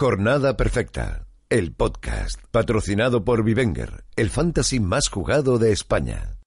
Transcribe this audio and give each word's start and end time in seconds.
Jornada 0.00 0.56
Perfecta, 0.56 1.26
el 1.50 1.72
podcast 1.72 2.40
patrocinado 2.52 3.24
por 3.24 3.42
Vivenger, 3.42 4.04
el 4.14 4.30
fantasy 4.30 4.78
más 4.78 5.08
jugado 5.08 5.58
de 5.58 5.72
España. 5.72 6.37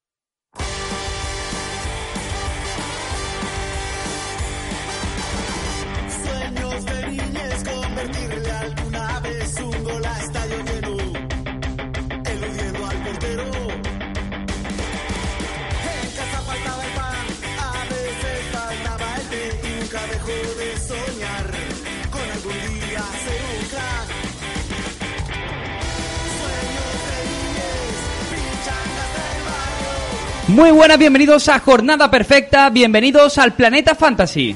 Muy 30.52 30.70
buenas, 30.70 30.98
bienvenidos 30.98 31.48
a 31.48 31.58
Jornada 31.60 32.10
Perfecta, 32.10 32.68
bienvenidos 32.68 33.38
al 33.38 33.54
Planeta 33.54 33.94
Fantasy. 33.94 34.54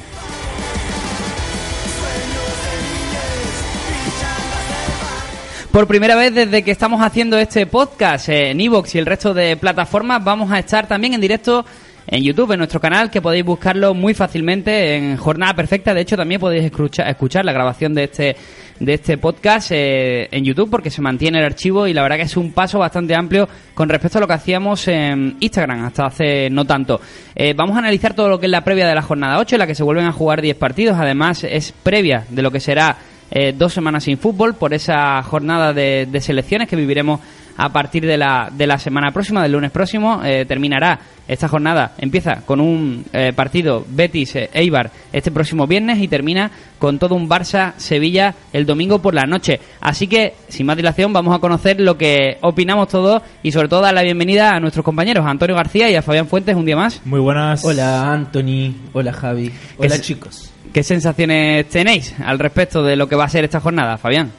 Por 5.73 5.87
primera 5.87 6.15
vez 6.15 6.35
desde 6.35 6.63
que 6.63 6.71
estamos 6.71 7.01
haciendo 7.01 7.39
este 7.39 7.67
podcast 7.67 8.29
en 8.29 8.61
Evox 8.61 8.95
y 8.95 8.99
el 8.99 9.07
resto 9.07 9.33
de 9.33 9.57
plataformas, 9.57 10.23
vamos 10.23 10.53
a 10.53 10.59
estar 10.59 10.87
también 10.87 11.15
en 11.15 11.21
directo 11.23 11.65
en 12.09 12.23
YouTube, 12.23 12.53
en 12.53 12.59
nuestro 12.59 12.81
canal, 12.81 13.11
que 13.11 13.21
podéis 13.21 13.45
buscarlo 13.45 13.93
muy 13.93 14.15
fácilmente 14.15 14.95
en 14.95 15.17
Jornada 15.17 15.55
Perfecta. 15.55 15.93
De 15.93 16.03
hecho, 16.03 16.17
también 16.17 16.41
podéis 16.41 16.65
escuchar, 16.65 17.09
escuchar 17.09 17.45
la 17.45 17.53
grabación 17.53 17.95
de 17.95 18.05
este, 18.05 18.37
de 18.79 18.95
este 18.95 19.19
podcast 19.19 19.73
eh, 19.73 20.29
en 20.31 20.45
YouTube 20.45 20.71
porque 20.71 20.91
se 20.91 21.03
mantiene 21.03 21.39
el 21.39 21.45
archivo 21.45 21.87
y 21.87 21.93
la 21.93 22.03
verdad 22.03 22.17
que 22.17 22.23
es 22.23 22.37
un 22.37 22.53
paso 22.53 22.79
bastante 22.79 23.15
amplio 23.15 23.49
con 23.75 23.89
respecto 23.89 24.19
a 24.19 24.21
lo 24.21 24.29
que 24.29 24.35
hacíamos 24.35 24.87
en 24.87 25.37
Instagram 25.41 25.85
hasta 25.85 26.07
hace 26.07 26.49
no 26.49 26.65
tanto. 26.65 27.01
Eh, 27.35 27.55
vamos 27.57 27.75
a 27.75 27.81
analizar 27.81 28.15
todo 28.15 28.29
lo 28.29 28.39
que 28.39 28.47
es 28.47 28.53
la 28.53 28.63
previa 28.63 28.87
de 28.87 28.95
la 28.95 29.03
jornada 29.03 29.39
8, 29.39 29.57
en 29.57 29.59
la 29.59 29.67
que 29.67 29.75
se 29.75 29.83
vuelven 29.83 30.07
a 30.07 30.13
jugar 30.13 30.43
10 30.43 30.57
partidos. 30.57 30.99
Además, 30.99 31.43
es 31.43 31.73
previa 31.73 32.25
de 32.29 32.43
lo 32.43 32.53
que 32.53 32.61
será 32.61 32.97
eh, 33.33 33.53
dos 33.57 33.73
semanas 33.73 34.05
sin 34.05 34.19
fútbol 34.19 34.55
por 34.55 34.73
esa 34.73 35.21
jornada 35.25 35.73
de, 35.73 36.07
de 36.09 36.21
selecciones 36.21 36.69
que 36.69 36.77
viviremos 36.77 37.19
a 37.57 37.69
partir 37.71 38.07
de 38.07 38.17
la, 38.17 38.51
de 38.53 38.67
la 38.67 38.79
semana 38.79 39.11
próxima, 39.11 39.43
del 39.43 39.53
lunes 39.53 39.71
próximo. 39.71 40.23
Eh, 40.25 40.45
terminará 40.47 40.99
esta 41.29 41.49
jornada, 41.49 41.93
empieza 41.99 42.43
con 42.47 42.61
un 42.61 43.05
eh, 43.13 43.33
partido 43.35 43.85
Betis-Eibar 43.85 44.91
este 45.13 45.31
próximo 45.31 45.67
viernes 45.67 45.99
y 45.99 46.09
termina 46.09 46.51
con 46.79 46.99
todo 46.99 47.15
un 47.15 47.29
Barça-Sevilla 47.29 48.35
el 48.53 48.65
domingo 48.65 49.01
por 49.01 49.15
la 49.15 49.25
noche. 49.25 49.59
Así 49.81 50.07
que, 50.07 50.35
sin 50.49 50.67
más 50.67 50.77
dilación, 50.77 51.13
vamos 51.13 51.35
a 51.35 51.41
conocer 51.41 51.81
lo 51.81 51.99
que 51.99 52.39
opinamos 52.43 52.89
todos 52.89 53.23
y 53.43 53.51
sobre 53.51 53.69
todo 53.69 53.81
dar 53.81 53.95
la 53.95 54.03
bienvenida 54.03 54.51
a 54.51 54.61
nuestros 54.61 54.85
compañeros, 54.85 55.27
a 55.27 55.31
Antonio 55.31 55.57
García 55.57 55.91
y 55.91 55.97
a 55.97 56.03
Fabián 56.03 56.29
Fuentes 56.29 56.55
un 56.55 56.65
día 56.65 56.77
más. 56.77 57.01
Muy 57.05 57.21
buenas. 57.21 57.65
Hola 57.65 58.13
Anthony, 58.13 58.75
hola 58.93 59.13
Javi, 59.13 59.51
hola 59.79 60.01
chicos. 60.01 60.53
¿Qué 60.73 60.83
sensaciones 60.83 61.69
tenéis 61.69 62.15
al 62.25 62.39
respecto 62.39 62.83
de 62.83 62.97
lo 62.97 63.09
que 63.09 63.17
va 63.17 63.25
a 63.25 63.29
ser 63.29 63.45
esta 63.45 63.61
jornada, 63.61 63.97
Fabián? 63.97 64.31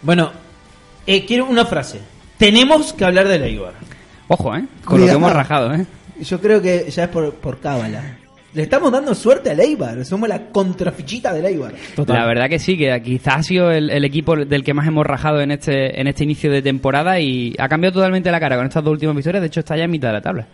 Bueno, 0.00 0.32
eh, 1.06 1.24
quiero 1.26 1.46
una 1.46 1.66
frase. 1.66 2.00
Tenemos 2.42 2.92
que 2.92 3.04
hablar 3.04 3.28
del 3.28 3.44
Eibar. 3.44 3.74
Ojo, 4.26 4.56
¿eh? 4.56 4.64
Con 4.84 5.00
lo 5.00 5.06
que 5.06 5.12
hemos 5.12 5.32
rajado, 5.32 5.72
¿eh? 5.74 5.86
Yo 6.20 6.40
creo 6.40 6.60
que 6.60 6.90
ya 6.90 7.04
es 7.04 7.08
por, 7.08 7.32
por 7.34 7.60
cábala. 7.60 8.18
Le 8.52 8.64
estamos 8.64 8.90
dando 8.90 9.14
suerte 9.14 9.50
al 9.50 9.60
Eibar. 9.60 10.04
Somos 10.04 10.28
la 10.28 10.48
contrafichita 10.48 11.32
del 11.32 11.46
Eibar. 11.46 11.72
La 12.04 12.26
verdad 12.26 12.48
que 12.48 12.58
sí, 12.58 12.76
que 12.76 13.00
quizás 13.00 13.36
ha 13.36 13.42
sido 13.44 13.70
el, 13.70 13.90
el 13.90 14.04
equipo 14.04 14.34
del 14.34 14.64
que 14.64 14.74
más 14.74 14.88
hemos 14.88 15.06
rajado 15.06 15.40
en 15.40 15.52
este, 15.52 16.00
en 16.00 16.08
este 16.08 16.24
inicio 16.24 16.50
de 16.50 16.62
temporada 16.62 17.20
y 17.20 17.54
ha 17.60 17.68
cambiado 17.68 17.94
totalmente 17.94 18.28
la 18.32 18.40
cara 18.40 18.56
con 18.56 18.66
estas 18.66 18.82
dos 18.82 18.94
últimas 18.94 19.14
victorias. 19.14 19.40
De 19.40 19.46
hecho, 19.46 19.60
está 19.60 19.76
ya 19.76 19.84
en 19.84 19.92
mitad 19.92 20.08
de 20.08 20.14
la 20.14 20.20
tabla. 20.20 20.46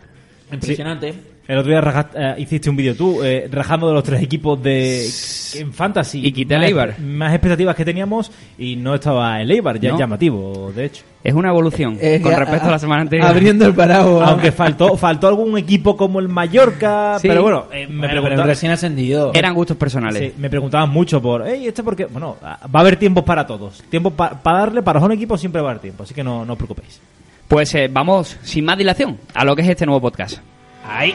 Impresionante. 0.52 1.14
El 1.48 1.56
otro 1.56 1.70
día 1.70 2.06
eh, 2.14 2.34
hiciste 2.42 2.68
un 2.68 2.76
vídeo 2.76 2.94
tú, 2.94 3.22
eh, 3.24 3.48
rajando 3.50 3.88
de 3.88 3.94
los 3.94 4.04
tres 4.04 4.22
equipos 4.22 4.62
de 4.62 5.08
en 5.54 5.72
Fantasy. 5.72 6.20
Y 6.26 6.30
quité 6.30 6.58
Más- 6.58 6.66
Eibar. 6.66 7.00
Más 7.00 7.32
expectativas 7.32 7.74
que 7.74 7.86
teníamos 7.86 8.30
y 8.58 8.76
no 8.76 8.94
estaba 8.94 9.40
el 9.40 9.50
Eibar, 9.50 9.80
ya 9.80 9.88
No. 9.88 9.94
es 9.94 9.98
llamativo, 10.00 10.70
de 10.76 10.84
hecho. 10.84 11.04
Es 11.24 11.32
una 11.32 11.48
evolución 11.48 11.96
Eh, 12.02 12.20
con 12.22 12.34
respecto 12.36 12.66
a, 12.66 12.68
a- 12.68 12.72
la 12.72 12.78
semana 12.78 13.00
anterior. 13.00 13.26
Abriendo 13.26 13.64
el 13.64 13.72
paraguas. 13.74 14.28
Aunque 14.28 14.52
faltó 14.52 14.94
faltó 14.98 15.26
algún 15.26 15.56
equipo 15.56 15.96
como 15.96 16.20
el 16.20 16.28
Mallorca, 16.28 17.18
Sí. 17.18 17.26
pero 17.28 17.42
bueno, 17.42 17.64
eh, 17.72 17.86
me 17.86 17.96
Bueno, 17.96 18.00
pero 18.02 18.20
preguntaban 18.20 18.48
recién 18.48 18.72
ascendido. 18.72 19.32
Eran 19.32 19.54
gustos 19.54 19.78
personales. 19.78 20.20
Sí, 20.20 20.34
me 20.36 20.50
preguntaban 20.50 20.90
mucho 20.90 21.22
por, 21.22 21.44
hey, 21.46 21.66
este 21.66 21.82
porque, 21.82 22.04
bueno, 22.04 22.36
va 22.42 22.58
a 22.70 22.80
haber 22.80 22.96
tiempos 22.96 23.24
para 23.24 23.46
todos. 23.46 23.82
Tiempo 23.88 24.10
para 24.10 24.38
darle, 24.44 24.82
para 24.82 25.00
los 25.00 25.10
equipos 25.12 25.40
siempre 25.40 25.62
va 25.62 25.68
a 25.68 25.70
haber 25.70 25.80
tiempo, 25.80 26.02
así 26.02 26.12
que 26.12 26.22
no, 26.22 26.44
no 26.44 26.52
os 26.52 26.58
preocupéis. 26.58 27.00
Pues 27.48 27.74
eh, 27.74 27.88
vamos, 27.90 28.36
sin 28.42 28.66
más 28.66 28.76
dilación, 28.76 29.16
a 29.32 29.46
lo 29.46 29.56
que 29.56 29.62
es 29.62 29.68
este 29.70 29.86
nuevo 29.86 30.02
podcast. 30.02 30.40
Ahí. 30.88 31.14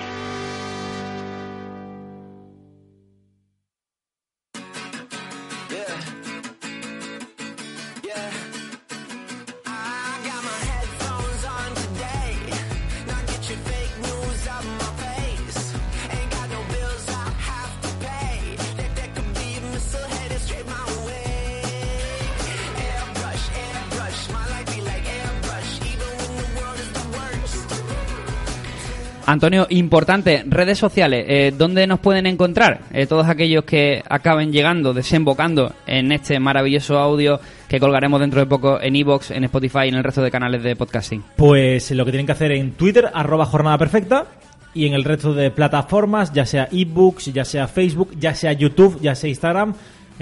Antonio, 29.33 29.66
importante, 29.71 30.44
redes 30.47 30.77
sociales, 30.77 31.25
eh, 31.27 31.53
¿dónde 31.57 31.88
nos 31.88 31.99
pueden 31.99 32.27
encontrar? 32.27 32.81
Eh, 32.94 33.07
todos 33.07 33.27
aquellos 33.27 33.63
que 33.63 34.03
acaben 34.07 34.51
llegando, 34.51 34.94
desembocando 34.94 35.73
en 35.88 36.11
este 36.11 36.39
maravilloso 36.39 36.99
audio 36.99 37.39
que 37.67 37.79
colgaremos 37.79 38.19
dentro 38.19 38.39
de 38.39 38.45
poco 38.45 38.79
en 38.79 38.95
Evox, 38.95 39.31
en 39.31 39.44
Spotify 39.45 39.85
y 39.85 39.88
en 39.89 39.95
el 39.95 40.03
resto 40.03 40.21
de 40.21 40.29
canales 40.29 40.61
de 40.61 40.75
podcasting. 40.75 41.23
Pues 41.35 41.89
lo 41.91 42.05
que 42.05 42.11
tienen 42.11 42.27
que 42.27 42.31
hacer 42.31 42.51
en 42.51 42.73
Twitter, 42.73 43.09
arroba 43.11 43.45
jornada 43.45 43.79
perfecta, 43.79 44.27
y 44.75 44.85
en 44.85 44.94
el 44.94 45.03
resto 45.03 45.33
de 45.33 45.50
plataformas, 45.50 46.31
ya 46.31 46.45
sea 46.45 46.67
ebooks, 46.71 47.33
ya 47.33 47.44
sea 47.44 47.67
Facebook, 47.67 48.11
ya 48.19 48.35
sea 48.35 48.53
YouTube, 48.53 49.00
ya 49.01 49.15
sea 49.15 49.29
Instagram, 49.29 49.73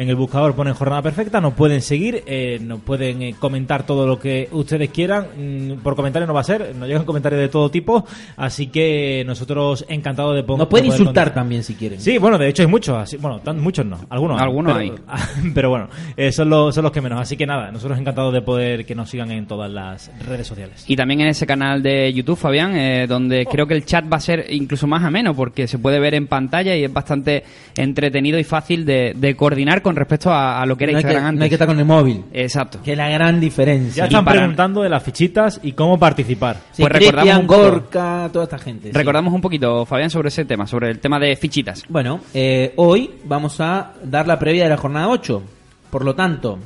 en 0.02 0.10
el 0.10 0.16
buscador 0.16 0.56
ponen 0.56 0.74
jornada 0.74 1.02
perfecta, 1.02 1.40
nos 1.40 1.54
pueden 1.54 1.82
seguir, 1.82 2.24
eh, 2.26 2.60
nos 2.62 2.80
pueden 2.82 3.22
eh, 3.22 3.36
comentar 3.38 3.86
todo 3.86 4.08
lo 4.08 4.20
que 4.20 4.50
ustedes 4.52 4.90
quieran, 4.90 5.28
Mm, 5.38 5.74
por 5.84 5.96
comentario 5.96 6.28
no 6.28 6.34
va 6.34 6.42
a 6.42 6.44
ser, 6.44 6.76
nos 6.76 6.88
llegan 6.88 7.06
comentarios 7.06 7.40
de 7.42 7.48
todo 7.50 7.70
tipo, 7.70 8.06
así 8.38 8.68
que 8.68 9.24
nosotros 9.26 9.86
encantados 9.90 10.36
de, 10.36 10.44
pon- 10.44 10.58
Nos 10.58 10.68
pueden 10.68 10.88
insultar 10.88 11.34
también 11.34 11.64
si 11.64 11.76
quieren. 11.76 12.00
Sí, 12.00 12.18
bueno, 12.18 12.38
de 12.38 12.48
hecho 12.50 12.64
hay 12.64 12.68
muchos, 12.68 12.98
así, 12.98 13.18
bueno, 13.18 13.40
tan, 13.40 13.60
muchos 13.60 13.86
no, 13.86 13.98
algunos, 14.10 14.40
hay, 14.40 14.46
Algunos 14.48 14.74
pero, 14.76 14.96
pero 15.54 15.70
bueno, 15.70 15.88
eh, 16.18 16.32
son, 16.32 16.50
los, 16.50 16.74
son 16.74 16.84
los 16.84 16.92
que 16.92 17.02
menos, 17.02 17.20
así 17.22 17.38
que 17.38 17.46
nada, 17.46 17.72
nosotros 17.72 18.00
encantados 18.00 18.34
de 18.34 18.42
poder 18.42 18.86
que 18.86 18.96
nos 18.96 19.10
sigan 19.10 19.32
en 19.32 19.46
todas 19.46 19.70
las 19.72 20.12
redes 20.28 20.48
sociales. 20.48 20.84
Y 20.88 20.96
también 20.96 21.22
en 21.22 21.28
ese 21.28 21.46
canal 21.46 21.82
de 21.84 22.12
YouTube, 22.14 22.38
Fabián, 22.38 22.76
eh, 22.76 23.06
donde 23.08 23.46
creo 23.46 23.68
que 23.68 23.74
el 23.76 23.86
chat 23.86 24.06
va 24.12 24.18
a 24.18 24.22
ser 24.22 24.46
incluso 24.50 24.88
más 24.88 25.04
ameno, 25.04 25.34
porque 25.36 25.68
se 25.68 25.78
puede 25.80 26.00
ver 26.00 26.16
en 26.16 26.28
pantalla 26.28 26.76
y 26.76 26.84
es 26.84 26.92
bastante 26.94 27.44
entretenido 27.76 28.40
y 28.40 28.44
fácil 28.44 28.86
de, 28.86 29.14
de 29.16 29.36
coordinar 29.36 29.82
con 29.82 29.91
respecto 29.96 30.32
a, 30.32 30.62
a 30.62 30.66
lo 30.66 30.76
que 30.78 30.86
era 30.86 30.94
no, 30.94 30.98
hay 30.98 31.04
que, 31.04 31.08
Instagram 31.10 31.28
antes. 31.30 31.38
no 31.40 31.44
hay 31.44 31.50
que 31.50 31.56
estar 31.56 31.68
con 31.68 31.80
el 31.80 31.86
móvil. 31.86 32.24
Exacto. 32.34 32.80
Que 32.84 32.92
es 32.94 32.98
la 32.98 33.10
gran 33.10 33.40
diferencia. 33.40 34.04
Ya 34.04 34.08
están 34.08 34.26
para- 34.26 34.40
preguntando 34.40 34.82
de 34.84 34.90
las 34.90 35.04
fichitas 35.04 35.60
y 35.64 35.72
cómo 35.74 35.98
participar. 36.00 36.58
Sí, 36.72 36.82
Pues 36.84 36.92
recordamos 36.94 37.38
un 37.38 37.48
Gorka, 37.48 38.30
toda 38.32 38.46
esta 38.46 38.58
gente. 38.60 38.88
sí. 38.90 38.94
Recordamos 38.94 39.34
un 39.34 39.42
poquito, 39.42 39.86
Fabián, 39.86 40.10
sobre 40.10 40.30
ese 40.30 40.46
tema, 40.46 40.66
sobre 40.68 40.90
el 40.92 41.00
tema 41.00 41.20
de 41.20 41.36
fichitas. 41.36 41.84
Bueno, 41.90 42.20
eh, 42.34 42.74
hoy 42.78 43.12
vamos 43.26 43.60
a 43.62 43.94
dar 44.04 44.28
la 44.28 44.38
previa 44.40 44.64
de 44.64 44.70
la 44.70 44.78
jornada 44.78 45.08
8. 45.10 45.42
Por 45.90 46.06
lo 46.06 46.16
tanto, 46.16 46.58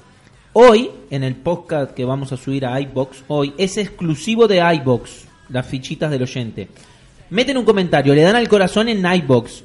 hoy, 0.54 0.90
en 1.10 1.24
el 1.24 1.36
podcast 1.36 1.92
que 1.94 2.06
vamos 2.06 2.32
a 2.32 2.38
subir 2.38 2.66
a 2.66 2.80
iBox, 2.80 3.24
hoy 3.28 3.54
es 3.58 3.78
exclusivo 3.78 4.48
de 4.48 4.58
iBox, 4.76 5.26
las 5.50 5.66
fichitas 5.66 6.12
del 6.12 6.24
oyente. 6.24 6.68
Meten 7.32 7.58
un 7.58 7.66
comentario, 7.66 8.14
le 8.14 8.22
dan 8.22 8.36
al 8.36 8.48
corazón 8.48 8.88
en 8.88 9.04
iBox. 9.06 9.64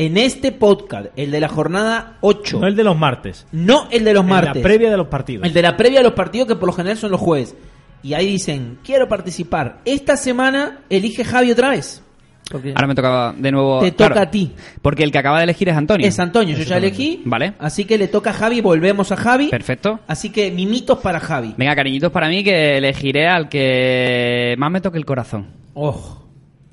En 0.00 0.16
este 0.16 0.50
podcast, 0.50 1.08
el 1.16 1.30
de 1.30 1.40
la 1.40 1.48
jornada 1.48 2.16
8, 2.22 2.58
No 2.60 2.66
el 2.66 2.74
de 2.74 2.84
los 2.84 2.96
martes. 2.96 3.46
no 3.52 3.86
el 3.90 4.02
de 4.02 4.14
los 4.14 4.24
martes, 4.24 4.56
La 4.56 4.62
previa 4.62 4.90
de 4.90 4.96
los 4.96 5.08
partidos. 5.08 5.46
el 5.46 5.52
de 5.52 5.60
la 5.60 5.76
previa 5.76 6.00
a 6.00 6.02
los 6.02 6.14
partidos 6.14 6.48
que 6.48 6.56
por 6.56 6.68
lo 6.68 6.72
general 6.72 6.96
son 6.96 7.10
los 7.10 7.20
jueves. 7.20 7.54
Y 8.02 8.14
ahí 8.14 8.26
dicen, 8.26 8.78
quiero 8.82 9.08
participar. 9.08 9.80
Esta 9.84 10.16
semana 10.16 10.78
elige 10.88 11.22
Javi 11.22 11.50
otra 11.50 11.68
vez. 11.68 12.02
Porque 12.50 12.70
Ahora 12.74 12.86
me 12.86 12.94
tocaba 12.94 13.34
de 13.36 13.52
nuevo. 13.52 13.80
te 13.80 13.92
toca 13.92 14.06
claro, 14.14 14.20
a 14.22 14.30
ti. 14.30 14.52
Porque 14.80 15.02
el 15.04 15.12
que 15.12 15.18
acaba 15.18 15.36
de 15.36 15.44
elegir 15.44 15.68
es 15.68 15.76
Antonio. 15.76 16.06
Es 16.08 16.18
Antonio, 16.18 16.56
yo 16.56 16.64
ya 16.64 16.78
elegí. 16.78 17.20
Vale. 17.26 17.52
Así 17.58 17.84
que 17.84 17.98
le 17.98 18.08
toca 18.08 18.30
a 18.30 18.32
Javi, 18.32 18.62
volvemos 18.62 19.12
a 19.12 19.16
Javi. 19.16 19.48
Perfecto. 19.50 20.00
Así 20.08 20.30
que 20.30 20.50
mimitos 20.50 20.98
para 21.00 21.20
Javi. 21.20 21.54
Venga, 21.58 21.76
cariñitos 21.76 22.10
para 22.10 22.28
mí 22.30 22.42
que 22.42 22.78
elegiré 22.78 23.28
al 23.28 23.50
que 23.50 24.54
más 24.56 24.70
me 24.70 24.80
toque 24.80 24.96
el 24.96 25.04
corazón. 25.04 25.46
Oh, 25.74 26.19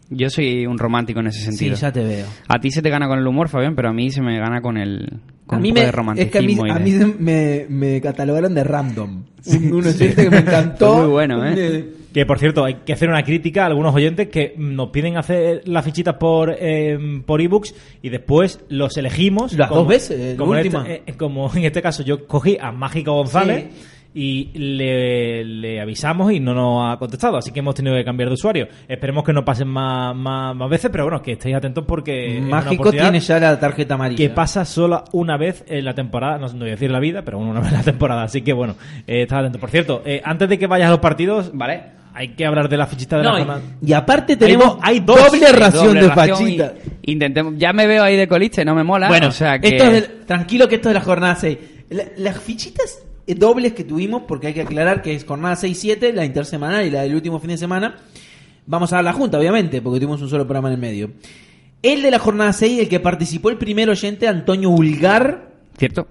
Yo 0.10 0.30
soy 0.30 0.66
un 0.66 0.78
romántico 0.78 1.20
en 1.20 1.28
ese 1.28 1.40
sí, 1.40 1.46
sentido. 1.48 1.76
ya 1.76 1.92
te 1.92 2.04
veo. 2.04 2.26
A 2.48 2.60
ti 2.60 2.72
se 2.72 2.82
te 2.82 2.90
gana 2.90 3.08
con 3.08 3.20
el 3.20 3.28
humor, 3.28 3.50
Fabián, 3.50 3.76
pero 3.76 3.90
a 3.90 3.94
mí 3.94 4.10
se 4.12 4.22
me 4.22 4.40
gana 4.40 4.62
con 4.62 4.78
el 4.78 5.20
con 5.46 5.56
a 5.56 5.58
un 5.58 5.62
mí 5.64 5.70
poco 5.70 5.76
me, 5.76 5.82
de 5.82 5.88
es 5.90 5.96
romanticismo. 5.96 6.32
que 6.32 6.40
a 6.40 6.42
mí, 6.42 6.54
y 6.56 6.72
a 6.72 6.74
de- 6.76 6.80
mí 6.80 6.92
se- 6.92 7.22
me, 7.22 7.66
me 7.70 8.02
catalogaron 8.02 8.54
de 8.54 8.64
random. 8.64 9.24
Un, 9.46 9.74
un 9.74 9.86
oyente 9.88 10.24
que 10.24 10.30
me 10.30 10.38
encantó. 10.40 10.94
Fue 10.94 11.02
muy 11.04 11.12
bueno, 11.12 11.46
¿eh? 11.46 11.86
Que 12.14 12.26
por 12.26 12.40
cierto, 12.40 12.66
hay 12.66 12.76
que 12.86 12.94
hacer 12.94 13.10
una 13.10 13.22
crítica 13.24 13.64
a 13.64 13.68
algunos 13.68 13.94
oyentes 13.94 14.30
que 14.30 14.56
nos 14.58 14.90
piden 14.90 15.18
hacer 15.18 15.62
las 15.66 15.86
fichitas 15.86 16.16
por 16.16 16.56
eh, 16.60 16.98
por 17.26 17.42
ebooks 17.42 17.76
y 18.02 18.10
después 18.10 18.62
los 18.70 18.98
elegimos. 18.98 19.54
Las 19.54 19.70
dos 19.70 19.88
veces, 19.88 20.32
la 20.32 20.38
como, 20.38 20.54
en 20.56 20.60
última. 20.66 20.88
este, 20.88 21.12
eh, 21.12 21.16
como 21.16 21.52
en 21.54 21.66
este 21.66 21.82
caso 21.82 22.04
yo 22.04 22.26
cogí 22.26 22.58
a 22.60 22.72
Mágico 22.72 23.14
González 23.14 23.66
y 24.20 24.50
le, 24.58 25.44
le 25.44 25.80
avisamos 25.80 26.32
y 26.32 26.40
no 26.40 26.54
nos 26.56 26.92
ha 26.92 26.98
contestado, 26.98 27.38
así 27.38 27.52
que 27.52 27.60
hemos 27.60 27.76
tenido 27.76 27.96
que 27.96 28.04
cambiar 28.04 28.30
de 28.30 28.34
usuario. 28.34 28.68
Esperemos 28.88 29.24
que 29.24 29.32
no 29.32 29.46
pasen 29.46 29.68
más, 29.68 30.16
más, 30.16 30.56
más 30.56 30.70
veces, 30.70 30.90
pero 30.92 31.04
bueno, 31.04 31.22
que 31.22 31.34
estéis 31.34 31.56
atentos 31.56 31.84
porque 31.88 32.42
Mágico 32.42 32.92
tiene 32.92 33.20
ya 33.20 33.40
la 33.40 33.60
tarjeta 33.60 33.94
amarilla. 33.94 34.18
que 34.18 34.30
pasa 34.34 34.66
solo 34.66 35.04
una 35.12 35.38
vez 35.38 35.64
en 35.68 35.86
la 35.86 35.94
temporada, 35.94 36.40
no, 36.40 36.48
no 36.48 36.60
voy 36.60 36.70
a 36.70 36.72
decir 36.72 36.90
la 36.90 37.00
vida, 37.00 37.22
pero 37.22 37.38
una 37.38 37.60
vez 37.60 37.70
en 37.70 37.78
la 37.78 37.84
temporada, 37.84 38.24
así 38.24 38.42
que 38.42 38.54
bueno, 38.54 38.76
eh, 39.06 39.22
estad 39.22 39.40
atento. 39.40 39.60
Por 39.60 39.70
cierto, 39.70 40.02
eh, 40.04 40.20
antes 40.26 40.50
de 40.50 40.58
que 40.58 40.66
vayas 40.66 40.88
a 40.88 40.92
los 40.92 41.00
partidos, 41.00 41.52
Vale. 41.54 41.84
hay 42.16 42.30
que 42.30 42.44
hablar 42.46 42.70
de 42.70 42.78
la 42.78 42.88
fichita 42.88 43.18
de 43.18 43.24
No, 43.24 43.34
la 43.34 43.38
jornada. 43.38 43.62
y, 43.86 43.94
aparte 43.94 44.36
tenemos 44.36 44.80
Hay 44.82 45.00
do- 45.02 45.14
hay 45.16 45.20
dos. 45.22 45.32
doble 45.32 45.46
Hay 45.46 45.54
ración 45.54 45.86
doble 45.88 46.02
de 46.02 46.08
ración 46.08 46.38
fachita. 46.40 46.74
y- 47.04 47.12
intentemos, 47.12 47.54
ya 47.58 47.72
me 47.72 47.86
veo 47.86 48.04
ahí 48.04 48.16
de 48.16 48.28
coliste, 48.28 48.66
no 48.66 48.74
me 48.74 48.84
mola. 48.84 49.10
Bueno, 49.10 49.28
o 49.28 49.32
sea 49.32 49.60
que 49.60 49.68
esto 49.68 49.84
es 49.84 49.92
del- 49.92 50.26
tranquilo 50.26 50.68
que 50.68 50.76
esto 50.76 50.90
es 50.90 50.96
la 50.96 51.02
jornada 51.02 51.36
6. 51.36 51.58
La- 51.92 52.04
las 52.18 52.40
fichitas 52.42 53.04
dobles 53.36 53.74
que 53.74 53.84
tuvimos, 53.84 54.24
porque 54.28 54.48
hay 54.48 54.54
que 54.54 54.62
aclarar 54.62 55.02
que 55.02 55.14
es 55.14 55.26
jornada 55.26 55.56
6-7, 55.56 56.14
la 56.14 56.26
intersemanal 56.26 56.86
y 56.86 56.90
la 56.92 57.02
del 57.02 57.16
último 57.16 57.40
fin 57.40 57.50
de 57.50 57.58
semana, 57.58 57.96
vamos 58.66 58.92
a 58.94 58.98
dar 58.98 59.06
la 59.06 59.14
junta, 59.14 59.38
obviamente, 59.40 59.82
porque 59.82 60.00
tuvimos 60.00 60.22
un 60.22 60.30
solo 60.30 60.46
programa 60.46 60.70
en 60.70 60.74
el 60.76 60.80
medio. 60.80 61.12
El 61.84 62.02
de 62.02 62.12
la 62.12 62.20
jornada 62.20 62.54
6, 62.54 62.80
el 62.80 62.90
que 62.90 63.00
participó 63.00 63.50
el 63.50 63.58
primer 63.58 63.90
oyente, 63.90 64.28
Antonio 64.28 64.70
Ulgar, 64.70 65.52
cierto. 65.78 66.08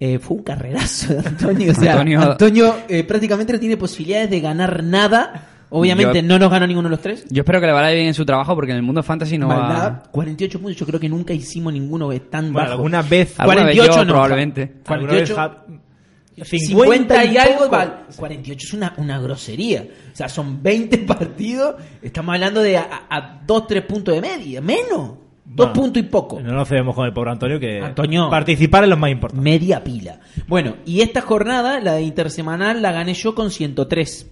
eh, 0.00 0.18
fue 0.18 0.36
un 0.38 0.42
carrerazo 0.42 1.14
de 1.14 1.28
Antonio. 1.28 1.72
O 1.72 1.74
sea, 1.74 1.92
Antonio- 1.92 2.20
Antonio, 2.32 2.76
eh, 2.88 3.04
prácticamente 3.04 3.52
no 3.52 3.60
tiene 3.60 3.76
posibilidades 3.76 4.30
de 4.30 4.40
ganar 4.40 4.82
nada. 4.82 5.50
Obviamente 5.70 6.22
Yo- 6.22 6.28
no 6.28 6.38
nos 6.38 6.50
ganó 6.50 6.66
ninguno 6.66 6.88
de 6.88 6.92
los 6.94 7.00
tres. 7.00 7.26
Yo 7.28 7.40
espero 7.42 7.60
que 7.60 7.66
le 7.66 7.72
vaya 7.72 7.90
bien 7.94 8.06
en 8.06 8.14
su 8.14 8.24
trabajo 8.24 8.54
porque 8.54 8.70
en 8.70 8.76
el 8.76 8.82
mundo 8.84 9.02
fantasy 9.02 9.36
no 9.36 9.48
Maldad, 9.48 9.92
va 9.92 10.02
48 10.12 10.60
puntos, 10.60 10.76
yo 10.76 10.86
creo 10.86 11.00
que 11.00 11.08
nunca 11.08 11.34
hicimos 11.34 11.72
ninguno 11.72 12.08
que 12.08 12.20
tan 12.20 12.52
Bueno, 12.52 12.68
bajo. 12.68 12.72
alguna 12.78 13.02
vez, 13.02 13.38
Alguna 13.38 13.64
vez 13.64 13.76
48 13.76 13.92
yo, 13.98 14.04
no, 14.04 14.12
probablemente. 14.12 14.62
alguna 14.86 15.12
vez 15.12 15.30
48, 15.32 15.34
ja- 15.34 15.64
50 16.44 17.24
y 17.24 17.36
algo, 17.36 17.58
poco. 17.64 17.70
va- 17.70 18.02
48 18.16 18.66
es 18.68 18.74
una, 18.74 18.94
una 18.98 19.18
grosería. 19.18 19.86
O 20.12 20.16
sea, 20.16 20.28
son 20.28 20.62
20 20.62 20.98
partidos, 21.06 21.76
estamos 22.02 22.34
hablando 22.34 22.60
de 22.62 22.76
a, 22.76 23.40
2, 23.46 23.66
3 23.66 23.82
puntos 23.84 24.14
de 24.14 24.20
media, 24.20 24.60
menos. 24.60 25.12
Dos 25.48 25.68
Bueno, 25.68 25.72
puntos 25.74 26.02
y 26.02 26.06
poco. 26.06 26.40
No 26.40 26.52
nos 26.52 26.68
cedemos 26.68 26.94
con 26.94 27.06
el 27.06 27.12
pobre 27.12 27.30
Antonio, 27.30 27.60
que 27.60 27.80
Antonio. 27.80 28.28
participar 28.28 28.82
es 28.82 28.90
lo 28.90 28.96
más 28.96 29.10
importante. 29.12 29.42
Media 29.44 29.82
pila. 29.82 30.18
Bueno, 30.48 30.74
y 30.84 31.02
esta 31.02 31.20
jornada, 31.20 31.78
la 31.80 31.92
de 31.94 32.02
intersemanal, 32.02 32.82
la 32.82 32.90
gané 32.90 33.14
yo 33.14 33.34
con 33.36 33.50
103. 33.52 34.26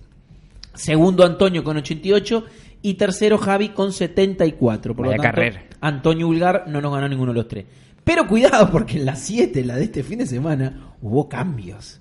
Segundo 0.74 1.24
Antonio 1.24 1.62
con 1.64 1.76
88 1.76 2.44
y 2.82 2.94
tercero 2.94 3.38
Javi 3.38 3.70
con 3.70 3.92
74. 3.92 4.94
Por 4.94 5.06
Vaya 5.06 5.16
lo 5.16 5.22
tanto, 5.22 5.36
carrera. 5.36 5.64
Antonio 5.80 6.28
Ulgar 6.28 6.64
no 6.68 6.80
nos 6.80 6.92
ganó 6.92 7.08
ninguno 7.08 7.32
de 7.32 7.38
los 7.38 7.48
tres. 7.48 7.64
Pero 8.04 8.26
cuidado 8.26 8.70
porque 8.70 8.98
en 8.98 9.06
la 9.06 9.16
7, 9.16 9.64
la 9.64 9.76
de 9.76 9.84
este 9.84 10.02
fin 10.02 10.18
de 10.18 10.26
semana, 10.26 10.94
hubo 11.00 11.28
cambios. 11.28 12.00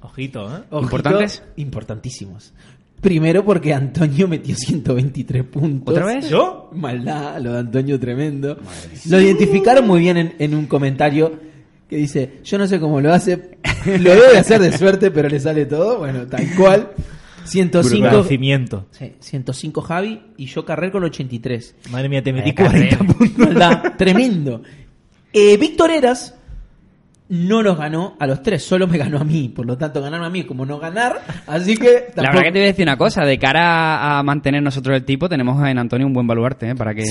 Ojito, 0.00 0.44
¿eh? 0.46 0.62
Ojito, 0.70 0.82
¿Importantes? 0.82 1.42
Importantísimos. 1.56 2.52
Primero 3.00 3.44
porque 3.44 3.72
Antonio 3.72 4.26
metió 4.26 4.56
123 4.56 5.44
puntos. 5.44 5.94
¿Otra 5.94 6.06
vez? 6.06 6.28
¿Yo? 6.28 6.70
Maldad, 6.72 7.40
lo 7.40 7.52
de 7.52 7.58
Antonio 7.60 8.00
tremendo. 8.00 8.58
Lo 9.08 9.20
identificaron 9.20 9.86
muy 9.86 10.00
bien 10.00 10.16
en, 10.16 10.34
en 10.38 10.54
un 10.54 10.66
comentario 10.66 11.38
que 11.88 11.96
dice, 11.96 12.40
yo 12.42 12.58
no 12.58 12.66
sé 12.66 12.80
cómo 12.80 13.00
lo 13.00 13.12
hace, 13.12 13.58
lo 13.86 14.10
debe 14.14 14.38
hacer 14.38 14.60
de 14.60 14.76
suerte, 14.76 15.10
pero 15.10 15.28
le 15.28 15.38
sale 15.38 15.66
todo. 15.66 15.98
Bueno, 15.98 16.26
tal 16.26 16.46
cual. 16.56 16.90
105, 17.46 18.08
Conocimiento. 18.08 18.86
sí, 18.90 19.12
105 19.20 19.80
Javi 19.82 20.20
y 20.36 20.46
yo 20.46 20.64
Carrer 20.64 20.90
con 20.90 21.04
83. 21.04 21.76
Madre 21.90 22.08
mía, 22.08 22.22
te 22.22 22.32
metí 22.32 22.52
Vaya 22.52 22.70
40 22.70 22.96
carrera. 22.98 23.14
puntos. 23.14 23.96
Tremendo. 23.96 24.62
Eh, 25.32 25.56
Víctor 25.56 25.90
Eras 25.90 26.34
no 27.28 27.60
nos 27.60 27.76
ganó 27.76 28.16
a 28.20 28.26
los 28.28 28.40
tres, 28.40 28.62
solo 28.62 28.86
me 28.86 28.98
ganó 28.98 29.18
a 29.18 29.24
mí. 29.24 29.48
Por 29.48 29.66
lo 29.66 29.76
tanto, 29.76 30.00
ganarme 30.00 30.26
a 30.26 30.30
mí 30.30 30.44
como 30.44 30.64
no 30.64 30.78
ganar. 30.78 31.20
Así 31.48 31.76
que. 31.76 32.06
La 32.14 32.22
tampoco- 32.22 32.22
verdad 32.36 32.42
que 32.44 32.52
te 32.52 32.58
voy 32.58 32.62
a 32.62 32.66
decir 32.66 32.84
una 32.84 32.96
cosa, 32.96 33.24
de 33.24 33.36
cara 33.38 34.18
a 34.18 34.22
mantener 34.22 34.62
nosotros 34.62 34.96
el 34.96 35.04
tipo, 35.04 35.28
tenemos 35.28 35.60
en 35.68 35.76
Antonio 35.78 36.06
un 36.06 36.12
buen 36.12 36.26
baluarte, 36.26 36.70
¿eh? 36.70 36.74
para 36.76 36.94
que 36.94 37.02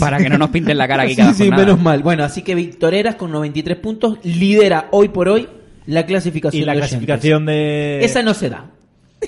para 0.00 0.18
que 0.18 0.28
no 0.28 0.38
nos 0.38 0.50
pinten 0.50 0.76
la 0.76 0.88
cara 0.88 1.04
aquí 1.04 1.12
Sí, 1.12 1.16
cada 1.18 1.34
sí, 1.34 1.44
jornada. 1.44 1.64
menos 1.66 1.80
mal. 1.80 2.02
Bueno, 2.02 2.24
así 2.24 2.42
que 2.42 2.54
Víctor 2.56 2.94
Eras 2.94 3.14
con 3.14 3.30
93 3.30 3.78
puntos 3.78 4.18
lidera 4.24 4.88
hoy 4.90 5.08
por 5.10 5.28
hoy 5.28 5.48
la 5.86 6.04
clasificación. 6.04 6.60
Y 6.62 6.66
la 6.66 6.72
de 6.72 6.78
clasificación 6.78 7.46
de... 7.46 8.04
Esa 8.04 8.22
no 8.22 8.34
se 8.34 8.50
da. 8.50 8.70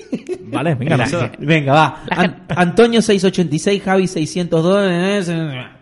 Vale, 0.49 0.75
venga, 0.75 0.95
La 0.97 1.05
gente- 1.05 1.37
Venga, 1.39 1.73
va. 1.73 2.03
An- 2.09 2.35
Antonio 2.55 3.01
686, 3.01 3.83
Javi 3.83 4.07
602 4.07 4.89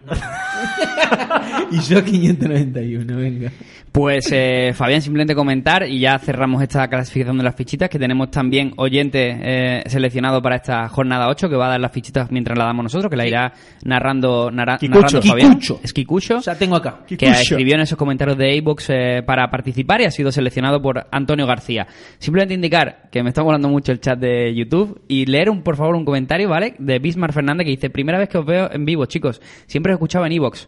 y 1.72 1.80
yo 1.82 2.04
591, 2.04 3.18
venga. 3.18 3.52
Pues 3.92 4.30
eh, 4.34 4.74
Fabián, 4.74 5.02
simplemente 5.02 5.34
comentar 5.34 5.88
y 5.88 6.02
ya 6.02 6.20
cerramos 6.20 6.62
esta 6.62 6.86
clasificación 6.90 7.38
de 7.38 7.46
las 7.46 7.56
fichitas, 7.56 7.90
que 7.90 7.98
tenemos 7.98 8.30
también 8.30 8.74
oyente 8.76 9.38
eh, 9.42 9.84
seleccionado 9.86 10.42
para 10.42 10.58
esta 10.58 10.90
jornada 10.90 11.30
8, 11.30 11.48
que 11.48 11.56
va 11.56 11.68
a 11.68 11.70
dar 11.70 11.80
las 11.80 11.94
fichitas 11.94 12.30
mientras 12.30 12.58
la 12.58 12.66
damos 12.66 12.84
nosotros, 12.84 13.10
que 13.10 13.16
la 13.16 13.26
irá 13.26 13.54
narrando, 13.86 14.52
Kikucho. 14.80 15.00
narrando 15.00 15.22
Fabián. 15.22 15.50
Kikucho. 15.52 15.80
Es 15.82 15.94
Kikucho. 15.94 16.42
Ya 16.42 16.56
tengo 16.56 16.76
acá. 16.76 17.04
que 17.08 17.16
Kikucho. 17.16 17.40
escribió 17.40 17.76
en 17.76 17.82
esos 17.82 17.98
comentarios 17.98 18.38
de 18.38 18.54
iBox 18.58 18.90
para 19.26 19.50
participar 19.50 20.02
y 20.02 20.06
ha 20.06 20.12
sido 20.12 20.30
seleccionado 20.30 20.82
por 20.82 21.08
Antonio 21.12 21.48
García. 21.48 21.88
Simplemente 22.20 22.54
indicar 22.54 23.10
que 23.10 23.24
me 23.24 23.30
está 23.30 23.44
volando 23.44 23.70
mucho 23.70 23.94
el 23.94 24.02
chat 24.02 24.20
de 24.20 24.54
YouTube 24.54 25.04
y 25.08 25.26
leer 25.26 25.50
un, 25.50 25.62
por 25.64 25.78
favor 25.78 25.96
un 25.96 26.04
comentario, 26.04 26.50
¿vale? 26.50 26.76
De 26.80 27.00
Bismarck 27.00 27.34
Fernández 27.34 27.64
que 27.64 27.72
dice, 27.72 27.90
primera 27.90 28.20
vez 28.20 28.28
que 28.28 28.40
os 28.40 28.46
veo 28.46 28.70
en 28.74 28.84
vivo, 28.84 29.06
chicos. 29.06 29.42
Siempre 29.68 29.94
os 29.94 29.96
escuchaba 29.98 30.28
en 30.28 30.34
iBox. 30.34 30.68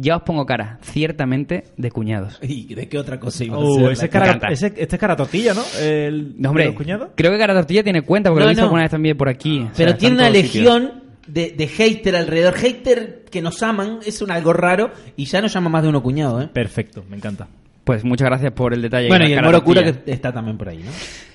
Ya 0.00 0.16
os 0.16 0.22
pongo 0.22 0.46
cara, 0.46 0.78
ciertamente 0.82 1.64
de 1.76 1.90
cuñados. 1.90 2.38
¿Y 2.42 2.72
de 2.72 2.88
qué 2.88 2.98
otra 2.98 3.18
cosa 3.18 3.42
iba 3.44 3.56
a 3.56 3.58
Uh, 3.58 3.88
ese 3.90 4.08
cara, 4.08 4.38
ese, 4.48 4.66
este 4.76 4.94
es 4.94 5.00
cara 5.00 5.16
tortilla, 5.16 5.54
¿no? 5.54 5.62
El, 5.80 6.34
No, 6.40 6.50
hombre, 6.50 6.64
de 6.64 6.68
los 6.70 6.76
cuñados. 6.76 7.08
creo 7.16 7.32
que 7.32 7.38
Cara 7.38 7.52
Tortilla 7.54 7.82
tiene 7.82 8.02
cuenta 8.02 8.30
porque 8.30 8.40
No, 8.40 8.44
lo 8.46 8.50
he 8.50 8.52
visto 8.52 8.62
no. 8.62 8.66
alguna 8.66 8.82
vez 8.82 8.90
también 8.92 9.16
por 9.16 9.28
aquí. 9.28 9.58
O 9.60 9.74
sea, 9.74 9.86
Pero 9.86 9.96
tiene 9.96 10.14
en 10.14 10.20
una 10.20 10.30
legión 10.30 10.92
de, 11.26 11.50
de 11.50 11.66
hater 11.66 12.14
alrededor. 12.14 12.54
Hater 12.54 13.24
que 13.28 13.42
nos 13.42 13.60
aman, 13.62 13.98
es 14.06 14.22
un 14.22 14.30
algo 14.30 14.52
raro 14.52 14.92
y 15.16 15.24
ya 15.24 15.40
nos 15.42 15.52
llama 15.52 15.68
más 15.68 15.82
de 15.82 15.88
uno 15.88 16.00
cuñado, 16.00 16.40
¿eh? 16.40 16.48
Perfecto, 16.52 17.04
me 17.10 17.16
encanta. 17.16 17.48
Pues 17.82 18.04
muchas 18.04 18.26
gracias 18.28 18.52
por 18.52 18.72
el 18.74 18.82
detalle. 18.82 19.08
Bueno, 19.08 19.26
y 19.26 19.32
el 19.32 19.42
Moro 19.42 19.64
Cura 19.64 19.82
que 19.82 20.12
está 20.12 20.30
también 20.32 20.56
por 20.58 20.68
ahí, 20.68 20.78
¿no? 20.78 20.90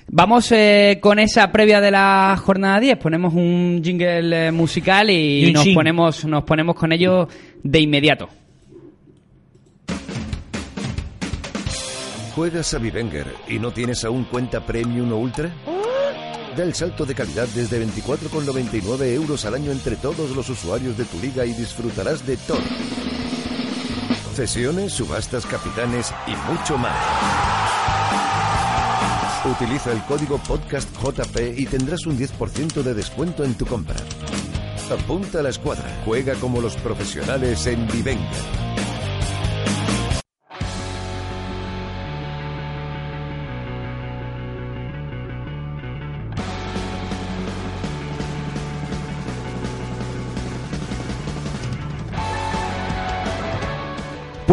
Vamos 0.08 0.50
eh, 0.52 0.98
con 1.02 1.18
esa 1.18 1.50
previa 1.50 1.80
de 1.80 1.90
la 1.90 2.34
jornada 2.40 2.78
10. 2.80 2.96
Ponemos 2.98 3.34
un 3.34 3.80
jingle 3.84 4.46
eh, 4.48 4.52
musical 4.52 5.10
y, 5.10 5.52
nos 5.52 5.64
chin. 5.64 5.74
ponemos, 5.74 6.24
nos 6.24 6.44
ponemos 6.44 6.76
con 6.76 6.92
ello 6.92 7.28
de 7.62 7.80
inmediato. 7.80 8.28
¿Juegas 12.34 12.74
a 12.74 12.78
Vivenger 12.78 13.32
y 13.46 13.60
no 13.60 13.72
tienes 13.72 14.04
aún 14.04 14.24
cuenta 14.24 14.66
Premium 14.66 15.12
o 15.12 15.18
Ultra? 15.18 15.54
Da 16.56 16.64
el 16.64 16.74
salto 16.74 17.06
de 17.06 17.14
calidad 17.14 17.46
desde 17.54 17.84
24,99 17.86 19.04
euros 19.14 19.44
al 19.44 19.54
año 19.54 19.70
entre 19.70 19.94
todos 19.94 20.30
los 20.34 20.48
usuarios 20.48 20.96
de 20.96 21.04
tu 21.04 21.20
liga 21.20 21.46
y 21.46 21.52
disfrutarás 21.52 22.26
de 22.26 22.36
todo. 22.38 22.58
Cesiones, 24.34 24.92
subastas, 24.92 25.46
capitanes 25.46 26.12
y 26.26 26.52
mucho 26.52 26.76
más. 26.76 26.96
Utiliza 29.44 29.92
el 29.92 30.02
código 30.02 30.38
PODCASTJP 30.38 31.58
y 31.58 31.66
tendrás 31.66 32.04
un 32.06 32.18
10% 32.18 32.82
de 32.82 32.94
descuento 32.94 33.44
en 33.44 33.54
tu 33.54 33.64
compra. 33.64 34.00
Apunta 34.90 35.38
a 35.38 35.42
la 35.42 35.50
escuadra. 35.50 36.02
Juega 36.04 36.34
como 36.34 36.60
los 36.60 36.74
profesionales 36.76 37.64
en 37.68 37.86
Vivenger. 37.86 38.63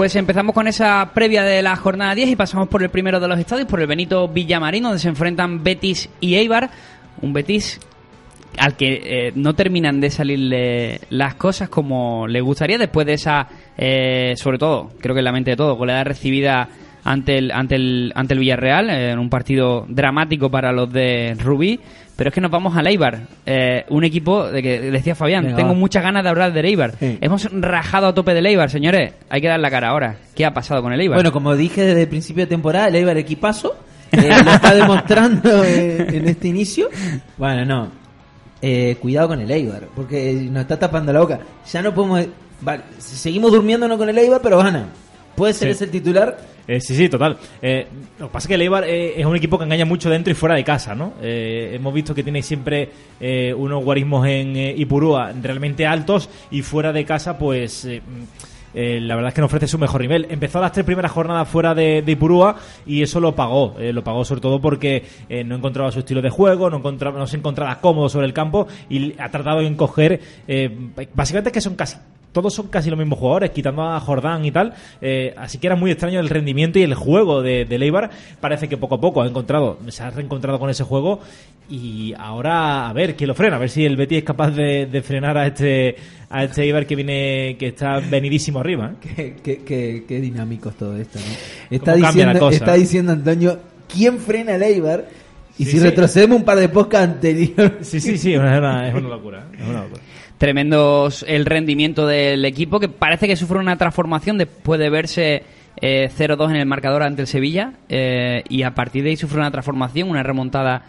Pues 0.02 0.16
empezamos 0.16 0.56
con 0.56 0.68
esa 0.68 1.12
previa 1.14 1.44
de 1.44 1.62
la 1.62 1.76
jornada 1.76 2.16
10 2.16 2.30
y 2.30 2.36
pasamos 2.36 2.68
por 2.70 2.82
el 2.82 2.90
primero 2.90 3.20
de 3.20 3.28
los 3.28 3.38
estadios, 3.38 3.68
por 3.68 3.82
el 3.82 3.86
Benito 3.86 4.28
Villamarín, 4.28 4.82
donde 4.82 4.98
se 4.98 5.10
enfrentan 5.10 5.64
Betis 5.64 6.10
y 6.20 6.34
Eibar. 6.34 6.72
Un 7.22 7.34
Betis 7.34 7.80
al 8.58 8.76
que 8.76 9.00
eh, 9.04 9.32
no 9.36 9.54
terminan 9.54 10.02
de 10.02 10.10
salirle 10.10 11.02
las 11.12 11.36
cosas 11.36 11.70
como 11.70 12.28
le 12.28 12.42
gustaría 12.42 12.80
después 12.80 13.06
de 13.06 13.14
esa, 13.14 13.48
eh, 13.78 14.34
sobre 14.38 14.58
todo, 14.58 14.90
creo 15.00 15.14
que 15.14 15.20
en 15.20 15.26
la 15.26 15.32
mente 15.32 15.52
de 15.52 15.58
todo, 15.58 15.76
goleada 15.76 16.04
recibida 16.04 16.68
ante 17.04 17.38
el, 17.38 17.52
ante 17.52 17.76
el, 17.76 18.12
ante 18.16 18.34
el 18.34 18.40
Villarreal, 18.40 18.90
eh, 18.90 19.12
en 19.12 19.20
un 19.20 19.30
partido 19.30 19.86
dramático 19.88 20.50
para 20.50 20.72
los 20.72 20.92
de 20.92 21.36
Rubí. 21.38 21.80
Pero 22.22 22.30
es 22.30 22.36
que 22.36 22.42
nos 22.42 22.52
vamos 22.52 22.78
al 22.78 22.86
Eibar, 22.86 23.22
eh, 23.48 23.84
un 23.90 24.04
equipo 24.04 24.46
de 24.48 24.62
que 24.62 24.80
decía 24.92 25.16
Fabián, 25.16 25.44
Venga, 25.44 25.58
tengo 25.58 25.70
va. 25.70 25.76
muchas 25.76 26.04
ganas 26.04 26.22
de 26.22 26.30
hablar 26.30 26.54
del 26.54 26.66
Eibar. 26.66 26.94
Sí. 27.00 27.18
Hemos 27.20 27.50
rajado 27.52 28.06
a 28.06 28.14
tope 28.14 28.36
del 28.36 28.46
Eibar, 28.46 28.70
señores. 28.70 29.14
Hay 29.28 29.42
que 29.42 29.48
dar 29.48 29.60
la 29.60 29.72
cara 29.72 29.88
ahora. 29.90 30.18
¿Qué 30.36 30.46
ha 30.46 30.54
pasado 30.54 30.84
con 30.84 30.94
el 30.94 31.02
Eibar? 31.02 31.18
Bueno, 31.18 31.32
como 31.32 31.56
dije 31.56 31.82
desde 31.82 32.04
el 32.04 32.08
principio 32.08 32.44
de 32.44 32.48
temporada, 32.48 32.90
el 32.90 32.96
Eibar 32.96 33.18
equipazo 33.18 33.76
eh, 34.12 34.30
lo 34.46 34.52
está 34.52 34.72
demostrando 34.76 35.64
eh, 35.64 36.06
en 36.16 36.28
este 36.28 36.50
inicio. 36.50 36.90
Bueno, 37.38 37.66
no. 37.66 37.88
Eh, 38.62 38.98
cuidado 39.02 39.30
con 39.30 39.42
el 39.42 39.50
Eibar, 39.50 39.88
porque 39.96 40.48
nos 40.52 40.62
está 40.62 40.78
tapando 40.78 41.12
la 41.12 41.22
boca. 41.22 41.40
Ya 41.74 41.82
no 41.82 41.92
podemos. 41.92 42.24
Vale, 42.62 42.84
seguimos 43.00 43.52
durmiéndonos 43.52 43.98
con 43.98 44.08
el 44.08 44.18
Eibar, 44.20 44.42
pero 44.44 44.60
gana. 44.60 44.90
¿Puede 45.42 45.56
ser 45.56 45.70
Sí. 45.70 45.72
ese 45.72 45.86
el 45.86 45.90
titular? 45.90 46.38
Eh, 46.68 46.80
sí, 46.80 46.96
sí, 46.96 47.10
total. 47.10 47.36
Eh, 47.64 47.88
lo 48.20 48.28
que 48.28 48.32
pasa 48.32 48.46
es 48.46 48.48
que 48.50 48.54
el 48.54 48.62
Eibar 48.62 48.84
eh, 48.84 49.20
es 49.20 49.26
un 49.26 49.36
equipo 49.36 49.58
que 49.58 49.64
engaña 49.64 49.86
mucho 49.86 50.08
dentro 50.08 50.30
y 50.32 50.36
fuera 50.36 50.54
de 50.54 50.64
casa, 50.64 50.94
¿no? 50.94 51.14
Hemos 51.20 51.92
visto 51.96 52.14
que 52.14 52.22
tiene 52.22 52.44
siempre 52.44 52.90
unos 53.58 53.84
guarismos 53.84 54.28
en 54.28 54.56
Ipurúa 54.56 55.32
realmente 55.42 55.88
altos 55.88 56.30
y 56.52 56.62
fuera 56.62 56.94
de 56.94 57.06
casa, 57.06 57.40
pues... 57.40 57.88
eh, 58.74 59.00
la 59.02 59.16
verdad 59.16 59.30
es 59.30 59.34
que 59.34 59.42
no 59.42 59.48
ofrece 59.48 59.68
su 59.68 59.80
mejor 59.80 60.02
nivel. 60.02 60.28
Empezó 60.30 60.62
las 60.62 60.72
tres 60.74 60.86
primeras 60.86 61.12
jornadas 61.12 61.48
fuera 61.48 61.74
de, 61.74 62.04
de 62.04 62.12
Ipurúa 62.12 62.58
y 62.86 63.02
eso 63.02 63.20
lo 63.20 63.34
pagó. 63.36 63.76
eh, 63.80 63.92
lo 63.92 64.04
pagó 64.04 64.24
sobre 64.24 64.42
todo 64.42 64.62
porque 64.62 65.04
eh, 65.28 65.44
no 65.44 65.56
encontraba 65.56 65.92
su 65.92 66.00
estilo 66.00 66.22
de 66.22 66.30
juego, 66.30 66.70
no, 66.70 66.78
encontraba, 66.78 67.18
no 67.18 67.26
se 67.26 67.38
encontraba 67.38 67.80
cómodo 67.82 68.10
sobre 68.10 68.28
el 68.28 68.34
campo 68.34 68.68
y 68.92 69.20
ha 69.20 69.30
tratado 69.32 69.62
de 69.62 69.66
encoger. 69.68 70.22
básicamente 71.16 71.50
es 71.50 71.54
que 71.54 71.62
son 71.62 71.74
casi 71.76 71.98
todos 72.32 72.54
son 72.54 72.68
casi 72.68 72.90
los 72.90 72.98
mismos 72.98 73.20
jugadores, 73.20 73.50
quitando 73.52 73.84
a 73.84 74.00
Jordán 74.00 74.46
y 74.46 74.52
tal. 74.52 74.74
eh, 75.02 75.34
así 75.38 75.58
que 75.58 75.68
era 75.68 75.76
muy 75.76 75.92
extraño 75.92 76.20
el 76.20 76.30
rendimiento 76.30 76.80
y 76.80 76.84
el 76.84 76.94
juego 76.96 77.42
de, 77.42 77.66
de 77.66 77.78
Leibar. 77.78 78.10
Parece 78.40 78.68
que 78.70 78.78
poco 78.78 78.96
a 78.96 79.02
poco 79.02 79.22
ha 79.22 79.28
encontrado, 79.28 79.80
se 79.90 80.04
ha 80.04 80.10
reencontrado 80.10 80.58
con 80.60 80.70
ese 80.70 80.84
juego. 80.84 81.20
Y 81.70 82.14
ahora 82.18 82.90
a 82.90 82.94
ver 82.94 83.16
quién 83.16 83.28
lo 83.30 83.34
frena, 83.34 83.56
a 83.56 83.60
ver 83.60 83.70
si 83.70 83.86
el 83.86 83.96
Betis 83.96 84.20
es 84.20 84.24
capaz 84.26 84.52
de, 84.52 84.88
de 84.88 85.02
frenar 85.02 85.38
a 85.38 85.48
este 85.48 85.96
a 86.30 86.44
este 86.44 86.64
Eibar 86.64 86.86
que 86.86 86.96
viene 86.96 87.56
que 87.58 87.68
está 87.68 88.00
venidísimo 88.00 88.60
arriba. 88.60 88.92
¿eh? 88.94 88.96
Qué, 89.16 89.36
qué- 89.44 89.64
qué- 89.64 90.04
qué 90.08 90.20
dinámico 90.22 90.70
es 90.70 90.76
todo 90.76 90.98
esto, 90.98 91.20
¿no? 91.20 91.76
Está 91.76 91.94
¿Cómo 91.94 92.04
cambia 92.06 92.26
la 92.26 92.34
diciendo, 92.34 92.50
está 92.50 92.74
diciendo 92.74 93.12
Antonio, 93.14 93.60
¿quién 93.94 94.20
frena 94.20 94.56
el 94.56 94.64
Eibar? 94.64 95.06
Y 95.58 95.66
Sí, 95.66 95.72
si 95.72 95.78
sí. 95.80 95.84
retrocedemos 95.84 96.38
un 96.38 96.44
par 96.46 96.58
de 96.58 96.68
podcasts 96.70 97.14
anteriores. 97.14 97.88
Sí, 97.88 98.00
sí, 98.02 98.18
sí, 98.18 98.34
es 98.34 98.40
una, 98.40 98.88
es 98.88 98.94
una 98.96 99.10
locura. 99.10 99.46
Es 99.58 99.68
una 99.68 99.84
locura. 99.84 100.02
Tremendos 100.42 101.24
el 101.28 101.46
rendimiento 101.46 102.08
del 102.08 102.44
equipo 102.46 102.80
que 102.80 102.90
parece 102.90 103.28
que 103.28 103.36
sufre 103.36 103.60
una 103.60 103.78
transformación 103.78 104.40
después 104.40 104.80
de 104.80 104.90
verse 104.90 105.44
eh, 105.80 106.10
0-2 106.18 106.50
en 106.50 106.56
el 106.56 106.66
marcador 106.66 107.04
ante 107.04 107.22
el 107.22 107.28
Sevilla 107.28 107.74
eh, 107.90 108.42
y 108.50 108.64
a 108.64 108.74
partir 108.74 109.04
de 109.04 109.12
ahí 109.12 109.18
sufre 109.18 109.38
una 109.38 109.52
transformación, 109.52 110.10
una 110.10 110.24
remontada 110.24 110.86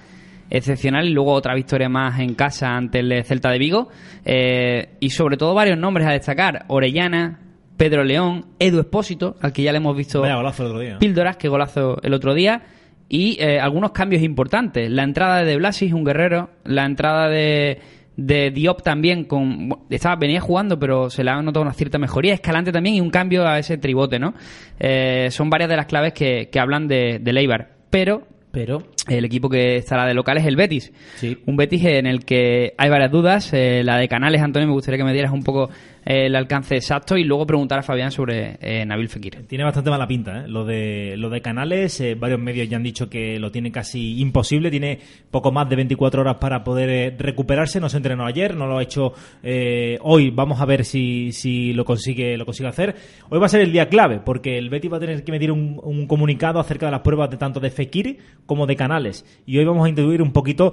excepcional 0.49 1.07
y 1.07 1.11
luego 1.11 1.35
otra 1.35 1.55
victoria 1.55 1.91
más 1.91 2.19
en 2.19 2.35
casa 2.35 2.75
ante 2.75 3.01
el 3.01 3.25
Celta 3.25 3.51
de 3.51 3.59
Vigo 3.59 3.91
eh, 4.25 4.95
y 5.01 5.11
sobre 5.11 5.37
todo 5.37 5.53
varios 5.53 5.77
nombres 5.77 6.07
a 6.07 6.13
destacar 6.13 6.65
Orellana, 6.69 7.41
Pedro 7.77 8.05
León, 8.05 8.47
Edu 8.59 8.81
Espósito, 8.81 9.37
al 9.43 9.53
que 9.53 9.65
ya 9.65 9.73
le 9.73 9.77
hemos 9.77 9.95
visto 9.95 10.23
Vaya 10.23 10.37
golazo 10.37 10.63
el 10.63 10.69
otro 10.71 10.81
día. 10.81 10.99
píldoras, 10.99 11.37
que 11.37 11.49
golazo 11.49 11.99
el 12.03 12.15
otro 12.15 12.33
día. 12.33 12.63
Y 13.11 13.37
eh, 13.43 13.61
algunos 13.61 13.91
cambios 13.91 14.23
importantes. 14.23 14.91
La 14.91 15.03
entrada 15.03 15.45
de 15.45 15.57
Blasis, 15.59 15.93
un 15.93 16.03
guerrero. 16.03 16.49
La 16.65 16.87
entrada 16.87 17.29
de, 17.29 17.79
de 18.17 18.51
Diop 18.51 18.83
también. 18.83 19.25
con 19.25 19.69
estaba 19.91 20.17
Venía 20.17 20.41
jugando, 20.41 20.79
pero 20.79 21.11
se 21.11 21.25
le 21.25 21.31
ha 21.31 21.41
notado 21.43 21.63
una 21.63 21.73
cierta 21.73 21.99
mejoría. 21.99 22.35
Escalante 22.35 22.73
también 22.73 22.97
y 22.97 23.01
un 23.01 23.11
cambio 23.11 23.47
a 23.47 23.59
ese 23.59 23.79
tribote, 23.79 24.19
¿no? 24.19 24.35
Eh, 24.79 25.29
son 25.31 25.51
varias 25.51 25.71
de 25.71 25.77
las 25.77 25.87
claves 25.87 26.13
que, 26.13 26.49
que 26.51 26.61
hablan 26.61 26.89
de, 26.89 27.19
de 27.21 27.33
Leibar. 27.33 27.77
Pero 27.91 28.27
Pero, 28.53 28.83
el 29.09 29.25
equipo 29.25 29.49
que 29.49 29.77
estará 29.77 30.07
de 30.07 30.15
local 30.15 30.37
es 30.37 30.47
el 30.47 30.57
Betis. 30.57 30.93
Sí. 31.17 31.39
Un 31.47 31.57
Betis 31.57 31.85
en 31.85 32.07
el 32.07 32.25
que 32.25 32.75
hay 32.77 32.91
varias 32.91 33.11
dudas. 33.11 33.53
Eh, 33.55 33.83
la 33.83 33.97
de 33.97 34.09
Canales, 34.09 34.43
Antonio, 34.43 34.69
me 34.69 34.75
gustaría 34.75 34.99
que 34.99 35.05
me 35.05 35.13
dieras 35.15 35.33
un 35.33 35.43
poco 35.43 35.71
el 36.05 36.35
alcance 36.35 36.75
exacto 36.77 37.17
y 37.17 37.25
luego 37.25 37.47
preguntar 37.47 37.79
a 37.79 37.83
Fabián 37.83 38.11
sobre 38.11 38.59
eh, 38.61 38.85
Nabil 38.85 39.09
Fekir. 39.09 39.47
Tiene 39.47 39.65
bastante 39.65 39.91
mala 39.91 40.07
pinta, 40.07 40.41
¿eh? 40.41 40.49
Lo 40.49 40.65
de, 40.65 41.15
lo 41.17 41.31
de 41.31 41.41
Canales, 41.41 42.01
eh, 42.01 42.15
varios 42.15 42.41
medios 42.41 42.69
ya 42.69 42.77
han 42.77 42.83
dicho 42.83 43.09
que 43.09 43.39
lo 43.39 43.51
tiene 43.53 43.71
casi 43.71 44.21
imposible, 44.21 44.71
tiene 44.71 44.99
poco 45.31 45.53
más 45.53 45.69
de 45.69 45.77
24 45.77 46.23
horas 46.23 46.37
para 46.37 46.65
poder 46.65 46.91
eh, 46.91 47.15
recuperarse, 47.17 47.81
no 47.81 47.89
se 47.89 47.99
entrenó 47.99 48.27
ayer, 48.27 48.57
no 48.57 48.67
lo 48.67 48.79
ha 48.79 48.83
hecho 48.83 49.13
eh, 49.43 49.99
hoy, 50.03 50.31
vamos 50.31 50.61
a 50.61 50.65
ver 50.65 50.85
si, 50.85 51.31
si 51.33 51.73
lo 51.73 51.85
consigue 51.85 52.37
lo 52.37 52.45
consigue 52.45 52.69
hacer. 52.69 52.97
Hoy 53.29 53.39
va 53.39 53.47
a 53.47 53.49
ser 53.49 53.61
el 53.61 53.73
día 53.73 53.89
clave, 53.89 54.21
porque 54.25 54.59
el 54.59 54.71
Betis 54.71 54.93
va 54.93 54.97
a 54.97 55.01
tener 55.01 55.23
que 55.23 55.31
emitir 55.31 55.53
un, 55.53 55.81
un 55.83 56.07
comunicado 56.07 56.59
acerca 56.59 56.87
de 56.87 56.93
las 56.93 57.01
pruebas 57.03 57.31
de 57.31 57.37
tanto 57.37 57.61
de 57.61 57.71
Fekir 57.71 58.19
como 58.47 58.67
de 58.67 58.77
Canales, 58.77 59.25
y 59.47 59.59
hoy 59.59 59.65
vamos 59.65 59.87
a 59.87 59.89
introducir 59.89 60.21
un 60.21 60.33
poquito 60.33 60.73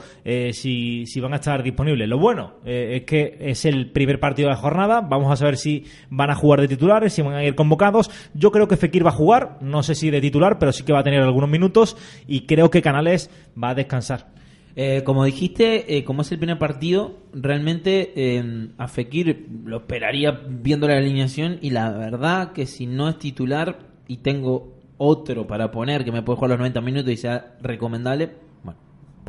si, 0.51 1.05
si 1.05 1.19
van 1.19 1.33
a 1.33 1.38
estar 1.38 1.62
disponibles. 1.62 2.07
Lo 2.07 2.17
bueno 2.17 2.55
es 2.65 3.03
que 3.03 3.38
es 3.39 3.65
el 3.65 3.91
primer 3.91 4.19
partido 4.19 4.50
de 4.50 4.55
la 4.55 4.59
jornada, 4.59 5.01
a 5.28 5.36
saber 5.36 5.58
si 5.58 5.86
van 6.10 6.30
a 6.30 6.36
jugar 6.36 6.62
de 6.62 6.68
titulares, 6.68 7.14
si 7.14 7.22
van 7.22 7.36
a 7.36 7.44
ir 7.44 7.56
convocados. 7.56 8.10
Yo 8.34 8.52
creo 8.52 8.68
que 8.68 8.78
Fekir 8.78 9.06
va 9.06 9.10
a 9.10 9.14
jugar, 9.14 9.58
no 9.62 9.84
sé 9.84 9.96
si 9.96 10.10
de 10.10 10.22
titular, 10.22 10.60
pero 10.60 10.72
sí 10.72 10.84
que 10.84 10.94
va 10.94 11.00
a 11.00 11.04
tener 11.04 11.22
algunos 11.22 11.50
minutos 11.50 11.98
y 12.28 12.42
creo 12.42 12.70
que 12.70 12.82
Canales 12.82 13.30
va 13.62 13.70
a 13.70 13.76
descansar. 13.76 14.28
eh, 14.76 15.04
como 15.04 15.26
dijiste, 15.26 15.98
eh, 15.98 16.04
como 16.04 16.22
es 16.22 16.32
el 16.32 16.38
primer 16.38 16.58
partido, 16.58 17.18
realmente 17.34 18.14
eh, 18.16 18.70
a 18.78 18.88
Fekir 18.88 19.48
lo 19.66 19.78
esperaría 19.78 20.40
viendo 20.48 20.88
la 20.88 20.98
alineación. 20.98 21.58
Y 21.62 21.72
la 21.72 21.92
verdad 21.92 22.54
que 22.54 22.66
si 22.66 22.86
no 22.86 23.10
es 23.10 23.18
titular 23.18 23.80
y 24.08 24.18
tengo 24.18 24.80
otro 24.98 25.48
para 25.48 25.72
poner 25.72 26.06
que 26.06 26.12
me 26.12 26.22
puede 26.22 26.38
jugar 26.38 26.52
los 26.52 26.60
90 26.60 26.82
minutos 26.82 27.12
y 27.12 27.18
sea 27.18 27.58
recomendable, 27.62 28.30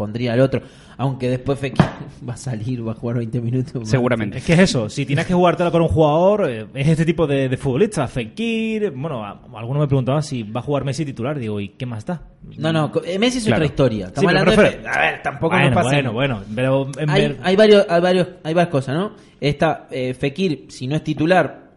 pondría 0.00 0.32
el 0.34 0.40
otro. 0.40 0.62
Aunque 0.96 1.28
después 1.28 1.58
Fekir 1.58 1.84
va 2.28 2.34
a 2.34 2.36
salir, 2.36 2.86
va 2.86 2.92
a 2.92 2.94
jugar 2.94 3.18
20 3.18 3.40
minutos. 3.40 3.88
Seguramente. 3.88 4.38
Es 4.38 4.44
que 4.44 4.54
es 4.54 4.58
eso, 4.60 4.88
si 4.88 5.04
tienes 5.06 5.26
que 5.26 5.34
jugártela 5.34 5.70
con 5.70 5.82
un 5.82 5.88
jugador, 5.88 6.48
eh, 6.50 6.66
es 6.74 6.88
este 6.88 7.04
tipo 7.04 7.26
de, 7.26 7.48
de 7.48 7.56
futbolista, 7.56 8.06
Fekir, 8.08 8.90
bueno, 8.90 9.24
a- 9.24 9.40
algunos 9.56 9.80
me 9.82 9.86
preguntaban 9.86 10.22
si 10.22 10.42
va 10.42 10.60
a 10.60 10.62
jugar 10.62 10.84
Messi 10.84 11.04
titular, 11.04 11.38
digo, 11.38 11.60
¿y 11.60 11.68
qué 11.70 11.84
más 11.86 12.04
da? 12.06 12.22
No, 12.58 12.72
no, 12.72 12.90
eh, 13.04 13.18
Messi 13.18 13.38
es 13.38 13.44
Claro. 13.44 13.56
otra 13.58 13.66
historia. 13.66 14.06
Estamos 14.06 14.28
hablando 14.28 14.50
de 14.62 14.88
A 14.88 14.98
ver, 15.00 15.22
tampoco 15.22 15.54
bueno, 15.54 15.66
nos 15.70 15.74
pasa. 15.74 15.88
bueno, 15.88 16.12
bueno, 16.12 16.40
pero 16.54 16.88
en 16.98 17.10
hay, 17.10 17.20
ver- 17.22 17.38
hay 17.42 17.56
varios, 17.56 17.86
hay 17.88 18.00
varios, 18.00 18.28
hay 18.42 18.54
varias 18.54 18.72
cosas, 18.72 18.94
¿no? 18.96 19.12
Está 19.40 19.86
eh, 19.90 20.14
Fekir, 20.14 20.66
si 20.68 20.86
no 20.86 20.96
es 20.96 21.04
titular, 21.04 21.70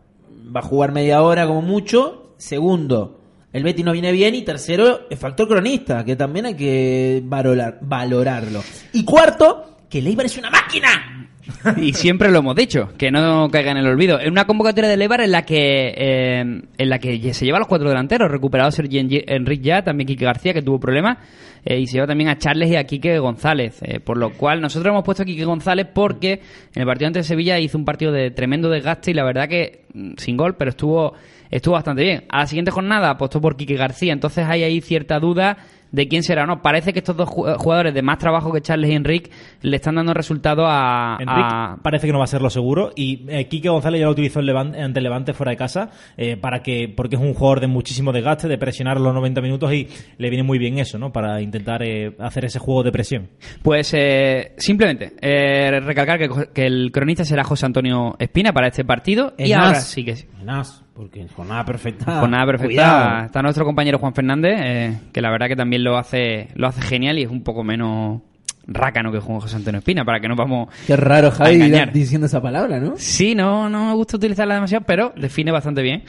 va 0.55 0.59
a 0.61 0.63
jugar 0.63 0.91
media 0.91 1.21
hora 1.21 1.45
como 1.47 1.61
mucho. 1.61 2.33
Segundo, 2.37 3.21
el 3.53 3.63
Betis 3.63 3.85
no 3.85 3.93
viene 3.93 4.11
bien. 4.11 4.35
Y 4.35 4.41
tercero, 4.41 5.07
el 5.09 5.17
factor 5.17 5.47
cronista, 5.47 6.03
que 6.03 6.15
también 6.17 6.47
hay 6.47 6.55
que 6.55 7.21
valorar, 7.23 7.77
valorarlo. 7.81 8.61
Y 8.91 9.05
cuarto, 9.05 9.77
que 9.89 10.01
Leibar 10.01 10.25
es 10.25 10.37
una 10.37 10.49
máquina. 10.49 11.29
Y 11.77 11.91
siempre 11.93 12.31
lo 12.31 12.39
hemos 12.39 12.55
dicho, 12.55 12.89
que 12.97 13.11
no 13.11 13.49
caiga 13.51 13.71
en 13.71 13.77
el 13.77 13.85
olvido. 13.87 14.17
En 14.19 14.31
una 14.31 14.45
convocatoria 14.45 14.89
de 14.89 14.95
Leibar 14.95 15.19
en 15.21 15.31
la 15.31 15.43
que 15.45 15.93
eh, 15.95 16.39
en 16.39 16.89
la 16.89 16.99
que 16.99 17.33
se 17.33 17.45
lleva 17.45 17.59
los 17.59 17.67
cuatro 17.67 17.89
delanteros, 17.89 18.31
recuperado 18.31 18.71
Sergi 18.71 18.97
Enri- 18.99 19.23
Enrique 19.27 19.63
ya, 19.63 19.83
también 19.83 20.07
Quique 20.07 20.23
García, 20.23 20.53
que 20.53 20.61
tuvo 20.61 20.79
problemas, 20.79 21.17
eh, 21.65 21.79
y 21.79 21.87
se 21.87 21.93
lleva 21.93 22.07
también 22.07 22.29
a 22.29 22.37
Charles 22.37 22.69
y 22.69 22.75
a 22.75 22.83
Quique 22.85 23.17
González. 23.19 23.81
eh, 23.83 23.99
por 23.99 24.17
lo 24.17 24.33
cual, 24.33 24.61
nosotros 24.61 24.91
hemos 24.91 25.03
puesto 25.03 25.23
a 25.23 25.25
Quique 25.25 25.45
González 25.45 25.87
porque 25.93 26.41
en 26.73 26.81
el 26.81 26.85
partido 26.85 27.07
ante 27.07 27.23
Sevilla 27.23 27.59
hizo 27.59 27.77
un 27.77 27.85
partido 27.85 28.11
de 28.11 28.31
tremendo 28.31 28.69
desgaste 28.69 29.11
y 29.11 29.13
la 29.13 29.23
verdad 29.23 29.47
que 29.47 29.85
mm, 29.93 30.13
sin 30.17 30.37
gol, 30.37 30.55
pero 30.55 30.69
estuvo 30.69 31.13
estuvo 31.49 31.75
bastante 31.75 32.03
bien. 32.03 32.23
A 32.29 32.39
la 32.39 32.47
siguiente 32.47 32.71
jornada 32.71 33.11
apostó 33.11 33.39
por 33.39 33.55
Quique 33.55 33.75
García, 33.75 34.11
entonces 34.11 34.45
hay 34.47 34.63
ahí 34.63 34.81
cierta 34.81 35.19
duda 35.19 35.57
de 35.93 36.07
quién 36.09 36.23
será 36.23 36.43
o 36.43 36.47
no. 36.47 36.61
Parece 36.61 36.91
que 36.91 36.99
estos 36.99 37.15
dos 37.15 37.29
ju- 37.29 37.55
jugadores 37.55 37.93
de 37.93 38.01
más 38.01 38.17
trabajo 38.17 38.51
que 38.51 38.59
Charles 38.59 38.89
y 38.91 38.93
Enrique 38.95 39.31
le 39.61 39.77
están 39.77 39.95
dando 39.95 40.13
resultado 40.13 40.65
a, 40.67 41.17
Enrique 41.21 41.41
a- 41.41 41.77
parece 41.81 42.07
que 42.07 42.11
no 42.11 42.17
va 42.19 42.25
a 42.25 42.27
ser 42.27 42.41
lo 42.41 42.49
seguro 42.49 42.91
y 42.95 43.25
eh, 43.29 43.47
Quique 43.47 43.69
González 43.69 43.99
ya 44.01 44.07
lo 44.07 44.11
utilizó 44.11 44.39
en 44.41 44.47
Levante- 44.47 44.81
ante 44.81 44.99
Levante 44.99 45.33
fuera 45.33 45.51
de 45.51 45.55
casa 45.57 45.91
eh, 46.17 46.35
para 46.35 46.61
que 46.61 46.91
porque 46.93 47.15
es 47.15 47.21
un 47.21 47.33
jugador 47.33 47.59
de 47.61 47.67
muchísimo 47.67 48.11
desgaste 48.11 48.47
de 48.47 48.57
presionar 48.57 48.99
los 48.99 49.13
90 49.13 49.39
minutos 49.41 49.71
y 49.71 49.87
le 50.17 50.29
viene 50.29 50.43
muy 50.43 50.57
bien 50.57 50.79
eso 50.79 50.97
no 50.97 51.13
para 51.13 51.39
intentar 51.41 51.83
eh, 51.83 52.15
hacer 52.19 52.45
ese 52.45 52.57
juego 52.59 52.81
de 52.83 52.91
presión 52.91 53.29
Pues 53.61 53.93
eh, 53.93 54.53
simplemente 54.57 55.13
eh, 55.21 55.79
recalcar 55.79 56.17
que, 56.17 56.29
que 56.53 56.65
el 56.65 56.91
cronista 56.91 57.23
será 57.23 57.43
José 57.43 57.67
Antonio 57.67 58.15
Espina 58.17 58.51
para 58.51 58.67
este 58.67 58.83
partido 58.83 59.33
y 59.37 59.51
ahora 59.53 59.79
sí 59.81 60.03
que 60.03 60.15
sí. 60.15 60.25
Porque 60.93 61.21
en 61.21 61.27
jornada 61.27 61.65
perfecta. 61.65 62.19
Con 62.19 62.31
nada 62.31 62.45
perfecta 62.45 62.67
cuidado. 62.67 63.25
está 63.25 63.41
nuestro 63.41 63.65
compañero 63.65 63.99
Juan 63.99 64.13
Fernández, 64.13 64.59
eh, 64.61 64.99
que 65.11 65.21
la 65.21 65.31
verdad 65.31 65.47
que 65.47 65.55
también 65.55 65.83
lo 65.83 65.97
hace 65.97 66.49
lo 66.55 66.67
hace 66.67 66.81
genial 66.81 67.17
y 67.19 67.23
es 67.23 67.29
un 67.29 67.43
poco 67.43 67.63
menos 67.63 68.21
rácano 68.67 69.11
que 69.11 69.19
jugó 69.19 69.41
José 69.41 69.55
Antonio 69.55 69.79
Espina, 69.79 70.05
para 70.05 70.19
que 70.19 70.27
no 70.27 70.35
vamos 70.35 70.69
Qué 70.87 70.95
raro, 70.95 71.29
a 71.29 71.31
Javi, 71.31 71.55
engañar. 71.55 71.91
diciendo 71.91 72.27
esa 72.27 72.41
palabra, 72.41 72.79
¿no? 72.79 72.93
Sí, 72.97 73.35
no, 73.35 73.69
no 73.69 73.87
me 73.87 73.93
gusta 73.93 74.17
utilizarla 74.17 74.55
demasiado, 74.55 74.85
pero 74.85 75.13
define 75.15 75.51
bastante 75.51 75.81
bien. 75.81 76.03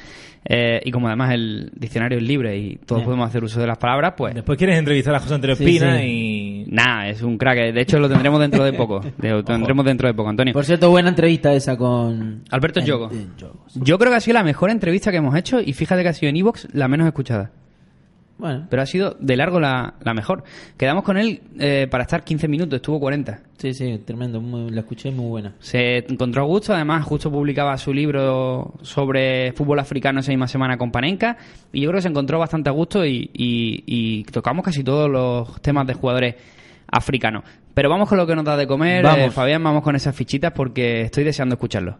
Eh, 0.46 0.82
y 0.84 0.90
como 0.90 1.06
además 1.06 1.32
el 1.32 1.72
diccionario 1.74 2.18
es 2.18 2.24
libre 2.24 2.58
y 2.58 2.76
todos 2.76 3.02
podemos 3.02 3.26
hacer 3.26 3.42
uso 3.42 3.60
de 3.60 3.66
las 3.66 3.78
palabras, 3.78 4.12
pues 4.14 4.34
Después 4.34 4.58
quieres 4.58 4.78
entrevistar 4.78 5.14
a 5.14 5.20
José 5.20 5.34
Antonio 5.34 5.54
Espina 5.54 5.96
sí. 5.98 6.64
y... 6.66 6.70
nada, 6.70 7.08
es 7.08 7.22
un 7.22 7.38
crack. 7.38 7.72
De 7.72 7.80
hecho, 7.80 7.98
lo 7.98 8.10
tendremos 8.10 8.40
dentro 8.40 8.62
de 8.62 8.74
poco. 8.74 9.00
Lo 9.18 9.42
tendremos 9.42 9.84
dentro 9.86 10.06
de 10.06 10.12
poco, 10.14 10.28
Antonio. 10.28 10.52
Por 10.52 10.66
cierto, 10.66 10.90
buena 10.90 11.08
entrevista 11.08 11.52
esa 11.54 11.78
con... 11.78 12.42
Alberto 12.50 12.80
Yogo. 12.80 13.10
Yo 13.76 13.98
creo 13.98 14.10
que 14.10 14.16
ha 14.16 14.20
sido 14.20 14.34
la 14.34 14.44
mejor 14.44 14.70
entrevista 14.70 15.10
que 15.10 15.16
hemos 15.16 15.34
hecho 15.34 15.60
y 15.60 15.72
fíjate 15.72 16.02
que 16.02 16.08
ha 16.08 16.12
sido 16.12 16.28
en 16.28 16.36
Evox 16.36 16.68
la 16.72 16.88
menos 16.88 17.06
escuchada. 17.06 17.50
Bueno, 18.36 18.66
Pero 18.68 18.82
ha 18.82 18.86
sido 18.86 19.16
de 19.20 19.36
largo 19.36 19.60
la, 19.60 19.94
la 20.02 20.12
mejor. 20.12 20.42
Quedamos 20.76 21.04
con 21.04 21.16
él 21.16 21.40
eh, 21.60 21.86
para 21.88 22.02
estar 22.02 22.24
15 22.24 22.48
minutos, 22.48 22.74
estuvo 22.76 22.98
40. 22.98 23.38
sí, 23.58 23.72
sí, 23.72 23.98
tremendo. 24.04 24.40
muy- 24.40 24.70
la 24.70 24.80
escuché 24.80 25.10
muy 25.12 25.26
buena. 25.26 25.54
Se 25.60 25.98
encontró 25.98 26.42
a 26.42 26.46
gusto, 26.46 26.74
además 26.74 27.04
justo 27.04 27.30
publicaba 27.30 27.76
su 27.78 27.92
libro 27.94 28.74
sobre 28.82 29.52
fútbol 29.52 29.78
africano 29.78 30.18
esa 30.18 30.32
misma 30.32 30.48
semana 30.48 30.76
con 30.76 30.90
Panenka 30.90 31.36
y 31.72 31.80
yo 31.82 31.90
creo 31.90 31.98
que 31.98 32.02
se 32.02 32.08
encontró 32.08 32.38
bastante 32.40 32.68
a 32.68 32.72
gusto 32.72 33.06
y, 33.06 33.30
y- 33.32 33.84
y 33.86 34.24
tocamos 34.24 34.64
casi 34.64 34.82
todos 34.82 35.08
los 35.08 35.62
temas 35.62 35.86
de 35.86 35.94
jugadores 35.94 36.34
africanos. 36.90 37.44
Pero 37.72 37.88
vamos 37.88 38.08
con 38.08 38.18
lo 38.18 38.26
que 38.26 38.34
nos 38.34 38.44
da 38.44 38.56
de 38.56 38.66
comer, 38.66 39.04
Vamos. 39.04 39.18
eh, 39.28 39.30
Fabián, 39.30 39.62
vamos 39.62 39.82
con 39.84 39.94
esas 39.94 40.14
fichitas 40.14 40.52
porque 40.52 41.02
estoy 41.02 41.22
deseando 41.24 41.54
escucharlo. 41.54 41.98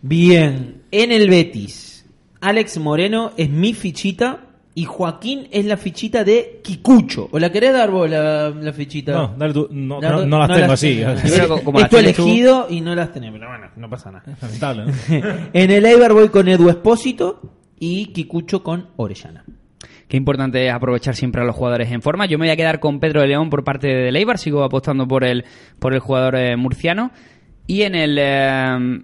Bien, 0.00 0.82
en 0.90 1.12
el 1.12 1.30
Betis, 1.30 2.06
Alex 2.40 2.78
Moreno 2.78 3.32
es 3.36 3.48
mi 3.50 3.72
fichita 3.74 4.46
y 4.74 4.84
Joaquín 4.84 5.48
es 5.50 5.66
la 5.66 5.76
fichita 5.76 6.24
de 6.24 6.60
Kikucho. 6.62 7.28
¿O 7.30 7.38
la 7.38 7.52
querés 7.52 7.72
dar 7.74 7.90
vos 7.90 8.08
la, 8.08 8.50
la 8.50 8.72
fichita? 8.72 9.12
No, 9.12 9.34
dale 9.36 9.52
tú. 9.52 9.68
No, 9.70 10.00
La- 10.00 10.10
no- 10.12 10.26
no 10.26 10.38
las 10.46 10.58
tengo 10.58 10.72
así. 10.72 11.00
es 11.00 11.38
las 11.38 11.46
tu 11.46 11.72
tienes 11.72 11.88
tú- 11.90 11.96
elegido 11.98 12.66
y 12.70 12.80
no 12.80 12.94
las 12.94 13.12
tenés, 13.12 13.32
pero 13.32 13.48
bueno, 13.48 13.66
no 13.76 13.90
pasa 13.90 14.10
nada. 14.10 14.24
Lamentable, 14.40 14.86
¿no? 14.86 14.92
en 15.52 15.70
el 15.70 15.84
Eibar 15.84 16.12
voy 16.14 16.28
con 16.30 16.48
Edu 16.48 16.70
Espósito 16.70 17.40
y 17.78 18.06
Kikucho 18.12 18.62
con 18.62 18.88
Orellana. 18.96 19.44
Qué 20.08 20.16
importante 20.16 20.66
es 20.66 20.72
aprovechar 20.72 21.14
siempre 21.16 21.40
a 21.42 21.44
los 21.44 21.56
jugadores 21.56 21.90
en 21.90 22.02
forma. 22.02 22.26
Yo 22.26 22.38
me 22.38 22.44
voy 22.46 22.52
a 22.52 22.56
quedar 22.56 22.80
con 22.80 23.00
Pedro 23.00 23.20
de 23.22 23.28
León 23.28 23.48
por 23.50 23.64
parte 23.64 23.88
de 23.88 24.12
Leibar, 24.12 24.38
sigo 24.38 24.62
apostando 24.62 25.08
por 25.08 25.24
el, 25.24 25.44
por 25.78 25.94
el 25.94 26.00
jugador 26.00 26.36
eh, 26.36 26.56
murciano. 26.56 27.12
Y 27.66 27.82
en 27.82 27.94
el 27.94 28.16
eh, 28.20 29.00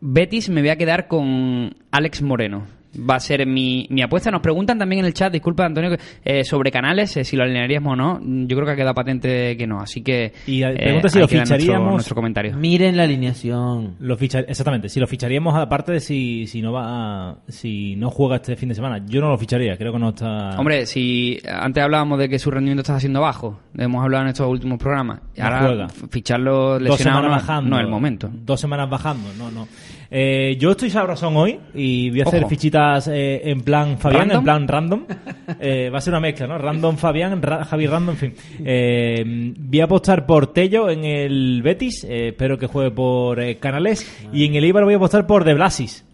Betis 0.00 0.48
me 0.50 0.60
voy 0.60 0.70
a 0.70 0.76
quedar 0.76 1.08
con 1.08 1.74
Alex 1.90 2.22
Moreno. 2.22 2.66
Va 2.98 3.16
a 3.16 3.20
ser 3.20 3.46
mi, 3.46 3.86
mi 3.90 4.02
apuesta. 4.02 4.30
Nos 4.30 4.40
preguntan 4.40 4.78
también 4.78 5.00
en 5.00 5.06
el 5.06 5.14
chat, 5.14 5.32
disculpa 5.32 5.64
Antonio, 5.66 5.96
eh, 6.24 6.44
sobre 6.44 6.70
canales, 6.70 7.16
eh, 7.16 7.24
si 7.24 7.36
lo 7.36 7.42
alinearíamos 7.42 7.92
o 7.92 7.96
no. 7.96 8.20
Yo 8.46 8.56
creo 8.56 8.64
que 8.66 8.72
ha 8.72 8.76
quedado 8.76 8.94
patente 8.94 9.56
que 9.56 9.66
no. 9.66 9.80
Así 9.80 10.02
que. 10.02 10.32
Y, 10.46 10.62
eh, 10.62 10.70
eh, 10.70 10.76
pregunta 10.76 11.08
si 11.08 11.18
lo 11.18 11.26
nuestro- 11.26 11.40
ficharíamos- 11.56 11.92
Nuestro, 11.92 12.14
comentario. 12.14 12.56
Miren 12.56 12.96
la 12.96 13.04
alineación. 13.04 13.96
Lo 14.00 14.16
fichar- 14.16 14.44
exactamente, 14.48 14.88
si 14.88 15.00
lo 15.00 15.06
ficharíamos 15.06 15.54
aparte 15.54 15.92
de 15.92 16.00
si, 16.00 16.46
si 16.46 16.62
no 16.62 16.72
va 16.72 17.30
a- 17.30 17.36
si 17.48 17.96
no 17.96 18.10
juega 18.10 18.36
este 18.36 18.56
fin 18.56 18.68
de 18.68 18.74
semana. 18.74 19.04
Yo 19.06 19.20
no 19.20 19.28
lo 19.28 19.38
ficharía, 19.38 19.76
creo 19.76 19.92
que 19.92 19.98
no 19.98 20.10
está. 20.10 20.50
Hombre, 20.58 20.86
si 20.86 21.38
antes 21.48 21.82
hablábamos 21.82 22.18
de 22.18 22.28
que 22.28 22.38
su 22.38 22.50
rendimiento 22.50 22.82
está 22.82 22.98
siendo 23.00 23.20
bajo, 23.20 23.60
hemos 23.76 24.02
hablado 24.02 24.24
en 24.24 24.28
estos 24.30 24.48
últimos 24.48 24.78
programas, 24.78 25.20
No 25.36 25.44
ahora 25.44 25.60
juega. 25.60 25.84
f- 25.86 26.06
ficharlo 26.10 26.72
dos 26.78 26.82
lesionado 26.82 27.22
semanas 27.22 27.42
no, 27.42 27.48
bajando. 27.48 27.70
no 27.70 27.76
es 27.76 27.84
el 27.84 27.90
momento. 27.90 28.30
Dos 28.32 28.60
semanas 28.60 28.88
bajando, 28.88 29.28
no, 29.38 29.50
no. 29.50 29.68
Eh, 30.10 30.56
yo 30.60 30.70
estoy 30.72 30.88
sabrosón 30.90 31.36
hoy 31.36 31.58
y 31.74 32.10
voy 32.10 32.20
a 32.20 32.24
hacer 32.24 32.40
Ojo. 32.40 32.50
fichitas 32.50 33.08
eh, 33.08 33.42
en 33.50 33.60
plan 33.62 33.98
Fabián, 33.98 34.28
¿Random? 34.30 34.38
en 34.38 34.44
plan 34.44 34.68
random. 34.68 35.04
Eh, 35.60 35.90
va 35.92 35.98
a 35.98 36.00
ser 36.00 36.12
una 36.12 36.20
mezcla, 36.20 36.46
¿no? 36.46 36.58
Random 36.58 36.96
Fabián, 36.96 37.42
Ra- 37.42 37.64
Javi 37.64 37.86
Random, 37.86 38.10
en 38.14 38.16
fin. 38.16 38.34
Eh, 38.64 39.52
voy 39.58 39.80
a 39.80 39.84
apostar 39.84 40.24
por 40.26 40.52
Tello 40.52 40.88
en 40.90 41.04
el 41.04 41.60
Betis, 41.62 42.04
eh, 42.04 42.28
espero 42.28 42.56
que 42.58 42.66
juegue 42.68 42.90
por 42.92 43.40
eh, 43.40 43.58
Canales. 43.58 44.06
Y 44.32 44.44
en 44.46 44.54
el 44.54 44.64
Eibar 44.64 44.84
voy 44.84 44.94
a 44.94 44.96
apostar 44.98 45.26
por 45.26 45.42
De 45.44 45.54
Blasis. 45.54 46.04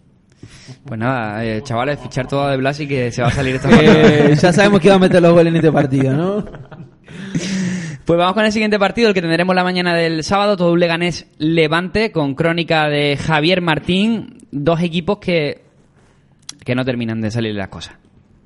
Pues 0.85 0.99
nada, 0.99 1.45
eh, 1.45 1.61
chavales, 1.63 1.99
fichar 1.99 2.27
todo 2.27 2.49
de 2.49 2.57
Blas 2.57 2.79
y 2.79 2.87
que 2.87 3.11
se 3.11 3.21
va 3.21 3.27
a 3.27 3.31
salir 3.31 3.55
esta 3.57 3.69
Eh, 3.81 4.35
ya 4.35 4.51
sabemos 4.51 4.79
que 4.81 4.89
va 4.89 4.95
a 4.95 4.99
meter 4.99 5.21
los 5.21 5.31
goles 5.33 5.47
en 5.51 5.55
este 5.57 5.71
partido, 5.71 6.13
¿no? 6.13 6.45
Pues 8.05 8.17
vamos 8.17 8.33
con 8.33 8.43
el 8.43 8.51
siguiente 8.51 8.77
partido, 8.77 9.07
el 9.07 9.13
que 9.13 9.21
tendremos 9.21 9.55
la 9.55 9.63
mañana 9.63 9.95
del 9.95 10.23
sábado, 10.23 10.57
todo 10.57 10.73
un 10.73 10.79
Leganés 10.79 11.25
Levante, 11.37 12.11
con 12.11 12.35
crónica 12.35 12.89
de 12.89 13.15
Javier 13.15 13.61
Martín, 13.61 14.39
dos 14.51 14.81
equipos 14.81 15.19
que, 15.19 15.61
que 16.65 16.75
no 16.75 16.83
terminan 16.83 17.21
de 17.21 17.31
salir 17.31 17.55
las 17.55 17.69
cosas. 17.69 17.95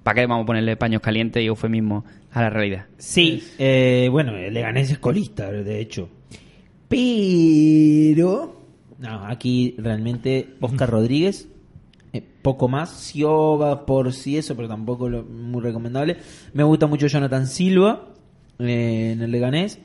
¿Para 0.03 0.15
qué 0.21 0.27
vamos 0.27 0.43
a 0.43 0.45
ponerle 0.45 0.77
paños 0.77 1.01
calientes 1.01 1.41
y 1.41 1.47
eufemismo 1.47 2.05
a 2.31 2.41
la 2.43 2.49
realidad? 2.51 2.85
Sí, 2.97 3.43
eh, 3.57 4.07
bueno, 4.11 4.37
el 4.37 4.53
Leganés 4.53 4.91
es 4.91 4.99
colista, 4.99 5.51
de 5.51 5.79
hecho. 5.79 6.07
Pero... 6.87 8.53
No, 8.99 9.25
aquí 9.25 9.75
realmente 9.77 10.55
Oscar 10.59 10.89
Rodríguez, 10.89 11.47
eh, 12.13 12.23
poco 12.41 12.67
más. 12.67 12.89
Sioba 12.91 13.85
por 13.85 14.11
sí 14.13 14.37
eso, 14.37 14.55
pero 14.55 14.67
tampoco 14.67 15.07
lo- 15.09 15.23
muy 15.23 15.61
recomendable. 15.61 16.17
Me 16.53 16.63
gusta 16.63 16.87
mucho 16.87 17.05
Jonathan 17.05 17.45
Silva 17.45 18.07
eh, 18.59 19.11
en 19.13 19.21
el 19.21 19.31
Leganés, 19.31 19.79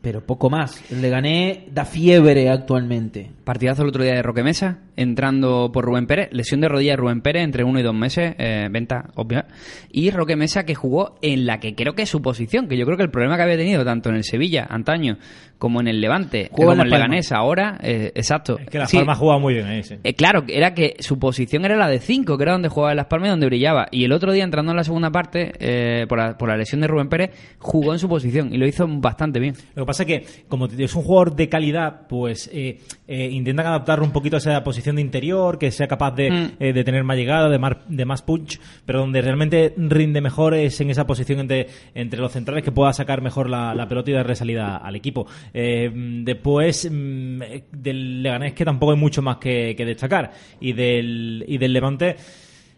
pero 0.00 0.24
poco 0.24 0.50
más. 0.50 0.82
El 0.90 1.02
Leganés 1.02 1.60
da 1.72 1.84
fiebre 1.84 2.48
actualmente. 2.50 3.30
Partidazo 3.44 3.82
el 3.82 3.88
otro 3.88 4.02
día 4.02 4.14
de 4.14 4.22
Roque 4.22 4.42
Mesa, 4.42 4.78
entrando 4.98 5.70
por 5.72 5.84
Rubén 5.84 6.06
Pérez, 6.06 6.28
lesión 6.32 6.60
de 6.60 6.68
rodilla 6.68 6.92
de 6.92 6.96
Rubén 6.96 7.20
Pérez 7.22 7.44
entre 7.44 7.64
uno 7.64 7.78
y 7.80 7.82
dos 7.82 7.94
meses, 7.94 8.34
eh, 8.38 8.68
venta 8.70 9.10
obvia. 9.14 9.46
Y 9.90 10.10
Roque 10.10 10.36
Mesa 10.36 10.64
que 10.64 10.74
jugó 10.74 11.18
en 11.22 11.46
la 11.46 11.60
que 11.60 11.74
creo 11.74 11.94
que 11.94 12.02
es 12.02 12.08
su 12.10 12.20
posición, 12.20 12.68
que 12.68 12.76
yo 12.76 12.84
creo 12.84 12.96
que 12.96 13.04
el 13.04 13.10
problema 13.10 13.36
que 13.36 13.42
había 13.42 13.56
tenido 13.56 13.84
tanto 13.84 14.08
en 14.10 14.16
el 14.16 14.24
Sevilla 14.24 14.66
antaño 14.68 15.18
como 15.58 15.80
en 15.80 15.88
el 15.88 16.00
Levante, 16.00 16.50
como 16.52 16.68
La 16.68 16.82
en 16.82 16.86
el. 16.86 16.90
Leganés 16.90 17.32
ahora, 17.32 17.78
eh, 17.82 18.12
exacto. 18.14 18.58
Es 18.60 18.68
que 18.70 18.78
la 18.78 18.86
Sí, 18.86 18.96
Palma 18.96 19.16
juega 19.16 19.38
muy 19.38 19.54
bien 19.54 19.66
ahí, 19.66 19.82
sí. 19.82 19.96
eh, 20.04 20.14
claro, 20.14 20.44
era 20.46 20.72
que 20.72 20.94
su 21.00 21.18
posición 21.18 21.64
era 21.64 21.76
la 21.76 21.88
de 21.88 21.98
5, 21.98 22.36
que 22.36 22.42
era 22.44 22.52
donde 22.52 22.68
jugaba 22.68 22.94
Las 22.94 23.06
Palmas 23.06 23.28
y 23.28 23.30
donde 23.30 23.46
brillaba. 23.46 23.88
Y 23.90 24.04
el 24.04 24.12
otro 24.12 24.32
día, 24.32 24.44
entrando 24.44 24.70
en 24.70 24.76
la 24.76 24.84
segunda 24.84 25.10
parte, 25.10 25.52
eh, 25.58 26.06
por, 26.08 26.18
la, 26.18 26.38
por 26.38 26.48
la 26.48 26.56
lesión 26.56 26.80
de 26.80 26.86
Rubén 26.86 27.08
Pérez, 27.08 27.30
jugó 27.58 27.92
en 27.92 27.98
su 27.98 28.08
posición 28.08 28.54
y 28.54 28.56
lo 28.56 28.66
hizo 28.68 28.86
bastante 28.88 29.40
bien. 29.40 29.54
Lo 29.74 29.82
que 29.82 29.86
pasa 29.86 30.04
es 30.04 30.06
que, 30.06 30.26
como 30.48 30.66
es 30.66 30.94
un 30.94 31.02
jugador 31.02 31.34
de 31.34 31.48
calidad, 31.48 32.06
pues 32.08 32.48
eh, 32.52 32.78
eh, 33.08 33.28
intentan 33.30 33.66
adaptar 33.66 34.00
un 34.00 34.12
poquito 34.12 34.36
a 34.36 34.38
esa 34.38 34.62
posición 34.62 34.87
de 34.96 35.02
interior, 35.02 35.58
que 35.58 35.70
sea 35.70 35.88
capaz 35.88 36.12
de, 36.12 36.30
Mm. 36.30 36.50
eh, 36.60 36.72
de 36.72 36.84
tener 36.84 37.04
más 37.04 37.16
llegada, 37.16 37.48
de 37.48 37.58
más, 37.58 37.76
de 37.88 38.04
más 38.04 38.22
punch, 38.22 38.60
pero 38.84 39.00
donde 39.00 39.20
realmente 39.22 39.74
rinde 39.76 40.20
mejor 40.20 40.54
es 40.54 40.80
en 40.80 40.90
esa 40.90 41.06
posición 41.06 41.40
entre, 41.40 41.66
entre 41.94 42.20
los 42.20 42.32
centrales 42.32 42.62
que 42.64 42.72
pueda 42.72 42.92
sacar 42.92 43.22
mejor 43.22 43.48
la, 43.48 43.74
la 43.74 43.88
pelota 43.88 44.10
y 44.10 44.14
darle 44.14 44.34
salida 44.34 44.76
al 44.76 44.96
equipo. 44.96 45.26
Eh, 45.54 45.90
después, 46.24 46.88
mm, 46.90 47.40
del 47.72 48.22
Leganés 48.22 48.52
que 48.52 48.64
tampoco 48.64 48.92
hay 48.92 48.98
mucho 48.98 49.22
más 49.22 49.38
que, 49.38 49.74
que 49.76 49.84
destacar. 49.84 50.30
Y 50.60 50.72
del, 50.72 51.44
y 51.46 51.58
del 51.58 51.72
Levante. 51.72 52.16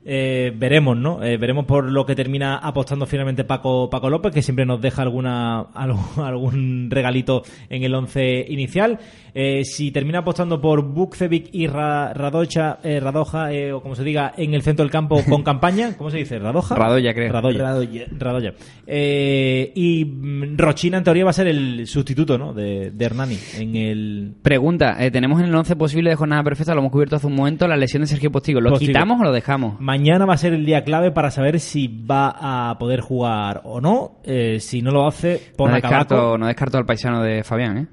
Eh, 0.02 0.52
veremos, 0.56 0.96
¿no? 0.96 1.22
Eh, 1.22 1.36
veremos 1.36 1.66
por 1.66 1.84
lo 1.84 2.06
que 2.06 2.14
termina 2.14 2.56
apostando 2.56 3.04
finalmente 3.04 3.44
Paco, 3.44 3.90
Paco 3.90 4.08
López, 4.08 4.32
que 4.32 4.40
siempre 4.42 4.64
nos 4.64 4.80
deja 4.80 5.02
alguna 5.02 5.60
algún 6.16 6.88
regalito 6.90 7.42
en 7.68 7.82
el 7.84 7.94
once 7.94 8.46
inicial. 8.48 8.98
Eh, 9.34 9.62
si 9.64 9.90
termina 9.92 10.20
apostando 10.20 10.60
por 10.60 10.82
Bukcevic 10.82 11.50
y 11.52 11.66
Ra- 11.66 12.12
Radocha, 12.14 12.78
eh, 12.82 12.98
Radoja, 12.98 13.52
eh, 13.52 13.72
o 13.72 13.82
como 13.82 13.94
se 13.94 14.02
diga, 14.02 14.32
en 14.36 14.54
el 14.54 14.62
centro 14.62 14.84
del 14.84 14.90
campo 14.90 15.22
con 15.28 15.42
campaña, 15.42 15.96
¿cómo 15.96 16.10
se 16.10 16.16
dice? 16.18 16.38
¿Radoja? 16.38 16.74
Radoya, 16.74 17.12
creo. 17.14 17.30
Radoya. 17.32 17.58
Radoya. 17.62 18.06
Radoya. 18.18 18.54
Eh, 18.86 19.70
y 19.74 20.04
mm, 20.04 20.56
Rochina, 20.56 20.98
en 20.98 21.04
teoría, 21.04 21.24
va 21.24 21.30
a 21.30 21.34
ser 21.34 21.46
el 21.46 21.86
sustituto, 21.86 22.36
¿no? 22.38 22.52
De, 22.52 22.90
de 22.90 23.04
Hernani 23.04 23.36
en 23.58 23.76
el... 23.76 24.34
Pregunta, 24.42 24.96
eh, 25.04 25.10
tenemos 25.10 25.38
en 25.40 25.46
el 25.46 25.54
11 25.54 25.76
posible 25.76 26.10
de 26.10 26.16
jornada 26.16 26.42
perfecta, 26.42 26.74
lo 26.74 26.80
hemos 26.80 26.92
cubierto 26.92 27.16
hace 27.16 27.26
un 27.26 27.34
momento, 27.36 27.68
la 27.68 27.76
lesión 27.76 28.00
de 28.02 28.06
Sergio 28.08 28.32
Postigo. 28.32 28.60
¿Lo 28.60 28.70
Postigo. 28.70 28.88
quitamos 28.90 29.20
o 29.20 29.24
lo 29.24 29.32
dejamos? 29.32 29.80
Mañana 29.90 30.24
va 30.24 30.34
a 30.34 30.36
ser 30.36 30.52
el 30.52 30.64
día 30.64 30.84
clave 30.84 31.10
para 31.10 31.32
saber 31.32 31.58
si 31.58 31.88
va 31.88 32.70
a 32.70 32.78
poder 32.78 33.00
jugar 33.00 33.62
o 33.64 33.80
no. 33.80 34.20
Eh, 34.22 34.60
si 34.60 34.82
no 34.82 34.92
lo 34.92 35.04
hace, 35.04 35.40
pon 35.56 35.72
no, 35.72 35.76
a 35.76 35.80
Cabaco. 35.80 35.98
descarto, 35.98 36.38
no 36.38 36.46
descarto 36.46 36.78
al 36.78 36.86
paisano 36.86 37.20
de 37.24 37.42
Fabián, 37.42 37.76
¿eh? 37.76 37.86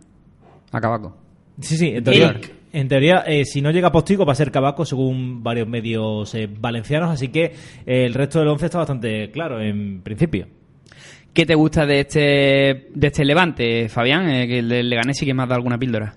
A 0.72 0.80
Cabaco. 0.80 1.18
Sí, 1.60 1.76
sí, 1.76 1.88
en 1.88 2.04
teoría, 2.04 2.40
en 2.72 2.88
teoría 2.88 3.24
eh, 3.26 3.46
si 3.46 3.64
no 3.64 3.72
llega 3.72 3.92
Postigo 3.92 4.28
va 4.28 4.34
a 4.34 4.36
ser 4.36 4.52
Cabaco 4.52 4.86
según 4.86 5.42
varios 5.42 5.68
medios 5.68 6.36
eh, 6.36 6.48
valencianos, 6.48 7.10
así 7.10 7.30
que 7.30 7.46
eh, 7.46 8.06
el 8.06 8.14
resto 8.14 8.38
del 8.38 8.50
once 8.50 8.66
está 8.66 8.78
bastante 8.78 9.32
claro 9.32 9.60
en 9.60 10.04
principio. 10.04 10.46
¿Qué 11.34 11.48
te 11.48 11.56
gusta 11.56 11.88
de 11.88 12.02
este 12.02 12.90
de 12.94 13.08
este 13.08 13.26
Levante, 13.26 13.90
Fabián? 13.90 14.30
Eh, 14.30 14.48
que 14.48 14.60
el 14.60 14.70
del 14.70 14.88
Leganés 14.92 15.18
sí 15.18 15.26
que 15.26 15.34
me 15.34 15.42
ha 15.42 15.48
dado 15.48 15.56
alguna 15.56 15.80
píldora. 15.80 16.14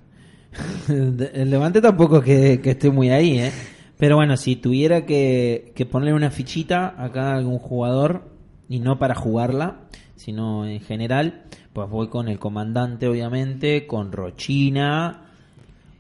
El 0.89 1.49
Levante 1.49 1.81
tampoco 1.81 2.19
es 2.19 2.25
que, 2.25 2.61
que 2.61 2.71
esté 2.73 2.91
muy 2.91 3.09
ahí, 3.09 3.39
¿eh? 3.39 3.53
Pero 4.01 4.17
bueno, 4.17 4.37
si 4.37 4.57
tuviera 4.57 5.07
que, 5.07 5.73
que 5.77 5.87
ponerle 5.87 6.15
una 6.15 6.31
fichita 6.31 6.95
acá 6.99 7.33
a 7.33 7.37
algún 7.37 7.59
jugador, 7.59 8.23
y 8.69 8.79
no 8.81 8.99
para 8.99 9.15
jugarla, 9.15 9.83
sino 10.17 10.67
en 10.67 10.81
general, 10.81 11.43
pues 11.73 11.89
voy 11.91 12.09
con 12.09 12.29
el 12.29 12.39
comandante, 12.39 13.07
obviamente, 13.09 13.87
con 13.87 14.11
Rochina, 14.13 15.23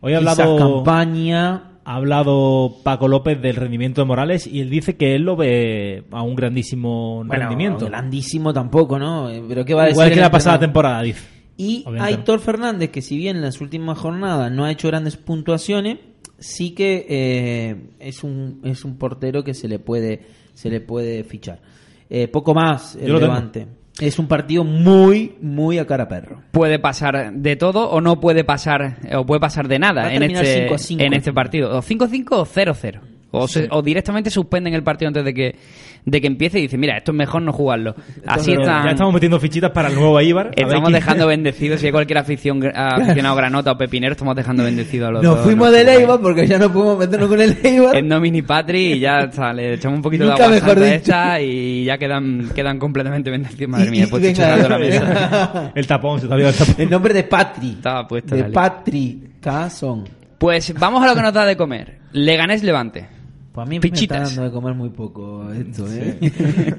Hoy 0.00 0.14
ha 0.14 0.18
hablado, 0.18 0.56
Campaña. 0.56 1.72
ha 1.84 1.94
hablado 1.96 2.76
Paco 2.82 3.06
López 3.06 3.40
del 3.42 3.56
rendimiento 3.56 4.00
de 4.00 4.06
Morales 4.06 4.46
y 4.46 4.60
él 4.60 4.70
dice 4.70 4.96
que 4.96 5.14
él 5.14 5.22
lo 5.24 5.36
ve 5.36 6.04
a 6.10 6.22
un 6.22 6.34
grandísimo 6.34 7.16
Bueno, 7.26 7.34
rendimiento. 7.34 7.84
grandísimo 7.86 8.52
tampoco, 8.54 8.98
¿no? 8.98 9.28
Eh, 9.28 9.42
Pero 9.46 9.64
¿qué 9.64 9.74
va 9.74 9.82
a 9.82 9.84
decir? 9.86 9.96
Igual 9.96 10.14
que 10.14 10.20
la 10.20 10.30
pasada 10.30 10.58
temporada, 10.58 11.02
dice. 11.02 11.20
Y 11.58 11.82
Obviamente. 11.86 12.16
Aitor 12.16 12.40
Fernández, 12.40 12.90
que 12.90 13.02
si 13.02 13.18
bien 13.18 13.36
en 13.36 13.42
las 13.42 13.60
últimas 13.60 13.98
jornadas 13.98 14.50
no 14.50 14.64
ha 14.64 14.70
hecho 14.70 14.88
grandes 14.88 15.18
puntuaciones, 15.18 15.98
sí 16.40 16.72
que 16.72 17.06
eh, 17.08 17.76
es 18.00 18.24
un 18.24 18.60
es 18.64 18.84
un 18.84 18.96
portero 18.96 19.44
que 19.44 19.54
se 19.54 19.68
le 19.68 19.78
puede 19.78 20.22
se 20.54 20.68
le 20.70 20.80
puede 20.80 21.22
fichar. 21.24 21.60
Eh, 22.08 22.26
poco 22.26 22.54
más 22.54 22.96
el 22.96 23.06
tengo. 23.06 23.20
Levante. 23.20 23.66
Es 24.00 24.18
un 24.18 24.26
partido 24.26 24.64
muy 24.64 25.36
muy 25.40 25.78
a 25.78 25.86
cara 25.86 26.04
a 26.04 26.08
perro. 26.08 26.42
Puede 26.50 26.78
pasar 26.78 27.32
de 27.34 27.56
todo 27.56 27.90
o 27.90 28.00
no 28.00 28.18
puede 28.18 28.44
pasar 28.44 28.98
o 29.14 29.24
puede 29.24 29.40
pasar 29.40 29.68
de 29.68 29.78
nada 29.78 30.12
en 30.12 30.22
este 30.22 30.62
5 30.62 30.74
a 30.74 30.78
5 30.78 31.02
en 31.02 31.12
este 31.12 31.32
partido. 31.32 31.76
O 31.76 31.82
5-5 31.82 32.26
o 32.32 32.46
0-0. 32.46 33.00
O, 33.32 33.46
se- 33.46 33.68
o 33.70 33.80
directamente 33.82 34.28
suspenden 34.30 34.74
el 34.74 34.82
partido 34.82 35.08
antes 35.08 35.24
de 35.24 35.32
que 35.34 35.54
de 36.02 36.18
que 36.20 36.26
empiece 36.26 36.58
y 36.58 36.62
dicen, 36.62 36.80
mira, 36.80 36.96
esto 36.96 37.12
es 37.12 37.16
mejor 37.18 37.42
no 37.42 37.52
jugarlo. 37.52 37.94
Así 38.26 38.52
están 38.52 38.84
Ya 38.86 38.90
estamos 38.92 39.12
metiendo 39.12 39.38
fichitas 39.38 39.70
para 39.70 39.88
el 39.88 39.94
nuevo 39.94 40.18
Eibar. 40.18 40.50
Estamos 40.56 40.90
dejando 40.92 41.26
bendecidos, 41.26 41.78
si 41.78 41.86
hay 41.86 41.92
cualquier 41.92 42.18
afición, 42.18 42.62
aficionado 42.74 43.36
granota 43.36 43.72
o 43.72 43.76
pepinero, 43.78 44.12
estamos 44.12 44.34
dejando 44.34 44.64
bendecidos 44.64 45.08
a 45.08 45.12
los 45.12 45.22
Nos 45.22 45.36
dos, 45.36 45.44
fuimos 45.44 45.66
¿no? 45.66 45.72
del 45.72 45.88
Eibar 45.90 46.18
porque 46.20 46.46
ya 46.46 46.58
no 46.58 46.72
pudimos 46.72 46.98
meternos 46.98 47.28
con 47.28 47.40
el 47.40 47.56
Eibar. 47.62 47.96
En 47.96 48.08
Nomini 48.08 48.40
Patri 48.42 48.94
y 48.94 48.98
ya 48.98 49.18
está, 49.18 49.52
le 49.52 49.74
echamos 49.74 49.98
un 49.98 50.02
poquito 50.02 50.24
Nunca 50.24 50.48
de 50.48 50.56
agua 50.56 50.68
santa 50.68 50.94
esta 50.94 51.40
y 51.40 51.84
ya 51.84 51.98
quedan, 51.98 52.48
quedan 52.54 52.78
completamente 52.78 53.30
bendecidos. 53.30 53.70
Madre 53.70 53.90
mía, 53.90 54.06
chorrando 54.34 54.68
la 54.70 54.78
mesa. 54.78 55.72
El 55.74 55.86
tapón, 55.86 56.20
se 56.20 56.26
te 56.28 56.34
ha 56.34 56.36
el 56.36 56.54
tapón. 56.54 56.74
El 56.78 56.90
nombre 56.90 57.12
de 57.14 57.24
Patri. 57.24 57.70
Estaba 57.72 58.08
puesto, 58.08 58.34
De. 58.34 58.44
Patri 58.44 59.22
Cazón. 59.40 60.04
Pues 60.38 60.72
vamos 60.78 61.02
a 61.04 61.06
lo 61.06 61.14
que 61.14 61.20
nos 61.22 61.34
da 61.34 61.44
de 61.44 61.56
comer. 61.56 61.98
Leganés 62.12 62.62
Levante. 62.62 63.19
Pues 63.60 63.66
a 63.66 63.68
mí 63.68 63.76
me 63.76 63.82
Fichitas. 63.82 64.18
está 64.22 64.28
dando 64.28 64.42
de 64.44 64.50
comer 64.50 64.74
muy 64.74 64.88
poco 64.90 65.52
esto, 65.52 65.86
¿eh? 65.92 66.18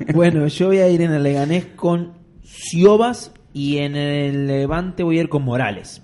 bueno, 0.16 0.48
yo 0.48 0.68
voy 0.68 0.78
a 0.80 0.90
ir 0.90 1.02
en 1.02 1.12
el 1.12 1.22
Leganés 1.24 1.66
con 1.76 2.14
Ciobas 2.44 3.32
y 3.54 3.78
en 3.78 3.96
el 3.96 4.48
Levante 4.48 5.04
voy 5.04 5.20
a 5.20 5.22
ir 5.22 5.30
con 5.30 5.44
Morales. 5.44 6.02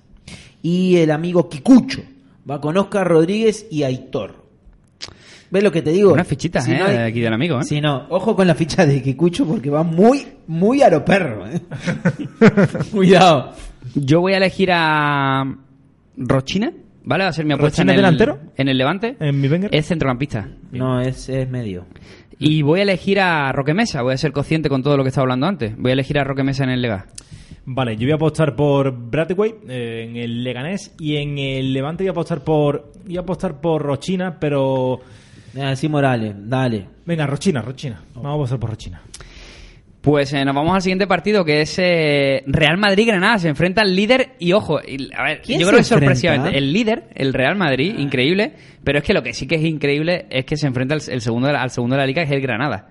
Y 0.62 0.98
el 0.98 1.10
amigo 1.12 1.50
Kikucho 1.50 2.02
va 2.50 2.62
con 2.62 2.78
Oscar 2.78 3.08
Rodríguez 3.08 3.66
y 3.72 3.84
Aitor. 3.84 4.46
¿Ves 5.50 5.63
lo 5.63 5.72
que 5.72 5.82
te 5.82 5.92
digo? 5.92 6.13
Unas 6.13 6.28
fichitas, 6.28 6.66
Si 6.66 6.72
¿eh? 6.74 6.78
no 6.78 6.86
hay- 6.86 6.98
Aquí 6.98 7.22
del 7.22 7.34
amigo, 7.34 7.60
¿eh? 7.60 7.63
Si 7.63 7.80
no, 7.82 8.06
ojo 8.10 8.36
con 8.36 8.46
la 8.48 8.54
ficha 8.54 8.86
de 8.86 9.02
Kikucho 9.02 9.46
porque 9.48 9.70
va 9.70 9.82
muy, 9.84 10.28
muy 10.48 10.82
a 10.84 10.90
lo 10.90 11.04
perro, 11.06 11.48
¿eh? 11.48 11.62
Cuidado. 12.92 13.54
Yo 13.96 14.20
voy 14.22 14.34
a 14.34 14.38
elegir 14.38 14.70
a 14.72 15.56
Rochina, 16.18 16.72
¿vale? 17.08 17.24
Va 17.24 17.30
a 17.30 17.34
ser 17.34 17.46
mi 17.46 17.54
apuesta 17.54 17.82
en 17.82 17.88
¿Rochina 17.88 17.93
el, 17.93 17.98
delantero? 18.17 18.52
en 18.56 18.67
el 18.67 18.78
Levante. 18.78 19.15
¿En 19.20 19.39
mi 19.41 19.48
Wenger? 19.48 19.70
Es 19.74 19.88
centrocampista. 19.88 20.48
No, 20.72 21.02
es, 21.02 21.30
es 21.30 21.50
medio. 21.50 21.86
Y 22.39 22.62
voy 22.62 22.82
a 22.82 22.84
elegir 22.84 23.20
a 23.20 23.52
Roque 23.52 23.74
Mesa, 23.74 24.04
voy 24.04 24.13
a 24.13 24.17
ser 24.17 24.32
consciente 24.32 24.70
con 24.70 24.84
todo 24.84 24.96
lo 24.98 25.04
que 25.04 25.10
estaba 25.10 25.24
hablando 25.24 25.48
antes. 25.48 25.76
Voy 25.78 25.89
a 25.89 25.93
elegir 25.93 26.20
a 26.20 26.24
Roque 26.24 26.43
Mesa 26.43 26.63
en 26.65 26.70
el 26.70 26.82
Lega. 26.82 27.08
Vale, 27.65 27.96
yo 27.98 28.04
voy 28.06 28.12
a 28.12 28.15
apostar 28.15 28.56
por 28.56 28.91
Bradway 28.96 29.56
eh, 29.67 30.06
en 30.08 30.15
el 30.15 30.43
Leganés 30.43 30.96
y 31.00 31.17
en 31.17 31.38
el 31.38 31.74
Levante 31.74 32.04
voy 32.04 32.10
a 32.10 32.12
apostar 32.12 32.43
por 32.43 32.91
voy 33.06 33.17
a 33.17 33.22
apostar 33.22 33.60
por 33.60 33.82
Rochina, 33.82 34.38
pero 34.39 35.00
Venga, 35.54 35.76
sí, 35.76 35.89
Morales, 35.89 36.34
dale. 36.38 36.86
venga, 37.06 37.26
Rochina, 37.26 37.62
Rochina. 37.62 38.00
Vamos 38.15 38.30
a 38.32 38.34
apostar 38.36 38.60
por 38.60 38.70
Rochina. 38.70 39.02
Pues 40.08 40.32
eh, 40.32 40.46
nos 40.46 40.56
vamos 40.56 40.74
al 40.74 40.82
siguiente 40.82 41.06
partido 41.06 41.43
que 41.43 41.60
es 41.62 41.76
eh, 41.80 42.41
Real 42.48 42.78
Madrid-Granada. 42.78 43.39
Se 43.39 43.50
enfrenta 43.50 43.82
el 43.82 43.93
líder 43.93 44.36
y 44.39 44.54
ojo, 44.54 44.80
y, 44.80 45.13
a 45.13 45.22
ver, 45.24 45.41
¿Quién 45.41 45.60
yo 45.60 45.67
creo 45.67 45.78
que 45.80 45.82
es 45.82 45.88
sorpresivamente 45.88 46.58
el 46.58 46.72
líder, 46.72 47.10
el 47.13 47.34
Real 47.34 47.58
Madrid, 47.58 47.93
increíble. 48.00 48.54
Pero 48.86 49.00
es 49.00 49.04
que 49.04 49.13
lo 49.13 49.22
que 49.22 49.34
sí 49.34 49.48
que 49.48 49.56
es 49.56 49.63
increíble 49.65 50.26
es 50.30 50.46
que 50.46 50.56
se 50.56 50.65
enfrenta 50.65 50.96
al, 50.96 51.02
el 51.10 51.20
segundo 51.20 51.48
de 51.48 51.54
la- 51.54 51.62
al 51.62 51.72
segundo 51.72 51.96
de 51.98 52.02
la 52.04 52.08
liga, 52.08 52.22
que 52.24 52.30
es 52.30 52.36
el 52.36 52.41
Granada. 52.41 52.88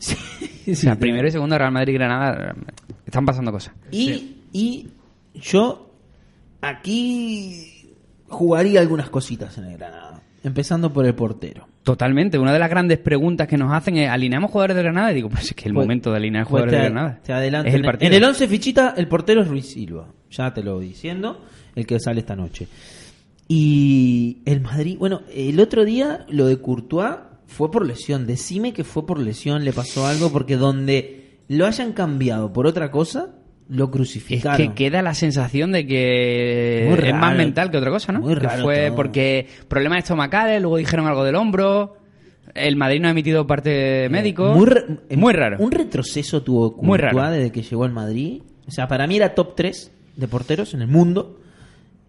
O 0.66 0.74
sea, 0.74 0.96
primero 0.96 1.28
y 1.28 1.30
segundo 1.30 1.58
Real 1.58 1.70
Madrid-Granada 1.72 2.54
están 3.06 3.26
pasando 3.26 3.52
cosas. 3.52 3.74
Y, 3.92 4.36
y 4.52 4.88
yo 5.34 5.94
aquí 6.62 7.92
jugaría 8.28 8.80
algunas 8.80 9.10
cositas 9.10 9.56
en 9.58 9.64
el 9.66 9.76
Granada. 9.78 10.22
Empezando 10.42 10.90
por 10.92 11.04
el 11.06 11.14
portero. 11.14 11.68
Totalmente. 11.84 12.38
Una 12.38 12.52
de 12.52 12.58
las 12.58 12.70
grandes 12.70 12.98
preguntas 12.98 13.46
que 13.46 13.56
nos 13.58 13.72
hacen 13.72 13.96
es, 13.98 14.08
¿alineamos 14.08 14.50
jugadores 14.50 14.74
de 14.76 14.82
Granada? 14.82 15.12
Y 15.12 15.14
digo, 15.16 15.28
pues 15.28 15.44
es 15.44 15.54
que 15.54 15.68
el 15.68 15.74
Pues- 15.74 15.84
momento 15.84 16.10
de 16.10 16.16
alinear 16.16 16.44
Pues 16.44 16.48
jugadores 16.50 16.72
te, 16.72 16.76
de 16.78 16.82
Granada. 16.90 17.20
te 17.22 17.32
adelanto. 17.32 17.68
Es 17.68 17.74
el 17.74 17.82
partido. 17.82 18.08
En 18.10 18.16
el 18.16 18.24
11 18.24 18.48
fichita, 18.48 18.94
el 18.96 19.06
portero 19.06 19.42
es 19.42 19.48
Ruiz 19.48 19.66
Silva. 19.66 20.08
Ya 20.30 20.52
te 20.52 20.62
lo 20.62 20.74
voy 20.76 20.86
diciendo. 20.88 21.44
El 21.76 21.86
que 21.86 22.00
sale 22.00 22.20
esta 22.20 22.34
noche. 22.34 22.66
Y 23.48 24.38
el 24.46 24.60
Madrid, 24.62 24.96
bueno, 24.98 25.22
el 25.34 25.60
otro 25.60 25.84
día 25.84 26.24
lo 26.30 26.46
de 26.46 26.56
Courtois 26.58 27.16
fue 27.46 27.70
por 27.70 27.86
lesión. 27.86 28.26
Decime 28.26 28.72
que 28.72 28.84
fue 28.84 29.04
por 29.06 29.18
lesión, 29.18 29.64
le 29.64 29.72
pasó 29.72 30.06
algo, 30.06 30.32
porque 30.32 30.56
donde 30.56 31.40
lo 31.48 31.66
hayan 31.66 31.92
cambiado 31.92 32.52
por 32.52 32.66
otra 32.66 32.90
cosa, 32.90 33.34
lo 33.68 33.84
Es 33.84 33.90
crucificaron. 33.90 34.56
que 34.68 34.74
queda 34.74 35.00
la 35.02 35.14
sensación 35.14 35.72
de 35.72 35.86
que 35.86 36.92
es 36.92 37.14
más 37.14 37.36
mental 37.36 37.70
que 37.70 37.78
otra 37.78 37.90
cosa, 37.90 38.12
¿no? 38.12 38.20
Muy 38.20 38.34
Que 38.34 38.40
raro 38.40 38.62
fue 38.62 38.86
todo. 38.88 38.96
porque 38.96 39.46
problemas 39.68 39.98
estomacales, 40.00 40.60
luego 40.60 40.76
dijeron 40.76 41.06
algo 41.06 41.24
del 41.24 41.34
hombro. 41.36 41.96
El 42.54 42.76
Madrid 42.76 43.00
no 43.00 43.08
ha 43.08 43.10
emitido 43.10 43.46
parte 43.46 44.08
médico. 44.10 44.52
Muy, 44.54 44.68
Muy 45.16 45.32
raro. 45.32 45.56
Un 45.58 45.72
retroceso 45.72 46.42
tuvo 46.42 46.76
Muy 46.82 46.98
raro. 46.98 47.30
desde 47.30 47.50
que 47.50 47.62
llegó 47.62 47.84
al 47.84 47.92
Madrid. 47.92 48.42
O 48.68 48.70
sea, 48.70 48.86
para 48.86 49.06
mí 49.06 49.16
era 49.16 49.34
top 49.34 49.54
3 49.56 49.90
de 50.16 50.28
porteros 50.28 50.72
en 50.74 50.82
el 50.82 50.88
mundo. 50.88 51.40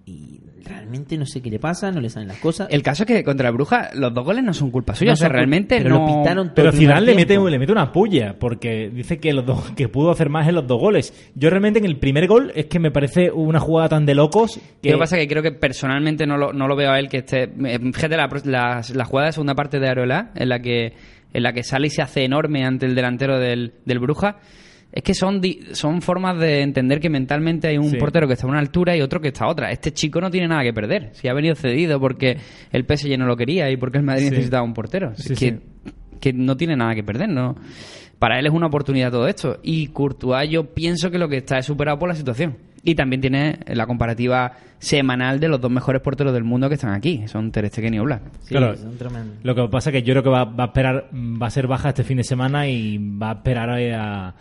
Y 0.05 0.41
realmente 0.85 1.17
no 1.17 1.25
sé 1.25 1.41
qué 1.41 1.49
le 1.49 1.59
pasa, 1.59 1.91
no 1.91 1.99
le 1.99 2.09
salen 2.09 2.27
las 2.29 2.37
cosas. 2.37 2.67
El 2.71 2.81
caso 2.83 3.03
es 3.03 3.07
que 3.07 3.23
contra 3.23 3.49
el 3.49 3.53
Bruja 3.55 3.89
los 3.95 4.13
dos 4.13 4.23
goles 4.23 4.43
no 4.43 4.53
son 4.53 4.71
culpa 4.71 4.95
suya. 4.95 5.11
No 5.11 5.13
o 5.13 5.17
sea, 5.17 5.29
realmente 5.29 5.77
pero 5.77 5.89
no... 5.89 5.99
lo 6.07 6.21
pitaron 6.21 6.47
todo 6.53 6.55
Pero 6.55 6.71
le 7.01 7.15
mete, 7.15 7.25
tiempo. 7.25 7.49
le 7.49 7.59
mete 7.59 7.71
una 7.71 7.91
puya 7.91 8.37
porque 8.39 8.89
dice 8.89 9.19
que 9.19 9.33
los 9.33 9.45
dos 9.45 9.71
que 9.71 9.87
pudo 9.89 10.11
hacer 10.11 10.29
más 10.29 10.47
en 10.47 10.55
los 10.55 10.67
dos 10.67 10.79
goles. 10.79 11.13
Yo 11.35 11.49
realmente 11.49 11.79
en 11.79 11.85
el 11.85 11.97
primer 11.97 12.27
gol 12.27 12.51
es 12.55 12.67
que 12.67 12.79
me 12.79 12.91
parece 12.91 13.31
una 13.31 13.59
jugada 13.59 13.89
tan 13.89 14.05
de 14.05 14.15
locos 14.15 14.59
que 14.81 14.91
Lo 14.91 14.97
que 14.97 14.99
pasa 14.99 15.17
es 15.17 15.23
que 15.23 15.27
creo 15.27 15.43
que 15.43 15.51
personalmente 15.51 16.25
no 16.27 16.37
lo, 16.37 16.53
no 16.53 16.67
lo 16.67 16.75
veo 16.75 16.91
a 16.91 16.99
él 16.99 17.09
que 17.09 17.17
esté. 17.17 17.43
eh, 17.65 17.79
Fíjate 17.93 18.15
la, 18.17 18.29
la, 18.45 18.81
la 18.93 19.05
jugada 19.05 19.27
de 19.27 19.33
segunda 19.33 19.55
parte 19.55 19.79
de 19.79 19.89
Areola, 19.89 20.31
en 20.35 20.49
la 20.49 20.59
que 20.59 20.93
en 21.33 21.43
la 21.43 21.51
que 21.51 21.63
sale 21.63 21.87
y 21.87 21.89
se 21.89 22.01
hace 22.01 22.23
enorme 22.23 22.63
ante 22.63 22.85
el 22.85 22.95
delantero 22.95 23.37
del, 23.39 23.73
del 23.83 23.99
Bruja. 23.99 24.37
Es 24.95 25.03
que 25.03 25.13
son, 25.13 25.41
di- 25.41 25.59
son 25.73 26.01
formas 26.01 26.39
de 26.39 26.61
entender 26.61 27.01
que 27.01 27.09
mentalmente 27.09 27.67
hay 27.67 27.77
un 27.77 27.89
Sí. 27.89 27.97
portero 27.97 28.27
que 28.27 28.33
está 28.33 28.47
a 28.47 28.49
una 28.49 28.59
altura 28.59 28.95
y 28.95 29.01
otro 29.01 29.19
que 29.19 29.27
está 29.27 29.43
a 29.45 29.49
otra. 29.49 29.69
Este 29.71 29.91
chico 29.91 30.21
no 30.21 30.31
tiene 30.31 30.47
nada 30.47 30.63
que 30.63 30.71
perder. 30.73 31.09
Si 31.11 31.27
ha 31.27 31.33
venido 31.33 31.53
cedido 31.55 31.99
porque 31.99 32.37
el 32.71 32.85
PSG 32.85 33.17
no 33.17 33.25
lo 33.25 33.35
quería 33.35 33.69
y 33.69 33.75
porque 33.75 33.97
el 33.97 34.05
Madrid 34.05 34.23
Sí. 34.25 34.29
necesitaba 34.31 34.63
un 34.63 34.73
portero. 34.73 35.13
Sí, 35.15 35.33
es 35.33 35.39
que, 35.39 35.49
sí. 35.51 35.59
que 36.21 36.31
no 36.31 36.55
tiene 36.55 36.77
nada 36.77 36.95
que 36.95 37.03
perder, 37.03 37.27
¿no? 37.27 37.55
Para 38.19 38.39
él 38.39 38.45
es 38.47 38.53
una 38.53 38.67
oportunidad 38.67 39.11
todo 39.11 39.27
esto. 39.27 39.59
Y 39.63 39.87
Courtois 39.87 40.49
yo 40.49 40.73
pienso 40.73 41.11
que 41.11 41.17
lo 41.19 41.27
que 41.27 41.37
está 41.37 41.57
es 41.57 41.65
superado 41.65 41.99
por 41.99 42.07
la 42.07 42.15
situación. 42.15 42.55
Y 42.81 42.95
también 42.95 43.19
tiene 43.19 43.59
la 43.67 43.85
comparativa 43.87 44.53
semanal 44.79 45.39
de 45.41 45.49
los 45.49 45.59
dos 45.59 45.71
mejores 45.71 46.01
porteros 46.01 46.31
del 46.33 46.43
mundo 46.45 46.69
que 46.69 46.75
están 46.75 46.93
aquí. 46.93 47.27
Son 47.27 47.51
Ter 47.51 47.67
Stegen 47.67 47.95
y 47.95 47.99
Oblak. 47.99 48.21
Sí, 48.43 48.49
Claro. 48.55 48.77
son 48.77 48.95
tremendos. 48.97 49.35
Lo 49.43 49.55
que 49.55 49.67
pasa 49.67 49.89
es 49.89 49.95
que 49.95 50.03
yo 50.03 50.13
creo 50.13 50.23
que 50.23 50.29
va, 50.29 50.45
va 50.45 50.63
a 50.65 50.67
esperar, 50.67 51.09
va 51.13 51.47
a 51.47 51.49
ser 51.49 51.67
baja 51.67 51.89
este 51.89 52.03
fin 52.05 52.15
de 52.17 52.23
semana 52.23 52.67
y 52.69 52.97
va 52.97 53.31
a 53.31 53.33
esperar 53.33 53.69
a, 53.71 54.35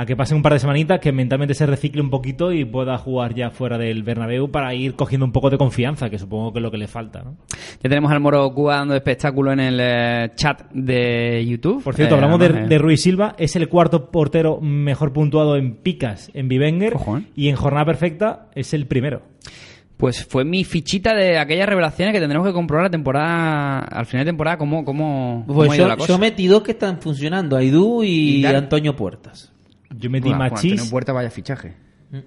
a 0.00 0.06
que 0.06 0.14
pasen 0.14 0.36
un 0.36 0.42
par 0.44 0.52
de 0.52 0.60
semanitas, 0.60 1.00
que 1.00 1.10
mentalmente 1.10 1.54
se 1.54 1.66
recicle 1.66 2.00
un 2.00 2.08
poquito 2.08 2.52
y 2.52 2.64
pueda 2.64 2.96
jugar 2.98 3.34
ya 3.34 3.50
fuera 3.50 3.76
del 3.78 4.04
Bernabéu 4.04 4.48
para 4.48 4.72
ir 4.72 4.94
cogiendo 4.94 5.26
un 5.26 5.32
poco 5.32 5.50
de 5.50 5.58
confianza, 5.58 6.08
que 6.08 6.20
supongo 6.20 6.52
que 6.52 6.60
es 6.60 6.62
lo 6.62 6.70
que 6.70 6.76
le 6.78 6.86
falta. 6.86 7.24
¿no? 7.24 7.36
Ya 7.82 7.90
tenemos 7.90 8.12
al 8.12 8.20
Moro 8.20 8.48
Cuba 8.54 8.76
dando 8.76 8.94
espectáculo 8.94 9.50
en 9.52 9.58
el 9.58 9.80
eh, 9.82 10.30
chat 10.36 10.70
de 10.72 11.44
YouTube. 11.44 11.82
Por 11.82 11.96
cierto, 11.96 12.14
Eh, 12.14 12.18
hablamos 12.18 12.38
de, 12.38 12.46
eh, 12.46 12.66
de 12.68 12.78
Ruiz 12.78 13.02
Silva, 13.02 13.34
es 13.38 13.56
el 13.56 13.68
cuarto 13.68 14.08
portero 14.12 14.60
mejor 14.60 15.12
puntuado 15.12 15.56
en 15.56 15.74
picas 15.74 16.30
en 16.32 16.46
Bivenger 16.46 16.94
Ojo, 16.94 17.18
¿eh? 17.18 17.24
y 17.34 17.48
en 17.48 17.56
jornada 17.56 17.84
perfecta 17.84 18.46
es 18.54 18.72
el 18.74 18.86
primero. 18.86 19.22
Pues 19.96 20.24
fue 20.24 20.44
mi 20.44 20.62
fichita 20.62 21.12
de 21.12 21.38
aquellas 21.40 21.68
revelaciones 21.68 22.14
que 22.14 22.20
tendremos 22.20 22.46
que 22.46 22.52
comprobar 22.52 22.84
la 22.84 22.90
temporada, 22.90 23.80
al 23.80 24.06
final 24.06 24.24
de 24.24 24.28
temporada, 24.30 24.58
cómo, 24.58 24.84
cómo, 24.84 25.42
cómo 25.44 25.56
Pues 25.56 25.72
ha 25.72 25.74
ido 25.74 25.84
yo, 25.86 25.88
la 25.88 25.96
cosa. 25.96 26.12
yo 26.12 26.18
metí 26.20 26.46
dos 26.46 26.62
que 26.62 26.70
están 26.70 27.00
funcionando, 27.00 27.56
Aidú 27.56 28.04
y. 28.04 28.44
Antonio 28.44 28.94
Puertas. 28.94 29.52
Yo 29.96 30.10
metí 30.10 30.28
Buah, 30.28 30.36
Juan 30.36 30.50
Antonio 30.52 30.74
Machís, 30.76 30.90
Puerta, 30.90 31.12
vaya 31.12 31.30
fichaje. 31.30 31.74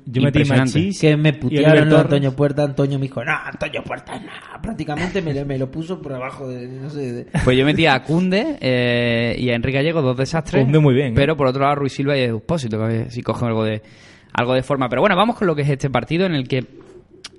yo 0.06 0.21
metí. 0.21 0.43
Machís 0.45 1.00
Que 1.00 1.15
me 1.17 1.34
putearon 1.34 1.93
a. 1.93 2.02
Antonio 2.02 2.36
Puertas. 2.36 2.69
Antonio 2.69 2.97
me 3.00 3.04
dijo, 3.04 3.24
no, 3.24 3.32
Antonio 3.32 3.84
Puertas, 3.84 4.21
no. 4.21 4.62
Prácticamente 4.62 5.21
me, 5.21 5.34
lo- 5.34 5.45
me 5.45 5.58
lo 5.58 5.69
puso 5.71 6.02
por 6.02 6.13
abajo 6.13 6.47
de, 6.47 6.67
no 6.67 6.89
sé, 6.89 7.12
de- 7.13 7.28
Pues 7.43 7.58
yo 7.58 7.65
metí 7.65 7.86
a 7.86 8.02
Cunde 8.04 8.58
eh, 8.62 9.36
y 9.39 9.50
a 9.50 9.56
Enrique 9.56 9.78
Gallego, 9.78 10.02
dos 10.02 10.17
desastres. 10.17 10.63
Koundé 10.63 10.80
muy 10.80 10.93
bien, 10.93 11.08
¿eh? 11.10 11.13
Pero 11.15 11.36
por 11.38 11.47
otro 11.47 11.62
lado, 11.63 11.76
Ruiz 11.76 11.93
Silva 11.93 12.17
y 12.17 12.21
Expósito, 12.21 12.78
que 12.78 12.84
a 12.84 12.88
ver 12.88 13.12
si 13.12 13.21
cogen 13.21 13.47
algo 13.50 13.63
de, 13.63 13.82
algo 14.34 14.54
de 14.54 14.63
forma. 14.63 14.88
Pero 14.89 15.02
bueno, 15.02 15.15
vamos 15.15 15.36
con 15.38 15.47
lo 15.47 15.56
que 15.56 15.62
es 15.63 15.69
este 15.69 15.89
partido 15.89 16.26
en 16.26 16.34
el 16.36 16.47
que 16.47 16.65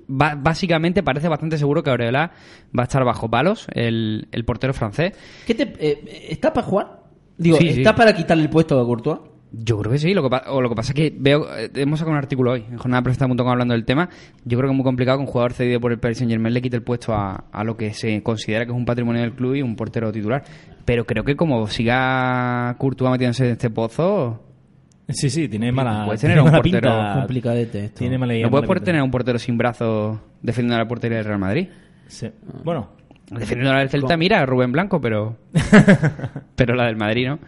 básicamente 0.07 1.01
parece 1.03 1.27
bastante 1.29 1.57
seguro 1.57 1.81
que 1.83 1.89
Aureola 1.89 2.31
va 2.77 2.83
a 2.83 2.85
estar 2.85 3.03
bajo 3.05 3.29
palos, 3.29 3.67
el, 3.73 4.27
el 4.31 4.45
portero 4.45 4.73
francés. 4.73 5.13
¿Qué 5.45 5.55
te, 5.55 5.73
eh, 5.79 6.27
¿Está 6.29 6.51
para 6.53 6.67
jugar? 6.67 6.99
Digo, 7.37 7.57
Sí, 7.57 7.71
sí. 7.71 7.79
¿está 7.81 7.95
para 7.95 8.13
quitarle 8.13 8.43
el 8.43 8.49
puesto 8.49 8.79
a 8.79 8.85
Courtois? 8.85 9.19
Yo 9.55 9.77
creo 9.77 9.91
que 9.91 9.99
sí, 9.99 10.15
lo 10.15 10.27
que, 10.27 10.35
o 10.47 10.61
lo 10.61 10.69
que 10.69 10.75
pasa 10.75 10.93
es 10.93 10.95
que 10.95 11.15
veo, 11.15 11.45
eh, 11.55 11.69
hemos 11.75 11.99
sacado 11.99 12.13
un 12.13 12.17
artículo 12.17 12.53
hoy 12.53 12.65
en 12.71 12.77
jornadapresta.com 12.77 13.47
hablando 13.47 13.75
del 13.75 13.85
tema. 13.85 14.09
Yo 14.45 14.57
creo 14.57 14.67
que 14.69 14.73
es 14.73 14.75
muy 14.77 14.83
complicado 14.83 15.19
que 15.19 15.25
un 15.25 15.27
jugador 15.27 15.53
cedido 15.53 15.79
por 15.79 15.91
el 15.91 15.99
Paris 15.99 16.17
Saint 16.17 16.31
Germain 16.31 16.53
le 16.53 16.61
quite 16.61 16.75
el 16.75 16.81
puesto 16.81 17.13
a, 17.13 17.45
a 17.51 17.63
lo 17.63 17.77
que 17.77 17.93
se 17.93 18.23
considera 18.23 18.65
que 18.65 18.71
es 18.71 18.77
un 18.77 18.85
patrimonio 18.85 19.21
del 19.21 19.33
club 19.33 19.53
y 19.53 19.61
un 19.61 19.75
portero 19.75 20.11
titular. 20.11 20.43
Pero 20.85 21.05
creo 21.05 21.23
que 21.23 21.35
como 21.35 21.67
siga 21.67 22.75
Courtois 22.79 23.11
metiéndose 23.11 23.45
en 23.45 23.51
este 23.51 23.69
pozo, 23.69 24.41
Sí, 25.09 25.29
sí, 25.29 25.47
tiene 25.49 25.71
mala, 25.71 26.05
puedes 26.05 26.21
tiene 26.21 26.35
tener 26.35 26.41
un 26.45 26.51
mala 26.51 26.57
portero 26.63 26.89
pinta. 26.89 27.13
Complicadete 27.19 27.85
esto. 27.85 27.99
Tiene 27.99 28.17
mala 28.17 28.33
No 28.35 28.39
puedes 28.49 28.51
mala 28.51 28.67
por 28.67 28.77
pinta. 28.77 28.85
tener 28.85 29.01
un 29.03 29.11
portero 29.11 29.37
sin 29.37 29.57
brazos 29.57 30.17
defendiendo 30.41 30.77
la 30.81 30.87
portería 30.87 31.17
del 31.17 31.25
Real 31.27 31.39
Madrid. 31.39 31.67
Sí. 32.07 32.29
Bueno, 32.63 32.89
Defendiendo 33.29 33.73
la 33.73 33.79
del 33.79 33.89
Celta, 33.89 34.15
mira, 34.17 34.45
Rubén 34.45 34.71
Blanco, 34.71 35.01
pero. 35.01 35.37
pero 36.55 36.75
la 36.75 36.85
del 36.85 36.95
Madrid, 36.97 37.27
¿no? 37.27 37.39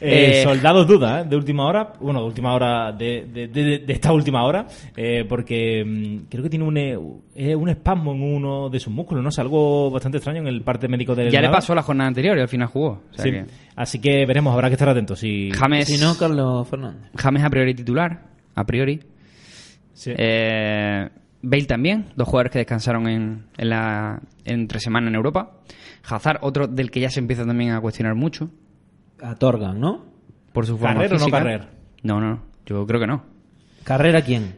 Eh, 0.00 0.40
Eh, 0.40 0.42
Soldados 0.42 0.86
duda, 0.86 1.20
¿eh? 1.20 1.24
de 1.28 1.36
última 1.36 1.66
hora, 1.66 1.92
bueno, 2.00 2.20
de 2.20 2.26
última 2.26 2.54
hora, 2.54 2.92
de, 2.92 3.26
de- 3.32 3.48
de- 3.48 3.78
de 3.80 3.92
esta 3.92 4.12
última 4.12 4.42
hora, 4.44 4.66
eh, 4.96 5.24
porque 5.28 5.84
mm, 5.84 6.28
creo 6.30 6.42
que 6.42 6.50
tiene 6.50 6.64
un, 6.64 6.76
eh, 6.76 7.54
un 7.54 7.68
espasmo 7.68 8.12
en 8.12 8.22
uno 8.22 8.68
de 8.70 8.80
sus 8.80 8.92
músculos, 8.92 9.22
¿no? 9.22 9.28
Es 9.28 9.38
algo 9.38 9.90
bastante 9.90 10.18
extraño 10.18 10.40
en 10.40 10.46
el 10.48 10.62
parte 10.62 10.88
médico 10.88 11.14
del 11.14 11.30
ya 11.30 11.40
le 11.40 11.50
pasó 11.50 11.74
la 11.74 11.82
jornada 11.82 12.08
anterior 12.08 12.36
y 12.38 12.40
al 12.40 12.48
final 12.48 12.68
jugó. 12.68 13.02
O 13.10 13.14
sea 13.14 13.24
Sí. 13.24 13.30
que 13.30 13.44
Así 13.76 14.00
que 14.00 14.24
veremos, 14.26 14.52
habrá 14.54 14.68
que 14.68 14.74
estar 14.74 14.88
atentos. 14.88 15.18
Si... 15.18 15.50
James, 15.52 15.86
Si 15.88 15.98
no, 16.02 16.16
Carlos 16.16 16.66
Fernández. 16.68 17.10
James 17.16 17.44
a 17.44 17.50
priori 17.50 17.74
titular, 17.74 18.22
a 18.54 18.64
priori. 18.64 19.00
Sí. 19.94 20.12
Eh, 20.16 21.08
Bale 21.42 21.64
también, 21.64 22.06
dos 22.16 22.28
jugadores 22.28 22.52
que 22.52 22.58
descansaron 22.58 23.08
en, 23.08 23.46
en 23.58 23.68
la 23.68 24.20
entre 24.44 24.78
semana 24.80 25.08
en 25.08 25.14
Europa. 25.16 25.58
Hazard, 26.08 26.38
otro 26.42 26.66
del 26.68 26.90
que 26.90 27.00
ya 27.00 27.10
se 27.10 27.20
empieza 27.20 27.44
también 27.44 27.72
a 27.72 27.80
cuestionar 27.80 28.14
mucho 28.14 28.50
A 29.20 29.34
Torgan, 29.34 29.80
¿no? 29.80 30.12
por 30.52 30.66
su 30.66 30.76
forma 30.76 30.94
¿Carrer 30.94 31.14
o 31.14 31.18
no. 31.18 31.26
Carrer? 31.28 31.68
No, 32.02 32.20
no, 32.20 32.42
yo 32.66 32.86
creo 32.86 33.00
que 33.00 33.06
no. 33.06 33.24
¿Carrera 33.84 34.22
quién? 34.22 34.54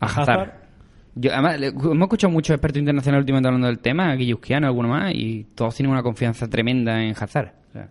A 0.00 0.06
Hazard. 0.06 0.22
Hazard. 0.30 0.52
Yo, 1.14 1.32
además, 1.32 1.56
hemos 1.60 2.02
escuchado 2.02 2.32
muchos 2.32 2.54
expertos 2.54 2.78
internacionales 2.78 3.22
últimamente 3.22 3.48
hablando 3.48 3.66
del 3.66 3.80
tema, 3.80 4.14
Guillusquiano, 4.14 4.66
alguno 4.66 4.88
más, 4.88 5.12
y 5.14 5.44
todos 5.54 5.74
tienen 5.74 5.92
una 5.92 6.02
confianza 6.02 6.48
tremenda 6.48 7.02
en 7.02 7.14
Hazard. 7.18 7.52
O 7.70 7.72
sea, 7.72 7.88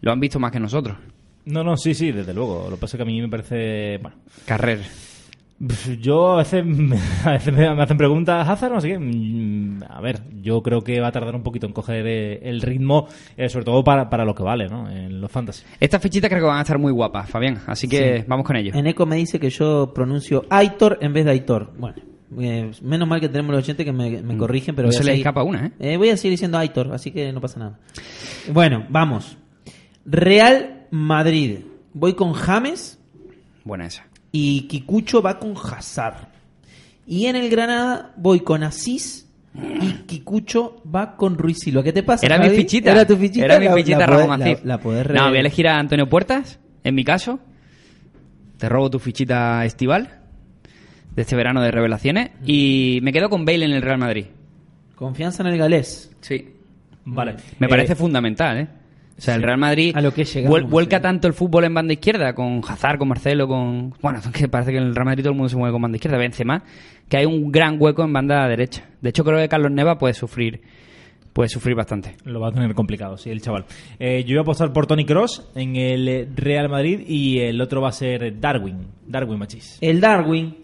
lo 0.00 0.12
han 0.12 0.20
visto 0.20 0.38
más 0.38 0.52
que 0.52 0.60
nosotros. 0.60 0.96
No, 1.44 1.64
no, 1.64 1.76
sí, 1.76 1.92
sí, 1.94 2.12
desde 2.12 2.32
luego. 2.32 2.66
Lo 2.70 2.76
que 2.76 2.80
pasa 2.80 2.96
es 2.96 2.98
que 2.98 3.02
a 3.02 3.06
mí 3.06 3.20
me 3.20 3.28
parece... 3.28 3.98
Bueno, 3.98 4.16
Carrer. 4.46 4.80
Yo 6.00 6.32
a 6.32 6.36
veces, 6.38 6.64
me- 6.66 6.98
a 7.24 7.32
veces 7.32 7.54
me, 7.54 7.66
hacen 7.68 7.96
preguntas 7.96 8.48
Hazard, 8.48 8.72
no 8.72 8.80
sé 8.80 8.88
qué. 8.88 8.98
Mm, 8.98 9.82
A 9.88 10.00
ver, 10.00 10.20
yo 10.40 10.62
creo 10.62 10.82
que 10.82 11.00
va 11.00 11.08
a 11.08 11.12
tardar 11.12 11.34
un 11.36 11.42
poquito 11.42 11.66
en 11.66 11.72
coger 11.72 12.04
eh, 12.06 12.40
el 12.42 12.60
ritmo, 12.62 13.06
eh, 13.36 13.48
sobre 13.48 13.64
todo 13.64 13.84
para, 13.84 14.10
para 14.10 14.24
lo 14.24 14.34
que 14.34 14.42
vale, 14.42 14.68
¿no? 14.68 14.90
En 14.90 15.20
los 15.20 15.30
fantasy. 15.30 15.62
Estas 15.78 16.02
fichitas 16.02 16.28
creo 16.28 16.42
que 16.42 16.48
van 16.48 16.58
a 16.58 16.62
estar 16.62 16.78
muy 16.78 16.90
guapas, 16.92 17.28
Fabián, 17.30 17.60
así 17.66 17.88
que 17.88 18.18
Sí. 18.20 18.24
vamos 18.26 18.44
con 18.46 18.56
ello. 18.56 18.72
Eneco 18.74 19.06
me 19.06 19.16
dice 19.16 19.38
que 19.38 19.50
yo 19.50 19.92
pronuncio 19.94 20.44
Aitor 20.50 20.98
en 21.00 21.12
vez 21.12 21.24
de 21.24 21.30
Aitor. 21.30 21.72
Bueno, 21.78 21.94
eh, 22.40 22.70
menos 22.82 23.06
mal 23.08 23.20
que 23.20 23.28
tenemos 23.28 23.54
los 23.54 23.62
oyentes 23.64 23.84
que 23.86 23.92
me, 23.92 24.22
me 24.22 24.36
corrigen, 24.36 24.74
pero 24.74 24.88
Mm. 24.88 24.90
No 24.90 24.92
voy 24.92 24.96
a 24.96 24.98
se 24.98 25.04
le 25.04 25.12
seguir- 25.12 25.20
escapa 25.26 25.42
una, 25.44 25.72
¿eh? 25.78 25.96
voy 25.96 26.08
a 26.10 26.16
seguir 26.16 26.32
diciendo 26.32 26.58
Aitor, 26.58 26.92
así 26.92 27.10
que 27.12 27.32
no 27.32 27.40
pasa 27.40 27.60
nada. 27.60 27.78
Bueno, 28.52 28.84
vamos. 28.88 29.36
Real 30.04 30.86
Madrid. 30.90 31.60
Voy 31.94 32.14
con 32.14 32.32
James 32.32 32.98
Buena 33.64 33.86
esa. 33.86 34.06
Y 34.32 34.62
Kikucho 34.62 35.20
va 35.22 35.38
con 35.38 35.54
Hazard. 35.56 36.28
Y 37.06 37.26
en 37.26 37.36
el 37.36 37.50
Granada 37.50 38.12
voy 38.16 38.40
con 38.40 38.62
Asís 38.64 39.28
y 39.54 39.92
Kikucho 40.06 40.82
va 40.92 41.16
con 41.16 41.36
Ruiz 41.36 41.58
Silva. 41.60 41.82
¿Qué 41.82 41.92
te 41.92 42.02
pasa? 42.02 42.24
Era 42.24 42.38
mi 42.38 42.46
Javi? 42.46 42.56
fichita. 42.56 42.92
Era 42.92 43.06
tu 43.06 43.16
fichita. 43.16 43.44
Era 43.44 43.58
mi 43.60 43.68
fichita, 43.82 44.06
Ramón. 44.06 44.40
La, 44.40 44.58
la 44.64 44.78
podés 44.78 45.06
re- 45.06 45.14
No, 45.14 45.28
voy 45.28 45.36
a 45.36 45.40
elegir 45.40 45.68
a 45.68 45.78
Antonio 45.78 46.08
Puertas, 46.08 46.58
en 46.84 46.94
mi 46.94 47.04
caso. 47.04 47.38
Te 48.58 48.68
robo 48.68 48.88
tu 48.90 48.98
fichita 48.98 49.64
estival 49.64 50.20
de 51.14 51.22
este 51.22 51.36
verano 51.36 51.60
de 51.60 51.70
revelaciones. 51.70 52.30
Y 52.46 53.00
me 53.02 53.12
quedo 53.12 53.28
con 53.28 53.44
Bale 53.44 53.64
en 53.64 53.72
el 53.72 53.82
Real 53.82 53.98
Madrid. 53.98 54.26
Confianza 54.94 55.42
en 55.42 55.48
el 55.48 55.58
galés. 55.58 56.10
Sí. 56.20 56.48
Vale. 57.04 57.34
Me 57.58 57.66
Eh, 57.66 57.68
parece 57.68 57.96
fundamental, 57.96 58.58
¿eh? 58.58 58.68
O 59.16 59.20
sea, 59.20 59.34
el 59.36 59.42
Real 59.42 59.58
Madrid 59.58 59.92
A 59.96 60.00
lo 60.00 60.12
que 60.12 60.24
llegamos, 60.24 60.60
vuel- 60.62 60.68
vuelca 60.68 60.96
sí. 60.96 61.02
tanto 61.02 61.28
el 61.28 61.34
fútbol 61.34 61.64
en 61.64 61.74
banda 61.74 61.92
izquierda, 61.92 62.34
con 62.34 62.60
Hazard, 62.66 62.98
con 62.98 63.08
Marcelo, 63.08 63.46
con... 63.46 63.94
Bueno, 64.02 64.20
que 64.32 64.48
parece 64.48 64.72
que 64.72 64.78
en 64.78 64.84
el 64.84 64.94
Real 64.94 65.06
Madrid 65.06 65.22
todo 65.22 65.32
el 65.32 65.36
mundo 65.36 65.48
se 65.48 65.56
mueve 65.56 65.72
con 65.72 65.82
banda 65.82 65.96
izquierda, 65.96 66.18
Benzema, 66.18 66.62
que 67.08 67.16
hay 67.18 67.26
un 67.26 67.52
gran 67.52 67.76
hueco 67.80 68.02
en 68.04 68.12
banda 68.12 68.48
derecha. 68.48 68.84
De 69.00 69.10
hecho, 69.10 69.22
creo 69.24 69.38
que 69.38 69.48
Carlos 69.48 69.70
Neva 69.70 69.98
puede 69.98 70.14
sufrir 70.14 70.60
puede 71.32 71.48
sufrir 71.48 71.74
bastante. 71.74 72.14
Lo 72.24 72.40
va 72.40 72.48
a 72.48 72.52
tener 72.52 72.74
complicado, 72.74 73.16
sí, 73.16 73.30
el 73.30 73.40
chaval. 73.40 73.64
Eh, 73.98 74.22
yo 74.26 74.34
voy 74.34 74.38
a 74.40 74.42
apostar 74.42 74.70
por 74.74 74.86
Tony 74.86 75.06
Cross 75.06 75.48
en 75.54 75.76
el 75.76 76.28
Real 76.36 76.68
Madrid 76.68 77.00
y 77.08 77.38
el 77.38 77.58
otro 77.62 77.80
va 77.80 77.88
a 77.88 77.92
ser 77.92 78.38
Darwin. 78.38 78.86
Darwin 79.06 79.38
Machis. 79.38 79.78
El 79.80 79.98
Darwin. 79.98 80.56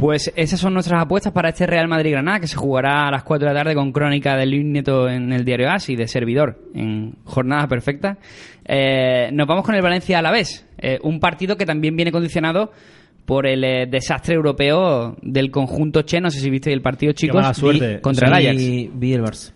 Pues 0.00 0.32
esas 0.34 0.58
son 0.58 0.72
nuestras 0.72 1.02
apuestas 1.02 1.32
para 1.32 1.50
este 1.50 1.66
Real 1.66 1.86
Madrid-Granada, 1.86 2.40
que 2.40 2.46
se 2.46 2.56
jugará 2.56 3.06
a 3.06 3.10
las 3.10 3.22
4 3.22 3.46
de 3.48 3.54
la 3.54 3.60
tarde 3.60 3.74
con 3.74 3.92
crónica 3.92 4.34
de 4.36 4.46
Luis 4.46 4.64
Nieto 4.64 5.08
en 5.08 5.30
el 5.32 5.44
diario 5.44 5.70
AS 5.70 5.90
y 5.90 5.96
de 5.96 6.08
servidor 6.08 6.58
en 6.74 7.16
jornada 7.24 7.68
perfecta. 7.68 8.16
Eh, 8.66 9.28
nos 9.32 9.46
vamos 9.46 9.64
con 9.64 9.74
el 9.74 9.82
Valencia 9.82 10.18
a 10.18 10.22
la 10.22 10.30
vez, 10.32 10.66
un 11.02 11.20
partido 11.20 11.56
que 11.56 11.66
también 11.66 11.96
viene 11.96 12.10
condicionado 12.12 12.72
por 13.26 13.46
el 13.46 13.62
eh, 13.62 13.86
desastre 13.86 14.34
europeo 14.34 15.16
del 15.22 15.50
conjunto 15.50 16.02
Che. 16.02 16.18
No 16.20 16.30
sé 16.30 16.40
si 16.40 16.48
viste 16.50 16.72
el 16.72 16.80
partido, 16.80 17.12
chicos, 17.12 17.42
mala 17.42 17.52
suerte. 17.54 18.00
contra 18.00 18.28
el 18.28 18.34
Ajax. 18.34 18.56
Vi 18.98 19.12
el 19.12 19.22
Barça. 19.22 19.52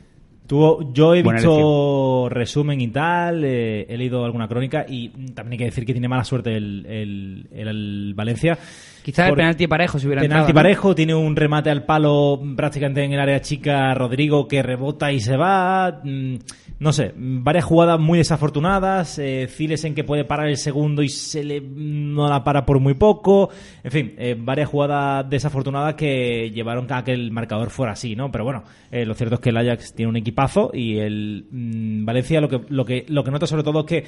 Tuvo, 0.47 0.93
yo 0.93 1.15
he 1.15 1.23
Buena 1.23 1.39
visto 1.41 2.29
resumen 2.29 2.79
y 2.83 2.89
tal, 2.89 3.45
eh, 3.47 3.87
he 3.89 3.97
leído 3.97 4.23
alguna 4.27 4.47
crónica 4.47 4.85
y 4.87 5.09
también 5.33 5.53
hay 5.53 5.59
que 5.59 5.65
decir 5.65 5.87
que 5.87 5.93
tiene 5.95 6.07
mala 6.07 6.23
suerte 6.23 6.55
el, 6.55 6.85
el- 6.87 7.47
el- 7.51 7.69
el 7.69 8.13
Valencia. 8.15 8.59
Quizás 9.05 9.29
el 9.29 9.35
penalti 9.35 9.67
parejo 9.67 9.99
si 9.99 10.07
hubiera 10.07 10.23
Penalti 10.23 10.51
entrado, 10.51 10.55
¿no? 10.55 10.65
parejo, 10.65 10.95
tiene 10.95 11.15
un 11.15 11.37
remate 11.37 11.69
al 11.69 11.85
palo 11.85 12.41
prácticamente 12.57 13.05
en 13.05 13.13
el 13.13 13.21
área 13.21 13.39
chica, 13.43 13.93
Rodrigo 13.93 14.49
que 14.49 14.63
rebota 14.63 15.13
y 15.13 15.21
se 15.21 15.37
va. 15.37 16.01
mm, 16.03 16.37
No 16.79 16.91
sé, 16.91 17.13
varias 17.15 17.67
jugadas 17.67 18.01
muy 18.01 18.17
desafortunadas. 18.19 19.19
Eh, 19.19 19.47
Ciles 19.49 19.85
en 19.85 19.95
que 19.95 20.05
puede 20.05 20.25
parar 20.25 20.49
el 20.49 20.57
segundo 20.57 21.03
y 21.03 21.11
se 21.11 21.45
le 21.45 21.61
no 21.61 22.29
la 22.31 22.43
para 22.43 22.65
por 22.65 22.81
muy 22.81 22.95
poco. 22.95 23.51
En 23.83 23.91
fin, 23.91 24.15
eh, 24.17 24.37
varias 24.39 24.71
jugadas 24.71 25.29
desafortunadas 25.29 25.95
que 25.95 26.51
llevaron 26.51 26.91
a 26.91 27.05
que 27.05 27.13
el 27.13 27.31
marcador 27.31 27.69
fuera 27.69 27.93
así, 27.93 28.17
¿no? 28.17 28.33
Pero 28.33 28.45
bueno, 28.45 28.65
eh, 28.91 29.05
lo 29.05 29.13
cierto 29.13 29.35
es 29.35 29.41
que 29.43 29.51
el 29.51 29.59
Ajax 29.59 29.95
tiene 29.95 30.09
un 30.09 30.17
equipazo 30.17 30.71
y 30.73 30.97
el 30.97 31.47
mm, 31.51 32.07
Valencia 32.07 32.41
lo 32.41 32.49
que, 32.49 32.63
lo 32.69 32.87
que 32.87 33.05
lo 33.09 33.23
que 33.23 33.31
nota 33.31 33.47
sobre 33.47 33.63
todo 33.63 33.81
es 33.81 33.87
que 33.87 34.05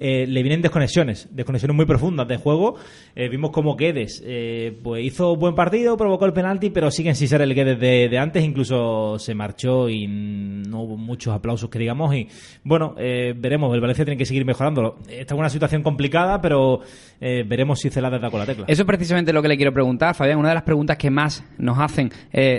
eh, 0.00 0.26
le 0.26 0.42
vienen 0.42 0.62
desconexiones, 0.62 1.28
desconexiones 1.30 1.76
muy 1.76 1.84
profundas 1.84 2.26
de 2.26 2.38
juego. 2.38 2.76
Eh, 3.14 3.28
vimos 3.28 3.50
como 3.50 3.76
Guedes 3.76 4.22
eh, 4.24 4.78
pues 4.82 5.04
hizo 5.04 5.36
buen 5.36 5.54
partido, 5.54 5.96
provocó 5.96 6.24
el 6.24 6.32
penalti, 6.32 6.70
pero 6.70 6.90
siguen 6.90 7.14
sin 7.14 7.28
ser 7.28 7.42
el 7.42 7.54
Guedes 7.54 7.78
de, 7.78 8.18
antes. 8.18 8.42
Incluso 8.44 9.18
se 9.18 9.34
marchó 9.34 9.88
y 9.88 10.06
no 10.06 10.82
hubo 10.82 10.96
muchos 10.96 11.34
aplausos 11.34 11.68
que 11.68 11.78
digamos. 11.78 12.14
Y 12.14 12.28
bueno, 12.64 12.94
eh, 12.98 13.34
veremos. 13.36 13.74
El 13.74 13.80
Valencia 13.80 14.04
tiene 14.04 14.16
que 14.16 14.24
seguir 14.24 14.44
mejorando. 14.44 14.98
Está 15.08 15.34
en 15.34 15.40
una 15.40 15.50
situación 15.50 15.82
complicada, 15.82 16.40
pero 16.40 16.80
eh, 17.20 17.44
veremos 17.46 17.80
si 17.80 17.90
Celada 17.90 18.18
da 18.18 18.30
con 18.30 18.40
la 18.40 18.46
tecla. 18.46 18.64
Eso 18.66 18.82
es 18.82 18.86
precisamente 18.86 19.32
lo 19.32 19.42
que 19.42 19.48
le 19.48 19.56
quiero 19.56 19.72
preguntar, 19.72 20.14
Fabián. 20.14 20.38
Una 20.38 20.48
de 20.48 20.54
las 20.54 20.64
preguntas 20.64 20.96
que 20.96 21.10
más 21.10 21.44
nos 21.58 21.78
hacen 21.78 22.10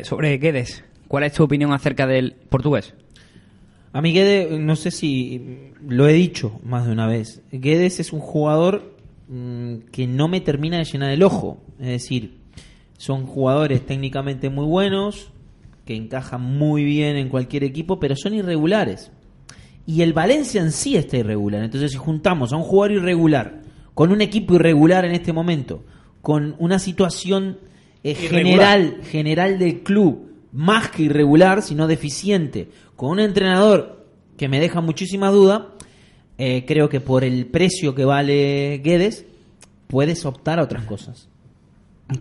sobre 0.04 0.38
Guedes. 0.38 0.84
¿Cuál 1.08 1.24
es 1.24 1.34
tu 1.34 1.44
opinión 1.44 1.74
acerca 1.74 2.08
del 2.08 2.36
portugués? 2.50 2.94
A 3.94 4.02
mí 4.02 4.14
Guedes, 4.14 4.60
no 4.60 4.76
sé 4.76 4.92
si 4.92 5.72
lo 5.86 6.08
he 6.08 6.14
dicho 6.14 6.60
más 6.64 6.86
de 6.86 6.94
una 6.94 7.08
vez. 7.08 7.42
Guedes 7.52 8.00
es 8.00 8.14
un 8.14 8.22
jugador 8.22 8.96
mm, 9.28 9.90
que 9.92 10.08
no 10.08 10.28
me 10.28 10.40
termina 10.40 10.78
de 10.78 10.86
llenar 10.86 11.12
el 11.12 11.24
ojo. 11.24 11.62
Es 11.80 11.88
decir, 11.88 12.38
son 12.98 13.26
jugadores 13.26 13.86
técnicamente 13.86 14.50
muy 14.50 14.66
buenos, 14.66 15.32
que 15.86 15.96
encajan 15.96 16.42
muy 16.42 16.84
bien 16.86 17.18
en 17.18 17.30
cualquier 17.30 17.64
equipo, 17.64 18.00
pero 18.00 18.16
son 18.16 18.34
irregulares. 18.34 19.12
Y 19.86 20.04
el 20.04 20.14
Valencia 20.14 20.62
en 20.62 20.72
sí 20.72 20.96
está 20.96 21.18
irregular. 21.18 21.64
Entonces, 21.64 21.92
si 21.92 21.98
juntamos 21.98 22.54
a 22.54 22.58
un 22.58 22.64
jugador 22.64 22.98
irregular 22.98 23.62
con 23.94 24.12
un 24.12 24.22
equipo 24.22 24.56
irregular 24.56 25.04
en 25.06 25.12
este 25.12 25.34
momento, 25.34 25.84
con 26.22 26.56
una 26.60 26.80
situación 26.80 27.60
eh, 28.04 28.16
general, 28.16 28.98
general 29.04 29.60
del 29.60 29.82
club, 29.82 30.30
más 30.52 30.90
que 30.90 31.04
irregular, 31.04 31.62
sino 31.62 31.88
deficiente, 31.88 32.70
con 33.02 33.10
un 33.10 33.20
entrenador 33.20 34.06
que 34.38 34.48
me 34.48 34.60
deja 34.60 34.80
muchísima 34.80 35.32
duda, 35.32 35.70
eh, 36.38 36.66
creo 36.68 36.88
que 36.88 37.00
por 37.00 37.24
el 37.24 37.48
precio 37.48 37.96
que 37.96 38.06
vale 38.06 38.80
Guedes, 38.84 39.26
puedes 39.88 40.24
optar 40.24 40.60
a 40.60 40.64
otras 40.66 40.86
cosas. 40.86 41.28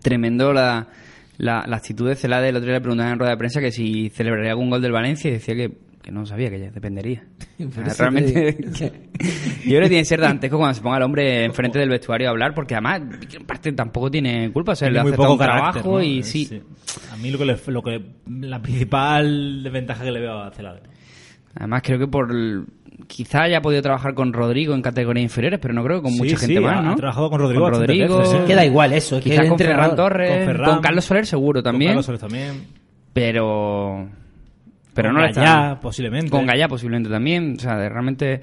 Tremendo 0.00 0.54
la, 0.54 0.88
la, 1.36 1.58
actitud 1.70 2.08
de 2.08 2.16
Celade. 2.16 2.48
El 2.48 2.56
otro 2.56 2.68
día 2.68 2.76
le 2.76 2.80
preguntaban 2.80 3.12
en 3.12 3.18
rueda 3.18 3.32
de 3.32 3.36
prensa 3.36 3.60
que 3.60 3.72
si 3.72 4.08
celebraría 4.08 4.52
algún 4.52 4.70
gol 4.70 4.80
del 4.80 4.92
Valencia 4.92 5.28
y 5.28 5.34
decía 5.34 5.54
que, 5.54 5.76
que 6.02 6.10
no 6.10 6.24
sabía, 6.24 6.48
que 6.50 6.58
ya 6.60 6.70
dependería. 6.70 7.22
Te 7.58 7.94
realmente, 7.98 8.52
digo. 8.58 8.70
yo 8.72 8.88
creo 8.88 9.82
que 9.82 9.88
tiene 9.88 9.98
que 9.98 10.04
ser 10.04 10.20
dantesco 10.20 10.56
cuando 10.56 10.74
se 10.74 10.80
ponga 10.80 10.96
el 10.96 11.02
hombre 11.02 11.44
enfrente 11.44 11.78
del 11.78 11.88
vestuario 11.90 12.28
a 12.28 12.30
hablar, 12.30 12.54
porque 12.54 12.74
además, 12.74 13.02
en 13.32 13.44
parte 13.46 13.72
tampoco 13.72 14.10
tiene 14.10 14.50
culpa. 14.52 14.72
O 14.72 14.74
sea, 14.76 14.88
Tiene 14.88 14.98
le 14.98 15.02
muy 15.02 15.10
hace 15.12 15.16
poco 15.18 15.32
un 15.32 15.38
carácter, 15.38 15.82
trabajo 15.82 15.98
¿no? 15.98 16.02
y 16.02 16.18
Eh, 16.20 16.22
sí. 16.22 16.62
A 17.12 17.16
mí 17.16 17.30
lo 17.30 17.38
que, 17.38 17.44
le- 17.44 17.56
lo 17.66 17.82
que 17.82 18.02
la 18.30 18.60
principal 18.62 19.62
desventaja 19.62 20.04
que 20.04 20.10
le 20.10 20.20
veo 20.20 20.38
a 20.40 20.50
Celada. 20.52 20.80
Además, 21.54 21.82
creo 21.84 21.98
que 21.98 22.06
por. 22.06 22.30
el- 22.30 22.64
Quizá 23.06 23.44
haya 23.44 23.62
podido 23.62 23.80
trabajar 23.82 24.14
con 24.14 24.32
Rodrigo 24.32 24.74
en 24.74 24.82
categorías 24.82 25.22
inferiores, 25.24 25.58
pero 25.60 25.72
no 25.72 25.82
creo 25.82 25.96
que 25.98 26.02
con 26.02 26.12
Sí, 26.12 26.18
mucha 26.18 26.36
sí, 26.36 26.46
gente 26.46 26.60
más, 26.60 26.84
¿no? 26.84 26.92
ha 26.92 26.96
trabajado 26.96 27.30
con 27.30 27.40
Rodrigo 27.40 27.62
bastantes 27.64 27.88
Rodrigo, 27.88 28.18
veces, 28.18 28.38
sí. 28.40 28.46
Queda 28.46 28.64
igual 28.66 28.92
eso, 28.92 29.16
es 29.16 29.24
que 29.24 29.30
quizás 29.30 29.44
el 29.44 29.48
con 29.48 29.58
Ferran 29.58 29.96
Torres, 29.96 30.46
con 30.56 30.64
con, 30.64 30.80
Carlos 30.82 31.04
Soler 31.06 31.26
seguro 31.26 31.62
Con 31.62 31.72
también, 31.72 31.90
Carlos 31.92 32.06
Soler 32.06 32.20
también. 32.20 32.66
pero 33.14 34.08
pero 34.94 35.08
Con 35.08 35.16
no 35.16 35.22
le 35.22 35.28
está 35.28 35.40
Gallá, 35.42 35.80
posiblemente. 35.80 36.30
con 36.30 36.46
Gallá 36.46 36.68
posiblemente 36.68 37.10
también, 37.10 37.54
o 37.56 37.60
sea, 37.60 37.76
de- 37.76 37.88
realmente 37.88 38.40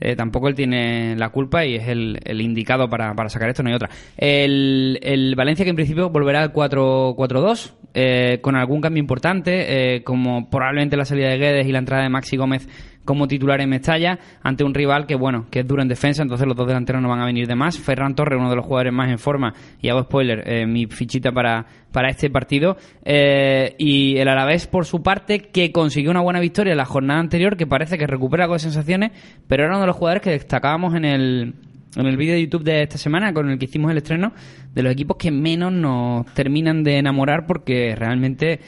eh, 0.00 0.14
tampoco 0.14 0.48
él 0.48 0.54
tiene 0.54 1.16
la 1.16 1.30
culpa 1.30 1.64
y 1.64 1.76
es 1.76 1.88
el, 1.88 2.18
el 2.24 2.40
indicado 2.42 2.88
para, 2.88 3.14
para 3.14 3.28
sacar 3.30 3.48
esto, 3.48 3.62
no 3.62 3.70
hay 3.70 3.74
otra. 3.76 3.88
El, 4.16 4.98
el 5.02 5.34
Valencia 5.36 5.64
que 5.64 5.70
en 5.70 5.76
principio 5.76 6.10
volverá 6.10 6.42
al 6.42 6.52
4-4-2 6.52 7.72
eh, 7.94 8.38
con 8.42 8.56
algún 8.56 8.80
cambio 8.82 9.00
importante, 9.00 9.94
eh, 9.96 10.02
como 10.02 10.50
probablemente 10.50 10.96
la 10.96 11.04
salida 11.06 11.28
de 11.30 11.38
Guedes 11.38 11.66
y 11.66 11.72
la 11.72 11.78
entrada 11.78 12.02
de 12.02 12.10
Maxi 12.10 12.36
Gómez 12.36 12.68
como 13.06 13.26
titular 13.26 13.62
en 13.62 13.70
Mestalla, 13.70 14.18
ante 14.42 14.64
un 14.64 14.74
rival 14.74 15.06
que, 15.06 15.14
bueno, 15.14 15.46
que 15.50 15.60
es 15.60 15.66
duro 15.66 15.80
en 15.80 15.88
defensa, 15.88 16.22
entonces 16.22 16.46
los 16.46 16.54
dos 16.54 16.66
delanteros 16.66 17.00
no 17.00 17.08
van 17.08 17.20
a 17.20 17.24
venir 17.24 17.46
de 17.46 17.54
más. 17.54 17.78
Ferran 17.78 18.14
Torres, 18.14 18.38
uno 18.38 18.50
de 18.50 18.56
los 18.56 18.66
jugadores 18.66 18.92
más 18.92 19.10
en 19.10 19.18
forma, 19.18 19.54
y 19.80 19.88
hago 19.88 20.02
spoiler, 20.02 20.42
eh, 20.46 20.66
mi 20.66 20.86
fichita 20.86 21.32
para, 21.32 21.64
para 21.92 22.10
este 22.10 22.28
partido. 22.28 22.76
Eh, 23.04 23.74
y 23.78 24.18
el 24.18 24.28
Alavés, 24.28 24.66
por 24.66 24.84
su 24.84 25.02
parte, 25.02 25.38
que 25.38 25.72
consiguió 25.72 26.10
una 26.10 26.20
buena 26.20 26.40
victoria 26.40 26.72
en 26.72 26.78
la 26.78 26.84
jornada 26.84 27.20
anterior, 27.20 27.56
que 27.56 27.66
parece 27.66 27.96
que 27.96 28.06
recupera 28.06 28.44
algo 28.44 28.58
sensaciones, 28.58 29.12
pero 29.46 29.62
era 29.62 29.72
uno 29.72 29.80
de 29.80 29.86
los 29.86 29.96
jugadores 29.96 30.22
que 30.22 30.30
destacábamos 30.30 30.94
en 30.94 31.04
el, 31.04 31.54
en 31.96 32.06
el 32.06 32.16
vídeo 32.16 32.34
de 32.34 32.42
YouTube 32.42 32.64
de 32.64 32.82
esta 32.82 32.98
semana, 32.98 33.32
con 33.32 33.48
el 33.48 33.58
que 33.58 33.66
hicimos 33.66 33.90
el 33.90 33.98
estreno, 33.98 34.32
de 34.74 34.82
los 34.82 34.92
equipos 34.92 35.16
que 35.16 35.30
menos 35.30 35.72
nos 35.72 36.26
terminan 36.34 36.82
de 36.82 36.98
enamorar 36.98 37.46
porque 37.46 37.94
realmente 37.96 38.60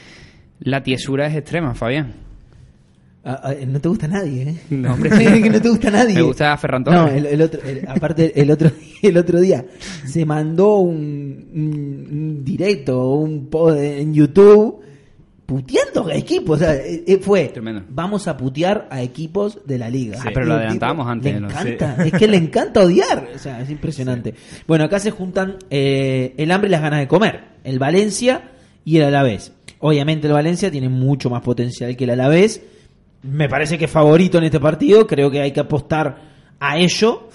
la 0.61 0.83
tiesura 0.83 1.27
es 1.27 1.37
extrema, 1.37 1.75
Fabián. 1.75 2.28
Ah, 3.31 3.41
ah, 3.45 3.55
no 3.67 3.79
te 3.79 3.89
gusta 3.91 4.09
nadie, 4.09 4.43
¿eh? 4.43 4.55
No, 4.71 4.95
hombre, 4.95 5.11
que 5.43 5.51
no 5.51 5.61
te 5.61 5.69
gusta 5.69 5.91
nadie. 5.91 6.15
Me 6.15 6.23
gusta 6.23 6.57
Ferran 6.57 6.83
Torres. 6.83 7.01
No, 7.01 7.09
el, 7.09 7.27
el 7.27 7.43
otro, 7.43 7.61
el- 7.63 7.87
aparte 7.87 8.41
el 8.41 8.51
otro, 8.51 8.71
el 9.03 9.17
otro 9.19 9.39
día 9.41 9.65
se 10.07 10.25
mandó 10.25 10.77
un, 10.79 11.47
un- 11.55 12.09
un 12.11 12.45
directo, 12.45 13.11
un 13.17 13.47
post 13.49 13.77
en 13.79 14.15
YouTube 14.15 14.81
puteando 15.47 16.07
a 16.07 16.15
equipos. 16.15 16.57
O 16.57 16.59
sea, 16.65 16.75
eh, 16.77 17.05
eh, 17.07 17.19
fue, 17.19 17.49
Tremendo. 17.49 17.83
vamos 17.89 18.29
a 18.29 18.37
putear 18.37 18.87
a 18.91 19.03
equipos 19.03 19.61
de 19.67 19.79
la 19.79 19.89
liga. 19.91 20.19
Pero 20.33 20.47
lo 20.47 20.55
El 20.55 20.59
adelantábamos 20.61 21.05
tipo 21.05 21.11
antes, 21.13 21.35
Le 21.35 21.41
¿no? 21.41 21.49
encanta, 21.51 21.97
es 22.05 22.13
que 22.13 22.29
le 22.29 22.37
encanta 22.37 22.81
odiar. 22.83 23.29
O 23.35 23.39
sea, 23.39 23.61
es 23.61 23.71
impresionante. 23.71 24.35
Bueno, 24.67 24.85
acá 24.85 24.99
se 25.01 25.11
juntan 25.11 25.57
eh, 25.71 26.35
el 26.37 26.51
hambre 26.51 26.69
y 26.69 26.73
las 26.73 26.83
ganas 26.83 27.01
de 27.01 27.09
comer. 27.09 27.41
El 27.65 27.79
Valencia 27.79 28.51
y 28.85 28.97
el 28.99 29.05
Alavés. 29.05 29.53
Obviamente 29.81 30.27
el 30.27 30.33
Valencia 30.33 30.71
tiene 30.71 30.89
mucho 30.89 31.31
más 31.31 31.43
potencial 31.43 31.97
que 31.97 32.05
el 32.05 32.11
Alavés. 32.11 32.63
Me 33.23 33.49
parece 33.49 33.77
que 33.79 33.87
es 33.87 33.91
favorito 33.91 34.39
en 34.39 34.45
este 34.45 34.61
partido. 34.61 35.07
Creo 35.07 35.31
que 35.31 35.41
hay 35.41 35.53
que 35.53 35.61
apostar 35.61 36.17
a 36.61 36.79
ello. 36.79 37.29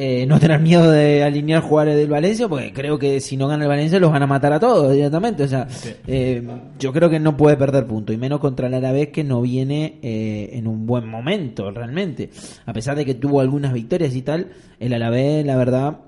Eh, 0.00 0.26
no 0.26 0.38
tener 0.38 0.60
miedo 0.60 0.88
de 0.92 1.24
alinear 1.24 1.60
jugadores 1.60 1.96
del 1.96 2.08
Valencia, 2.08 2.46
porque 2.46 2.72
creo 2.72 3.00
que 3.00 3.18
si 3.18 3.36
no 3.36 3.48
gana 3.48 3.64
el 3.64 3.68
Valencia 3.68 3.98
los 3.98 4.12
van 4.12 4.22
a 4.22 4.28
matar 4.28 4.52
a 4.52 4.60
todos 4.60 4.92
directamente. 4.92 5.42
O 5.42 5.48
sea, 5.48 5.66
eh, 6.06 6.40
yo 6.78 6.92
creo 6.92 7.10
que 7.10 7.18
no 7.18 7.36
puede 7.36 7.56
perder 7.56 7.84
punto, 7.84 8.12
y 8.12 8.16
menos 8.16 8.38
contra 8.38 8.68
el 8.68 8.74
Alavés 8.74 9.08
que 9.08 9.24
no 9.24 9.42
viene 9.42 9.98
eh, 10.02 10.50
en 10.52 10.68
un 10.68 10.86
buen 10.86 11.08
momento 11.08 11.72
realmente. 11.72 12.30
A 12.64 12.72
pesar 12.72 12.96
de 12.96 13.04
que 13.04 13.14
tuvo 13.14 13.40
algunas 13.40 13.72
victorias 13.72 14.14
y 14.14 14.22
tal, 14.22 14.52
el 14.78 14.92
Alavés, 14.92 15.44
la 15.44 15.56
verdad, 15.56 15.98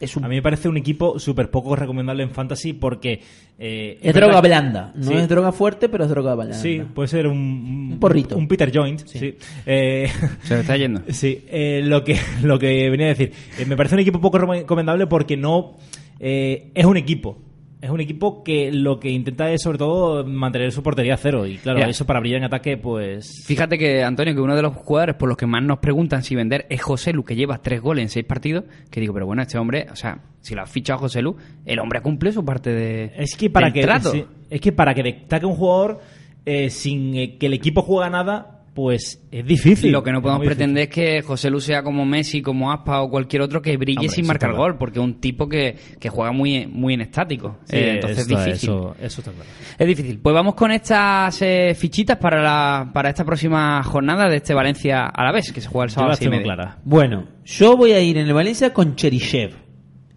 es 0.00 0.16
un 0.16 0.24
A 0.24 0.28
mí 0.28 0.36
me 0.36 0.42
parece 0.42 0.68
un 0.68 0.76
equipo 0.76 1.18
súper 1.18 1.50
poco 1.50 1.74
recomendable 1.76 2.22
en 2.22 2.30
Fantasy 2.30 2.72
porque... 2.72 3.20
eh, 3.58 3.98
es 4.02 4.14
droga 4.14 4.40
que- 4.40 4.48
blanda, 4.48 4.92
no 4.94 5.04
Sí. 5.08 5.14
es 5.14 5.28
droga 5.28 5.52
fuerte, 5.52 5.88
pero 5.88 6.04
es 6.04 6.10
droga 6.10 6.34
blanda. 6.34 6.54
Sí, 6.54 6.80
puede 6.94 7.08
ser 7.08 7.26
un, 7.26 7.90
Un 7.92 7.98
porrito. 8.00 8.36
Un 8.36 8.46
Peter 8.48 8.70
Joint, 8.72 9.00
sí. 9.06 9.34
Eh, 9.66 10.08
Se 10.42 10.54
le 10.54 10.60
está 10.60 10.76
yendo. 10.76 11.02
Sí, 11.10 11.44
eh, 11.48 11.80
lo 11.84 12.04
que 12.04 12.16
lo 12.42 12.58
que 12.58 12.88
venía 12.90 13.06
a 13.06 13.10
decir. 13.10 13.32
Eh, 13.58 13.64
me 13.66 13.76
parece 13.76 13.94
un 13.96 14.00
equipo 14.00 14.20
poco 14.20 14.38
recomendable 14.38 15.06
porque 15.06 15.36
no 15.36 15.76
eh, 16.20 16.70
es 16.74 16.84
un 16.84 16.96
equipo. 16.96 17.38
Es 17.80 17.90
un 17.90 18.00
equipo 18.00 18.42
que 18.42 18.72
lo 18.72 18.98
que 18.98 19.10
intenta 19.10 19.52
es 19.52 19.62
sobre 19.62 19.78
todo 19.78 20.24
mantener 20.24 20.72
su 20.72 20.82
portería 20.82 21.14
a 21.14 21.16
cero. 21.16 21.46
Y 21.46 21.58
claro, 21.58 21.78
eso 21.88 22.04
para 22.06 22.18
brillar 22.18 22.38
en 22.38 22.44
ataque, 22.44 22.76
pues. 22.76 23.44
Fíjate 23.46 23.78
que, 23.78 24.02
Antonio, 24.02 24.34
que 24.34 24.40
uno 24.40 24.56
de 24.56 24.62
los 24.62 24.74
jugadores 24.74 25.14
por 25.14 25.28
los 25.28 25.38
que 25.38 25.46
más 25.46 25.62
nos 25.62 25.78
preguntan 25.78 26.24
si 26.24 26.34
vender 26.34 26.66
es 26.70 26.82
José 26.82 27.12
Lu, 27.12 27.24
que 27.24 27.36
lleva 27.36 27.58
tres 27.58 27.80
goles 27.80 28.02
en 28.02 28.08
seis 28.08 28.26
partidos. 28.26 28.64
Que 28.90 29.00
digo, 29.00 29.14
pero 29.14 29.26
bueno, 29.26 29.42
este 29.42 29.58
hombre, 29.58 29.86
o 29.92 29.96
sea, 29.96 30.20
si 30.40 30.56
lo 30.56 30.62
has 30.62 30.70
fichado 30.70 30.96
a 30.96 31.00
José 31.02 31.22
Lu, 31.22 31.36
el 31.64 31.78
hombre 31.78 32.00
cumple 32.00 32.32
su 32.32 32.44
parte 32.44 32.70
de. 32.70 33.12
Es 33.16 33.36
que 33.36 33.48
para 33.48 33.66
del 33.66 33.74
que 33.74 33.82
trato. 33.82 34.12
es 34.50 34.60
que 34.60 34.72
para 34.72 34.92
que 34.92 35.04
destaque 35.04 35.46
un 35.46 35.54
jugador 35.54 36.00
eh, 36.46 36.70
sin 36.70 37.14
eh, 37.14 37.36
que 37.38 37.46
el 37.46 37.52
equipo 37.52 37.82
juega 37.82 38.10
nada, 38.10 38.57
pues 38.78 39.20
es 39.32 39.44
difícil. 39.44 39.90
Lo 39.90 40.04
que 40.04 40.12
no 40.12 40.22
podemos 40.22 40.46
pretender 40.46 40.84
es 40.84 40.88
que 40.88 41.20
José 41.22 41.50
Lu 41.50 41.58
sea 41.60 41.82
como 41.82 42.06
Messi, 42.06 42.40
como 42.40 42.70
Aspa 42.70 43.02
o 43.02 43.10
cualquier 43.10 43.42
otro 43.42 43.60
que 43.60 43.76
brille 43.76 43.98
Hombre, 43.98 44.14
sin 44.14 44.24
marcar 44.24 44.50
claro. 44.50 44.62
gol, 44.62 44.78
porque 44.78 45.00
es 45.00 45.04
un 45.04 45.14
tipo 45.20 45.48
que, 45.48 45.74
que 45.98 46.08
juega 46.08 46.30
muy, 46.30 46.64
muy 46.68 46.94
en 46.94 47.00
estático. 47.00 47.58
Sí, 47.64 47.74
Eh, 47.74 47.94
entonces 47.94 48.18
es 48.20 48.28
difícil. 48.28 48.52
Eso, 48.70 48.94
eso 49.02 49.20
está 49.20 49.32
claro. 49.32 49.50
Es 49.76 49.84
difícil. 49.84 50.20
Pues 50.20 50.32
vamos 50.32 50.54
con 50.54 50.70
estas 50.70 51.42
eh, 51.42 51.74
fichitas 51.74 52.18
para, 52.18 52.40
la, 52.40 52.88
para 52.94 53.08
esta 53.08 53.24
próxima 53.24 53.82
jornada 53.82 54.28
de 54.28 54.36
este 54.36 54.54
Valencia 54.54 55.06
a 55.06 55.24
la 55.24 55.32
vez, 55.32 55.50
que 55.50 55.60
se 55.60 55.66
juega 55.66 55.86
el 55.86 55.90
Yo 55.90 55.94
sábado. 55.94 56.10
a 56.10 56.12
las 56.12 56.18
las 56.18 56.18
seis 56.20 56.28
y 56.28 56.30
tengo 56.30 56.40
media. 56.44 56.54
claras. 56.54 56.76
Bueno, 56.84 57.26
yo 57.46 57.76
voy 57.76 57.90
a 57.94 58.00
ir 58.00 58.16
en 58.16 58.28
el 58.28 58.32
Valencia 58.32 58.72
con 58.72 58.94
Cheryshev. 58.94 59.54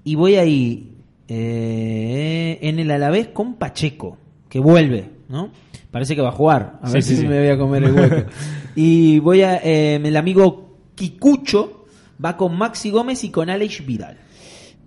Y 0.03 0.13
voy 0.13 0.35
a 0.35 0.45
ir 0.45 0.91
eh, 1.27 2.59
en 2.61 2.77
el 2.77 2.91
Alavés 2.91 3.29
con 3.29 3.55
Pacheco, 3.55 4.19
que 4.49 4.59
vuelve, 4.59 5.09
¿no? 5.31 5.49
Parece 5.89 6.15
que 6.15 6.21
va 6.21 6.29
a 6.29 6.33
jugar. 6.33 6.79
A 6.81 6.87
Sí, 6.87 6.93
ver 6.93 7.03
sí, 7.03 7.15
si 7.15 7.21
sí. 7.21 7.27
me 7.27 7.39
voy 7.39 7.49
a 7.49 7.57
comer 7.57 7.83
el 7.85 7.91
hueco. 7.93 8.29
y 8.75 9.19
voy 9.19 9.41
a. 9.41 9.57
eh, 9.57 9.95
el 10.03 10.15
amigo 10.17 10.77
Kikucho 10.95 11.85
va 12.23 12.37
con 12.37 12.55
Maxi 12.57 12.91
Gómez 12.91 13.23
y 13.23 13.29
con 13.31 13.49
Alex 13.49 13.85
Vidal. 13.85 14.17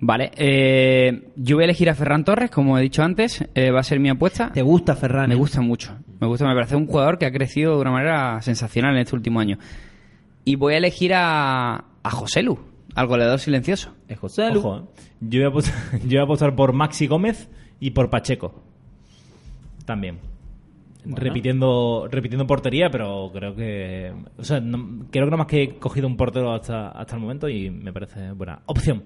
Vale, 0.00 0.30
eh, 0.36 1.30
yo 1.36 1.56
voy 1.56 1.62
a 1.62 1.66
elegir 1.66 1.88
a 1.88 1.94
Ferran 1.94 2.24
Torres, 2.24 2.50
como 2.50 2.76
he 2.78 2.82
dicho 2.82 3.02
antes, 3.02 3.42
eh, 3.54 3.70
va 3.70 3.80
a 3.80 3.84
ser 3.84 4.00
mi 4.00 4.10
apuesta. 4.10 4.50
¿Te 4.52 4.60
gusta 4.62 4.94
Ferran? 4.96 5.28
Me 5.30 5.34
gusta 5.34 5.60
mucho, 5.62 5.96
me 6.20 6.26
gusta, 6.26 6.46
me 6.46 6.54
parece 6.54 6.76
un 6.76 6.86
jugador 6.86 7.16
que 7.16 7.24
ha 7.26 7.32
crecido 7.32 7.74
de 7.76 7.80
una 7.80 7.90
manera 7.92 8.42
sensacional 8.42 8.94
en 8.96 9.02
este 9.02 9.16
último 9.16 9.40
año. 9.40 9.56
Y 10.44 10.56
voy 10.56 10.74
a 10.74 10.78
elegir 10.78 11.14
a, 11.14 11.84
a 12.02 12.10
José 12.10 12.42
Lu, 12.42 12.58
al 12.94 13.06
goleador 13.06 13.38
silencioso. 13.38 13.94
Es 14.08 14.18
José 14.18 14.50
Lu. 14.50 14.58
Ojo, 14.60 14.92
yo, 15.20 15.38
voy 15.40 15.44
a 15.44 15.48
apostar, 15.48 15.74
yo 16.02 16.08
voy 16.08 16.18
a 16.18 16.22
apostar 16.24 16.54
por 16.54 16.72
Maxi 16.74 17.06
Gómez 17.06 17.48
y 17.80 17.92
por 17.92 18.10
Pacheco. 18.10 18.62
También. 19.86 20.18
Repitiendo, 21.06 22.08
repitiendo 22.10 22.46
portería, 22.46 22.90
pero 22.90 23.30
creo 23.32 23.54
que. 23.54 24.12
O 24.38 24.44
sea, 24.44 24.60
no- 24.60 25.06
creo 25.10 25.26
que 25.26 25.30
no 25.30 25.36
más 25.36 25.46
que 25.46 25.62
he 25.62 25.74
cogido 25.78 26.06
un 26.06 26.16
portero 26.16 26.52
hasta, 26.52 26.88
hasta 26.90 27.14
el 27.16 27.20
momento 27.22 27.48
y 27.48 27.70
me 27.70 27.92
parece 27.92 28.32
buena 28.32 28.60
opción. 28.66 29.04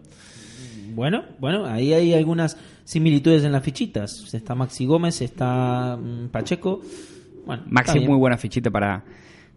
Bueno, 0.95 1.23
bueno, 1.39 1.67
ahí 1.67 1.93
hay 1.93 2.15
algunas 2.15 2.57
similitudes 2.85 3.45
en 3.45 3.53
las 3.53 3.63
fichitas. 3.63 4.33
Está 4.33 4.55
Maxi 4.55 4.87
Gómez, 4.87 5.21
está 5.21 5.97
mm, 5.97 6.29
Pacheco. 6.29 6.81
Bueno, 7.47 7.63
Maxi 7.67 7.99
es 7.99 8.09
muy 8.09 8.19
buena 8.19 8.37
fichita 8.37 8.71
para, 8.71 9.05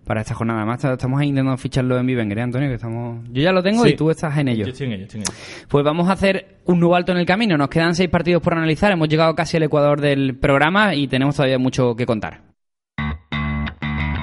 para 0.05 0.21
esta 0.21 0.33
jornada. 0.33 0.59
Además, 0.61 0.83
estamos 0.83 1.21
intentando 1.23 1.57
ficharlo 1.57 1.97
en 1.97 2.05
Vivenger, 2.05 2.37
¿eh, 2.39 2.41
Antonio? 2.41 2.69
Que 2.69 2.75
estamos... 2.75 3.23
Yo 3.31 3.41
ya 3.41 3.51
lo 3.51 3.61
tengo 3.63 3.83
Sí. 3.83 3.91
y 3.91 3.95
tú 3.95 4.09
estás 4.11 4.37
en 4.37 4.47
ello. 4.49 4.65
Yo 4.65 4.71
estoy 4.71 4.87
en 4.87 4.93
ello, 4.93 5.03
estoy 5.03 5.21
en 5.21 5.25
ello. 5.29 5.37
Pues 5.67 5.83
vamos 5.85 6.09
a 6.09 6.13
hacer 6.13 6.57
un 6.65 6.79
nuevo 6.79 6.95
alto 6.95 7.11
en 7.11 7.17
el 7.19 7.25
camino. 7.25 7.57
Nos 7.57 7.69
quedan 7.69 7.95
seis 7.95 8.09
partidos 8.09 8.41
por 8.41 8.53
analizar. 8.53 8.91
Hemos 8.91 9.07
llegado 9.09 9.33
casi 9.35 9.57
al 9.57 9.63
ecuador 9.63 10.01
del 10.01 10.35
programa 10.35 10.95
y 10.95 11.07
tenemos 11.07 11.35
todavía 11.35 11.57
mucho 11.59 11.95
que 11.95 12.05
contar. 12.05 12.41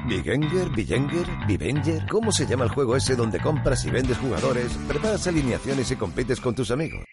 Bigenger, 0.09 0.71
Bigenger, 0.75 1.27
Bivenger. 1.47 2.07
¿Cómo 2.09 2.33
se 2.33 2.47
llama 2.47 2.64
el 2.64 2.71
juego 2.71 2.97
ese 2.97 3.14
donde 3.14 3.38
compras 3.38 3.85
y 3.85 3.91
vendes 3.91 4.17
jugadores, 4.17 4.79
preparas 4.88 5.27
alineaciones 5.27 5.91
y 5.91 5.97
compites 5.97 6.41
con 6.41 6.55
tus 6.55 6.71
amigos? 6.71 7.05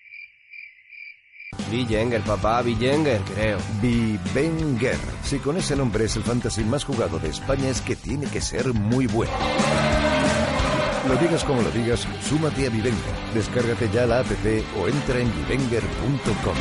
Bijenger, 1.69 2.21
papá, 2.21 2.61
Bijenger, 2.61 3.21
creo. 3.21 3.57
Bivenger. 3.81 4.97
Si 5.23 5.39
con 5.39 5.57
ese 5.57 5.75
nombre 5.75 6.05
es 6.05 6.15
el 6.15 6.23
fantasy 6.23 6.63
más 6.63 6.83
jugado 6.83 7.19
de 7.19 7.29
España 7.29 7.69
es 7.69 7.81
que 7.81 7.95
tiene 7.95 8.27
que 8.27 8.41
ser 8.41 8.73
muy 8.73 9.07
bueno. 9.07 9.31
Lo 11.07 11.15
digas 11.17 11.43
como 11.43 11.61
lo 11.61 11.69
digas, 11.71 12.07
súmate 12.21 12.67
a 12.67 12.69
Bivenger. 12.69 13.13
Descárgate 13.33 13.89
ya 13.93 14.05
la 14.05 14.19
app 14.19 14.27
o 14.79 14.87
entra 14.87 15.19
en 15.19 15.31
bivenger.com. 15.35 16.55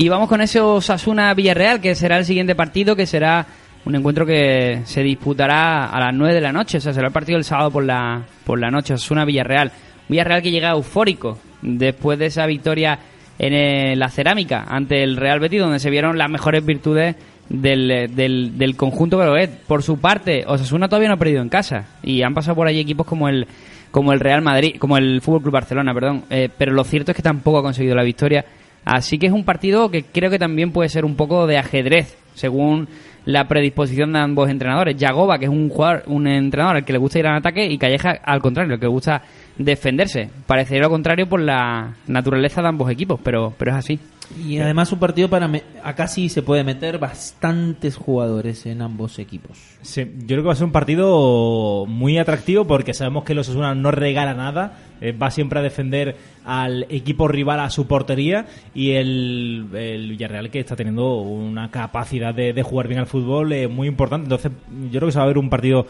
Y 0.00 0.08
vamos 0.08 0.28
con 0.28 0.40
ese 0.40 0.60
Osasuna 0.60 1.34
Villarreal, 1.34 1.80
que 1.80 1.96
será 1.96 2.18
el 2.18 2.24
siguiente 2.24 2.54
partido, 2.54 2.94
que 2.94 3.04
será 3.04 3.44
un 3.84 3.96
encuentro 3.96 4.24
que 4.24 4.82
se 4.84 5.02
disputará 5.02 5.86
a 5.86 5.98
las 5.98 6.14
9 6.14 6.34
de 6.34 6.40
la 6.40 6.52
noche, 6.52 6.78
o 6.78 6.80
sea, 6.80 6.92
será 6.92 7.08
el 7.08 7.12
partido 7.12 7.36
del 7.36 7.42
sábado 7.42 7.72
por 7.72 7.84
la, 7.84 8.22
por 8.44 8.60
la 8.60 8.70
noche, 8.70 8.94
Osasuna 8.94 9.24
Villarreal. 9.24 9.72
Villarreal 10.08 10.40
que 10.40 10.52
llega 10.52 10.70
eufórico 10.70 11.38
después 11.62 12.16
de 12.16 12.26
esa 12.26 12.46
victoria 12.46 12.96
en 13.40 13.52
eh, 13.52 13.96
la 13.96 14.08
cerámica 14.08 14.64
ante 14.68 15.02
el 15.02 15.16
Real 15.16 15.40
Betis, 15.40 15.58
donde 15.60 15.80
se 15.80 15.90
vieron 15.90 16.16
las 16.16 16.30
mejores 16.30 16.64
virtudes 16.64 17.16
del, 17.48 17.90
eh, 17.90 18.06
del, 18.06 18.56
del 18.56 18.76
conjunto 18.76 19.18
que 19.18 19.50
Por 19.66 19.82
su 19.82 19.98
parte, 19.98 20.44
Osasuna 20.46 20.88
todavía 20.88 21.08
no 21.08 21.14
ha 21.14 21.18
perdido 21.18 21.42
en 21.42 21.48
casa 21.48 21.86
y 22.04 22.22
han 22.22 22.34
pasado 22.34 22.54
por 22.54 22.68
allí 22.68 22.78
equipos 22.78 23.04
como 23.04 23.28
el 23.28 23.48
como 23.90 24.12
el 24.12 24.20
Real 24.20 24.42
Madrid, 24.42 24.76
como 24.78 24.96
el 24.98 25.20
Fútbol 25.22 25.42
Club 25.42 25.54
Barcelona, 25.54 25.92
perdón. 25.92 26.22
Eh, 26.30 26.50
pero 26.56 26.72
lo 26.72 26.84
cierto 26.84 27.10
es 27.10 27.16
que 27.16 27.22
tampoco 27.22 27.58
ha 27.58 27.62
conseguido 27.62 27.96
la 27.96 28.04
victoria 28.04 28.44
Así 28.88 29.18
que 29.18 29.26
es 29.26 29.32
un 29.34 29.44
partido 29.44 29.90
que 29.90 30.02
creo 30.02 30.30
que 30.30 30.38
también 30.38 30.72
puede 30.72 30.88
ser 30.88 31.04
un 31.04 31.14
poco 31.14 31.46
de 31.46 31.58
ajedrez, 31.58 32.16
según 32.32 32.88
la 33.26 33.46
predisposición 33.46 34.14
de 34.14 34.20
ambos 34.20 34.48
entrenadores. 34.48 34.96
Yagoba, 34.96 35.38
que 35.38 35.44
es 35.44 35.50
un 35.50 35.68
jugador, 35.68 36.04
un 36.06 36.26
entrenador 36.26 36.76
al 36.76 36.84
que 36.86 36.94
le 36.94 36.98
gusta 36.98 37.18
ir 37.18 37.26
al 37.26 37.36
ataque, 37.36 37.66
y 37.66 37.76
Calleja, 37.76 38.12
al 38.24 38.40
contrario, 38.40 38.72
al 38.72 38.80
que 38.80 38.86
le 38.86 38.90
gusta 38.90 39.20
defenderse. 39.58 40.30
Parecería 40.46 40.84
lo 40.84 40.88
contrario 40.88 41.28
por 41.28 41.38
la 41.38 41.96
naturaleza 42.06 42.62
de 42.62 42.68
ambos 42.68 42.90
equipos, 42.90 43.20
pero, 43.22 43.52
pero 43.58 43.72
es 43.72 43.76
así. 43.76 44.00
Y 44.36 44.58
además 44.58 44.92
un 44.92 44.98
partido 44.98 45.28
para... 45.30 45.48
me- 45.48 45.62
Acá 45.82 46.06
sí 46.06 46.28
se 46.28 46.42
puede 46.42 46.64
meter 46.64 46.98
bastantes 46.98 47.96
jugadores 47.96 48.66
en 48.66 48.82
ambos 48.82 49.18
equipos. 49.18 49.58
Sí, 49.82 50.04
yo 50.20 50.26
creo 50.26 50.42
que 50.42 50.46
va 50.48 50.52
a 50.52 50.56
ser 50.56 50.66
un 50.66 50.72
partido 50.72 51.86
muy 51.86 52.18
atractivo 52.18 52.66
porque 52.66 52.92
sabemos 52.94 53.24
que 53.24 53.34
los 53.34 53.48
Osasuna 53.48 53.74
no 53.74 53.90
regala 53.90 54.34
nada, 54.34 54.78
eh, 55.00 55.12
va 55.12 55.30
siempre 55.30 55.60
a 55.60 55.62
defender 55.62 56.16
al 56.44 56.86
equipo 56.90 57.28
rival 57.28 57.60
a 57.60 57.70
su 57.70 57.86
portería 57.86 58.46
y 58.74 58.92
el, 58.92 59.68
el 59.74 60.10
Villarreal 60.10 60.50
que 60.50 60.60
está 60.60 60.76
teniendo 60.76 61.20
una 61.20 61.70
capacidad 61.70 62.34
de, 62.34 62.62
jugar 62.62 62.88
bien 62.88 63.00
al 63.00 63.06
fútbol 63.06 63.52
eh, 63.52 63.68
muy 63.68 63.88
importante. 63.88 64.24
Entonces 64.24 64.52
yo 64.90 64.98
creo 64.98 65.06
que 65.06 65.12
se 65.12 65.18
va 65.18 65.24
a 65.24 65.28
ver 65.28 65.38
un 65.38 65.48
partido 65.48 65.86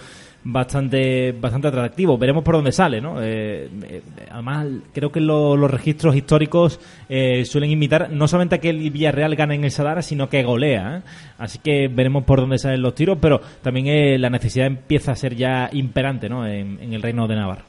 bastante 0.50 1.32
bastante 1.32 1.68
atractivo. 1.68 2.16
Veremos 2.16 2.42
por 2.42 2.54
dónde 2.54 2.72
sale, 2.72 3.00
¿no? 3.00 3.22
Eh, 3.22 3.68
eh, 3.82 4.02
además, 4.30 4.66
creo 4.94 5.12
que 5.12 5.20
lo- 5.20 5.56
los 5.56 5.70
registros 5.70 6.16
históricos 6.16 6.80
eh, 7.08 7.44
suelen 7.44 7.70
invitar 7.70 8.10
no 8.10 8.26
solamente 8.26 8.54
a 8.56 8.58
que 8.58 8.70
el 8.70 8.90
Villarreal 8.90 9.36
gane 9.36 9.54
en 9.56 9.64
el 9.64 9.70
Sadara, 9.70 10.00
sino 10.02 10.28
que 10.28 10.42
golea. 10.42 10.98
¿eh? 10.98 11.02
Así 11.38 11.58
que 11.58 11.88
veremos 11.88 12.24
por 12.24 12.40
dónde 12.40 12.58
salen 12.58 12.80
los 12.82 12.94
tiros, 12.94 13.18
pero 13.20 13.40
también 13.62 13.86
eh, 13.88 14.18
la 14.18 14.30
necesidad 14.30 14.66
empieza 14.66 15.12
a 15.12 15.16
ser 15.16 15.36
ya 15.36 15.68
imperante, 15.72 16.28
¿no? 16.28 16.46
En, 16.46 16.78
en 16.80 16.92
el 16.94 17.02
reino 17.02 17.28
de 17.28 17.36
Navarra. 17.36 17.64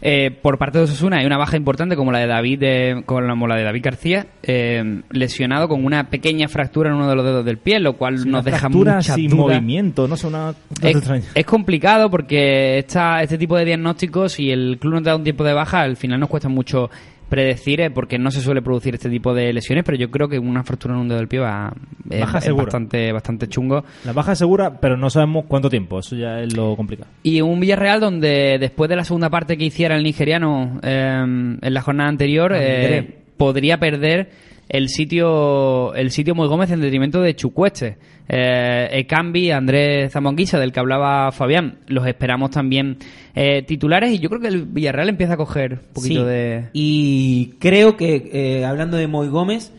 Eh, 0.00 0.30
por 0.30 0.58
parte 0.58 0.78
de 0.78 0.84
Osasuna 0.84 1.18
hay 1.18 1.26
una 1.26 1.36
baja 1.38 1.56
importante 1.56 1.96
como 1.96 2.12
la 2.12 2.20
de 2.20 2.28
David 2.28 2.62
eh, 2.62 3.02
como 3.04 3.48
la 3.48 3.56
de 3.56 3.64
David 3.64 3.82
García 3.82 4.26
eh, 4.44 5.02
lesionado 5.10 5.68
con 5.68 5.84
una 5.84 6.08
pequeña 6.08 6.46
fractura 6.46 6.90
en 6.90 6.96
uno 6.96 7.08
de 7.08 7.16
los 7.16 7.24
dedos 7.24 7.44
del 7.44 7.58
pie 7.58 7.80
lo 7.80 7.94
cual 7.94 8.14
Una 8.20 8.30
nos 8.30 8.44
deja 8.44 8.68
muchas 8.68 9.06
sin 9.06 9.28
dudas. 9.28 9.56
movimiento, 9.56 10.06
no 10.06 10.16
sé, 10.16 10.28
una 10.28 10.54
es, 10.82 10.96
es 11.34 11.46
complicado 11.46 12.10
porque 12.10 12.78
esta, 12.78 13.24
este 13.24 13.38
tipo 13.38 13.56
de 13.56 13.64
diagnósticos 13.64 14.34
si 14.34 14.52
el 14.52 14.78
club 14.80 14.94
nos 14.94 15.02
da 15.02 15.16
un 15.16 15.24
tiempo 15.24 15.42
de 15.42 15.52
baja 15.52 15.80
al 15.80 15.96
final 15.96 16.20
nos 16.20 16.28
cuesta 16.28 16.48
mucho 16.48 16.90
predecir 17.28 17.80
eh, 17.80 17.90
porque 17.90 18.18
no 18.18 18.30
se 18.30 18.40
suele 18.40 18.62
producir 18.62 18.94
este 18.94 19.10
tipo 19.10 19.34
de 19.34 19.52
lesiones 19.52 19.84
pero 19.84 19.98
yo 19.98 20.10
creo 20.10 20.28
que 20.28 20.38
una 20.38 20.64
fractura 20.64 20.94
en 20.94 21.00
un 21.00 21.08
dedo 21.08 21.18
del 21.18 21.28
pie 21.28 21.40
va 21.40 21.72
es- 22.10 22.20
Baja 22.20 22.38
es 22.38 22.54
bastante 22.54 23.12
bastante 23.12 23.48
chungo 23.48 23.84
La 24.04 24.12
baja 24.12 24.32
es 24.32 24.38
segura, 24.38 24.80
pero 24.80 24.96
no 24.96 25.10
sabemos 25.10 25.44
cuánto 25.46 25.68
tiempo. 25.68 25.98
Eso 25.98 26.16
ya 26.16 26.40
es 26.40 26.56
lo 26.56 26.74
complicado. 26.76 27.10
Y 27.22 27.40
un 27.40 27.60
Villarreal 27.60 28.00
donde 28.00 28.56
después 28.58 28.88
de 28.88 28.96
la 28.96 29.04
segunda 29.04 29.28
parte 29.30 29.56
que 29.58 29.64
hiciera 29.64 29.96
el 29.96 30.02
nigeriano 30.02 30.80
eh, 30.82 31.22
en 31.60 31.74
la 31.74 31.80
jornada 31.82 32.08
anterior 32.08 32.52
eh, 32.54 33.18
podría 33.36 33.78
perder 33.78 34.30
el 34.68 34.88
sitio 34.88 35.94
el 35.94 36.10
sitio 36.10 36.34
Moy 36.34 36.48
Gómez 36.48 36.70
en 36.70 36.80
detrimento 36.80 37.20
de 37.22 37.34
Chucueste. 37.34 37.96
Eh, 38.28 38.88
Ekambi, 38.92 39.50
Andrés 39.50 40.12
Zamonguisa, 40.12 40.58
del 40.58 40.70
que 40.72 40.80
hablaba 40.80 41.32
Fabián, 41.32 41.78
los 41.86 42.06
esperamos 42.06 42.50
también 42.50 42.98
eh, 43.34 43.62
titulares 43.62 44.12
y 44.12 44.18
yo 44.18 44.28
creo 44.28 44.40
que 44.40 44.48
el 44.48 44.64
Villarreal 44.66 45.08
empieza 45.08 45.34
a 45.34 45.36
coger 45.38 45.72
un 45.72 45.92
poquito 45.94 46.20
Sí. 46.24 46.28
de... 46.28 46.64
Y 46.74 47.54
creo 47.58 47.96
que, 47.96 48.30
eh, 48.32 48.64
hablando 48.66 48.96
de 48.98 49.06
Moy 49.06 49.28
Gómez, 49.28 49.72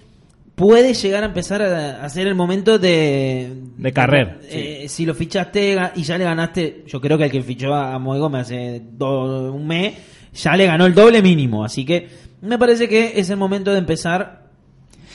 puede 0.56 0.94
llegar 0.94 1.24
a 1.24 1.28
empezar 1.28 1.62
a 1.62 2.04
hacer 2.04 2.28
el 2.28 2.36
momento 2.36 2.80
de... 2.80 3.54
De 3.78 3.92
carrer, 3.94 4.40
Eh, 4.50 4.86
Si 4.90 5.06
lo 5.06 5.14
fichaste 5.14 5.78
y 5.96 6.02
ya 6.04 6.18
le 6.18 6.24
ganaste, 6.24 6.84
yo 6.88 7.00
creo 7.00 7.18
que 7.18 7.26
el 7.26 7.32
que 7.32 7.42
fichó 7.44 7.74
a 7.76 7.98
Moy 8.00 8.18
Gómez 8.20 8.42
hace 8.42 8.82
do- 8.94 9.54
un 9.54 9.68
mes, 9.68 9.94
ya 10.34 10.56
le 10.58 10.66
ganó 10.66 10.86
el 10.88 10.94
doble 10.96 11.22
mínimo. 11.22 11.64
Así 11.64 11.86
que 11.86 12.08
me 12.42 12.58
parece 12.58 12.90
que 12.90 13.14
es 13.20 13.30
el 13.30 13.38
momento 13.38 13.72
de 13.72 13.78
empezar 13.80 14.39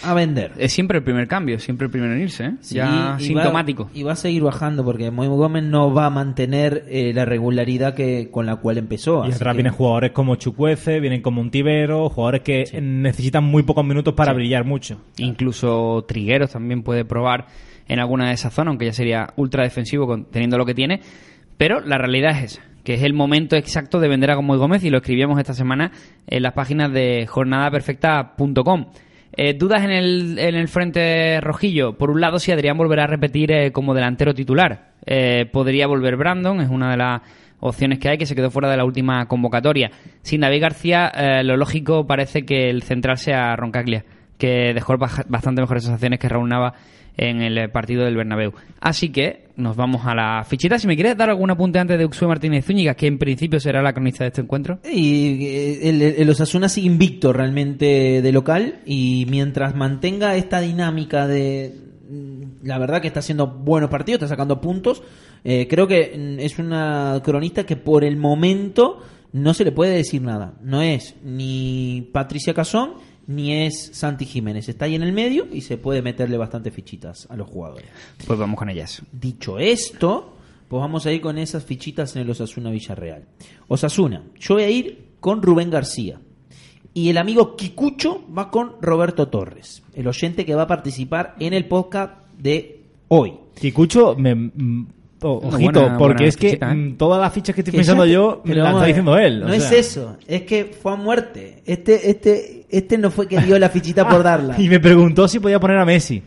a 0.02 0.12
vender. 0.14 0.52
Es 0.58 0.72
siempre 0.72 0.98
el 0.98 1.04
primer 1.04 1.28
cambio, 1.28 1.58
siempre 1.58 1.86
el 1.86 1.90
primero 1.90 2.12
en 2.14 2.20
irse, 2.22 2.44
¿eh? 2.46 2.52
Sí, 2.60 2.74
ya 2.76 3.16
y 3.18 3.24
sintomático. 3.24 3.84
Va, 3.84 3.90
y 3.94 4.02
va 4.02 4.12
a 4.12 4.16
seguir 4.16 4.42
bajando 4.42 4.84
porque 4.84 5.10
Moy 5.10 5.28
Gómez 5.28 5.62
no 5.64 5.92
va 5.94 6.06
a 6.06 6.10
mantener 6.10 6.84
eh, 6.88 7.12
la 7.14 7.24
regularidad 7.24 7.94
que 7.94 8.28
con 8.30 8.46
la 8.46 8.56
cual 8.56 8.78
empezó. 8.78 9.24
Y 9.24 9.28
así 9.28 9.36
atrás 9.36 9.52
que- 9.52 9.58
vienen 9.58 9.72
jugadores 9.72 10.10
como 10.12 10.36
Chucuece, 10.36 11.00
vienen 11.00 11.22
como 11.22 11.40
Untivero, 11.40 12.08
jugadores 12.08 12.42
que 12.42 12.64
necesitan 12.80 13.44
muy 13.44 13.62
pocos 13.62 13.84
minutos 13.84 14.14
para 14.14 14.32
brillar 14.32 14.64
mucho. 14.64 15.00
Incluso 15.18 16.04
Trigueros 16.08 16.50
también 16.52 16.82
puede 16.82 17.04
probar 17.04 17.46
en 17.86 17.98
alguna 18.00 18.28
de 18.28 18.34
esas 18.34 18.52
zonas, 18.54 18.70
aunque 18.72 18.86
ya 18.86 18.92
sería 18.92 19.32
ultra 19.36 19.62
defensivo 19.62 20.06
con- 20.06 20.24
teniendo 20.24 20.58
lo 20.58 20.64
que 20.66 20.74
tiene. 20.74 21.00
Pero 21.56 21.80
la 21.80 21.98
realidad 21.98 22.32
es 22.32 22.52
esa, 22.54 22.62
que 22.82 22.94
es 22.94 23.02
el 23.02 23.12
momento 23.14 23.56
exacto 23.56 24.00
de 24.00 24.08
vender 24.08 24.30
a 24.30 24.40
Moy 24.40 24.58
Gómez 24.58 24.82
y 24.84 24.90
lo 24.90 24.96
escribíamos 24.98 25.38
esta 25.38 25.54
semana 25.54 25.92
en 26.26 26.42
las 26.42 26.52
páginas 26.52 26.92
de 26.92 27.26
jornadaperfecta.com. 27.28 28.86
Eh, 29.36 29.54
¿Dudas 29.54 29.82
en 29.82 29.90
el, 29.90 30.38
en 30.38 30.54
el 30.54 30.68
frente 30.68 31.40
rojillo? 31.40 31.98
Por 31.98 32.10
un 32.10 32.20
lado, 32.20 32.38
si 32.38 32.52
Adrián 32.52 32.78
volverá 32.78 33.04
a 33.04 33.08
repetir 33.08 33.50
eh, 33.50 33.72
como 33.72 33.92
delantero 33.94 34.32
titular. 34.32 34.92
Eh, 35.06 35.46
podría 35.52 35.86
volver 35.86 36.16
Brandon, 36.16 36.60
es 36.60 36.70
una 36.70 36.92
de 36.92 36.96
las 36.96 37.22
opciones 37.60 37.98
que 37.98 38.10
hay, 38.10 38.18
que 38.18 38.26
se 38.26 38.36
quedó 38.36 38.50
fuera 38.50 38.70
de 38.70 38.76
la 38.76 38.84
última 38.84 39.26
convocatoria. 39.26 39.90
Sin 40.22 40.42
David 40.42 40.62
García, 40.62 41.08
eh, 41.08 41.42
lo 41.42 41.56
lógico 41.56 42.06
parece 42.06 42.44
que 42.44 42.70
el 42.70 42.82
central 42.82 43.18
sea 43.18 43.56
Roncaglia, 43.56 44.04
que 44.38 44.72
dejó 44.74 44.96
bastante 44.96 45.60
mejores 45.60 45.84
sensaciones 45.84 46.18
que 46.18 46.28
Raúl 46.28 46.48
Nava 46.48 46.74
en 47.16 47.42
el 47.42 47.70
partido 47.70 48.04
del 48.04 48.16
Bernabéu. 48.16 48.52
Así 48.80 49.10
que 49.10 49.44
nos 49.56 49.76
vamos 49.76 50.04
a 50.04 50.14
la 50.14 50.44
fichita. 50.44 50.78
Si 50.78 50.86
me 50.86 50.96
quieres 50.96 51.16
dar 51.16 51.30
algún 51.30 51.50
apunte 51.50 51.78
antes 51.78 51.96
de 51.96 52.04
Uxue 52.04 52.26
Martínez 52.26 52.64
Zúñiga, 52.64 52.94
que 52.94 53.06
en 53.06 53.18
principio 53.18 53.60
será 53.60 53.82
la 53.82 53.92
cronista 53.92 54.24
de 54.24 54.28
este 54.28 54.40
encuentro. 54.40 54.80
Y 54.84 55.46
eh, 55.46 55.88
el, 55.88 56.02
el 56.02 56.30
Osasuna 56.30 56.68
sigue 56.68 56.88
invicto 56.88 57.32
realmente 57.32 58.20
de 58.20 58.32
local 58.32 58.80
y 58.84 59.26
mientras 59.30 59.76
mantenga 59.76 60.34
esta 60.34 60.60
dinámica 60.60 61.28
de 61.28 61.72
mm, 62.10 62.66
la 62.66 62.78
verdad 62.78 63.00
que 63.00 63.08
está 63.08 63.20
haciendo 63.20 63.46
buenos 63.46 63.90
partidos, 63.90 64.22
está 64.22 64.28
sacando 64.28 64.60
puntos, 64.60 65.02
eh, 65.44 65.68
creo 65.68 65.86
que 65.86 66.16
mm, 66.16 66.40
es 66.40 66.58
una 66.58 67.20
cronista 67.24 67.64
que 67.64 67.76
por 67.76 68.02
el 68.02 68.16
momento 68.16 69.02
no 69.32 69.54
se 69.54 69.64
le 69.64 69.72
puede 69.72 69.96
decir 69.96 70.22
nada. 70.22 70.54
No 70.62 70.82
es 70.82 71.14
ni 71.22 72.08
Patricia 72.12 72.54
Cazón 72.54 72.94
ni 73.26 73.66
es 73.66 73.90
Santi 73.92 74.24
Jiménez. 74.24 74.68
Está 74.68 74.84
ahí 74.86 74.94
en 74.94 75.02
el 75.02 75.12
medio 75.12 75.46
y 75.50 75.60
se 75.60 75.78
puede 75.78 76.02
meterle 76.02 76.36
bastante 76.36 76.70
fichitas 76.70 77.26
a 77.30 77.36
los 77.36 77.48
jugadores. 77.48 77.88
Pues 78.26 78.38
vamos 78.38 78.58
con 78.58 78.68
ellas. 78.68 79.02
Dicho 79.12 79.58
esto, 79.58 80.34
pues 80.68 80.80
vamos 80.80 81.06
a 81.06 81.12
ir 81.12 81.20
con 81.20 81.38
esas 81.38 81.64
fichitas 81.64 82.16
en 82.16 82.22
el 82.22 82.30
Osasuna 82.30 82.70
Villarreal. 82.70 83.24
Osasuna, 83.68 84.22
yo 84.38 84.54
voy 84.54 84.64
a 84.64 84.70
ir 84.70 85.04
con 85.20 85.42
Rubén 85.42 85.70
García. 85.70 86.20
Y 86.92 87.08
el 87.08 87.18
amigo 87.18 87.56
Kikucho 87.56 88.24
va 88.32 88.50
con 88.50 88.76
Roberto 88.80 89.26
Torres, 89.28 89.82
el 89.94 90.06
oyente 90.06 90.46
que 90.46 90.54
va 90.54 90.62
a 90.62 90.68
participar 90.68 91.34
en 91.40 91.52
el 91.52 91.66
podcast 91.66 92.24
de 92.38 92.82
hoy. 93.08 93.34
Kikucho, 93.60 94.14
me, 94.16 94.52
ojito, 95.20 95.72
buena- 95.80 95.98
porque 95.98 96.14
buena 96.24 96.28
es 96.28 96.36
que 96.36 96.50
¿eh? 96.60 96.64
mm, 96.64 96.96
todas 96.96 97.20
las 97.20 97.32
fichas 97.32 97.54
que 97.54 97.60
estoy 97.62 97.74
pensando 97.74 98.04
yo 98.06 98.42
me 98.44 98.54
las 98.54 98.64
vamos 98.64 98.80
está 98.80 98.86
diciendo 98.88 99.16
él. 99.18 99.42
o 99.42 99.48
No 99.48 99.54
es 99.54 99.70
eso, 99.72 100.16
es 100.26 100.42
que 100.42 100.64
fue 100.66 100.92
a 100.92 100.96
muerte. 100.96 101.62
Este, 101.66 102.10
este, 102.10 102.66
este 102.70 102.98
no 102.98 103.10
fue 103.10 103.26
que 103.28 103.38
dio 103.40 103.58
la 103.58 103.68
fichita 103.68 104.08
por 104.08 104.22
darla. 104.22 104.60
Y 104.60 104.68
me 104.68 104.80
preguntó 104.80 105.26
si 105.28 105.40
podía 105.40 105.58
poner 105.60 105.78
a 105.78 105.84
Messi. 105.84 106.22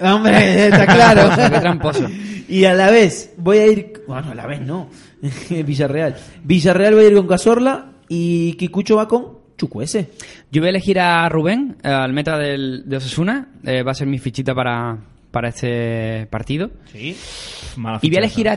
Hombre, 0.00 0.66
está 0.66 0.86
claro. 0.86 1.30
Qué 1.52 1.60
tramposo. 1.60 2.06
Y 2.48 2.64
a 2.64 2.74
la 2.74 2.90
vez 2.90 3.32
voy 3.36 3.58
a 3.58 3.66
ir. 3.66 3.92
Bueno, 4.08 4.30
a 4.32 4.34
la 4.34 4.46
vez 4.46 4.60
no. 4.60 4.88
Villarreal. 5.50 6.16
Villarreal 6.42 6.96
va 6.96 7.00
a 7.00 7.04
ir 7.04 7.14
con 7.14 7.26
Cazorla 7.26 7.92
y 8.08 8.54
Kikucho 8.54 8.96
va 8.96 9.06
con 9.08 9.38
Chucuese. 9.56 10.10
Yo 10.50 10.60
voy 10.60 10.66
a 10.66 10.70
elegir 10.70 10.98
a 10.98 11.28
Rubén, 11.28 11.76
al 11.82 12.12
meta 12.12 12.36
del, 12.38 12.82
de 12.86 12.96
Osasuna. 12.96 13.48
Eh, 13.64 13.82
va 13.82 13.92
a 13.92 13.94
ser 13.94 14.06
mi 14.08 14.18
fichita 14.18 14.54
para, 14.54 14.98
para 15.34 15.48
este 15.48 16.28
partido. 16.30 16.70
Mala 17.76 17.98
Y 18.00 18.08
voy 18.08 18.16
a 18.16 18.20
elegir 18.20 18.48
a, 18.48 18.56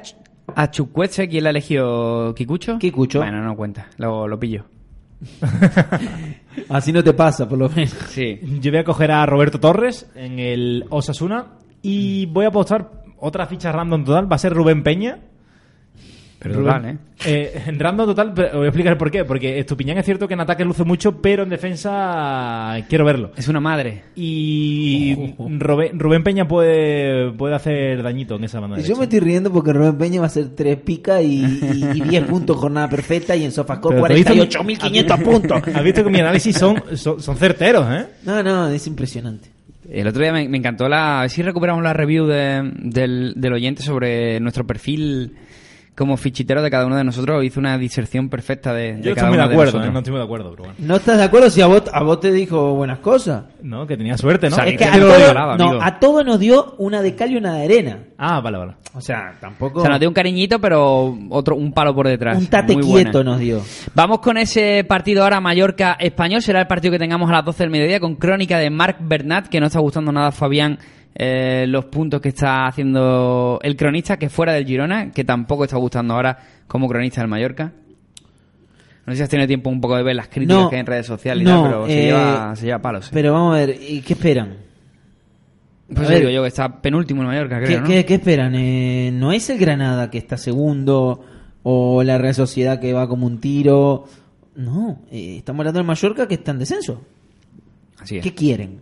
a 0.56 0.70
Chukwueze. 0.70 1.28
¿Quién 1.28 1.44
la 1.44 1.50
ha 1.50 1.52
elegido? 1.52 2.36
¿Kikucho? 2.36 2.78
Kikucho. 2.78 3.18
Bueno, 3.18 3.42
no 3.42 3.56
cuenta. 3.56 3.88
Lo, 3.98 4.28
lo 4.28 4.40
pillo. 4.40 4.66
Así 6.70 6.94
no 6.94 7.04
te 7.04 7.14
pasa, 7.14 7.50
por 7.50 7.58
lo 7.58 7.68
menos. 7.70 7.96
Sí. 8.10 8.40
Yo 8.62 8.70
voy 8.72 8.80
a 8.80 8.84
coger 8.84 9.12
a 9.12 9.26
Roberto 9.26 9.60
Torres 9.60 10.08
en 10.14 10.38
el 10.38 10.86
Osasuna 10.92 11.48
y 11.82 12.28
voy 12.28 12.46
a 12.46 12.50
apostar 12.50 12.92
otra 13.18 13.48
ficha 13.48 13.72
random 13.72 14.06
total. 14.06 14.32
Va 14.32 14.36
a 14.36 14.40
ser 14.40 14.54
Rubén 14.54 14.84
Peña. 14.84 15.18
Pero 16.40 16.54
Rubén- 16.56 16.66
total, 16.66 16.86
¿eh? 16.86 16.98
Eh, 17.26 17.64
en 17.66 17.80
random 17.80 18.06
total, 18.08 18.32
pero 18.36 18.58
voy 18.58 18.66
a 18.66 18.70
explicar 18.70 18.96
por 18.98 19.10
qué. 19.10 19.26
Porque 19.26 19.58
Estupiñán 19.58 19.98
es 19.98 20.06
cierto 20.06 20.28
que 20.28 20.36
en 20.36 20.40
ataque 20.40 20.64
luce 20.64 20.84
mucho, 20.84 21.20
pero 21.20 21.42
en 21.44 21.50
defensa 21.50 22.78
quiero 22.88 23.06
verlo. 23.06 23.32
Es 23.36 23.48
una 23.48 23.60
madre. 23.60 24.04
Y 24.16 25.34
Rubén, 25.58 26.00
Rubén 26.00 26.24
Peña 26.24 26.48
puede, 26.48 27.32
puede 27.32 27.56
hacer 27.56 28.04
dañito 28.04 28.36
en 28.36 28.44
esa 28.44 28.60
banda. 28.60 28.78
Yo 28.78 28.82
derecha. 28.84 29.00
me 29.00 29.04
estoy 29.06 29.20
riendo 29.20 29.52
porque 29.52 29.74
Rubén 29.74 29.98
Peña 29.98 30.20
va 30.20 30.26
a 30.26 30.28
hacer 30.28 30.50
3 30.56 30.78
picas 30.78 31.24
y, 31.24 31.44
y, 31.44 31.92
y 31.96 32.02
10 32.02 32.24
puntos 32.30 32.56
jornada 32.58 32.90
perfecta 32.90 33.36
y 33.36 33.44
en 33.44 33.52
Sofascore 33.52 33.96
Pero 34.02 34.08
tú 34.08 34.14
has 34.14 34.36
visto- 34.48 34.60
48.500 34.60 35.24
puntos. 35.24 35.62
Has 35.76 35.84
visto 35.84 36.04
que 36.04 36.10
mi 36.10 36.20
análisis 36.20 36.56
son, 36.56 36.84
son, 36.96 37.22
son 37.22 37.36
certeros, 37.38 37.88
¿eh? 37.92 38.06
No, 38.26 38.44
no, 38.44 38.70
es 38.70 38.86
impresionante. 38.88 39.50
El 39.90 40.06
otro 40.08 40.22
día 40.22 40.34
me, 40.34 40.48
me 40.50 40.58
encantó 40.58 40.90
la... 40.90 41.20
A 41.20 41.22
ver 41.22 41.30
si 41.30 41.42
recuperamos 41.42 41.82
la 41.82 41.94
review 41.94 42.26
de- 42.28 42.72
del, 42.76 43.34
del 43.38 43.54
oyente 43.54 43.82
sobre 43.84 44.40
nuestro 44.42 44.68
perfil 44.68 45.32
como 45.98 46.16
fichitero 46.16 46.62
de 46.62 46.70
cada 46.70 46.86
uno 46.86 46.96
de 46.96 47.04
nosotros, 47.04 47.44
hizo 47.44 47.60
una 47.60 47.76
diserción 47.78 48.30
perfecta 48.30 48.72
de, 48.72 48.98
de 48.98 49.02
Yo 49.02 49.16
cada 49.16 49.30
estoy 49.32 49.38
de 49.48 49.52
acuerdo, 49.52 49.84
¿eh? 49.84 49.90
no 49.92 49.98
estoy 49.98 50.12
muy 50.12 50.20
de 50.20 50.26
acuerdo, 50.26 50.52
pero 50.52 50.64
bueno. 50.66 50.76
¿No 50.78 50.96
estás 50.98 51.18
de 51.18 51.24
acuerdo 51.24 51.50
si 51.50 51.62
a 51.62 51.66
vos, 51.66 51.84
a 51.92 52.04
vos 52.04 52.20
te 52.20 52.32
dijo 52.32 52.76
buenas 52.76 53.00
cosas? 53.00 53.46
No, 53.64 53.88
que 53.88 53.98
tenía 53.98 54.16
suerte, 54.16 54.48
¿no? 54.50 54.56
O 54.56 54.60
sea, 54.60 54.68
Es 54.68 54.74
que 54.74 54.78
que 54.78 54.86
a 54.86 54.92
no 54.98 55.08
todo, 55.08 55.18
regalaba, 55.18 55.58
no, 55.58 55.70
amigo. 55.70 55.84
a 55.84 56.00
todo 56.00 56.24
nos 56.24 56.40
dio 56.40 56.76
una 56.78 57.02
de 57.02 57.16
cal 57.16 57.32
y 57.32 57.38
una 57.38 57.56
de 57.56 57.64
arena. 57.66 57.98
Ah, 58.20 58.40
vale, 58.42 58.58
vale. 58.60 58.74
O 58.94 59.02
sea, 59.02 59.34
tampoco... 59.42 59.80
O 59.80 59.82
sea, 59.82 59.90
nos 59.90 60.00
dio 60.00 60.08
un 60.10 60.14
cariñito, 60.14 60.60
pero 60.62 61.18
otro 61.32 61.56
un 61.56 61.74
palo 61.74 61.96
por 61.96 62.08
detrás. 62.08 62.38
un 62.38 62.46
tate 62.46 62.74
Muy 62.76 62.84
buena. 62.86 63.04
quieto 63.12 63.24
nos 63.24 63.40
dio. 63.40 63.62
Vamos 63.96 64.20
con 64.20 64.38
ese 64.38 64.84
partido 64.88 65.24
ahora 65.24 65.42
Mallorca-Español. 65.42 66.44
Será 66.44 66.60
el 66.62 66.68
partido 66.68 66.92
que 66.92 67.00
tengamos 67.00 67.28
a 67.30 67.34
las 67.34 67.46
12 67.46 67.64
del 67.64 67.70
mediodía 67.72 68.00
con 68.00 68.16
crónica 68.16 68.60
de 68.60 68.70
Marc 68.70 68.98
Bernat, 69.02 69.48
que 69.48 69.60
no 69.60 69.66
está 69.66 69.80
gustando 69.80 70.12
nada 70.12 70.28
a 70.28 70.32
Fabián 70.32 70.78
eh, 71.16 71.66
los 71.68 71.86
puntos 71.86 72.22
que 72.22 72.30
está 72.30 72.68
haciendo 72.68 73.60
el 73.64 73.76
cronista, 73.76 74.18
que 74.18 74.30
fuera 74.30 74.54
del 74.54 74.66
Girona, 74.66 75.12
que 75.12 75.24
tampoco 75.24 75.64
está 75.64 75.78
gustando 75.78 76.14
ahora 76.14 76.38
como 76.68 76.88
cronista 76.88 77.22
del 77.22 77.30
Mallorca. 77.30 77.72
No 79.06 79.14
sé 79.14 79.18
si 79.18 79.24
has 79.24 79.30
tenido 79.30 79.48
tiempo 79.48 79.70
un 79.70 79.80
poco 79.80 79.96
de 79.96 80.04
ver 80.04 80.16
las 80.16 80.28
críticas 80.28 80.58
No, 80.64 80.70
que 80.70 80.76
hay 80.76 80.80
en 80.82 80.86
redes 80.86 81.06
sociales 81.06 81.42
y 81.42 81.46
no, 81.46 81.62
tal, 81.62 81.72
pero 81.72 81.86
se, 81.88 82.00
eh, 82.00 82.06
lleva, 82.08 82.56
se 82.56 82.66
lleva 82.66 82.80
palos. 82.82 83.06
sí. 83.06 83.12
Pero 83.14 83.34
vamos 83.34 83.56
a 83.56 83.60
ver, 83.60 83.78
¿y 83.82 84.02
qué 84.02 84.14
esperan? 84.14 84.56
Pues 85.94 86.10
digo 86.10 86.30
yo 86.30 86.42
que 86.42 86.50
está 86.50 86.82
penúltimo 86.82 87.22
en 87.22 87.28
Mallorca, 87.30 87.60
¿Qué, 87.62 87.66
creo, 87.66 87.80
¿no? 87.82 87.88
qué- 87.88 88.06
qué 88.06 88.14
esperan? 88.16 88.54
Eh, 88.56 89.10
¿No 89.14 89.32
es 89.32 89.50
el 89.50 89.58
Granada 89.58 90.10
que 90.12 90.18
está 90.18 90.38
segundo 90.38 91.24
o 91.64 92.04
la 92.04 92.18
Real 92.18 92.36
Sociedad 92.36 92.82
que 92.82 92.92
va 92.92 93.08
como 93.08 93.26
un 93.26 93.40
tiro? 93.40 94.04
No, 94.56 95.00
eh, 95.10 95.38
estamos 95.38 95.62
hablando 95.62 95.80
del 95.80 95.88
Mallorca 95.88 96.28
que 96.28 96.34
está 96.34 96.52
en 96.52 96.60
descenso. 96.60 97.02
Así 98.00 98.18
es. 98.18 98.24
¿Qué 98.24 98.34
quieren? 98.34 98.82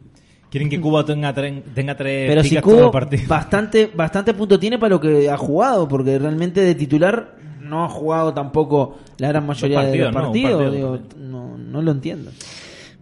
Quieren 0.49 0.69
que 0.69 0.79
Cuba 0.79 1.03
tenga, 1.03 1.33
tenga 1.33 1.97
tres 1.97 2.29
Pero 2.29 2.43
si 2.43 2.55
partido. 2.91 3.27
bastante, 3.27 3.91
bastante 3.93 4.33
punto 4.33 4.59
tiene 4.59 4.77
para 4.77 4.91
lo 4.91 5.01
que 5.01 5.29
ha 5.29 5.37
jugado, 5.37 5.87
porque 5.87 6.17
realmente 6.17 6.61
de 6.61 6.75
titular 6.75 7.35
no 7.61 7.83
ha 7.83 7.89
jugado 7.89 8.33
tampoco 8.33 8.97
la 9.17 9.29
gran 9.29 9.45
mayoría 9.45 9.79
de 9.79 9.85
partidos, 9.85 10.13
los 10.13 10.23
partidos. 10.23 10.63
partido, 10.63 10.71
digo, 10.71 10.99
no, 11.19 11.57
no 11.57 11.81
lo 11.81 11.91
entiendo. 11.91 12.31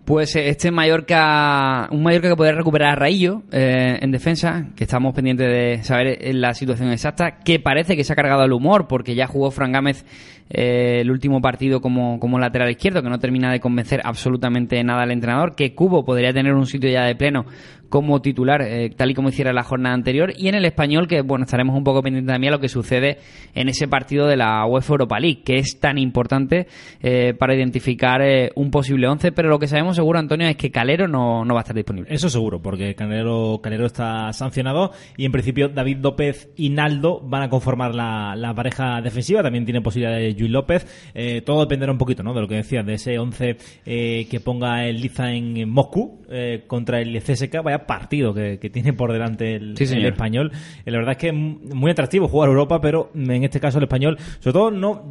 Pues 0.05 0.35
eh, 0.35 0.49
este 0.49 0.69
Mallorca, 0.69 1.87
un 1.89 2.03
Mallorca 2.03 2.27
que 2.27 2.35
podría 2.35 2.55
recuperar 2.55 2.91
a 2.91 2.95
Raillo 2.95 3.43
eh, 3.53 3.99
en 4.01 4.11
defensa, 4.11 4.67
que 4.75 4.83
estamos 4.83 5.15
pendientes 5.15 5.47
de 5.47 5.81
saber 5.83 6.17
eh, 6.19 6.33
la 6.33 6.53
situación 6.53 6.91
exacta, 6.91 7.37
que 7.39 7.59
parece 7.59 7.95
que 7.95 8.03
se 8.03 8.11
ha 8.11 8.15
cargado 8.17 8.43
el 8.43 8.51
humor, 8.51 8.87
porque 8.89 9.15
ya 9.15 9.27
jugó 9.27 9.49
Fran 9.49 9.71
Gámez 9.71 10.03
eh, 10.49 10.99
el 11.01 11.09
último 11.09 11.39
partido 11.39 11.79
como, 11.79 12.19
como 12.19 12.37
lateral 12.37 12.69
izquierdo, 12.69 13.01
que 13.01 13.09
no 13.09 13.17
termina 13.17 13.49
de 13.49 13.61
convencer 13.61 14.01
absolutamente 14.03 14.83
nada 14.83 15.03
al 15.03 15.11
entrenador, 15.11 15.55
que 15.55 15.73
Cubo 15.73 16.03
podría 16.03 16.33
tener 16.33 16.53
un 16.53 16.65
sitio 16.65 16.89
ya 16.89 17.05
de 17.05 17.15
pleno 17.15 17.45
como 17.93 18.23
titular, 18.23 18.63
eh, 18.63 18.89
tal 18.89 19.11
y 19.11 19.13
como 19.13 19.29
hiciera 19.29 19.53
la 19.53 19.61
jornada 19.61 19.93
anterior, 19.93 20.33
y 20.35 20.47
en 20.47 20.55
el 20.55 20.65
español, 20.65 21.07
que 21.07 21.21
bueno, 21.21 21.45
estaremos 21.45 21.77
un 21.77 21.83
poco 21.83 22.01
pendientes 22.01 22.33
también 22.33 22.51
a 22.51 22.55
lo 22.55 22.59
que 22.59 22.67
sucede 22.67 23.19
en 23.53 23.69
ese 23.69 23.87
partido 23.87 24.25
de 24.25 24.35
la 24.35 24.65
UEFA 24.65 24.93
Europa 24.93 25.19
League, 25.19 25.43
que 25.45 25.57
es 25.57 25.79
tan 25.79 25.99
importante 25.99 26.65
eh, 27.03 27.35
para 27.37 27.53
identificar 27.53 28.23
eh, 28.23 28.49
un 28.55 28.71
posible 28.71 29.07
11, 29.07 29.31
pero 29.33 29.47
lo 29.47 29.59
que 29.59 29.67
sabemos 29.67 29.95
seguro, 29.95 30.17
Antonio, 30.17 30.47
es 30.47 30.55
que 30.55 30.71
Calero 30.71 31.07
no, 31.07 31.45
no 31.45 31.53
va 31.53 31.59
a 31.59 31.61
estar 31.61 31.75
disponible. 31.75 32.11
Eso 32.11 32.31
seguro, 32.31 32.59
porque 32.59 32.95
Calero, 32.95 33.59
Calero 33.61 33.85
está 33.85 34.33
sancionado 34.33 34.89
y 35.15 35.25
en 35.25 35.31
principio 35.31 35.69
David 35.69 35.97
López 36.01 36.49
y 36.55 36.71
Naldo 36.71 37.21
van 37.21 37.43
a 37.43 37.49
conformar 37.49 37.93
la, 37.93 38.35
la 38.35 38.55
pareja 38.55 39.01
defensiva. 39.01 39.43
También 39.43 39.65
tiene 39.65 39.81
posibilidad 39.81 40.17
de 40.17 40.31
Luis 40.31 40.49
López. 40.49 41.11
Eh, 41.13 41.41
todo 41.41 41.59
dependerá 41.59 41.91
un 41.91 41.99
poquito 41.99 42.23
¿no? 42.23 42.33
de 42.33 42.41
lo 42.41 42.47
que 42.47 42.55
decías, 42.55 42.83
de 42.87 42.95
ese 42.95 43.19
11 43.19 43.57
eh, 43.85 44.27
que 44.31 44.39
ponga 44.39 44.83
el 44.87 44.99
Liza 44.99 45.31
en, 45.31 45.57
en 45.57 45.69
Moscú 45.69 46.23
contra 46.65 46.99
el 46.99 47.21
CSK. 47.21 47.61
Vaya 47.63 47.82
partido 47.85 48.33
que, 48.33 48.59
que 48.59 48.69
tiene 48.69 48.93
por 48.93 49.11
delante 49.11 49.55
el, 49.55 49.77
Sí, 49.77 49.83
el 49.83 49.89
señor. 49.89 50.11
español. 50.13 50.51
Eh, 50.85 50.91
La 50.91 50.97
verdad 50.97 51.11
es 51.13 51.17
que 51.17 51.27
es 51.29 51.33
muy 51.33 51.91
atractivo 51.91 52.27
jugar 52.27 52.49
Europa, 52.49 52.79
pero 52.81 53.11
en 53.15 53.43
este 53.43 53.59
caso 53.59 53.77
el 53.77 53.83
español, 53.85 54.17
sobre 54.39 54.53
todo 54.53 54.71
no 54.71 55.03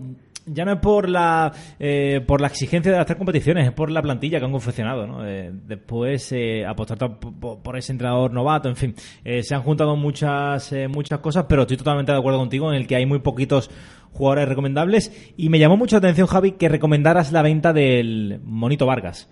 ya 0.44 0.64
no 0.64 0.72
es 0.72 0.80
por 0.80 1.08
la 1.08 1.52
eh, 1.78 2.20
por 2.26 2.40
la 2.40 2.48
exigencia 2.48 2.90
de 2.90 2.98
hacer 2.98 3.16
competiciones, 3.16 3.64
es 3.64 3.72
por 3.72 3.92
la 3.92 4.02
plantilla 4.02 4.40
que 4.40 4.44
han 4.44 4.50
confeccionado. 4.50 5.06
¿no? 5.06 5.24
Eh, 5.24 5.52
después 5.52 6.32
eh, 6.32 6.66
apostar 6.66 6.98
por, 7.20 7.62
por 7.62 7.76
ese 7.76 7.92
entrenador 7.92 8.32
novato, 8.32 8.68
en 8.68 8.74
fin, 8.74 8.94
Eh, 9.24 9.44
se 9.44 9.54
han 9.54 9.62
juntado 9.62 9.94
muchas 9.94 10.72
eh, 10.72 10.88
muchas 10.88 11.20
cosas, 11.20 11.46
pero 11.48 11.62
estoy 11.62 11.76
totalmente 11.76 12.10
de 12.10 12.18
acuerdo 12.18 12.40
contigo 12.40 12.72
en 12.72 12.76
el 12.80 12.88
que 12.88 12.96
hay 12.96 13.06
muy 13.06 13.20
poquitos 13.20 13.70
jugadores 14.10 14.48
recomendables 14.48 15.32
y 15.36 15.48
me 15.48 15.60
llamó 15.60 15.76
mucho 15.76 15.94
la 15.94 15.98
atención 15.98 16.26
Javi 16.26 16.52
que 16.52 16.68
recomendaras 16.68 17.30
la 17.30 17.42
venta 17.42 17.72
del 17.72 18.40
Monito 18.44 18.84
Vargas. 18.84 19.30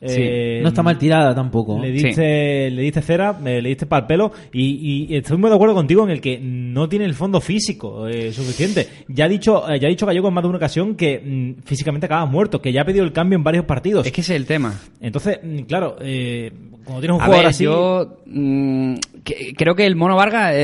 Eh, 0.00 0.60
no 0.62 0.68
está 0.68 0.82
mal 0.82 0.96
tirada 0.96 1.34
tampoco. 1.34 1.78
le 1.80 1.90
diste, 1.90 2.70
le 2.70 2.82
diste 2.82 3.02
cera, 3.02 3.36
le 3.42 3.60
diste 3.68 3.86
para 3.86 4.02
el 4.02 4.06
pelo 4.06 4.30
y, 4.52 5.06
y 5.10 5.16
estoy 5.16 5.36
muy 5.38 5.50
de 5.50 5.56
acuerdo 5.56 5.74
contigo 5.74 6.04
en 6.04 6.10
el 6.10 6.20
que 6.20 6.38
no 6.40 6.88
tiene 6.88 7.04
el 7.04 7.14
fondo 7.14 7.40
físico 7.40 8.06
eh, 8.06 8.32
suficiente. 8.32 8.86
Ya 9.08 9.24
ha 9.24 9.28
dicho, 9.28 9.68
eh, 9.68 9.80
ya 9.80 9.88
ha 9.88 9.90
dicho 9.90 10.06
Gallego 10.06 10.28
en 10.28 10.34
más 10.34 10.44
de 10.44 10.48
una 10.48 10.58
ocasión 10.58 10.94
que 10.94 11.18
mm, 11.58 11.62
físicamente 11.64 12.06
acaba 12.06 12.26
muerto, 12.26 12.60
que 12.62 12.72
ya 12.72 12.82
ha 12.82 12.84
pedido 12.84 13.04
el 13.04 13.12
cambio 13.12 13.36
en 13.36 13.42
varios 13.44 13.64
partidos. 13.64 14.06
Es 14.06 14.12
que 14.12 14.20
ese 14.20 14.34
es 14.34 14.40
el 14.40 14.46
tema. 14.46 14.78
Entonces, 15.00 15.40
mm, 15.42 15.60
claro, 15.62 15.96
eh, 16.00 16.52
cuando 16.84 17.00
tienes 17.00 17.16
un 17.16 17.22
A 17.22 17.24
jugador 17.24 17.44
ver, 17.44 17.50
así, 17.50 17.64
yo 17.64 18.18
mm, 18.26 18.94
que- 19.24 19.52
creo 19.56 19.74
que 19.74 19.84
el 19.84 19.96
Mono 19.96 20.14
Vargas, 20.16 20.54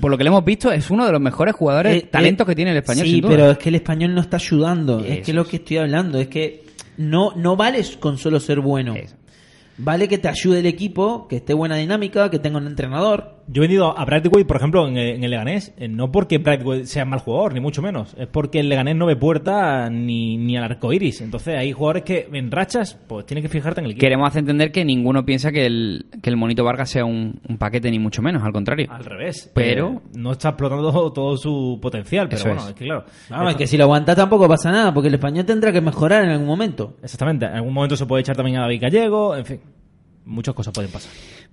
por 0.00 0.10
lo 0.10 0.16
que 0.16 0.24
le 0.24 0.28
hemos 0.28 0.44
visto, 0.44 0.70
es 0.72 0.88
uno 0.90 1.04
de 1.04 1.12
los 1.12 1.20
mejores 1.20 1.54
jugadores, 1.54 1.96
Eh, 2.04 2.06
talentos 2.10 2.46
eh, 2.46 2.50
que 2.50 2.54
tiene 2.56 2.70
el 2.70 2.76
español. 2.78 3.04
Sí, 3.06 3.12
sin 3.14 3.20
duda. 3.22 3.30
pero 3.32 3.50
es 3.50 3.58
que 3.58 3.68
el 3.70 3.74
español 3.74 4.14
no 4.14 4.20
está 4.20 4.36
ayudando. 4.36 5.00
es 5.04 5.20
que 5.20 5.32
lo 5.32 5.42
es. 5.42 5.48
que 5.48 5.56
estoy 5.56 5.76
hablando 5.78 6.18
es 6.20 6.28
que 6.28 6.62
no, 6.96 7.32
no 7.36 7.56
vale 7.56 7.82
con 7.98 8.18
solo 8.18 8.40
ser 8.40 8.60
bueno. 8.60 8.94
Eso. 8.94 9.16
Vale 9.78 10.08
que 10.08 10.18
te 10.18 10.28
ayude 10.28 10.60
el 10.60 10.66
equipo, 10.66 11.26
que 11.28 11.36
esté 11.36 11.54
buena 11.54 11.76
dinámica, 11.76 12.30
que 12.30 12.38
tenga 12.38 12.58
un 12.58 12.66
entrenador. 12.66 13.41
Yo 13.48 13.60
he 13.62 13.66
vendido 13.66 13.98
a 13.98 14.04
Bradway, 14.04 14.44
por 14.44 14.56
ejemplo, 14.56 14.86
en, 14.88 14.96
el- 14.96 15.16
en 15.16 15.24
el 15.24 15.30
Leganés, 15.30 15.74
eh, 15.76 15.88
no 15.88 16.10
porque 16.12 16.38
Bradway 16.38 16.86
sea 16.86 17.04
mal 17.04 17.20
jugador, 17.20 17.54
ni 17.54 17.60
mucho 17.60 17.82
menos, 17.82 18.14
es 18.18 18.26
porque 18.28 18.60
el 18.60 18.68
Leganés 18.68 18.96
no 18.96 19.06
ve 19.06 19.16
puerta 19.16 19.90
ni, 19.90 20.36
ni 20.36 20.56
al 20.56 20.64
arco 20.64 20.92
iris. 20.92 21.20
Entonces 21.20 21.56
hay 21.56 21.72
jugadores 21.72 22.04
que 22.04 22.28
en 22.32 22.50
rachas, 22.50 22.98
pues 23.08 23.26
tienes 23.26 23.42
que 23.42 23.48
fijarte 23.48 23.80
en 23.80 23.86
el 23.86 23.90
equipo. 23.92 24.00
Queremos 24.02 24.28
hacer 24.28 24.40
entender 24.40 24.70
que 24.72 24.84
ninguno 24.84 25.24
piensa 25.24 25.50
que 25.52 25.66
el, 25.66 26.06
que 26.22 26.30
el 26.30 26.36
Monito 26.36 26.64
Vargas 26.64 26.90
sea 26.90 27.04
un, 27.04 27.40
un 27.48 27.58
paquete, 27.58 27.90
ni 27.90 27.98
mucho 27.98 28.22
menos, 28.22 28.42
al 28.42 28.52
contrario. 28.52 28.86
Al 28.90 29.04
revés. 29.04 29.50
Pero- 29.54 29.88
Eh, 30.04 30.08
no 30.18 30.32
está 30.32 30.50
explotando 30.50 31.12
todo 31.12 31.36
su 31.36 31.78
potencial. 31.82 32.28
Pero 32.28 32.42
bueno, 32.44 32.60
es. 32.62 32.68
es 32.68 32.74
que 32.74 32.84
claro. 32.84 33.04
Vamos, 33.28 33.50
es 33.50 33.56
que 33.56 33.66
si 33.66 33.76
lo 33.76 33.84
aguantas 33.84 34.16
tampoco 34.16 34.46
pasa 34.48 34.70
nada, 34.70 34.92
porque 34.94 35.08
el 35.08 35.14
español 35.14 35.44
tendrá 35.44 35.72
que 35.72 35.80
mejorar 35.80 36.24
en 36.24 36.30
algún 36.30 36.46
momento. 36.46 36.96
Exactamente. 37.02 37.46
En 37.46 37.54
algún 37.54 37.72
momento 37.74 37.96
se 37.96 38.06
puede 38.06 38.20
echar 38.22 38.36
también 38.36 38.58
a 38.58 38.62
David 38.62 38.80
Gallego. 38.82 39.36
En 39.36 39.44
fin, 39.44 39.60
muchas 40.24 40.54
cosas 40.54 40.72
pueden 40.72 40.90
pasar. 40.90 41.10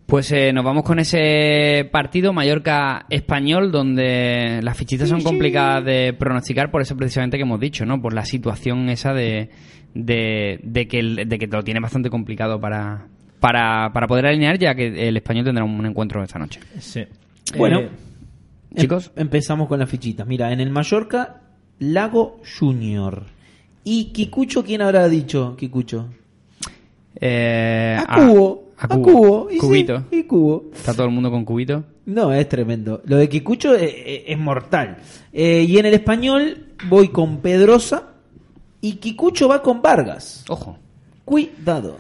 Pues 0.10 0.32
eh, 0.32 0.52
nos 0.54 0.66
vamos 0.66 0.84
con 0.84 0.98
ese 1.00 1.88
partido 1.92 2.34
Mallorca-Español, 2.34 3.72
donde 3.72 4.60
las 4.64 4.76
fichitas 4.76 5.08
son 5.08 5.22
complicadas 5.22 5.86
de 5.86 6.14
pronosticar 6.14 6.72
por 6.72 6.82
eso 6.82 6.98
precisamente 6.98 7.38
que 7.38 7.44
hemos 7.44 7.60
dicho, 7.60 7.86
¿no? 7.86 8.02
Por 8.02 8.14
la 8.14 8.26
situación 8.26 8.90
esa 8.90 9.14
de, 9.14 9.50
de, 9.94 10.60
de 10.64 10.88
que, 10.88 11.00
el- 11.00 11.30
de 11.30 11.38
que 11.38 11.46
lo 11.46 11.64
tiene 11.64 11.80
bastante 11.80 12.10
complicado 12.10 12.60
para, 12.60 13.06
para, 13.40 13.92
para 13.94 14.08
poder 14.08 14.26
alinear, 14.26 14.58
ya 14.58 14.74
que 14.74 15.08
el 15.08 15.16
español 15.18 15.46
tendrá 15.46 15.64
un 15.64 15.86
encuentro 15.86 16.24
esta 16.24 16.40
noche. 16.40 16.60
Sí. 16.80 17.04
Bueno. 17.56 17.80
Eh, 17.82 17.90
Chicos. 18.78 19.12
Em- 19.16 19.24
empezamos 19.24 19.68
con 19.68 19.78
las 19.80 19.90
fichitas. 19.90 20.26
Mira, 20.26 20.52
en 20.52 20.60
el 20.60 20.72
Mallorca, 20.72 21.42
Lago 21.78 22.42
Junior. 22.60 23.26
¿Y 23.84 24.06
Kikucho 24.06 24.64
quién 24.64 24.82
habrá 24.82 25.08
dicho? 25.08 25.56
Kikucho. 25.56 26.10
Eh, 27.22 27.98
A 28.08 28.16
Cubo. 28.16 28.69
A 28.82 28.88
Cubo. 28.88 29.50
Y 29.50 29.56
sí, 29.56 29.60
Cubito. 29.60 30.04
y 30.12 30.24
Cubo. 30.24 30.70
Está 30.74 30.94
todo 30.94 31.06
el 31.08 31.12
mundo 31.12 31.30
con 31.30 31.44
cubito. 31.46 31.84
No, 32.06 32.32
es 32.34 32.48
tremendo. 32.48 33.02
Lo 33.06 33.18
de 33.18 33.28
Kikucho 33.30 33.76
es, 33.76 33.94
es- 34.06 34.22
es 34.28 34.38
mortal. 34.38 34.98
Eh, 35.34 35.66
y 35.68 35.78
en 35.78 35.86
el 35.86 35.94
español 35.94 36.68
voy 36.88 37.10
con 37.10 37.38
Pedrosa 37.42 38.14
y 38.82 38.94
Kikucho 38.94 39.48
va 39.50 39.62
con 39.62 39.82
Vargas. 39.82 40.46
Ojo. 40.50 40.78
Cuidado. 41.26 41.98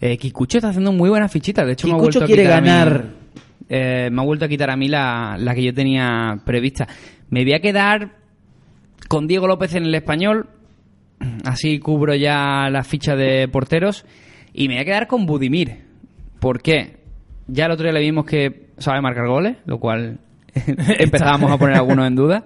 Eh, 0.00 0.16
Kikucho 0.16 0.58
está 0.58 0.68
haciendo 0.68 0.92
muy 0.92 1.10
buenas 1.10 1.30
fichitas. 1.32 1.66
De 1.66 1.72
hecho, 1.72 1.86
me 1.88 1.94
ha 1.94 1.96
vuelto 1.96 2.22
a 2.24 2.26
quiere 2.26 2.42
quitar 2.44 2.58
a 2.58 2.60
mí- 2.60 2.68
eh, 3.68 4.08
me 4.12 4.20
ha 4.22 4.24
vuelto 4.24 4.44
a 4.44 4.48
quitar 4.48 4.70
a 4.70 4.76
mí 4.76 4.88
la, 4.88 5.36
la 5.38 5.54
que 5.54 5.62
yo 5.64 5.74
tenía 5.74 6.38
prevista. 6.44 6.86
Me 7.30 7.42
voy 7.44 7.54
a 7.54 7.60
quedar 7.60 8.16
con 9.08 9.26
Diego 9.26 9.46
López 9.46 9.74
en 9.74 9.84
el 9.84 9.94
español. 9.94 10.48
Así 11.44 11.78
cubro 11.78 12.14
ya 12.14 12.68
la 12.70 12.84
ficha 12.84 13.16
de 13.16 13.48
porteros. 13.48 14.04
Y 14.52 14.68
me 14.68 14.74
voy 14.74 14.82
a 14.82 14.84
quedar 14.84 15.06
con 15.06 15.26
Budimir. 15.26 15.82
¿Por 16.44 16.60
qué? 16.60 16.96
Ya 17.46 17.66
el 17.66 17.72
otro 17.72 17.84
día 17.84 17.92
le 17.92 18.00
vimos 18.00 18.26
que 18.26 18.68
sabe 18.78 19.00
marcar 19.00 19.26
goles, 19.26 19.56
lo 19.64 19.80
cual 19.80 20.18
empezábamos 20.54 21.50
a 21.50 21.56
poner 21.56 21.76
algunos 21.76 22.06
en 22.06 22.14
duda. 22.14 22.44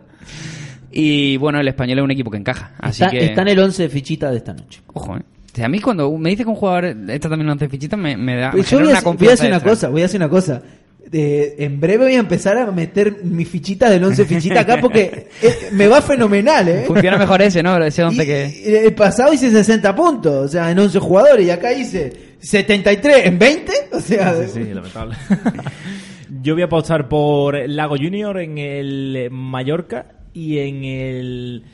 Y 0.91 1.37
bueno, 1.37 1.61
el 1.61 1.69
español 1.69 1.99
es 1.99 2.05
un 2.05 2.11
equipo 2.13 2.31
que 2.31 2.39
encaja. 2.39 2.73
Así 2.79 3.03
está, 3.03 3.11
que. 3.11 3.25
está 3.25 3.43
en 3.43 3.49
el 3.49 3.59
11 3.59 3.83
de 3.83 3.89
fichita 3.89 4.31
de 4.31 4.39
esta 4.39 4.55
noche. 4.55 4.81
Ojo, 4.93 5.17
¿eh? 5.17 5.21
O 5.21 5.57
sea, 5.57 5.67
a 5.67 5.69
mí 5.69 5.81
cuando 5.81 6.11
me 6.17 6.31
dice 6.31 6.45
que 6.45 6.51
un 6.51 6.55
jugador 6.55 6.85
está 6.85 7.29
también 7.29 7.49
en 7.49 7.53
11 7.53 7.69
fichitas 7.69 7.99
me, 7.99 8.17
me 8.17 8.37
da 8.37 8.49
me 8.49 8.59
Pues 8.59 8.71
yo 8.71 8.79
genera 8.79 9.01
voy 9.01 9.09
a, 9.09 9.11
una 9.11 9.19
voy 9.19 9.29
a 9.29 9.33
hacer 9.35 9.51
una 9.51 9.61
cosa, 9.61 9.89
voy 9.89 10.03
a 10.03 10.05
hacer 10.05 10.21
una 10.21 10.29
cosa. 10.29 10.63
Eh, 11.11 11.57
en 11.59 11.81
breve 11.81 12.05
voy 12.05 12.15
a 12.15 12.21
empezar 12.21 12.59
a 12.59 12.71
meter 12.71 13.25
mi 13.25 13.45
fichita 13.47 13.89
del 13.91 14.05
11 14.05 14.27
fichita 14.27 14.61
acá 14.61 14.79
porque 14.81 15.29
eh, 15.43 15.55
me 15.73 15.89
va 15.89 16.03
fenomenal, 16.03 16.69
¿eh? 16.69 16.85
Funciona 16.87 17.17
mejor 17.19 17.43
ese, 17.43 17.63
¿no? 17.63 17.83
Ese 17.83 18.05
11 18.05 18.23
Y- 18.23 18.27
que... 18.27 18.87
el 18.87 18.95
pasado 18.95 19.33
hice 19.33 19.51
60 19.51 19.95
puntos, 19.97 20.47
o 20.47 20.49
sea, 20.49 20.71
en 20.71 20.79
11 20.79 20.99
jugadores, 21.01 21.47
y 21.47 21.51
acá 21.51 21.73
hice 21.73 22.28
73 22.41 23.27
en 23.27 23.39
20, 23.39 23.73
o 23.93 24.01
sea, 24.01 24.35
Sí, 24.47 24.51
sí, 24.65 24.75
lamentable. 24.75 25.17
Yo 26.43 26.55
voy 26.55 26.63
a 26.63 26.67
apostar 26.67 27.09
por 27.09 27.57
Lago 27.69 27.97
Junior 27.97 28.39
en 28.39 28.59
el 28.59 29.29
Mallorca 29.31 30.07
Y 30.35 30.59
en 30.59 30.85
el 30.85 31.65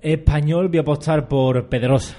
español 0.00 0.68
voy 0.68 0.78
a 0.78 0.82
apostar 0.82 1.26
por 1.28 1.68
Pedrosa. 1.68 2.16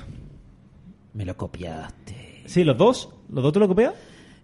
Me 1.13 1.25
lo 1.25 1.37
copiaste. 1.37 2.41
Sí, 2.45 2.63
los 2.63 2.77
dos. 2.77 3.09
¿Los 3.31 3.43
dos 3.43 3.53
te 3.53 3.59
lo 3.59 3.67
copias? 3.67 3.93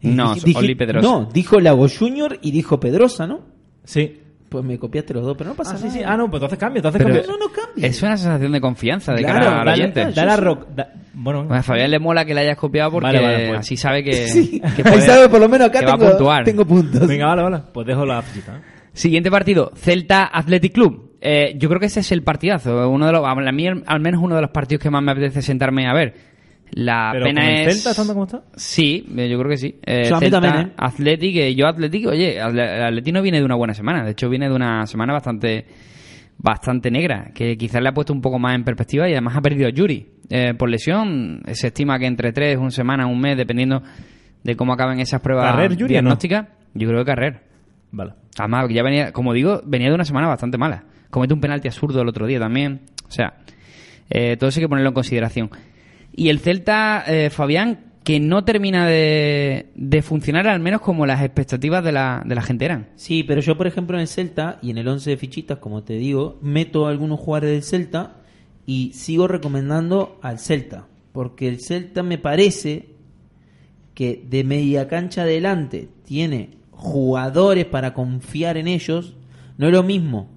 No, 0.02 0.36
Dije- 0.36 0.58
Oli 0.58 0.76
Pedrosa. 0.76 1.08
No, 1.08 1.26
dijo 1.34 1.60
Lago 1.60 1.88
Junior 1.90 2.38
y 2.42 2.52
dijo 2.52 2.80
Pedrosa, 2.80 3.28
¿no? 3.28 3.42
Sí. 3.84 4.22
Pues 4.48 4.64
me 4.64 4.80
copiaste 4.80 5.14
los 5.14 5.24
dos, 5.26 5.36
pero 5.38 5.52
no 5.52 5.56
pasa 5.56 5.74
Ah, 5.76 5.78
sí, 5.78 5.86
nada. 5.88 5.98
sí. 5.98 6.04
Ah, 6.06 6.18
no, 6.18 6.26
pues 6.30 6.40
entonces 6.42 6.58
cambia, 6.60 6.80
entonces 6.80 7.02
Pero- 7.04 7.16
cambia. 7.16 7.32
No, 7.32 7.38
no 7.38 7.52
cambia. 7.52 7.88
Es 7.88 8.02
una 8.02 8.18
sensación 8.18 8.52
de 8.52 8.62
confianza 8.62 9.14
de 9.14 9.22
Claro, 9.24 9.46
cara 9.46 9.62
al 9.62 9.68
oyente. 9.68 10.12
dale 10.12 10.32
a 10.32 10.38
Rock. 10.38 10.68
da- 10.76 10.94
bueno, 11.20 11.44
Bueno, 11.44 11.56
a 11.60 11.64
Fabián 11.64 11.92
le 11.92 12.00
mola 12.00 12.26
que 12.26 12.34
le 12.34 12.42
hayas 12.42 12.58
copiado 12.58 12.92
porque 12.92 13.06
Vale, 13.08 13.22
vale, 13.22 13.48
pues. 13.50 13.60
así 13.60 13.78
sabe 13.78 14.04
que, 14.04 14.14
Sí, 14.28 14.60
que 14.60 14.66
ahí 14.68 14.84
puede- 14.84 15.02
sabe, 15.02 15.30
por 15.30 15.40
lo 15.40 15.50
menos 15.50 15.68
acá 15.70 15.80
que 15.80 15.86
va 15.86 15.94
a 15.94 15.98
tengo, 15.98 16.10
puntuar. 16.12 16.44
tengo 16.44 16.66
puntos. 16.66 17.08
venga, 17.08 17.28
vale, 17.28 17.44
vale. 17.44 17.60
Pues 17.74 17.88
dejo 17.88 18.06
la 18.06 18.22
fichita. 18.22 18.58
¿eh? 18.58 18.62
Siguiente 18.94 19.30
partido, 19.32 19.72
Celta 19.76 20.26
Athletic 20.26 20.74
Club. 20.74 21.18
Eh, 21.22 21.54
yo 21.58 21.68
creo 21.70 21.80
que 21.80 21.88
ese 21.88 22.00
es 22.00 22.12
el 22.12 22.24
partidazo. 22.24 22.90
Uno 22.90 23.06
de 23.06 23.12
los, 23.12 23.26
a 23.26 23.36
mí 23.52 23.68
al 23.68 24.00
menos 24.00 24.22
uno 24.24 24.36
de 24.36 24.42
los 24.42 24.52
partidos 24.52 24.82
que 24.82 24.90
más 24.90 25.04
me 25.04 25.12
apetece 25.12 25.42
sentarme 25.42 25.88
a 25.88 25.94
ver. 25.94 26.14
La 26.72 27.10
Pero 27.14 27.26
pena 27.26 27.42
con 27.42 27.50
el 27.50 27.68
es. 27.68 27.76
Celta 27.76 27.90
estando 27.92 28.14
como 28.14 28.26
está. 28.26 28.44
Sí, 28.56 29.06
eh, 29.18 29.28
yo 29.28 29.38
creo 29.40 29.50
que 29.50 29.58
sí. 29.58 29.80
Eh, 29.86 30.06
Sí, 30.06 30.14
a 30.14 30.18
mí 30.18 30.22
Celta, 30.22 30.40
también, 30.42 30.68
¿eh? 30.68 30.74
Athletic, 30.78 31.36
eh, 31.38 31.56
yo 31.56 31.68
Athletic, 31.68 32.08
oye, 32.08 32.40
Athletic 32.40 33.14
no 33.14 33.22
viene 33.22 33.40
de 33.40 33.44
una 33.46 33.56
buena 33.56 33.74
semana. 33.74 34.04
De 34.06 34.12
hecho, 34.12 34.30
viene 34.30 34.48
de 34.48 34.56
una 34.56 34.86
semana 34.86 35.14
bastante 35.14 35.66
bastante 36.38 36.90
negra, 36.90 37.32
que 37.34 37.58
quizás 37.58 37.82
le 37.82 37.90
ha 37.90 37.94
puesto 37.94 38.14
un 38.14 38.22
poco 38.22 38.40
más 38.40 38.56
en 38.56 38.64
perspectiva 38.64 39.10
y 39.10 39.12
además 39.12 39.36
ha 39.36 39.42
perdido 39.42 39.68
a 39.68 39.72
Yuri. 39.72 40.08
Eh, 40.30 40.54
por 40.54 40.70
lesión, 40.70 41.42
se 41.54 41.68
estima 41.68 41.98
que 41.98 42.06
entre 42.06 42.32
tres, 42.32 42.58
una 42.58 42.70
semana, 42.70 43.08
un 43.08 43.20
mes, 43.20 43.36
dependiendo 43.36 43.82
de 44.44 44.56
cómo 44.56 44.74
acaben 44.74 45.00
esas 45.00 45.22
pruebas 45.22 45.52
¿Carrer, 45.52 45.72
Yuri, 45.72 45.82
o 45.82 45.86
no? 45.86 45.88
diagnósticas, 45.88 46.48
yo 46.74 46.88
creo 46.88 47.00
que 47.00 47.06
Carrer. 47.06 47.42
Vale. 47.92 48.14
Además, 48.38 48.68
ya 48.70 48.84
venía, 48.84 49.12
como 49.12 49.34
digo, 49.34 49.62
venía 49.66 49.90
de 49.90 49.96
una 49.96 50.06
semana 50.06 50.28
bastante 50.28 50.58
mala. 50.58 50.84
Comete 51.10 51.34
un 51.34 51.42
penalti 51.42 51.68
absurdo 51.68 52.02
el 52.02 52.08
otro 52.08 52.28
día 52.28 52.40
también. 52.40 52.82
O 53.08 53.12
sea, 53.12 53.34
eh, 54.10 54.38
todo 54.38 54.50
eso 54.50 54.60
hay 54.60 54.66
que 54.66 54.70
ponerlo 54.70 54.90
en 54.90 54.94
consideración. 54.94 55.50
Y 56.16 56.30
el 56.30 56.40
Celta, 56.40 57.04
eh, 57.08 57.30
Fabián, 57.32 57.80
que 58.04 58.20
no 58.20 58.44
termina 58.44 58.88
de, 58.88 59.68
de 59.76 60.02
funcionar 60.02 60.48
al 60.48 60.60
menos 60.60 60.82
como 60.82 61.06
las 61.06 61.22
expectativas 61.22 61.84
de 61.84 61.92
la, 61.92 62.24
de 62.26 62.36
la 62.36 62.42
gente 62.42 62.66
eran. 62.66 62.88
Sí, 62.96 63.24
pero 63.24 63.42
yo, 63.42 63.58
por 63.58 63.68
ejemplo, 63.68 63.98
en 63.98 64.02
el 64.02 64.08
Celta 64.08 64.60
y 64.62 64.70
en 64.72 64.78
el 64.78 64.88
11 64.88 65.10
de 65.10 65.18
fichitas, 65.18 65.58
como 65.58 65.84
te 65.84 65.94
digo, 65.94 66.40
meto 66.42 66.88
a 66.88 66.92
algunos 66.92 67.20
jugadores 67.20 67.52
del 67.52 67.64
Celta 67.64 68.19
y 68.70 68.94
sigo 68.94 69.28
recomendando 69.28 70.20
al 70.22 70.38
Celta. 70.38 70.86
Porque 71.12 71.48
el 71.48 71.60
Celta 71.60 72.04
me 72.04 72.20
parece 72.20 72.90
que 73.96 74.24
de 74.30 74.44
media 74.44 74.88
cancha 74.88 75.24
adelante 75.24 75.90
tiene 76.06 76.52
jugadores 76.70 77.66
para 77.66 77.96
confiar 77.96 78.58
en 78.58 78.68
ellos. 78.68 79.16
No 79.58 79.66
es 79.66 79.74
lo 79.74 79.82
mismo. 79.82 80.30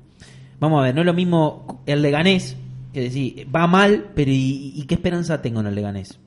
Vamos 0.60 0.80
a 0.80 0.84
ver, 0.84 0.94
no 0.94 1.02
es 1.02 1.06
lo 1.06 1.12
mismo 1.12 1.82
el 1.84 2.00
Leganés, 2.00 2.56
que 2.94 3.02
decir, 3.02 3.46
va 3.54 3.66
mal, 3.66 4.12
pero 4.14 4.30
¿y, 4.30 4.72
y 4.76 4.86
qué 4.86 4.94
esperanza 4.94 5.42
tengo 5.42 5.60
en 5.60 5.66
el 5.66 5.74
Leganés? 5.74 6.18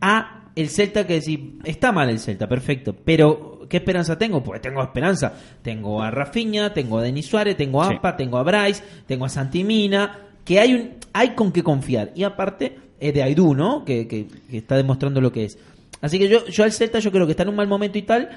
a 0.00 0.44
el 0.54 0.68
Celta 0.68 1.08
que 1.08 1.14
decir, 1.14 1.58
está 1.64 1.90
mal 1.90 2.08
el 2.08 2.20
Celta, 2.20 2.48
perfecto, 2.48 2.94
pero 3.04 3.66
¿qué 3.68 3.78
esperanza 3.78 4.16
tengo? 4.16 4.44
Pues 4.44 4.60
tengo 4.60 4.80
esperanza. 4.80 5.34
Tengo 5.60 6.00
a 6.00 6.12
Rafinha, 6.12 6.72
tengo 6.72 6.98
a 6.98 7.02
Denis 7.02 7.26
Suárez, 7.26 7.56
tengo 7.56 7.82
a 7.82 7.88
Sí. 7.88 7.94
Ampa, 7.94 8.16
tengo 8.16 8.38
a 8.38 8.44
Bryce, 8.44 8.84
tengo 9.06 9.24
a 9.24 9.28
Santimina, 9.28 10.24
que 10.44 10.60
hay 10.60 10.74
un 10.74 10.90
hay 11.12 11.30
con 11.30 11.52
qué 11.52 11.62
confiar. 11.62 12.10
Y 12.14 12.24
aparte 12.24 12.76
es 13.00 13.14
de 13.14 13.22
Aidú, 13.22 13.54
¿no? 13.54 13.84
Que, 13.84 14.06
que- 14.08 14.26
que 14.50 14.58
está 14.58 14.76
demostrando 14.76 15.20
lo 15.20 15.30
que 15.32 15.44
es. 15.44 15.58
Así 16.00 16.18
que 16.18 16.28
yo, 16.28 16.46
yo 16.48 16.64
al 16.64 16.72
Celta 16.72 16.98
yo 16.98 17.10
creo 17.12 17.24
que 17.26 17.32
está 17.32 17.44
en 17.44 17.50
un 17.50 17.56
mal 17.56 17.68
momento 17.68 17.96
y 17.98 18.02
tal, 18.02 18.28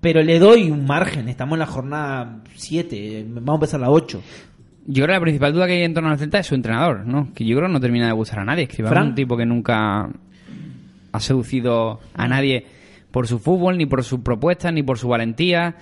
pero 0.00 0.22
le 0.22 0.38
doy 0.38 0.70
un 0.70 0.86
margen. 0.86 1.28
Estamos 1.28 1.54
en 1.56 1.60
la 1.60 1.66
jornada 1.66 2.42
7, 2.54 3.26
vamos 3.28 3.48
a 3.50 3.54
empezar 3.54 3.80
la 3.80 3.90
8. 3.90 4.22
Yo 4.88 5.04
creo 5.04 5.06
que 5.06 5.12
la 5.12 5.20
principal 5.20 5.52
duda 5.52 5.66
que 5.66 5.72
hay 5.74 5.82
en 5.82 5.94
torno 5.94 6.10
al 6.10 6.18
Celta 6.18 6.38
es 6.38 6.46
su 6.46 6.54
entrenador, 6.54 7.06
¿no? 7.06 7.32
Que 7.34 7.44
yo 7.44 7.56
creo 7.56 7.68
que 7.68 7.72
no 7.74 7.80
termina 7.80 8.06
de 8.06 8.12
gustar 8.12 8.38
a 8.40 8.44
nadie. 8.44 8.66
Es 8.70 8.78
un 9.08 9.14
tipo 9.14 9.36
que 9.36 9.44
nunca 9.46 10.08
ha 11.12 11.20
seducido 11.20 12.00
a 12.14 12.28
nadie 12.28 12.66
por 13.10 13.26
su 13.26 13.38
fútbol, 13.38 13.78
ni 13.78 13.86
por 13.86 14.04
sus 14.04 14.20
propuestas, 14.20 14.72
ni 14.72 14.82
por 14.82 14.98
su 14.98 15.08
valentía. 15.08 15.76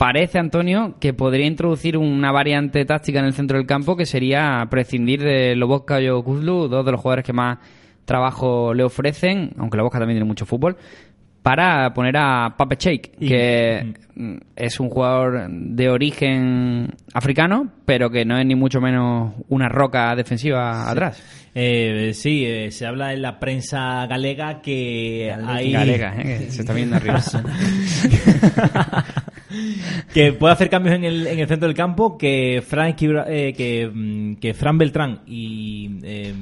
Parece, 0.00 0.38
Antonio, 0.38 0.94
que 0.98 1.12
podría 1.12 1.44
introducir 1.44 1.98
una 1.98 2.32
variante 2.32 2.86
táctica 2.86 3.18
en 3.18 3.26
el 3.26 3.34
centro 3.34 3.58
del 3.58 3.66
campo 3.66 3.98
que 3.98 4.06
sería 4.06 4.66
prescindir 4.70 5.22
de 5.22 5.54
Lobotka 5.54 6.00
y 6.00 6.08
Okuzlu, 6.08 6.68
dos 6.68 6.86
de 6.86 6.92
los 6.92 7.02
jugadores 7.02 7.26
que 7.26 7.34
más 7.34 7.58
trabajo 8.06 8.72
le 8.72 8.82
ofrecen, 8.82 9.50
aunque 9.58 9.76
Lobotka 9.76 9.98
también 9.98 10.16
tiene 10.16 10.26
mucho 10.26 10.46
fútbol, 10.46 10.78
para 11.42 11.92
poner 11.92 12.16
a 12.16 12.54
Pape 12.56 12.78
Y- 13.18 13.28
que 13.28 13.92
es 14.56 14.80
un 14.80 14.88
jugador 14.88 15.50
de 15.50 15.90
origen 15.90 16.94
africano, 17.12 17.70
pero 17.84 18.08
que 18.08 18.24
no 18.24 18.38
es 18.38 18.46
ni 18.46 18.54
mucho 18.54 18.80
menos 18.80 19.34
una 19.50 19.68
roca 19.68 20.16
defensiva 20.16 20.90
atrás. 20.90 21.22
Eh, 21.54 22.12
sí, 22.14 22.46
eh, 22.46 22.70
se 22.70 22.86
habla 22.86 23.12
en 23.12 23.20
la 23.20 23.38
prensa 23.38 24.06
galega 24.06 24.62
que 24.62 25.30
hay... 25.46 25.72
Galega, 25.72 26.14
¿eh? 26.16 26.22
que 26.24 26.50
se 26.50 26.62
está 26.62 26.72
viendo 26.72 26.96
arriba. 26.96 27.20
que 30.12 30.32
puede 30.32 30.52
hacer 30.52 30.70
cambios 30.70 30.96
en 30.96 31.04
el, 31.04 31.26
en 31.26 31.38
el 31.38 31.48
centro 31.48 31.66
del 31.68 31.76
campo, 31.76 32.16
que 32.16 32.62
Fran, 32.66 32.94
eh, 32.98 33.54
que, 33.56 33.90
mm, 33.92 34.34
que 34.36 34.54
Fran 34.54 34.78
Beltrán 34.78 35.20
y... 35.26 35.98
eh, 36.02 36.34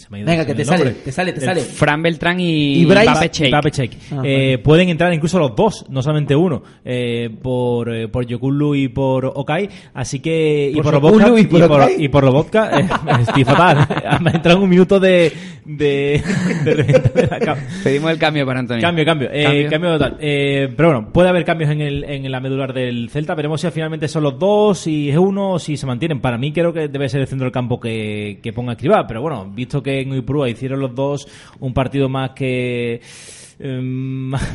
se 0.00 0.08
me 0.10 0.16
ha 0.16 0.20
ido 0.20 0.30
Venga, 0.30 0.46
que 0.46 0.54
te 0.54 0.64
sale, 0.64 0.90
te 0.90 1.12
sale, 1.12 1.32
te 1.32 1.40
sale. 1.40 1.60
Fran 1.60 2.02
Beltrán 2.02 2.40
y, 2.40 2.82
Y 2.82 2.82
Y 2.82 3.28
Cheik. 3.70 3.96
Ah, 4.10 4.22
Eh, 4.24 4.58
Pueden 4.58 4.88
entrar 4.88 5.12
incluso 5.12 5.38
los 5.38 5.54
dos, 5.54 5.84
no 5.88 6.02
solamente 6.02 6.34
uno, 6.34 6.62
eh, 6.84 7.30
por, 7.42 7.94
eh, 7.94 8.08
por 8.08 8.26
Yokulu 8.26 8.74
y 8.74 8.88
por 8.88 9.26
Okai. 9.26 9.68
Así 9.94 10.20
que. 10.20 10.72
Por 10.74 10.80
y 10.80 10.82
por 10.82 10.94
Lobotka. 10.94 11.40
y 11.40 11.44
por 11.44 11.90
y 11.98 12.08
por 12.08 12.24
Lobotka, 12.24 12.80
eh, 12.80 12.88
estoy 13.20 13.44
fatal. 13.44 13.86
Me 14.20 14.30
ha 14.30 14.34
entrado 14.34 14.58
en 14.58 14.64
un 14.64 14.70
minuto 14.70 14.98
de. 14.98 15.32
de, 15.64 16.22
de 16.64 16.74
reventar 16.74 17.12
de 17.12 17.26
la 17.26 17.38
cama. 17.38 17.60
Pedimos 17.84 18.10
el 18.10 18.18
cambio 18.18 18.46
para 18.46 18.60
Antonio. 18.60 18.82
Cambio, 18.82 19.04
cambio, 19.04 19.28
eh, 19.32 19.44
Cambio. 19.44 19.70
cambio 19.70 19.92
total. 19.92 20.16
Eh, 20.20 20.72
pero 20.76 20.90
bueno, 20.90 21.12
puede 21.12 21.28
haber 21.28 21.44
cambios 21.44 21.70
en, 21.70 21.80
el, 21.80 22.04
en 22.04 22.30
la 22.30 22.40
medular 22.40 22.72
del 22.72 23.08
Celta. 23.10 23.34
Veremos 23.34 23.60
si 23.60 23.70
finalmente 23.70 24.08
son 24.08 24.22
los 24.22 24.38
dos, 24.38 24.78
si 24.78 25.10
es 25.10 25.16
uno, 25.16 25.58
si 25.58 25.76
se 25.76 25.86
mantienen. 25.86 26.20
Para 26.20 26.38
mí 26.38 26.52
creo 26.52 26.72
que 26.72 26.88
debe 26.88 27.08
ser 27.08 27.20
el 27.20 27.26
centro 27.26 27.44
del 27.44 27.52
campo 27.52 27.78
que, 27.78 28.40
que 28.42 28.52
ponga 28.52 28.72
a 28.72 28.74
escribir. 28.74 28.96
Pero 29.06 29.22
bueno, 29.22 29.50
visto 29.54 29.82
que 29.82 29.89
en 29.90 30.12
Uipurúa 30.12 30.48
hicieron 30.48 30.80
los 30.80 30.94
dos 30.94 31.26
un 31.58 31.74
partido 31.74 32.08
más 32.08 32.30
que... 32.30 33.00
eh, 33.60 33.80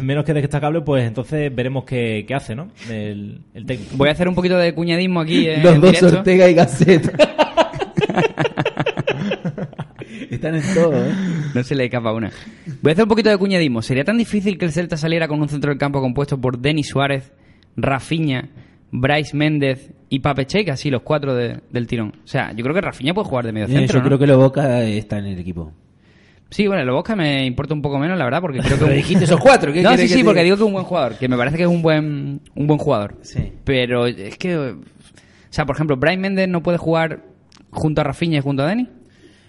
menos 0.02 0.26
que 0.26 0.34
destacable, 0.34 0.82
pues 0.82 1.06
entonces 1.06 1.54
veremos 1.54 1.86
qué, 1.86 2.26
qué 2.28 2.34
hace, 2.34 2.56
¿no? 2.56 2.72
El, 2.90 3.42
el 3.54 3.66
técnico. 3.66 3.96
Voy 3.98 4.10
a 4.10 4.14
hacer 4.14 4.28
un 4.28 4.34
poquito 4.36 4.58
de 4.58 4.74
cuñadismo 4.74 5.22
aquí 5.22 5.48
eh, 5.48 5.60
Los 5.62 5.76
en 5.76 5.82
dos 5.82 5.92
directo. 5.92 6.18
Ortega 6.18 6.50
y 6.50 6.54
Gaceta. 6.56 7.12
Están 10.30 10.56
en 10.56 10.74
todo, 10.74 11.06
¿eh? 11.06 11.14
No 11.54 11.64
se 11.64 11.76
le 11.76 11.86
escapa 11.86 12.12
una. 12.14 12.32
Voy 12.82 12.90
a 12.90 12.94
hacer 12.94 13.04
un 13.04 13.10
poquito 13.10 13.30
de 13.30 13.38
cuñadismo. 13.38 13.84
¿Sería 13.84 14.04
tan 14.04 14.18
difícil 14.18 14.58
que 14.58 14.66
el 14.66 14.72
Celta 14.72 14.98
saliera 14.98 15.28
con 15.28 15.40
un 15.40 15.50
centro 15.50 15.70
del 15.70 15.78
campo 15.78 16.02
compuesto 16.02 16.42
por 16.42 16.58
Denis 16.60 16.88
Suárez, 16.90 17.32
Rafinha, 17.78 18.50
Bryce 18.92 19.36
Méndez 19.36 19.92
y 20.10 20.20
Pape 20.20 20.46
Cheik, 20.46 20.70
así 20.70 20.90
los 20.90 21.02
cuatro 21.02 21.36
de- 21.36 21.60
del 21.72 21.88
tirón? 21.88 22.14
O 22.24 22.28
sea, 22.28 22.52
yo 22.54 22.64
creo 22.64 22.74
que 22.76 22.82
Rafinha 22.82 23.14
puede 23.14 23.28
jugar 23.28 23.46
de 23.46 23.52
medio 23.52 23.68
Bien, 23.68 23.80
centro, 23.82 23.98
yo 23.98 24.02
¿no? 24.04 24.08
creo 24.08 24.20
que 24.20 24.28
lo 24.28 24.38
Boca 24.38 24.84
está 24.84 25.18
en 25.20 25.26
el 25.26 25.40
equipo. 25.40 25.72
Sí, 26.52 26.68
bueno, 26.68 26.84
el 26.84 26.92
Bosca 26.92 27.16
me 27.16 27.44
importa 27.46 27.74
un 27.74 27.82
poco 27.82 27.98
menos, 27.98 28.18
la 28.18 28.24
verdad, 28.24 28.40
porque 28.40 28.60
creo 28.60 28.78
que... 28.78 28.84
Pero 28.86 28.96
dijiste 28.96 29.24
esos 29.26 29.40
cuatro, 29.40 29.74
¿qué 29.74 29.82
no, 29.82 29.92
sí, 29.92 30.04
que 30.04 30.08
sí, 30.08 30.20
te 30.20 30.24
porque 30.24 30.44
digo 30.44 30.56
que 30.56 30.62
es 30.62 30.68
un 30.68 30.74
buen 30.74 30.86
jugador, 30.86 31.18
que 31.18 31.28
me 31.28 31.36
parece 31.38 31.58
que 31.58 31.64
es 31.64 31.70
un 31.70 31.82
buen, 31.82 32.40
un 32.54 32.68
buen 32.68 32.80
jugador. 32.80 33.18
Sí. 33.22 33.52
Pero 33.64 34.06
es 34.06 34.38
que... 34.38 34.56
O 34.58 34.78
sea, 35.50 35.66
por 35.66 35.76
ejemplo, 35.76 35.98
Bryce 35.98 36.18
Méndez 36.18 36.48
no 36.48 36.62
puede 36.62 36.78
jugar 36.78 37.24
junto 37.72 38.02
a 38.02 38.04
Rafinha 38.04 38.38
y 38.38 38.42
junto 38.42 38.64
a 38.64 38.68
Denis. 38.68 38.88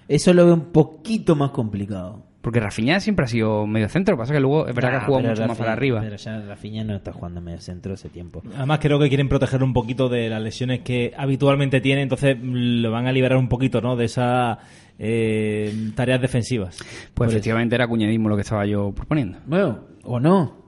Eso 0.09 0.32
lo 0.32 0.47
veo 0.47 0.55
un 0.55 0.72
poquito 0.72 1.37
más 1.37 1.51
complicado. 1.51 2.24
Porque 2.47 2.61
Rafinha 2.61 3.01
siempre 3.01 3.25
ha 3.25 3.29
sido 3.29 3.67
medio 3.67 3.89
centro, 3.89 4.13
lo 4.13 4.19
que 4.19 4.21
pasa 4.21 4.33
es 4.33 4.37
que 4.37 4.41
luego 4.41 4.69
es 4.69 4.73
verdad 4.73 4.91
que 4.91 4.97
ha 4.99 5.01
Ah, 5.01 5.05
jugado 5.05 5.29
mucho 5.31 5.47
más 5.49 5.59
para 5.59 5.73
arriba. 5.73 6.01
Pero 6.01 6.15
ya 6.15 6.41
Rafinha 6.43 6.85
no 6.85 6.95
está 6.95 7.13
jugando 7.13 7.41
medio 7.41 7.61
centro 7.61 7.95
hace 7.95 8.09
tiempo. 8.09 8.41
Además 8.57 8.79
creo 8.81 9.01
que 9.01 9.09
quieren 9.09 9.29
protegerlo 9.29 9.67
un 9.67 9.73
poquito 9.73 10.09
de 10.09 10.29
las 10.29 10.41
lesiones 10.41 10.83
que 10.83 11.13
habitualmente 11.19 11.81
tiene, 11.81 12.03
entonces 12.03 12.37
mm, 12.41 12.83
lo 12.83 12.93
van 12.93 13.09
a 13.09 13.11
liberar 13.13 13.37
un 13.37 13.49
poquito, 13.49 13.81
¿no? 13.81 13.97
De 13.97 14.05
esas 14.05 14.59
eh, 14.97 15.91
tareas 15.97 16.21
defensivas. 16.21 16.79
Pues 17.15 17.31
efectivamente 17.31 17.75
era 17.75 17.89
cuñadismo 17.89 18.29
lo 18.29 18.37
que 18.37 18.43
estaba 18.43 18.65
yo 18.65 18.93
proponiendo. 18.93 19.39
Bueno, 19.47 19.81
o 20.05 20.21
no. 20.21 20.65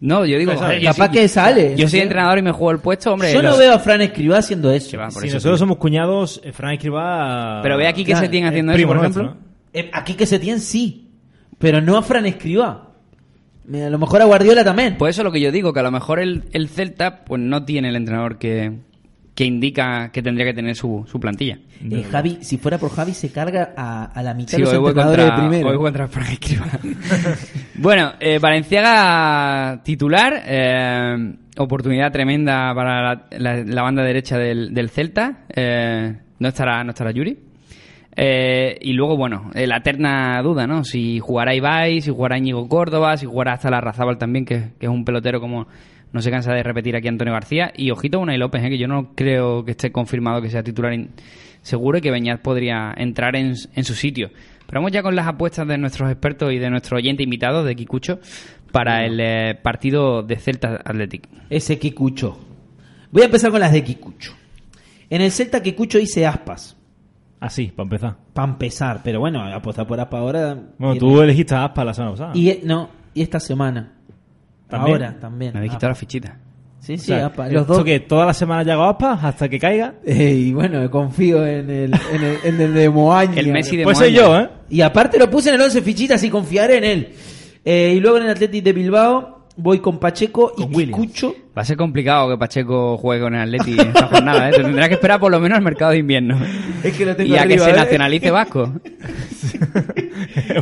No, 0.00 0.24
yo 0.26 0.36
digo... 0.36 0.52
Pues, 0.54 0.82
capaz 0.82 1.06
sí- 1.06 1.12
que 1.12 1.28
sale. 1.28 1.76
Yo 1.76 1.86
soy 1.86 2.00
entrenador 2.00 2.38
y 2.38 2.42
me 2.42 2.50
juego 2.52 2.72
el 2.72 2.78
puesto, 2.80 3.12
hombre. 3.12 3.32
Yo 3.32 3.40
no 3.40 3.50
los- 3.50 3.58
veo 3.60 3.74
a 3.74 3.78
Fran 3.78 4.00
Escribá 4.00 4.38
haciendo 4.38 4.72
eso. 4.72 4.90
Que 4.90 4.96
va, 4.96 5.10
por 5.10 5.22
si 5.22 5.28
eso 5.28 5.36
nosotros 5.36 5.58
sí. 5.58 5.60
somos 5.60 5.76
cuñados, 5.76 6.40
eh, 6.42 6.50
Fran 6.52 6.72
Escribá... 6.72 7.60
Pero 7.62 7.76
ve 7.76 7.86
aquí 7.86 8.02
que 8.04 8.12
Claro, 8.12 8.26
se 8.26 8.30
tiene 8.30 8.48
haciendo 8.48 8.72
eso, 8.72 8.86
por 8.88 8.96
nuestro, 8.96 9.22
ejemplo. 9.22 9.40
¿no? 9.44 9.50
Eh, 9.72 9.90
aquí 9.92 10.14
que 10.14 10.26
se 10.26 10.38
tiene 10.40 10.58
sí, 10.58 11.09
pero 11.60 11.80
no 11.80 11.96
a 11.96 12.02
Fran 12.02 12.26
Escribá. 12.26 12.88
A 13.72 13.88
lo 13.88 13.98
mejor 13.98 14.20
a 14.20 14.24
Guardiola 14.24 14.64
también. 14.64 14.96
Pues 14.98 15.14
eso 15.14 15.22
es 15.22 15.24
lo 15.24 15.30
que 15.30 15.40
yo 15.40 15.52
digo, 15.52 15.72
que 15.72 15.78
a 15.78 15.84
lo 15.84 15.92
mejor 15.92 16.18
el, 16.18 16.42
el 16.50 16.68
Celta 16.68 17.24
pues 17.24 17.40
no 17.40 17.64
tiene 17.64 17.90
el 17.90 17.94
entrenador 17.96 18.38
que, 18.38 18.72
que 19.36 19.44
indica 19.44 20.10
que 20.10 20.22
tendría 20.22 20.44
que 20.46 20.54
tener 20.54 20.74
su, 20.74 21.06
su 21.08 21.20
plantilla. 21.20 21.58
Eh, 21.88 22.02
Javi, 22.10 22.38
si 22.40 22.58
fuera 22.58 22.78
por 22.78 22.90
Javi, 22.90 23.14
se 23.14 23.30
carga 23.30 23.72
a, 23.76 24.06
a 24.06 24.22
la 24.24 24.34
mitad 24.34 24.50
Sí, 24.50 24.56
de 24.56 24.62
los 24.64 24.72
hoy 24.72 24.78
voy 24.80 24.88
entrenadores 24.88 25.24
contra, 25.26 25.42
de 25.44 25.48
primero. 25.48 25.68
hoy 25.70 25.76
voy 25.76 25.84
contra 25.84 26.08
Frank 26.08 26.30
Escribá. 26.32 26.66
bueno, 27.76 28.12
eh, 28.18 28.38
Valenciaga 28.40 29.80
titular. 29.84 30.42
eh, 30.46 31.34
oportunidad 31.56 32.10
tremenda 32.10 32.72
para 32.74 33.02
la, 33.02 33.26
la- 33.38 33.64
la 33.64 33.82
banda 33.82 34.02
derecha 34.02 34.36
del, 34.38 34.72
del 34.74 34.88
Celta. 34.90 35.44
Eh, 35.54 36.16
no 36.38 36.48
estará, 36.48 36.82
no 36.84 36.90
estará 36.90 37.10
Yuri. 37.12 37.38
Eh, 38.16 38.76
y 38.80 38.92
luego, 38.92 39.16
bueno, 39.16 39.50
eh, 39.54 39.66
la 39.66 39.78
eterna 39.78 40.42
duda, 40.42 40.66
¿no? 40.66 40.84
Si 40.84 41.20
jugará 41.20 41.54
Ibai, 41.54 42.00
si 42.00 42.10
jugará 42.10 42.38
Íñigo 42.38 42.68
Córdoba, 42.68 43.16
si 43.16 43.26
jugará 43.26 43.52
hasta 43.54 43.70
la 43.70 43.80
Razábal 43.80 44.18
también, 44.18 44.44
que, 44.44 44.72
que 44.78 44.86
es 44.86 44.92
un 44.92 45.04
pelotero 45.04 45.40
como 45.40 45.66
no 46.12 46.22
se 46.22 46.30
cansa 46.30 46.52
de 46.52 46.62
repetir 46.62 46.96
aquí 46.96 47.08
Antonio 47.08 47.32
García. 47.32 47.72
Y 47.76 47.90
ojito 47.90 48.18
Unai 48.18 48.38
López, 48.38 48.64
¿eh? 48.64 48.68
que 48.68 48.78
yo 48.78 48.88
no 48.88 49.14
creo 49.14 49.64
que 49.64 49.72
esté 49.72 49.92
confirmado 49.92 50.42
que 50.42 50.50
sea 50.50 50.62
titular 50.62 50.92
seguro 51.62 51.98
y 51.98 52.00
que 52.00 52.10
Beñat 52.10 52.40
podría 52.40 52.92
entrar 52.96 53.36
en, 53.36 53.54
en 53.74 53.84
su 53.84 53.94
sitio. 53.94 54.30
Pero 54.66 54.80
vamos 54.80 54.92
ya 54.92 55.02
con 55.02 55.16
las 55.16 55.26
apuestas 55.26 55.66
de 55.66 55.78
nuestros 55.78 56.10
expertos 56.10 56.52
y 56.52 56.58
de 56.58 56.70
nuestro 56.70 56.96
oyente 56.96 57.22
invitado, 57.22 57.64
de 57.64 57.74
Kikucho, 57.74 58.20
para 58.72 59.04
el 59.04 59.18
eh, 59.20 59.58
partido 59.60 60.22
de 60.22 60.36
Celta 60.36 60.80
Athletic. 60.84 61.28
Ese 61.48 61.78
Kikucho. 61.78 62.38
Voy 63.10 63.22
a 63.22 63.26
empezar 63.26 63.50
con 63.50 63.60
las 63.60 63.72
de 63.72 63.82
Kikucho. 63.82 64.32
En 65.10 65.22
el 65.22 65.32
Celta 65.32 65.62
Kikucho 65.62 65.98
dice 65.98 66.24
Aspas. 66.24 66.76
Así, 67.40 67.66
para 67.74 67.84
empezar. 67.84 68.16
Para 68.34 68.52
empezar, 68.52 69.00
pero 69.02 69.20
bueno, 69.20 69.42
apostar 69.42 69.86
por 69.86 69.98
Aspas 69.98 70.20
ahora. 70.20 70.54
Bueno, 70.78 70.92
tiene- 70.94 70.98
tú 70.98 71.20
elegiste 71.22 71.54
a 71.54 71.64
Aspa 71.64 71.84
la 71.84 71.94
semana 71.94 72.12
pasada. 72.12 72.32
Y 72.34 72.50
e- 72.50 72.60
no, 72.64 72.90
y 73.14 73.22
esta 73.22 73.40
semana. 73.40 73.94
¿También? 74.68 75.02
Ahora 75.02 75.18
también. 75.18 75.52
Me 75.52 75.58
habéis 75.58 75.72
quitado 75.72 75.88
la 75.90 75.94
fichita. 75.96 76.36
Sí, 76.80 76.96
sí, 76.96 77.12
O 77.12 77.16
sea. 77.16 77.26
¿esto 77.26 77.48
Los 77.50 77.66
dos. 77.66 77.84
que 77.84 78.00
toda 78.00 78.24
la 78.26 78.34
semana 78.34 78.62
llego 78.62 78.82
a 78.82 78.90
Aspa 78.90 79.12
hasta 79.22 79.48
que 79.48 79.58
caiga? 79.58 79.94
Eh, 80.04 80.32
y 80.34 80.52
bueno, 80.52 80.90
confío 80.90 81.46
en 81.46 81.68
el, 81.70 81.92
en 82.12 82.22
el, 82.24 82.36
en 82.44 82.60
el 82.60 82.74
de 82.74 82.88
Moaña. 82.90 83.34
El 83.40 83.52
Messi 83.52 83.76
de 83.76 83.84
Pues 83.84 83.98
soy 83.98 84.12
yo, 84.12 84.38
¿eh? 84.38 84.48
Y 84.70 84.80
aparte 84.82 85.18
lo 85.18 85.28
puse 85.30 85.48
en 85.48 85.56
el 85.56 85.62
11 85.62 85.82
fichitas 85.82 86.22
y 86.22 86.30
confiaré 86.30 86.76
en 86.78 86.84
él. 86.84 87.12
Eh, 87.64 87.94
y 87.96 88.00
luego 88.00 88.16
en 88.18 88.24
el 88.24 88.30
Athletic 88.30 88.62
de 88.64 88.72
Bilbao 88.72 89.39
voy 89.60 89.78
con 89.80 89.98
Pacheco 89.98 90.52
y 90.56 90.90
Con. 90.90 91.08
Va 91.56 91.62
a 91.62 91.64
ser 91.64 91.76
complicado 91.76 92.30
que 92.30 92.38
Pacheco 92.38 92.96
juegue 92.96 93.22
con 93.22 93.34
el 93.34 93.40
Atleti 93.42 93.72
en 93.72 93.88
esta 93.88 94.06
jornada, 94.06 94.48
¿eh? 94.48 94.52
Te 94.52 94.62
tendrás 94.62 94.88
que 94.88 94.94
esperar 94.94 95.18
por 95.20 95.30
lo 95.30 95.40
menos 95.40 95.58
al 95.58 95.64
mercado 95.64 95.90
de 95.92 95.98
invierno. 95.98 96.38
Es 96.82 96.96
que 96.96 97.04
lo 97.04 97.14
tengo 97.16 97.34
Y 97.34 97.38
a 97.38 97.46
que 97.46 97.58
se 97.58 97.70
¿eh? 97.70 97.72
nacionalice 97.74 98.30
Vasco. 98.30 98.72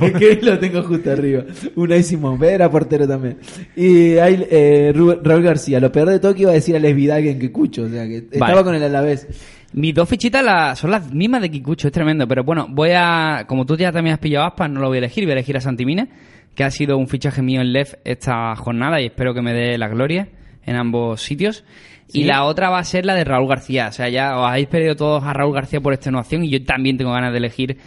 es 0.01 0.12
que 0.12 0.38
lo 0.42 0.59
tengo 0.59 0.82
justo 0.82 1.11
arriba. 1.12 1.44
Una 1.76 2.03
Simón, 2.03 2.42
era 2.42 2.70
portero 2.70 3.07
también. 3.07 3.38
Y 3.76 4.16
ahí 4.18 4.46
eh, 4.51 4.92
Raúl 4.94 5.42
García, 5.42 5.80
lo 5.80 5.92
peor 5.92 6.09
de 6.11 6.18
todo 6.18 6.34
que 6.34 6.42
iba 6.42 6.51
a 6.51 6.55
decir 6.55 6.74
a 6.76 6.78
Les 6.78 6.94
Vidal 6.94 7.22
que 7.22 7.30
en 7.32 7.38
Kikucho, 7.38 7.82
o 7.82 7.88
sea 7.88 8.07
que 8.07 8.18
estaba 8.18 8.53
Vale. 8.53 8.64
con 8.64 8.74
el 8.74 8.82
Alavés. 8.82 9.26
Mis 9.74 9.94
dos 9.94 10.09
fichitas 10.09 10.42
la- 10.42 10.74
son 10.74 10.90
las 10.90 11.12
mismas 11.12 11.42
de 11.42 11.51
Kikucho, 11.51 11.88
es 11.88 11.92
tremendo. 11.92 12.26
Pero 12.26 12.42
bueno, 12.44 12.66
voy 12.70 12.90
a. 12.94 13.44
Como 13.46 13.66
tú 13.66 13.76
ya 13.76 13.92
también 13.92 14.14
has 14.14 14.20
pillado 14.20 14.46
aspas, 14.46 14.70
no 14.70 14.80
lo 14.80 14.88
voy 14.88 14.96
a 14.96 15.01
elegir, 15.01 15.24
voy 15.24 15.32
a 15.32 15.34
elegir 15.34 15.57
a 15.57 15.61
Santimina, 15.61 16.09
que 16.59 16.64
ha 16.64 16.72
sido 16.72 16.98
un 16.98 17.06
fichaje 17.06 17.40
mío 17.40 17.61
en 17.61 17.72
LEF 17.72 17.94
esta 18.04 18.56
jornada 18.56 19.00
y 19.00 19.06
espero 19.06 19.32
que 19.32 19.42
me 19.42 19.52
dé 19.52 19.78
la 19.78 19.86
gloria 19.86 20.26
en 20.64 20.74
ambos 20.74 21.22
sitios. 21.22 21.64
Y 22.12 22.24
la 22.24 22.42
otra 22.46 22.68
va 22.68 22.80
a 22.80 22.84
ser 22.84 23.06
la 23.06 23.14
de 23.14 23.22
Raúl 23.22 23.48
García. 23.48 23.86
O 23.86 23.92
sea, 23.92 24.09
ya 24.09 24.36
os 24.36 24.44
habéis 24.44 24.66
pedido 24.66 24.96
todos 24.96 25.22
a 25.22 25.32
Raúl 25.32 25.54
García 25.54 25.80
por 25.80 25.92
extenuación 25.92 26.42
y 26.42 26.50
yo 26.50 26.64
también 26.64 26.98
tengo 26.98 27.12
ganas 27.12 27.30
de 27.30 27.38
elegir 27.38 27.78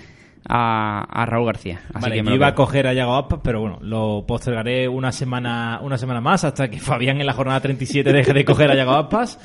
a, 0.47 1.01
a 1.01 1.25
Raúl 1.25 1.47
García. 1.47 1.81
Así 1.89 2.01
Vale, 2.01 2.15
que 2.15 2.23
me 2.23 2.29
yo 2.29 2.35
iba 2.35 2.47
a 2.47 2.55
coger 2.55 2.87
a 2.87 2.93
Yago 2.93 3.17
Aspas, 3.17 3.41
pero 3.43 3.59
bueno, 3.59 3.77
lo 3.81 4.23
postergaré 4.25 4.87
una 4.87 5.11
semana, 5.11 5.81
una 5.83 5.97
semana 5.97 6.21
más 6.21 6.45
hasta 6.45 6.69
que 6.69 6.79
Fabián 6.79 7.19
en 7.19 7.25
la 7.25 7.33
jornada 7.33 7.59
37 7.59 8.13
deje 8.13 8.31
de 8.31 8.45
coger 8.45 8.71
a 8.71 8.75
Yago 8.75 8.93
Aspas. 8.93 9.37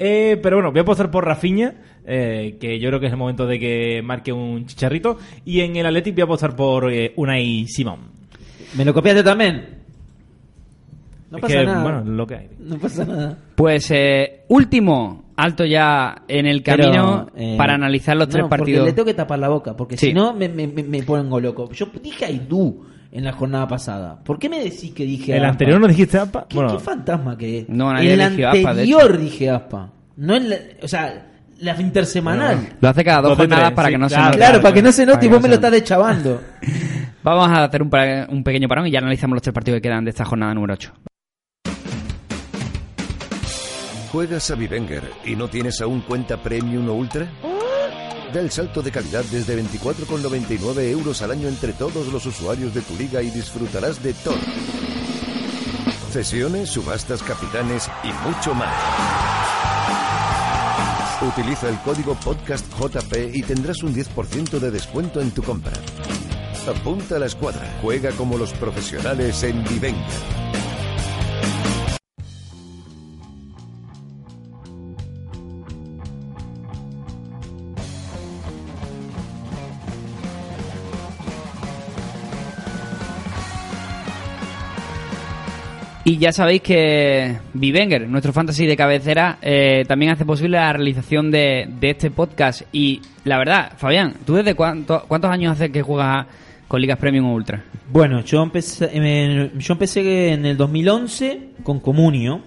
Eh, 0.00 0.36
pero 0.42 0.56
bueno, 0.56 0.72
voy 0.72 0.80
a 0.80 0.82
apostar 0.82 1.12
por 1.12 1.24
Rafinha, 1.24 1.74
eh, 2.04 2.56
que 2.60 2.80
yo 2.80 2.88
creo 2.88 2.98
que 2.98 3.06
es 3.06 3.12
el 3.12 3.18
momento 3.18 3.46
de 3.46 3.60
que 3.60 4.02
marque 4.02 4.32
un 4.32 4.66
chicharrito. 4.66 5.16
Y 5.44 5.60
en 5.60 5.76
el 5.76 5.86
Athletic 5.86 6.16
voy 6.16 6.22
a 6.22 6.24
apostar 6.24 6.56
por 6.56 6.92
eh, 6.92 7.12
Unai 7.14 7.68
Simón. 7.68 8.23
¿Me 8.76 8.84
lo 8.84 8.92
copiaste 8.94 9.22
también? 9.22 9.82
No 11.30 11.38
pasa 11.38 11.54
que, 11.58 11.64
nada. 11.64 11.82
bueno, 11.82 12.04
lo 12.04 12.26
que 12.26 12.34
hay. 12.36 12.48
No 12.60 12.76
pasa 12.78 13.04
nada. 13.04 13.36
Pues 13.56 13.90
eh, 13.90 14.42
último 14.48 15.24
alto 15.36 15.64
ya 15.64 16.22
en 16.28 16.46
el 16.46 16.62
camino 16.62 17.28
Pero, 17.34 17.44
eh, 17.44 17.54
para 17.58 17.74
analizar 17.74 18.16
los 18.16 18.28
no, 18.28 18.32
tres 18.32 18.42
porque 18.44 18.58
partidos. 18.58 18.86
le 18.86 18.92
tengo 18.92 19.06
que 19.06 19.14
tapar 19.14 19.38
la 19.40 19.48
boca, 19.48 19.76
porque 19.76 19.96
Sí. 19.96 20.08
si 20.08 20.12
no 20.14 20.32
me, 20.32 20.48
me, 20.48 20.66
me- 20.68 21.02
pongo 21.02 21.40
loco. 21.40 21.70
Yo 21.72 21.86
dije 22.00 22.24
Aidú 22.26 22.84
en 23.10 23.24
la 23.24 23.32
jornada 23.32 23.66
pasada. 23.66 24.20
¿Por 24.22 24.38
qué 24.38 24.48
me 24.48 24.62
decís 24.62 24.92
que 24.92 25.04
dije 25.04 25.32
¿El 25.32 25.38
Aspa? 25.44 25.50
anterior 25.52 25.80
no 25.80 25.88
dijiste 25.88 26.18
Aspas? 26.18 26.44
¿Qué, 26.48 26.56
Bueno, 26.56 26.76
qué 26.76 26.82
fantasma 26.84 27.36
que 27.36 27.58
es? 27.60 27.68
No, 27.68 27.92
nadie 27.92 28.12
el 28.14 28.20
eligió 28.20 28.50
Aspa, 28.50 28.70
anterior 28.70 29.18
dije 29.18 29.50
Aspa. 29.50 29.90
No 30.16 30.36
en 30.36 30.50
la, 30.50 30.56
o 30.82 30.86
sea, 30.88 31.26
la 31.58 31.80
intersemanal. 31.80 32.76
Lo 32.80 32.88
hace 32.88 33.02
cada 33.02 33.22
dos 33.22 33.36
jornadas 33.36 33.64
tres, 33.66 33.74
para 33.76 33.88
sí, 33.88 33.94
que 33.94 33.98
no 33.98 34.08
se 34.08 34.16
note. 34.20 34.36
Claro, 34.36 34.62
para 34.62 34.74
que 34.74 34.82
no 34.82 34.92
se 34.92 35.06
note 35.06 35.26
y 35.26 35.28
vos 35.28 35.42
me 35.42 35.48
lo 35.48 35.54
estás 35.54 35.72
deschavando. 35.72 36.40
Vamos 37.24 37.48
a 37.48 37.64
hacer 37.64 37.80
un, 37.82 37.88
pequeño 38.44 38.68
parón 38.68 38.86
y 38.86 38.90
ya 38.90 38.98
analizamos 38.98 39.36
los 39.36 39.42
tres 39.42 39.54
partidos 39.54 39.78
que 39.78 39.88
quedan 39.88 40.04
de 40.04 40.10
esta 40.10 40.26
jornada 40.26 40.52
número 40.52 40.74
8. 40.74 40.92
¿Juegas 44.12 44.50
a 44.50 44.54
Vivenger 44.54 45.02
y 45.24 45.34
no 45.34 45.48
tienes 45.48 45.80
aún 45.80 46.02
cuenta 46.02 46.36
Premium 46.36 46.86
o 46.90 46.92
Ultra? 46.92 47.26
Da 48.32 48.40
el 48.40 48.50
salto 48.50 48.82
de 48.82 48.90
calidad 48.90 49.24
desde 49.32 49.58
24,99 49.58 50.90
euros 50.90 51.22
al 51.22 51.30
año 51.30 51.48
entre 51.48 51.72
todos 51.72 52.12
los 52.12 52.26
usuarios 52.26 52.74
de 52.74 52.82
tu 52.82 52.94
liga 52.94 53.22
y 53.22 53.30
disfrutarás 53.30 54.02
de 54.02 54.12
todo. 54.12 54.36
Sesiones, 56.10 56.68
subastas, 56.68 57.22
capitanes 57.22 57.90
y 58.02 58.08
mucho 58.28 58.54
más. 58.54 58.74
Utiliza 61.22 61.70
el 61.70 61.78
código 61.78 62.14
PODCASTJP 62.16 63.34
y 63.34 63.42
tendrás 63.42 63.82
un 63.82 63.94
10% 63.94 64.58
de 64.58 64.70
descuento 64.70 65.22
en 65.22 65.30
tu 65.30 65.42
compra. 65.42 65.72
Apunta 66.66 67.16
a 67.16 67.18
la 67.18 67.26
escuadra. 67.26 67.60
Juega 67.82 68.10
como 68.12 68.38
los 68.38 68.52
profesionales 68.54 69.42
en 69.42 69.62
Vivenger. 69.64 70.44
Y 86.06 86.18
ya 86.18 86.32
sabéis 86.32 86.60
que 86.60 87.38
Vivenger, 87.54 88.06
nuestro 88.08 88.34
fantasy 88.34 88.66
de 88.66 88.76
cabecera, 88.76 89.38
eh, 89.40 89.84
también 89.88 90.12
hace 90.12 90.26
posible 90.26 90.58
la 90.58 90.70
realización 90.74 91.30
de, 91.30 91.66
de 91.80 91.90
este 91.90 92.10
podcast. 92.10 92.60
Y 92.72 93.00
la 93.24 93.38
verdad, 93.38 93.72
Fabián, 93.78 94.12
¿tú 94.26 94.34
desde 94.34 94.54
cuánto- 94.54 95.04
cuántos 95.08 95.30
años 95.30 95.52
hace 95.54 95.72
que 95.72 95.80
juegas 95.80 96.26
con 96.68 96.80
Ligas 96.80 96.98
Premium 96.98 97.26
o 97.26 97.34
Ultra? 97.34 97.62
Bueno, 97.90 98.22
yo 98.24 98.42
empecé, 98.42 98.90
yo 99.58 99.72
empecé 99.72 100.32
en 100.32 100.46
el 100.46 100.56
2011 100.56 101.48
con 101.62 101.80
Comunio. 101.80 102.40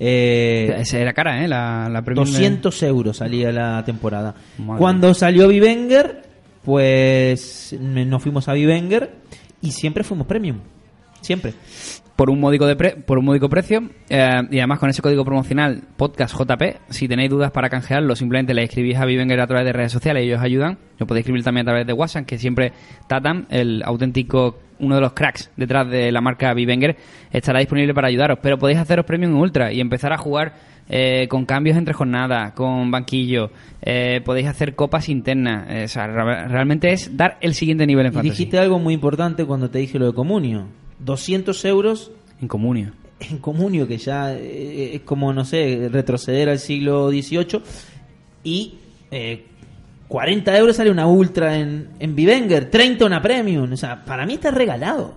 Eh, 0.00 0.76
Esa 0.78 0.98
era 0.98 1.12
cara, 1.12 1.42
¿eh? 1.44 1.48
La, 1.48 1.88
la 1.90 2.02
Premium 2.02 2.24
de- 2.26 2.30
200 2.32 2.82
euros 2.84 3.16
salía 3.16 3.50
la 3.50 3.84
temporada. 3.84 4.34
Madre 4.58 4.78
Cuando 4.78 5.12
salió 5.14 5.48
Vivenger, 5.48 6.22
pues 6.64 7.74
nos 7.80 8.22
fuimos 8.22 8.48
a 8.48 8.52
Vivenger 8.52 9.10
y 9.60 9.72
siempre 9.72 10.04
fuimos 10.04 10.26
premium. 10.26 10.58
Siempre. 11.20 11.54
Por 12.18 12.30
un 12.30 12.40
módico 12.40 12.66
de 12.66 12.74
pre- 12.74 12.96
por 12.96 13.16
un 13.18 13.26
módico 13.26 13.48
precio 13.48 13.80
eh, 14.10 14.28
y 14.50 14.58
además 14.58 14.80
con 14.80 14.90
ese 14.90 15.00
código 15.00 15.24
promocional 15.24 15.82
podcast 15.96 16.34
JP 16.36 16.62
si 16.88 17.06
tenéis 17.06 17.30
dudas 17.30 17.52
para 17.52 17.68
canjearlo 17.68 18.16
simplemente 18.16 18.54
le 18.54 18.64
escribís 18.64 18.96
a 18.96 19.04
Vivenger 19.04 19.38
a 19.40 19.46
través 19.46 19.64
de 19.66 19.72
redes 19.72 19.92
sociales 19.92 20.24
y 20.24 20.26
ellos 20.26 20.40
ayudan 20.42 20.78
lo 20.98 21.06
podéis 21.06 21.22
escribir 21.22 21.44
también 21.44 21.68
a 21.68 21.70
través 21.70 21.86
de 21.86 21.92
WhatsApp 21.92 22.26
que 22.26 22.36
siempre 22.36 22.72
Tatam 23.06 23.46
el 23.50 23.82
auténtico 23.84 24.58
uno 24.80 24.96
de 24.96 25.00
los 25.00 25.12
cracks 25.12 25.52
detrás 25.56 25.88
de 25.88 26.10
la 26.10 26.20
marca 26.20 26.52
Vivenger 26.54 26.96
estará 27.30 27.60
disponible 27.60 27.94
para 27.94 28.08
ayudaros 28.08 28.40
pero 28.42 28.58
podéis 28.58 28.80
haceros 28.80 29.04
premium 29.06 29.30
en 29.36 29.38
ultra 29.38 29.72
y 29.72 29.80
empezar 29.80 30.12
a 30.12 30.18
jugar 30.18 30.54
eh, 30.90 31.28
con 31.28 31.44
cambios 31.44 31.76
entre 31.76 31.92
jornadas, 31.94 32.52
con 32.54 32.90
banquillo, 32.90 33.50
eh, 33.82 34.22
podéis 34.24 34.46
hacer 34.48 34.74
copas 34.74 35.08
internas. 35.10 35.66
eh, 35.68 35.84
o 35.84 35.88
sea, 35.88 36.06
re- 36.06 36.48
realmente 36.48 36.90
es 36.92 37.14
dar 37.14 37.36
el 37.42 37.52
siguiente 37.52 37.86
nivel 37.86 38.06
en 38.06 38.12
Y 38.12 38.14
fantasy. 38.14 38.30
dijiste 38.30 38.58
algo 38.58 38.78
muy 38.78 38.94
importante 38.94 39.44
cuando 39.44 39.68
te 39.70 39.78
dije 39.80 39.98
lo 39.98 40.06
de 40.06 40.14
Comunio. 40.14 40.66
200 41.00 41.64
euros 41.64 42.10
En 42.40 42.48
comunio. 42.48 42.92
en 43.20 43.38
Comunio, 43.38 43.86
que 43.88 43.98
ya 43.98 44.32
eh, 44.34 44.94
es 44.94 45.00
como, 45.02 45.32
no 45.32 45.44
sé, 45.44 45.88
retroceder 45.90 46.48
al 46.48 46.58
siglo 46.58 47.10
XVIII. 47.10 47.60
Y 48.44 48.74
eh, 49.10 49.44
40 50.06 50.56
euros 50.56 50.76
sale 50.76 50.90
una 50.90 51.06
Ultra 51.06 51.58
en, 51.58 51.88
en 51.98 52.14
Vivenger, 52.14 52.70
30 52.70 53.04
una 53.04 53.20
Premium. 53.20 53.72
O 53.72 53.76
sea, 53.76 54.04
para 54.04 54.24
mí 54.24 54.34
está 54.34 54.50
regalado. 54.50 55.16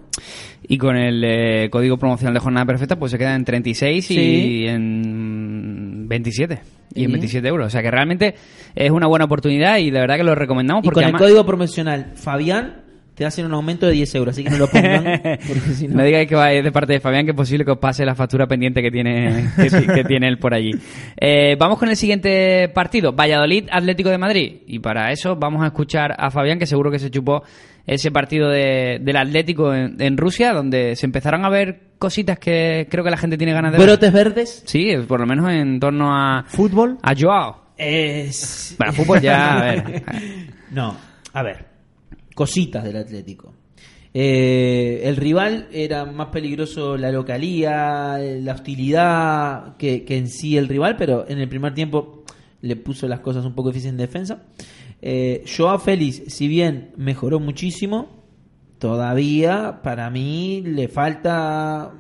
Y 0.67 0.77
con 0.77 0.95
el 0.95 1.23
eh, 1.23 1.69
código 1.71 1.97
promocional 1.97 2.34
de 2.34 2.39
jornada 2.39 2.65
perfecta, 2.65 2.97
pues 2.97 3.11
se 3.11 3.17
queda 3.17 3.36
en 3.36 3.45
36 3.45 4.11
y 4.11 4.13
Sí. 4.15 4.67
en 4.67 6.05
27. 6.07 6.59
Y 6.93 7.03
en 7.03 7.07
Sí. 7.07 7.11
27 7.13 7.47
euros. 7.47 7.67
O 7.67 7.69
sea 7.69 7.82
que 7.82 7.91
realmente 7.91 8.36
es 8.75 8.91
una 8.91 9.07
buena 9.07 9.25
oportunidad 9.25 9.77
y 9.77 9.91
de 9.91 9.99
verdad 9.99 10.17
que 10.17 10.23
lo 10.23 10.36
recomendamos 10.36 10.84
Y 10.86 10.89
con 10.89 11.03
el 11.03 11.13
código 11.13 11.45
promocional 11.45 12.11
Fabián 12.15 12.82
te 13.22 13.28
hacen 13.28 13.45
un 13.45 13.53
aumento 13.53 13.86
de 13.86 13.91
10 13.91 14.15
euros, 14.15 14.34
así 14.34 14.43
que 14.43 14.49
no 14.49 14.57
lo 14.57 14.67
pongan. 14.67 15.03
porque 15.47 15.59
si 15.76 15.88
no- 15.88 15.97
No 15.97 16.03
digáis 16.03 16.28
que 16.28 16.34
va 16.34 16.47
de 16.47 16.72
parte 16.72 16.93
de 16.93 16.99
Fabián, 16.99 17.24
que 17.24 17.32
es 17.32 17.38
posible 17.38 17.63
que 17.63 17.69
os 17.69 17.78
pase 17.78 18.03
la 18.03 18.15
factura 18.15 18.47
pendiente 18.47 18.82
que 18.82 18.89
tiene, 18.89 19.47
que, 19.55 19.69
que 19.93 20.03
tiene 20.05 20.28
él 20.28 20.39
por 20.39 20.55
allí. 20.55 20.72
Eh, 21.15 21.55
vamos 21.59 21.78
con 21.78 21.88
el 21.89 21.95
siguiente 21.95 22.67
partido, 22.74 23.13
Valladolid 23.13 23.65
Atlético 23.72 24.09
de 24.09 24.17
Madrid. 24.17 24.53
Y 24.65 24.80
para 24.80 25.11
eso 25.11 25.36
vamos 25.36 25.61
a 25.61 25.67
escuchar 25.67 26.15
a 26.17 26.32
Fabián, 26.32 26.57
que 26.57 26.65
seguro 26.65 26.89
que 26.89 26.97
se 26.97 27.11
chupó 27.11 27.43
ese 27.86 28.09
partido 28.09 28.49
de- 28.49 28.97
del 28.99 29.17
Atlético 29.17 29.72
en, 29.72 30.01
en 30.01 30.17
Rusia, 30.17 30.51
donde 30.51 30.95
se 30.95 31.05
empezaron 31.05 31.45
a 31.45 31.49
ver 31.49 31.91
cositas 31.99 32.39
que 32.39 32.88
creo 32.89 33.03
que 33.03 33.11
la 33.11 33.17
gente 33.17 33.38
tiene 33.38 33.53
ganas 33.53 33.72
de 33.72 33.78
ver. 33.78 33.86
Brotes 33.86 34.11
verdes. 34.11 34.63
Sí, 34.65 34.95
por 35.07 35.19
lo 35.19 35.28
menos 35.28 35.47
en 35.51 35.80
torno 35.80 36.11
a, 36.11 36.43
¿Fútbol? 36.47 36.97
a 37.03 37.13
Joao. 37.15 37.61
Es... 37.78 38.74
Para 38.80 38.91
fútbol 38.91 39.22
ya, 39.22 39.59
a 39.59 39.61
ver. 39.63 40.03
No, 40.72 40.95
a 41.34 41.43
ver. 41.43 41.70
Cositas 42.36 42.84
del 42.84 42.97
Atlético. 42.97 43.53
Eh, 44.13 45.01
el 45.05 45.15
rival 45.15 45.69
era 45.71 46.05
más 46.05 46.27
peligroso 46.27 46.97
la 46.97 47.11
localía, 47.11 48.17
la 48.17 48.53
hostilidad 48.53 49.77
que, 49.77 50.03
en 50.07 50.27
sí 50.27 50.57
el 50.57 50.67
rival, 50.67 50.97
pero 50.97 51.25
en 51.27 51.39
el 51.39 51.47
primer 51.47 51.73
tiempo 51.73 52.23
le 52.61 52.75
puso 52.75 53.07
las 53.07 53.21
cosas 53.21 53.45
un 53.45 53.55
poco 53.55 53.69
difíciles 53.69 53.93
en 53.93 53.97
defensa. 53.97 54.43
Eh, 55.01 55.43
Joao 55.47 55.79
Félix, 55.79 56.23
si 56.27 56.47
bien 56.47 56.91
mejoró 56.97 57.39
muchísimo, 57.39 58.23
todavía 58.79 59.82
para 59.82 60.09
mí 60.09 60.61
le 60.65 60.88
falta 60.89 61.93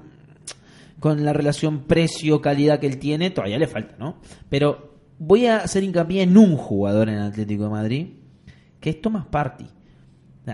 con 0.99 1.23
la 1.25 1.33
relación 1.33 1.85
precio-calidad 1.85 2.79
que 2.79 2.87
él 2.87 2.99
tiene, 2.99 3.31
todavía 3.31 3.57
le 3.57 3.67
falta, 3.67 3.95
¿no? 3.97 4.17
Pero 4.49 4.91
voy 5.17 5.47
a 5.47 5.57
hacer 5.57 5.83
hincapié 5.83 6.23
en 6.23 6.37
un 6.37 6.57
jugador 6.57 7.09
en 7.09 7.17
Atlético 7.17 7.63
de 7.63 7.69
Madrid, 7.69 8.07
que 8.79 8.91
es 8.91 9.01
Thomas 9.01 9.25
Party. 9.25 9.65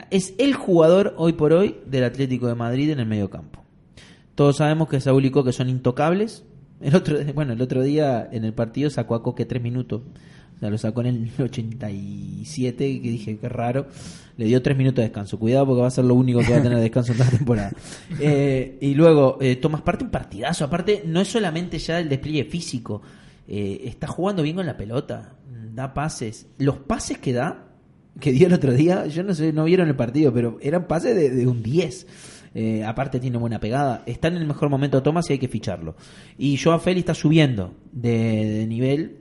Es 0.09 0.33
el 0.38 0.53
jugador 0.53 1.13
hoy 1.17 1.33
por 1.33 1.53
hoy 1.53 1.77
del 1.85 2.03
Atlético 2.03 2.47
de 2.47 2.55
Madrid 2.55 2.89
en 2.89 2.99
el 2.99 3.05
medio 3.05 3.29
campo. 3.29 3.63
Todos 4.35 4.57
sabemos 4.57 4.89
que 4.89 4.99
Saúl 4.99 5.25
y 5.25 5.31
Coque 5.31 5.51
son 5.53 5.69
intocables. 5.69 6.43
El 6.79 6.95
otro, 6.95 7.17
bueno, 7.33 7.53
el 7.53 7.61
otro 7.61 7.81
día 7.81 8.27
en 8.31 8.45
el 8.45 8.53
partido 8.53 8.89
sacó 8.89 9.15
a 9.15 9.23
Coque 9.23 9.45
tres 9.45 9.63
minutos. 9.63 10.01
O 10.57 10.59
sea, 10.59 10.69
lo 10.69 10.77
sacó 10.77 11.01
en 11.01 11.07
el 11.07 11.31
87, 11.43 13.01
que 13.01 13.11
dije, 13.11 13.38
qué 13.38 13.49
raro. 13.49 13.88
Le 14.38 14.45
dio 14.45 14.61
tres 14.61 14.77
minutos 14.77 14.97
de 14.97 15.03
descanso. 15.03 15.39
Cuidado 15.39 15.67
porque 15.67 15.81
va 15.81 15.88
a 15.88 15.91
ser 15.91 16.05
lo 16.05 16.15
único 16.15 16.39
que 16.39 16.51
va 16.51 16.57
a 16.57 16.63
tener 16.63 16.79
descanso 16.79 17.11
en 17.13 17.17
toda 17.17 17.31
la 17.31 17.38
temporada. 17.38 17.71
Eh, 18.19 18.77
y 18.81 18.93
luego, 18.93 19.38
eh, 19.41 19.55
Tomás 19.55 19.81
parte 19.81 20.03
un 20.03 20.09
partidazo. 20.11 20.65
Aparte, 20.65 21.03
no 21.05 21.21
es 21.21 21.27
solamente 21.27 21.77
ya 21.79 21.99
el 21.99 22.09
despliegue 22.09 22.45
físico. 22.45 23.01
Eh, 23.47 23.81
está 23.85 24.07
jugando 24.07 24.43
bien 24.43 24.55
con 24.55 24.65
la 24.65 24.77
pelota. 24.77 25.35
Da 25.73 25.93
pases. 25.93 26.47
Los 26.57 26.77
pases 26.77 27.19
que 27.19 27.33
da, 27.33 27.66
que 28.20 28.32
dio 28.32 28.47
el 28.47 28.53
otro 28.53 28.74
día, 28.74 29.05
yo 29.07 29.24
no 29.24 29.34
sé, 29.34 29.53
no 29.53 29.65
vieron 29.65 29.88
el 29.88 29.95
partido, 29.95 30.34
pero 30.34 30.57
eran 30.61 30.88
pases 30.88 31.15
de, 31.15 31.30
de 31.30 31.47
un 31.47 31.61
10. 31.63 32.07
Eh, 32.55 32.84
aparte 32.84 33.20
tiene 33.20 33.38
buena 33.38 33.59
pegada. 33.59 34.03
Está 34.05 34.30
en 34.30 34.38
el 34.38 34.47
mejor 34.47 34.70
momento 34.70 35.03
Tomás 35.03 35.30
y 35.30 35.34
hay 35.34 35.39
que 35.39 35.47
ficharlo. 35.47 35.95
Y 36.38 36.57
Joao 36.57 36.80
Félix 36.80 37.01
está 37.01 37.13
subiendo 37.13 37.76
de, 37.91 38.45
de 38.59 38.68
nivel. 38.68 39.18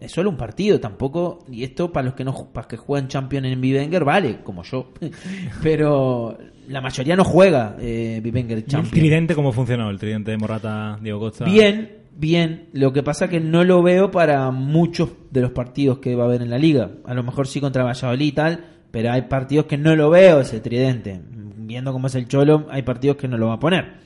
Es 0.00 0.12
solo 0.12 0.30
un 0.30 0.36
partido, 0.36 0.80
tampoco. 0.80 1.40
Y 1.50 1.64
esto 1.64 1.92
para 1.92 2.06
los 2.06 2.14
que 2.14 2.24
no 2.24 2.52
para 2.52 2.66
que 2.68 2.76
juegan 2.76 3.08
Champions 3.08 3.46
en 3.48 3.60
Vivenger, 3.60 4.04
vale, 4.04 4.38
como 4.42 4.62
yo. 4.62 4.92
Pero 5.62 6.38
la 6.68 6.80
mayoría 6.80 7.16
no 7.16 7.24
juega 7.24 7.76
eh, 7.80 8.20
Vivenger 8.22 8.58
¿Y 8.58 8.60
el 8.62 8.66
Champions. 8.66 8.92
tridente 8.98 9.34
cómo 9.34 9.52
funcionó? 9.52 9.90
El 9.90 9.98
tridente 9.98 10.30
de 10.30 10.36
Morata, 10.38 10.98
Diego 11.02 11.20
Costa. 11.20 11.44
Bien, 11.44 11.95
bien. 12.16 12.68
Lo 12.72 12.92
que 12.92 13.02
pasa 13.02 13.28
que 13.28 13.40
no 13.40 13.64
lo 13.64 13.82
veo 13.82 14.10
para 14.10 14.50
muchos 14.50 15.10
de 15.30 15.40
los 15.40 15.52
partidos 15.52 15.98
que 15.98 16.14
va 16.14 16.24
a 16.24 16.26
haber 16.26 16.42
en 16.42 16.50
la 16.50 16.58
liga. 16.58 16.90
A 17.04 17.14
lo 17.14 17.22
mejor 17.22 17.46
sí 17.46 17.60
contra 17.60 17.84
Valladolid 17.84 18.26
y 18.26 18.32
tal, 18.32 18.64
pero 18.90 19.12
hay 19.12 19.22
partidos 19.22 19.66
que 19.66 19.78
no 19.78 19.94
lo 19.94 20.10
veo 20.10 20.40
ese 20.40 20.60
tridente. 20.60 21.20
Viendo 21.58 21.92
cómo 21.92 22.06
es 22.06 22.14
el 22.14 22.28
Cholo, 22.28 22.66
hay 22.70 22.82
partidos 22.82 23.16
que 23.16 23.28
no 23.28 23.36
lo 23.36 23.48
va 23.48 23.54
a 23.54 23.60
poner. 23.60 23.98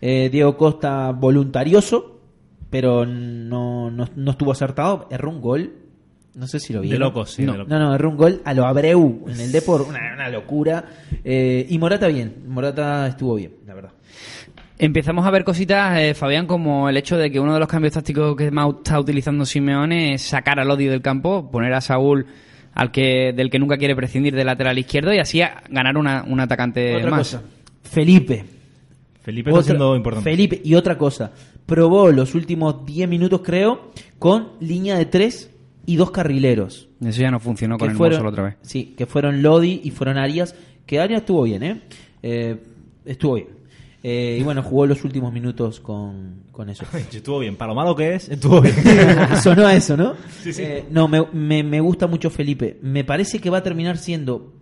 Eh, 0.00 0.28
Diego 0.30 0.56
Costa 0.56 1.10
voluntarioso, 1.10 2.20
pero 2.70 3.04
no, 3.04 3.90
no, 3.90 4.08
no 4.14 4.30
estuvo 4.30 4.52
acertado. 4.52 5.08
Erró 5.10 5.30
un 5.30 5.40
gol. 5.40 5.72
No 6.34 6.46
sé 6.46 6.60
si 6.60 6.72
lo 6.72 6.80
vi. 6.80 6.90
De 6.90 6.98
locos, 6.98 7.32
sí, 7.32 7.44
no, 7.44 7.52
de 7.52 7.58
locos. 7.58 7.70
no, 7.70 7.78
no, 7.80 7.94
erró 7.94 8.10
un 8.10 8.16
gol 8.16 8.40
a 8.44 8.54
lo 8.54 8.64
Abreu 8.64 9.24
en 9.26 9.40
el 9.40 9.50
Depor. 9.50 9.82
Una, 9.82 10.14
una 10.14 10.28
locura. 10.28 10.84
Eh, 11.24 11.66
y 11.68 11.78
Morata 11.78 12.06
bien. 12.06 12.44
Morata 12.46 13.08
estuvo 13.08 13.34
bien, 13.34 13.54
la 13.66 13.74
verdad. 13.74 13.90
Empezamos 14.78 15.26
a 15.26 15.30
ver 15.32 15.42
cositas, 15.42 15.98
eh, 15.98 16.14
Fabián, 16.14 16.46
como 16.46 16.88
el 16.88 16.96
hecho 16.96 17.16
de 17.16 17.30
que 17.32 17.40
uno 17.40 17.52
de 17.54 17.58
los 17.58 17.68
cambios 17.68 17.94
tácticos 17.94 18.36
que 18.36 18.50
más 18.52 18.68
está 18.76 19.00
utilizando 19.00 19.44
Simeone 19.44 20.14
es 20.14 20.22
sacar 20.22 20.60
al 20.60 20.70
odio 20.70 20.90
del 20.92 21.02
campo, 21.02 21.50
poner 21.50 21.72
a 21.74 21.80
Saúl 21.80 22.26
al 22.74 22.92
que 22.92 23.32
del 23.34 23.50
que 23.50 23.58
nunca 23.58 23.76
quiere 23.76 23.96
prescindir 23.96 24.36
del 24.36 24.46
lateral 24.46 24.78
izquierdo 24.78 25.12
y 25.12 25.18
así 25.18 25.42
a- 25.42 25.64
ganar 25.68 25.96
una, 25.96 26.22
un 26.22 26.38
atacante 26.38 26.94
Otra 26.96 27.10
más. 27.10 27.18
cosa. 27.20 27.42
Felipe. 27.82 28.44
Felipe 29.20 29.50
está 29.50 29.58
Otra- 29.60 29.66
siendo 29.72 29.96
importante. 29.96 30.30
Felipe, 30.30 30.60
y 30.62 30.74
otra 30.76 30.96
cosa. 30.96 31.32
Probó 31.66 32.12
los 32.12 32.36
últimos 32.36 32.86
10 32.86 33.08
minutos, 33.08 33.40
creo, 33.44 33.90
con 34.20 34.50
línea 34.60 34.96
de 34.96 35.06
3 35.06 35.50
y 35.86 35.96
dos 35.96 36.12
carrileros. 36.12 36.88
Eso 37.04 37.20
ya 37.20 37.30
no 37.32 37.40
funcionó 37.40 37.78
con 37.78 37.90
el 37.90 37.96
fueron, 37.96 38.24
otra 38.26 38.44
vez. 38.44 38.54
Sí, 38.62 38.94
que 38.96 39.06
fueron 39.06 39.42
Lodi 39.42 39.80
y 39.82 39.90
fueron 39.90 40.18
Arias. 40.18 40.54
Que 40.86 41.00
Arias 41.00 41.22
estuvo 41.22 41.42
bien, 41.42 41.62
¿eh? 41.64 41.80
Eh, 42.22 42.56
estuvo 43.04 43.34
bien. 43.34 43.57
Eh, 44.02 44.36
y 44.40 44.42
bueno, 44.44 44.62
jugó 44.62 44.86
los 44.86 45.02
últimos 45.04 45.32
minutos 45.32 45.80
con, 45.80 46.44
con 46.52 46.68
eso. 46.70 46.84
Estuvo 47.12 47.40
bien. 47.40 47.56
Para 47.56 47.70
lo 47.70 47.74
malo 47.74 47.96
que 47.96 48.14
es, 48.14 48.28
estuvo 48.28 48.60
bien. 48.60 48.74
Sonó 49.42 49.66
a 49.66 49.74
eso, 49.74 49.96
¿no? 49.96 50.14
Sí, 50.42 50.52
sí. 50.52 50.62
Eh, 50.62 50.84
no, 50.90 51.08
me, 51.08 51.26
me, 51.32 51.62
me 51.62 51.80
gusta 51.80 52.06
mucho 52.06 52.30
Felipe. 52.30 52.78
Me 52.82 53.04
parece 53.04 53.40
que 53.40 53.50
va 53.50 53.58
a 53.58 53.62
terminar 53.62 53.98
siendo, 53.98 54.52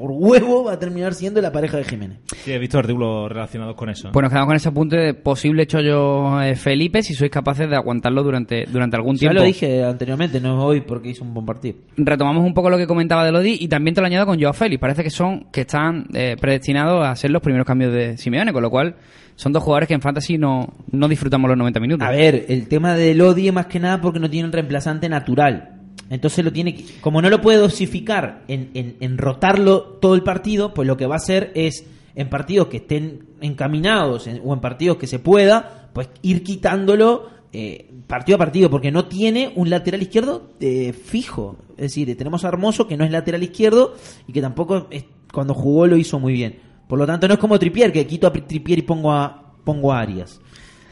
por 0.00 0.10
huevo, 0.12 0.64
va 0.64 0.72
a 0.74 0.78
terminar 0.78 1.14
siendo 1.14 1.40
la 1.40 1.52
pareja 1.52 1.76
de 1.76 1.84
Jiménez. 1.84 2.18
sí, 2.44 2.52
he 2.52 2.58
visto 2.58 2.78
artículos 2.78 3.28
relacionados 3.30 3.74
con 3.76 3.88
eso. 3.90 4.10
Pues 4.12 4.22
nos 4.22 4.30
quedamos 4.30 4.46
con 4.48 4.56
ese 4.56 4.68
apunte 4.68 4.96
de 4.96 5.14
posible 5.14 5.66
chollo 5.66 6.40
eh, 6.42 6.54
Felipe 6.56 7.02
si 7.02 7.14
sois 7.14 7.30
capaces 7.30 7.68
de 7.68 7.76
aguantarlo 7.76 8.22
durante, 8.22 8.64
durante 8.66 8.96
algún 8.96 9.16
Ya 9.16 9.20
tiempo. 9.20 9.38
lo 9.38 9.42
dije 9.44 9.82
anteriormente, 9.84 10.40
no 10.40 10.64
hoy 10.64 10.80
porque 10.80 11.10
hizo 11.10 11.24
un 11.24 11.34
buen 11.34 11.46
partido. 11.46 11.76
Retomamos 11.96 12.44
un 12.44 12.54
poco 12.54 12.70
lo 12.70 12.76
que 12.76 12.86
comentaba 12.86 13.24
de 13.24 13.32
Lodi 13.32 13.56
y 13.60 13.68
también 13.68 13.94
te 13.94 14.00
lo 14.00 14.06
añado 14.06 14.26
con 14.26 14.40
Joao 14.40 14.52
Félix. 14.52 14.80
Parece 14.80 15.02
que 15.02 15.10
son 15.10 15.46
que 15.52 15.62
están 15.62 16.06
eh, 16.14 16.36
predestinados 16.40 17.06
a 17.06 17.14
ser 17.16 17.30
los 17.30 17.42
primeros 17.42 17.66
cambios 17.66 17.92
de 17.92 18.16
Simeone, 18.16 18.52
con 18.52 18.62
lo 18.62 18.70
cual 18.70 18.96
son 19.36 19.52
dos 19.52 19.62
jugadores 19.62 19.86
que 19.88 19.94
en 19.94 20.00
Fantasy 20.00 20.36
no, 20.36 20.74
no 20.90 21.06
disfrutamos 21.08 21.48
los 21.48 21.56
90 21.58 21.80
minutos. 21.80 22.06
A 22.06 22.10
ver, 22.10 22.46
el 22.48 22.66
tema 22.68 22.94
de 22.94 23.14
Lodi 23.14 23.48
es 23.48 23.54
más 23.54 23.66
que 23.66 23.78
nada 23.78 24.00
porque 24.00 24.18
no 24.18 24.28
tiene 24.28 24.46
un 24.46 24.52
reemplazante 24.52 25.08
natural. 25.08 25.77
Entonces 26.10 26.44
lo 26.44 26.52
tiene 26.52 26.74
que, 26.74 26.84
como 27.00 27.20
no 27.20 27.28
lo 27.30 27.40
puede 27.40 27.58
dosificar 27.58 28.44
en, 28.48 28.70
en, 28.74 28.96
en 29.00 29.18
rotarlo 29.18 29.82
todo 30.00 30.14
el 30.14 30.22
partido, 30.22 30.72
pues 30.74 30.86
lo 30.88 30.96
que 30.96 31.06
va 31.06 31.14
a 31.14 31.18
hacer 31.18 31.52
es 31.54 31.84
en 32.14 32.28
partidos 32.30 32.68
que 32.68 32.78
estén 32.78 33.26
encaminados 33.40 34.26
en- 34.26 34.40
o 34.44 34.54
en 34.54 34.60
partidos 34.60 34.96
que 34.96 35.06
se 35.06 35.18
pueda, 35.18 35.90
pues 35.92 36.08
ir 36.22 36.42
quitándolo 36.42 37.26
eh, 37.52 37.90
partido 38.06 38.36
a 38.36 38.38
partido, 38.38 38.68
porque 38.70 38.90
no 38.90 39.06
tiene 39.06 39.52
un 39.56 39.70
lateral 39.70 40.02
izquierdo 40.02 40.50
eh, 40.60 40.92
fijo. 40.92 41.56
Es 41.78 41.94
decir, 41.94 42.14
tenemos 42.16 42.44
a 42.44 42.48
Hermoso 42.48 42.86
que 42.86 42.96
no 42.96 43.04
es 43.04 43.10
lateral 43.10 43.42
izquierdo 43.42 43.94
y 44.26 44.32
que 44.32 44.40
tampoco 44.42 44.86
es- 44.90 45.04
cuando 45.32 45.54
jugó 45.54 45.86
lo 45.86 45.96
hizo 45.96 46.18
muy 46.18 46.32
bien. 46.32 46.58
Por 46.88 46.98
lo 46.98 47.06
tanto, 47.06 47.28
no 47.28 47.34
es 47.34 47.40
como 47.40 47.58
Tripier, 47.58 47.92
que 47.92 48.06
quito 48.06 48.26
a 48.26 48.32
Tripier 48.32 48.78
y 48.78 48.82
pongo 48.82 49.12
a, 49.12 49.54
pongo 49.64 49.92
a 49.92 50.00
Arias. 50.00 50.40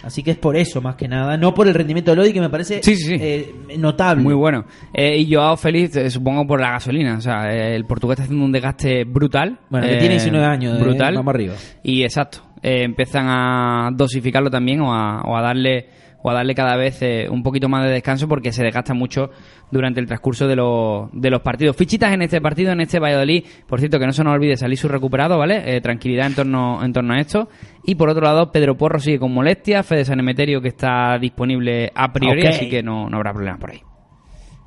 Así 0.07 0.22
que 0.22 0.30
es 0.30 0.38
por 0.38 0.57
eso, 0.57 0.80
más 0.80 0.94
que 0.94 1.09
nada. 1.09 1.36
No 1.36 1.52
por 1.52 1.66
el 1.68 1.74
rendimiento 1.74 2.11
de 2.12 2.16
Lodi, 2.16 2.32
que 2.32 2.40
me 2.40 2.48
parece 2.48 2.80
Sí, 2.82 2.96
sí, 2.96 3.04
sí. 3.04 3.16
eh, 3.20 3.54
notable. 3.78 4.22
Muy 4.22 4.34
bueno. 4.34 4.64
Eh, 4.94 5.18
y 5.18 5.34
Joao 5.34 5.57
Félix, 5.57 5.96
eh, 5.96 6.11
supongo 6.11 6.46
por 6.46 6.61
la 6.61 6.70
gasolina. 6.70 7.16
O 7.16 7.20
sea, 7.20 7.52
eh, 7.52 7.74
el 7.74 7.84
portugués 7.84 8.14
está 8.14 8.22
haciendo 8.24 8.44
un 8.44 8.52
desgaste 8.52 9.04
brutal. 9.04 9.59
Bueno, 9.68 9.86
que 9.86 9.94
Eh, 9.96 9.98
tiene 9.98 10.14
19 10.14 10.46
años, 10.46 10.78
eh, 10.78 10.82
Brutal. 10.82 11.14
vamos 11.16 11.34
arriba. 11.34 11.54
Y 11.82 12.02
exacto. 12.04 12.38
eh, 12.62 12.84
empiezan 12.84 13.26
a 13.28 13.90
dosificarlo 13.92 14.50
también 14.50 14.80
o 14.80 14.92
a, 14.94 15.22
o 15.22 15.36
a 15.36 15.42
darle 15.42 15.88
o 16.27 16.31
a 16.31 16.35
darle 16.35 16.57
cada 16.57 16.77
vez 16.77 17.01
eh, 17.03 17.29
un 17.31 17.45
poquito 17.45 17.68
más 17.68 17.85
de 17.85 17.93
descanso 17.93 18.27
porque 18.27 18.51
se 18.51 18.64
desgasta 18.64 18.95
mucho 18.95 19.31
durante 19.70 20.01
el 20.01 20.07
transcurso 20.07 20.49
de 20.49 20.57
los, 20.57 21.09
de 21.12 21.31
los 21.31 21.41
partidos. 21.41 21.77
Fichitas 21.77 22.12
en 22.12 22.22
este 22.22 22.41
partido, 22.41 22.72
en 22.72 22.81
este 22.81 22.99
Valladolid. 22.99 23.45
Por 23.68 23.79
cierto, 23.79 24.01
que 24.01 24.07
no 24.07 24.12
se 24.12 24.24
nos 24.24 24.35
olvide 24.35 24.57
salir 24.57 24.77
su 24.77 24.89
recuperado, 24.89 25.39
¿vale? 25.39 25.77
Eh, 25.77 25.81
tranquilidad 25.81 26.27
en 26.27 26.35
torno, 26.35 26.85
en 26.85 26.93
torno 26.93 27.14
a 27.14 27.20
esto. 27.20 27.49
Y 27.85 27.95
por 27.95 28.09
otro 28.09 28.22
lado, 28.24 28.51
Pedro 28.51 28.77
Porro 28.77 28.99
sigue 28.99 29.20
con 29.20 29.33
molestias. 29.33 29.87
Fede 29.87 30.05
San 30.05 30.18
Emeterio 30.18 30.61
que 30.61 30.68
está 30.68 31.16
disponible 31.16 31.93
a 31.95 32.12
priori, 32.12 32.45
así 32.45 32.68
que 32.68 32.83
no, 32.83 33.09
no 33.09 33.18
habrá 33.18 33.33
problemas 33.33 33.61
por 33.61 33.70
ahí. 33.70 33.81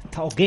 Está 0.05 0.24
ok. 0.24 0.41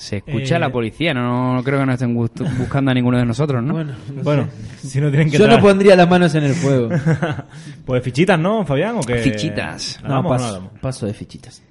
Se 0.00 0.16
escucha 0.16 0.56
Eh, 0.56 0.58
la 0.58 0.72
policía, 0.72 1.12
no, 1.12 1.52
no 1.52 1.62
creo 1.62 1.78
que 1.80 1.84
nos 1.84 1.92
estén 2.00 2.14
buscando 2.14 2.90
a 2.90 2.94
ninguno 2.94 3.18
de 3.18 3.26
nosotros, 3.26 3.62
¿no? 3.62 3.74
Bueno, 3.74 3.92
no 4.14 4.22
bueno, 4.22 4.48
sé. 4.80 4.88
si 4.88 4.98
no 4.98 5.10
tienen 5.10 5.30
que 5.30 5.36
Yo 5.36 5.46
no 5.46 5.60
pondría 5.60 5.94
las 5.94 6.08
manos 6.08 6.34
en 6.34 6.44
el 6.44 6.54
fuego. 6.54 6.88
Pues 7.84 8.02
fichitas, 8.02 8.38
¿no, 8.38 8.64
Fabián? 8.64 8.96
¿O 8.96 9.00
qué? 9.02 9.16
Fichitas. 9.16 10.00
¿La 10.02 10.08
No, 10.08 10.22
no 10.22 10.70
paso, 10.80 11.04
de 11.06 11.12
fichitas. 11.12 11.62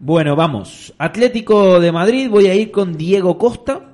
Bueno, 0.00 0.34
vamos. 0.34 0.92
Atlético 0.98 1.78
de 1.78 1.92
Madrid, 1.92 2.28
voy 2.28 2.46
a 2.46 2.54
ir 2.56 2.72
con 2.72 2.96
Diego 2.96 3.38
Costa 3.38 3.92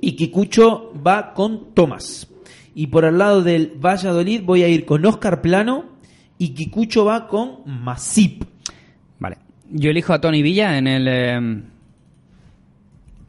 y 0.00 0.16
Kikucho 0.16 0.92
va 1.06 1.34
con 1.34 1.72
Tomás. 1.74 2.26
Y 2.74 2.88
por 2.88 3.04
el 3.04 3.16
lado 3.18 3.42
del 3.42 3.74
Valladolid 3.76 4.42
voy 4.42 4.62
a 4.64 4.68
ir 4.68 4.84
con 4.84 5.06
Oscar 5.06 5.40
Plano 5.40 5.84
y 6.36 6.48
Kikucho 6.48 7.04
va 7.04 7.28
con 7.28 7.58
Masip. 7.64 8.42
Vale. 9.20 9.38
Yo 9.70 9.90
elijo 9.90 10.12
a 10.14 10.20
Tony 10.20 10.42
Villa 10.42 10.76
en 10.78 10.88
el. 10.88 11.06
eh, 11.08 11.62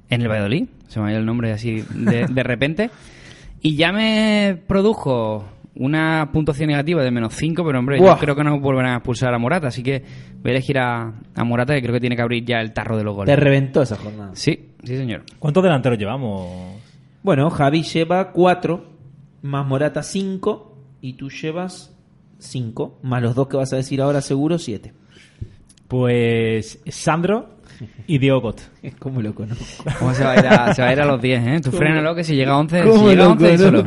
en 0.10 0.22
el 0.22 0.28
Valladolid. 0.28 0.68
Se 0.88 1.00
me 1.00 1.08
ha 1.08 1.12
ido 1.12 1.20
el 1.20 1.26
nombre 1.26 1.52
así 1.52 1.84
de, 1.94 2.26
de 2.30 2.44
repente. 2.44 2.90
Y 3.62 3.76
ya 3.76 3.92
me 3.92 4.58
produjo 4.68 5.46
una 5.76 6.30
puntuación 6.34 6.68
negativa 6.70 7.04
de 7.04 7.12
menos 7.12 7.34
5, 7.36 7.64
pero 7.66 7.80
hombre, 7.80 8.00
Buah. 8.00 8.16
yo 8.16 8.20
creo 8.20 8.36
que 8.36 8.44
no 8.44 8.60
volverán 8.60 8.94
a 8.94 8.96
expulsar 8.98 9.34
a 9.34 9.38
Morata, 9.38 9.68
así 9.68 9.82
que 9.84 10.04
voy 10.42 10.50
a 10.50 10.52
elegir 10.52 10.78
a, 10.80 11.14
a 11.36 11.44
Morata, 11.44 11.74
que 11.74 11.82
creo 11.82 11.94
que 11.94 12.00
tiene 12.00 12.16
que 12.16 12.22
abrir 12.22 12.44
ya 12.44 12.60
el 12.60 12.74
tarro 12.74 12.98
de 12.98 13.04
los 13.04 13.14
Te 13.14 13.18
goles. 13.18 13.40
reventó 13.40 13.82
esa 13.82 13.96
jornada. 13.96 14.32
Sí, 14.34 14.72
sí, 14.84 14.98
señor. 14.98 15.24
¿Cuántos 15.40 15.64
delanteros 15.64 15.98
llevamos? 15.98 16.76
Bueno, 17.24 17.50
Javi 17.50 17.84
lleva 17.84 18.32
4, 18.32 18.86
más 19.44 19.66
Morata 19.68 20.04
5, 20.04 20.78
y 21.02 21.14
tú 21.14 21.30
llevas 21.30 21.96
5, 22.40 23.00
más 23.04 23.22
los 23.22 23.36
dos 23.36 23.48
que 23.48 23.58
vas 23.58 23.72
a 23.72 23.76
decir 23.78 24.02
ahora 24.02 24.22
seguro 24.22 24.58
7. 24.58 24.94
Pues 25.88 26.82
Sandro 26.88 27.50
y 28.08 28.18
Diego 28.18 28.42
Cot. 28.42 28.62
¿Cómo 29.00 29.22
lo 29.22 29.34
conozco? 29.34 29.84
¿Cómo 30.00 30.14
se 30.14 30.24
va 30.24 30.32
a 30.34 30.40
ir 30.40 30.48
a, 30.48 30.74
se 30.74 30.82
va 30.82 30.90
a, 30.90 30.94
ir 30.94 31.02
a 31.02 31.06
los 31.06 31.22
10, 31.22 31.48
eh? 31.48 31.60
Tú 31.64 31.72
frénalo 31.72 32.14
que 32.16 32.24
si 32.24 32.36
llega 32.36 32.52
a 32.54 32.58
11, 32.58 32.82
¿Cómo 32.84 33.00
si 33.00 33.06
llega 33.10 33.24
a 33.24 33.28
lo 33.28 33.32
11 33.34 33.58
solo. 33.58 33.84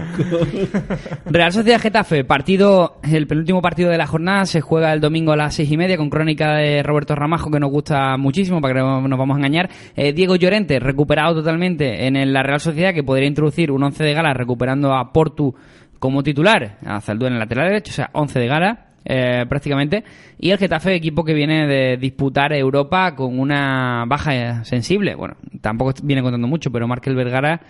Real 1.27 1.53
Sociedad 1.53 1.81
Getafe, 1.81 2.25
partido, 2.25 2.99
el 3.03 3.27
penúltimo 3.27 3.61
partido 3.63 3.91
de 3.91 3.99
la 3.99 4.07
jornada 4.07 4.45
se 4.47 4.61
juega 4.61 4.93
el 4.93 5.01
domingo 5.01 5.33
a 5.33 5.37
las 5.37 5.55
seis 5.55 5.71
y 5.71 5.77
media 5.77 5.97
con 5.97 6.11
crónica 6.11 6.55
de 6.57 6.83
Roberto 6.83 7.15
Ramajo 7.15 7.51
que 7.51 7.61
nos 7.61 7.71
gusta 7.71 8.17
muchísimo 8.17 8.61
para 8.61 8.75
que 8.75 8.81
no 8.81 9.07
nos 9.07 9.19
vamos 9.19 9.35
a 9.37 9.39
engañar. 9.39 9.69
Eh, 9.97 10.13
Diego 10.13 10.37
Llorente 10.37 10.79
recuperado 10.81 11.35
totalmente 11.35 12.07
en 12.07 12.17
el- 12.17 12.33
la 12.33 12.43
Real 12.43 12.61
Sociedad 12.61 12.95
que 12.95 13.03
podría 13.03 13.29
introducir 13.29 13.71
un 13.71 13.83
11 13.83 14.05
de 14.05 14.15
gala 14.15 14.33
recuperando 14.35 14.93
a 14.95 15.13
Portu 15.13 15.55
como 15.99 16.23
titular, 16.23 16.79
a 16.85 17.01
Zaldú 17.01 17.27
en 17.27 17.35
el 17.35 17.39
lateral 17.39 17.69
derecho, 17.69 17.91
o 17.91 17.95
sea, 17.95 18.11
11 18.13 18.39
de 18.41 18.47
gala. 18.47 18.87
Eh, 19.05 19.45
prácticamente 19.49 20.05
y 20.39 20.51
el 20.51 20.59
Getafe 20.59 20.95
equipo 20.95 21.25
que 21.25 21.35
viene 21.35 21.67
de 21.67 21.97
disputar 21.97 22.53
Europa 22.53 23.15
con 23.15 23.39
una 23.39 24.05
baja 24.07 24.35
eh, 24.35 24.65
sensible 24.65 25.15
bueno 25.15 25.37
tampoco 25.61 25.93
viene 26.03 26.23
contando 26.23 26.47
mucho 26.47 26.71
pero 26.71 26.87
Markel 26.87 27.15
Vergara 27.15 27.61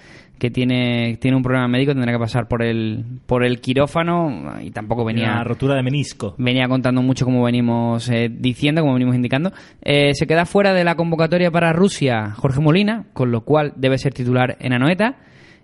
que 0.42 0.50
tiene 0.50 1.18
tiene 1.20 1.36
un 1.36 1.42
problema 1.44 1.68
médico 1.68 1.92
tendrá 1.92 2.12
que 2.12 2.18
pasar 2.18 2.48
por 2.48 2.64
el 2.64 3.04
por 3.26 3.44
el 3.44 3.60
quirófano 3.60 4.54
y 4.60 4.72
tampoco 4.72 5.04
venía 5.04 5.30
Una 5.34 5.44
rotura 5.44 5.76
de 5.76 5.84
menisco. 5.84 6.34
venía 6.36 6.66
contando 6.66 7.00
mucho 7.00 7.24
como 7.24 7.44
venimos 7.44 8.08
eh, 8.08 8.28
diciendo, 8.28 8.80
como 8.80 8.94
venimos 8.94 9.14
indicando. 9.14 9.52
Eh, 9.82 10.14
se 10.14 10.26
queda 10.26 10.44
fuera 10.44 10.74
de 10.74 10.82
la 10.82 10.96
convocatoria 10.96 11.52
para 11.52 11.72
Rusia 11.72 12.32
Jorge 12.32 12.60
Molina, 12.60 13.04
con 13.12 13.30
lo 13.30 13.42
cual 13.42 13.72
debe 13.76 13.98
ser 13.98 14.14
titular 14.14 14.56
en 14.58 14.72
Anoeta. 14.72 15.16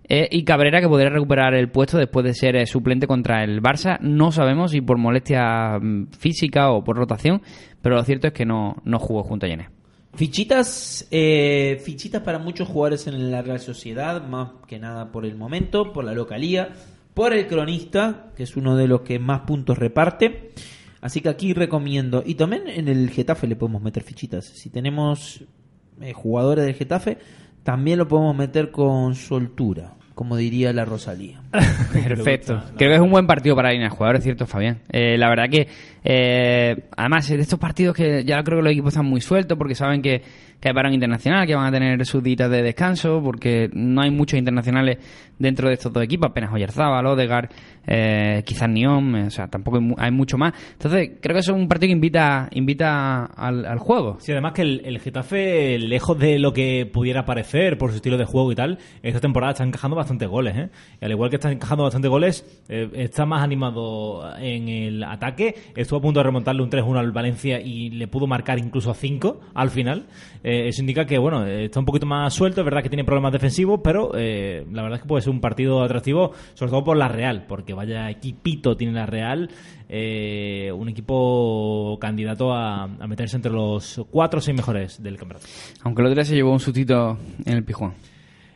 Eh, 0.09 0.29
y 0.31 0.45
Cabrera 0.45 0.81
que 0.81 0.89
podría 0.89 1.11
recuperar 1.11 1.55
el 1.55 1.71
puesto 1.71 1.99
después 1.99 2.25
de 2.25 2.33
ser 2.33 2.57
eh, 2.57 2.67
suplente 2.67 3.07
contra 3.07 3.45
el 3.45 3.61
Barça. 3.61 3.99
No 4.01 4.33
sabemos 4.33 4.71
si 4.71 4.81
por 4.81 4.97
molestia 4.97 5.79
mm, 5.79 6.09
física 6.19 6.71
o 6.71 6.83
por 6.83 6.97
rotación, 6.97 7.43
pero 7.83 7.97
lo 7.97 8.05
cierto 8.05 8.29
es 8.29 8.33
que 8.33 8.47
no, 8.47 8.77
no 8.85 8.99
jugó 8.99 9.23
junto 9.23 9.45
a 9.47 9.51
Yené. 9.51 9.69
Fichitas, 10.15 11.07
eh, 11.11 11.81
fichitas 11.85 12.23
para 12.23 12.39
muchos 12.39 12.67
jugadores 12.69 13.07
en 13.07 13.31
la 13.31 13.43
Real 13.43 13.61
Sociedad, 13.61 14.27
más 14.27 14.51
que 14.67 14.79
nada 14.79 15.13
por 15.13 15.27
el 15.27 15.37
momento, 15.37 15.93
por 15.93 16.05
la 16.05 16.15
localía, 16.15 16.71
por 17.13 17.35
el 17.35 17.47
cronista, 17.47 18.33
que 18.35 18.45
es 18.45 18.57
uno 18.57 18.77
de 18.77 18.89
los 18.89 19.03
que 19.03 19.19
más 19.19 19.41
puntos 19.43 19.79
reparte. 19.79 20.53
Así 21.01 21.21
que 21.21 21.29
aquí 21.29 21.53
recomiendo. 21.53 22.23
Y 22.25 22.35
también 22.35 22.63
en 22.67 22.89
el 22.89 23.11
Getafe 23.11 23.47
le 23.47 23.57
podemos 23.57 23.83
meter 23.83 24.03
fichitas. 24.03 24.47
Si 24.47 24.71
tenemos 24.71 25.45
eh, 26.01 26.13
jugadores 26.13 26.65
del 26.65 26.75
Getafe, 26.75 27.19
también 27.63 27.99
lo 27.99 28.09
podemos 28.09 28.35
meter 28.35 28.71
con 28.71 29.15
soltura, 29.15 29.95
como 30.19 30.37
diría 30.37 30.73
la 30.73 30.85
Rosalía. 30.85 31.41
Perfecto. 31.93 32.61
Creo 32.77 32.91
que 32.91 32.95
es 32.97 33.01
un 33.01 33.12
buen 33.12 33.29
partido 33.29 33.55
para 33.55 33.69
alinear 33.69 33.93
jugadores, 33.93 34.25
¿cierto, 34.25 34.47
Fabián? 34.49 34.81
Eh, 34.91 35.16
la 35.16 35.29
verdad 35.29 35.45
que, 35.49 35.69
eh, 36.03 36.75
además, 36.97 37.29
de 37.29 37.37
estos 37.37 37.61
partidos 37.61 37.95
que 37.95 38.25
ya 38.25 38.43
creo 38.43 38.59
que 38.59 38.64
los 38.64 38.73
equipos 38.73 38.95
están 38.95 39.07
muy 39.07 39.21
sueltos 39.21 39.57
porque 39.57 39.77
saben 39.77 40.03
que, 40.03 40.21
que 40.61 40.69
hay 40.69 40.75
parón 40.75 40.93
internacional, 40.95 41.47
que 41.47 41.55
van 41.55 41.67
a 41.67 41.71
tener 41.73 42.05
sus 42.05 42.23
días 42.23 42.51
de 42.51 42.63
descanso, 42.63 43.21
porque 43.23 43.71
no 43.73 44.01
hay 44.03 44.11
muchos 44.11 44.39
internacionales 44.39 44.99
dentro 45.39 45.69
de 45.69 45.75
estos 45.75 45.93
dos 45.93 46.03
equipos, 46.03 46.31
apenas 46.31 46.53
Oyarzábal, 46.53 47.07
Odegaard, 47.07 47.49
eh, 47.87 48.43
quizás 48.45 48.69
Niom, 48.69 49.15
eh, 49.17 49.25
o 49.27 49.31
sea, 49.31 49.47
tampoco 49.47 49.77
hay, 49.79 49.83
mu- 49.85 49.95
hay 49.97 50.11
mucho 50.11 50.37
más. 50.37 50.53
Entonces, 50.73 51.13
creo 51.21 51.35
que 51.35 51.41
eso 51.41 51.53
es 51.53 51.59
un 51.59 51.69
partido 51.69 51.89
que 51.89 51.93
invita, 51.93 52.49
invita 52.53 53.25
al, 53.25 53.79
juego. 53.79 54.17
Sí, 54.21 54.33
además 54.33 54.53
que 54.53 54.63
el, 54.63 54.99
Getafe, 54.99 55.79
lejos 55.79 56.19
de 56.19 56.39
lo 56.41 56.53
que 56.53 56.91
pudiera 56.93 57.25
parecer 57.25 57.79
por 57.79 57.91
su 57.91 57.97
estilo 57.97 58.19
de 58.19 58.25
juego 58.25 58.51
y 58.51 58.57
tal, 58.57 58.79
esta 59.03 59.21
temporada 59.21 59.53
está 59.53 59.65
encajando 59.65 59.97
bastantes 59.97 60.29
goles, 60.29 60.57
¿eh? 60.57 60.69
Y 61.01 61.05
al 61.05 61.13
igual 61.13 61.31
que 61.31 61.37
está 61.37 61.53
encajando 61.53 61.85
bastantes 61.85 62.11
goles, 62.11 62.65
eh, 62.69 62.91
está 62.95 63.25
más 63.25 63.43
animado 63.45 64.29
en 64.41 64.69
el 64.69 65.05
ataque. 65.05 65.55
Estuvo 65.77 66.01
a 66.01 66.03
punto 66.03 66.19
de 66.21 66.25
remontarle 66.25 66.63
un 66.63 66.71
3-1 66.71 66.99
al 66.99 67.13
Valencia 67.13 67.61
y 67.61 67.91
le 67.91 68.09
pudo 68.09 68.27
marcar 68.27 68.59
incluso 68.59 68.91
a 68.91 68.95
5 68.95 69.41
al 69.55 69.71
final. 69.71 70.07
Eso 70.49 70.80
indica 70.82 71.05
que, 71.05 71.18
bueno, 71.18 71.46
eh, 71.46 71.64
está 71.66 71.80
un 71.80 71.86
poquito 71.86 72.07
más 72.07 72.32
suelto. 72.32 72.61
Es 72.61 72.64
verdad 72.64 72.82
que 72.82 72.88
tiene 72.88 73.05
problemas 73.05 73.32
defensivos, 73.32 73.80
pero 73.82 74.12
eh, 74.14 74.64
la 74.72 74.82
verdad 74.82 74.96
es 74.96 75.03
que 75.03 75.09
puede 75.09 75.22
ser 75.22 75.32
un 75.32 75.40
partido 75.40 75.82
atractivo, 75.82 76.32
sobre 76.55 76.70
todo 76.70 76.84
por 76.84 76.96
la 76.96 77.09
Real, 77.09 77.44
porque 77.49 77.74
vaya 77.74 78.11
equipito 78.11 78.76
tiene 78.76 78.94
la 78.94 79.07
Real. 79.07 79.49
eh, 79.88 80.70
un 80.72 80.88
equipo 80.88 81.99
candidato 82.01 82.53
a, 82.53 82.84
a 82.84 83.07
meterse 83.07 83.36
entre 83.36 83.53
los 83.53 84.05
cuatro 84.11 84.38
o 84.38 84.40
seis 84.40 84.57
mejores 84.57 85.03
del 85.03 85.16
campeonato. 85.16 85.46
Aunque 85.82 86.03
el 86.03 86.07
otro 86.07 86.14
día 86.14 86.24
se 86.24 86.34
llevó 86.34 86.53
un 86.53 86.61
sustito 86.61 87.16
en 87.44 87.55
el 87.55 87.64
Pijuán. 87.64 87.94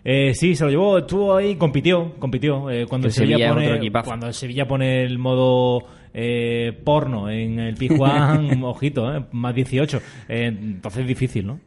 Eh, 0.05 0.35
sí, 0.35 0.55
se 0.57 0.65
lo 0.65 0.71
llevó, 0.71 0.99
estuvo 0.99 1.37
ahí, 1.37 1.55
compitió, 1.57 2.15
compitió. 2.19 2.69
Eh, 2.71 2.87
cuando, 2.87 3.07
el 3.07 3.13
Sevilla 3.13 3.49
pone, 3.55 3.91
cuando 4.05 4.27
el 4.27 4.35
Sevilla 4.35 4.67
pone 4.67 5.05
el 5.05 5.19
modo 5.19 5.85
eh, 6.13 6.73
porno 6.85 7.31
en 7.31 7.61
el 7.61 7.75
Pijuán, 7.77 8.63
ojito, 8.65 9.15
eh, 9.15 9.25
más 9.33 9.55
18. 9.55 9.99
Eh, 10.29 10.47
entonces 10.49 11.03
es 11.03 11.07
difícil, 11.07 11.47
¿no? 11.47 11.61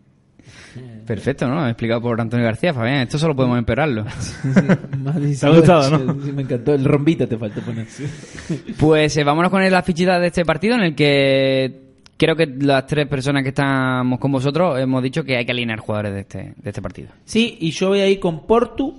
Perfecto, 1.05 1.47
¿no? 1.47 1.67
Explicado 1.67 2.01
por 2.01 2.19
Antonio 2.19 2.45
García, 2.45 2.73
Fabián. 2.73 3.01
Esto 3.01 3.19
solo 3.19 3.35
podemos 3.35 3.57
empeorarlo. 3.59 4.05
Más 5.03 5.15
¿Te 5.39 5.45
ha 5.45 5.49
gustado, 5.49 5.97
no? 5.99 6.23
Sí, 6.23 6.31
me 6.31 6.41
encantó. 6.41 6.73
El 6.73 6.83
rombito 6.85 7.27
te 7.27 7.37
faltó 7.37 7.61
poner. 7.61 7.85
Pues 8.79 9.15
eh, 9.17 9.23
vámonos 9.23 9.51
con 9.51 9.69
la 9.69 9.83
fichita 9.83 10.19
de 10.19 10.27
este 10.27 10.43
partido 10.45 10.75
en 10.75 10.81
el 10.81 10.95
que 10.95 11.81
creo 12.17 12.35
que 12.35 12.45
las 12.47 12.87
tres 12.87 13.07
personas 13.07 13.43
que 13.43 13.49
estamos 13.49 14.19
con 14.19 14.31
vosotros 14.31 14.79
hemos 14.79 15.03
dicho 15.03 15.23
que 15.23 15.37
hay 15.37 15.45
que 15.45 15.51
alinear 15.51 15.79
jugadores 15.79 16.13
de 16.13 16.19
este, 16.21 16.37
de 16.57 16.69
este 16.69 16.81
partido. 16.81 17.09
Sí, 17.25 17.57
y 17.59 17.71
yo 17.71 17.89
voy 17.89 17.99
a 17.99 18.07
ir 18.07 18.19
con 18.19 18.45
Portu 18.47 18.93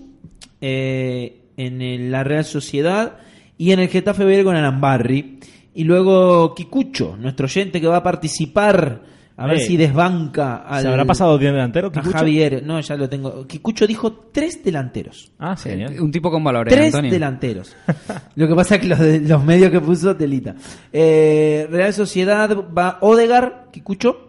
eh, 0.61 1.41
en 1.57 1.81
el- 1.83 2.11
la 2.11 2.25
Real 2.25 2.45
Sociedad 2.45 3.19
y 3.59 3.73
en 3.73 3.81
el 3.81 3.89
Getafe 3.89 4.25
voy 4.25 4.35
a 4.35 4.39
ir 4.39 4.45
con 4.45 4.57
Alambarri. 4.57 5.39
Y 5.75 5.85
luego 5.85 6.55
Kikucho, 6.55 7.17
nuestro 7.19 7.45
oyente 7.47 7.81
que 7.81 7.87
va 7.87 7.99
a 7.99 8.03
participar, 8.03 9.03
a 9.39 9.47
ver 9.47 9.57
Eh, 9.57 9.61
si 9.61 9.77
desbanca 9.77 10.57
al, 10.57 10.83
¿Se 10.83 10.89
habrá 10.89 11.05
pasado 11.05 11.37
bien 11.39 11.53
delantero, 11.53 11.91
a? 11.95 12.03
Javier. 12.03 12.63
No, 12.65 12.81
ya 12.81 12.97
lo 12.97 13.09
tengo. 13.09 13.47
Kikucho 13.47 13.87
dijo 13.87 14.13
tres 14.33 14.65
delanteros. 14.65 15.31
Ah, 15.39 15.57
sí, 15.57 15.69
genial. 15.71 16.01
Un 16.01 16.11
tipo 16.11 16.31
con 16.31 16.43
valores, 16.43 16.73
Tres 16.73 16.87
Antonio. 16.95 17.11
delanteros. 17.13 17.77
Lo 18.37 18.49
que 18.49 18.55
pasa 18.55 18.77
es 18.77 18.81
que 18.81 18.87
los, 18.89 18.99
de- 18.99 19.21
los 19.21 19.45
medios 19.45 19.71
que 19.71 19.81
puso, 19.81 20.17
telita. 20.17 20.55
Eh, 20.93 21.67
Real 21.71 21.93
Sociedad 21.93 22.51
va 22.77 22.99
Odegar, 23.03 23.67
Kikucho. 23.73 24.23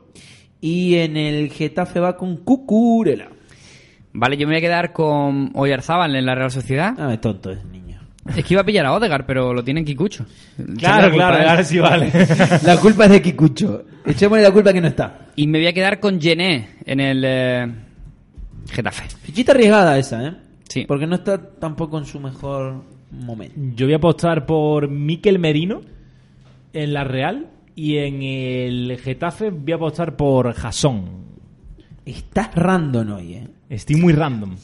Y 0.60 0.96
en 0.96 1.16
el 1.18 1.52
Getafe 1.52 2.00
va 2.00 2.18
con 2.18 2.38
Cucurela. 2.38 3.30
Vale, 4.14 4.36
yo 4.38 4.48
me 4.48 4.54
voy 4.54 4.58
a 4.58 4.62
quedar 4.62 4.92
con 4.92 5.52
Oyarzábal 5.54 6.16
en 6.16 6.26
la 6.26 6.34
Real 6.34 6.50
Sociedad. 6.52 6.96
Ah, 6.98 7.14
es 7.14 7.22
tonto 7.22 7.52
ese 7.52 7.64
niño. 7.66 7.87
Es 8.36 8.46
que 8.46 8.54
iba 8.54 8.62
a 8.62 8.66
pillar 8.66 8.86
a 8.86 8.94
Odegar, 8.94 9.26
pero 9.26 9.54
lo 9.54 9.64
tienen 9.64 9.86
Kikucho. 9.86 10.26
Claro, 10.78 11.12
claro, 11.12 11.38
ahora 11.50 11.64
sí 11.64 11.80
vale. 11.80 12.12
La 12.64 12.78
culpa 12.78 13.06
es 13.06 13.12
de 13.12 13.22
Kikucho. 13.22 13.86
Echémosle 14.06 14.44
la 14.44 14.52
culpa 14.52 14.72
que 14.72 14.82
no 14.82 14.88
está. 14.88 15.28
Y 15.36 15.48
me 15.48 15.60
voy 15.60 15.68
a 15.68 15.74
quedar 15.74 16.00
con 16.00 16.20
Gené 16.22 16.78
en 16.86 17.00
el 17.00 17.24
eh, 17.26 17.68
Getafe. 18.70 19.04
Fichita 19.24 19.52
arriesgada 19.52 19.98
esa, 19.98 20.26
¿eh? 20.26 20.34
Sí. 20.70 20.86
Porque 20.88 21.08
no 21.08 21.16
está 21.16 21.38
tampoco 21.38 21.98
en 21.98 22.06
su 22.06 22.20
mejor 22.20 22.84
momento. 23.12 23.56
Yo 23.76 23.86
voy 23.86 23.94
a 23.94 23.98
apostar 23.98 24.46
por 24.46 24.90
Miquel 24.90 25.40
Merino 25.40 25.82
en 26.74 26.94
la 26.94 27.04
Real 27.04 27.48
y 27.76 27.98
en 27.98 28.24
el 28.24 29.00
Getafe 29.04 29.50
voy 29.50 29.74
a 29.74 29.76
apostar 29.76 30.16
por 30.16 30.54
Jasón. 30.54 31.28
Estás 32.06 32.56
random 32.56 33.12
hoy, 33.12 33.34
¿eh? 33.34 33.48
Estoy 33.70 33.98
muy 33.98 34.14
random. 34.14 34.56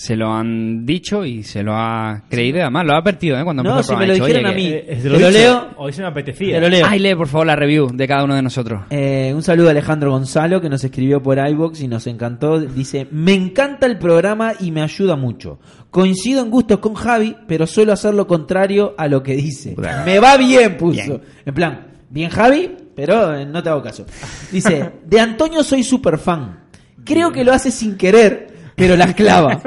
Se 0.00 0.14
lo 0.14 0.32
han 0.32 0.86
dicho 0.86 1.24
y 1.24 1.42
se 1.42 1.64
lo 1.64 1.74
ha 1.74 2.22
creído. 2.30 2.58
y 2.58 2.60
Además, 2.60 2.86
lo 2.86 2.92
ha 2.92 2.98
advertido, 2.98 3.36
¿eh? 3.36 3.42
Cuando 3.42 3.64
No, 3.64 3.70
empezó 3.70 3.94
el 3.94 3.98
si 3.98 4.00
me 4.00 4.06
lo 4.06 4.14
programa. 4.24 4.48
Ha 4.50 4.52
dicho, 4.52 4.64
dijeron 4.64 4.78
a 4.78 4.78
"Oye, 4.78 4.84
mí. 4.86 4.92
Eh, 4.92 4.96
Te 4.96 5.02
te 5.02 5.08
lo 5.10 5.18
dicho. 5.18 5.30
leo. 5.30 5.68
Hoy 5.76 5.92
se 5.92 6.02
me 6.02 6.06
apetecía. 6.08 6.54
Te 6.54 6.60
lo 6.60 6.68
leo. 6.68 6.86
Ay, 6.88 6.98
lee, 7.00 7.14
por 7.16 7.26
favor, 7.26 7.46
la 7.48 7.56
review 7.56 7.88
de 7.92 8.06
cada 8.06 8.22
uno 8.22 8.36
de 8.36 8.42
nosotros. 8.42 8.82
Eh, 8.90 9.32
un 9.34 9.42
saludo 9.42 9.66
a 9.66 9.70
Alejandro 9.72 10.12
Gonzalo 10.12 10.60
que 10.60 10.68
nos 10.68 10.84
escribió 10.84 11.20
por 11.20 11.36
iBox 11.38 11.80
y 11.80 11.88
nos 11.88 12.06
encantó. 12.06 12.60
Dice: 12.60 13.08
Me 13.10 13.34
encanta 13.34 13.86
el 13.86 13.98
programa 13.98 14.52
y 14.60 14.70
me 14.70 14.82
ayuda 14.82 15.16
mucho. 15.16 15.58
Coincido 15.90 16.42
en 16.44 16.50
gustos 16.50 16.78
con 16.78 16.94
Javi, 16.94 17.34
pero 17.48 17.66
suelo 17.66 17.92
hacer 17.92 18.14
lo 18.14 18.28
contrario 18.28 18.94
a 18.96 19.08
lo 19.08 19.24
que 19.24 19.34
dice. 19.34 19.70
Puta. 19.72 20.04
Me 20.06 20.20
va 20.20 20.36
bien, 20.36 20.76
puso. 20.76 21.20
En 21.44 21.54
plan, 21.54 21.88
bien 22.08 22.30
Javi, 22.30 22.70
pero 22.94 23.34
eh, 23.34 23.44
no 23.46 23.60
te 23.64 23.68
hago 23.68 23.82
caso. 23.82 24.06
Dice: 24.52 24.92
De 25.04 25.18
Antonio 25.18 25.64
soy 25.64 25.82
super 25.82 26.18
fan. 26.18 26.60
Creo 27.04 27.32
que 27.32 27.42
lo 27.42 27.52
hace 27.52 27.70
sin 27.72 27.96
querer, 27.96 28.57
pero 28.78 28.96
las 28.96 29.14
clava. 29.14 29.60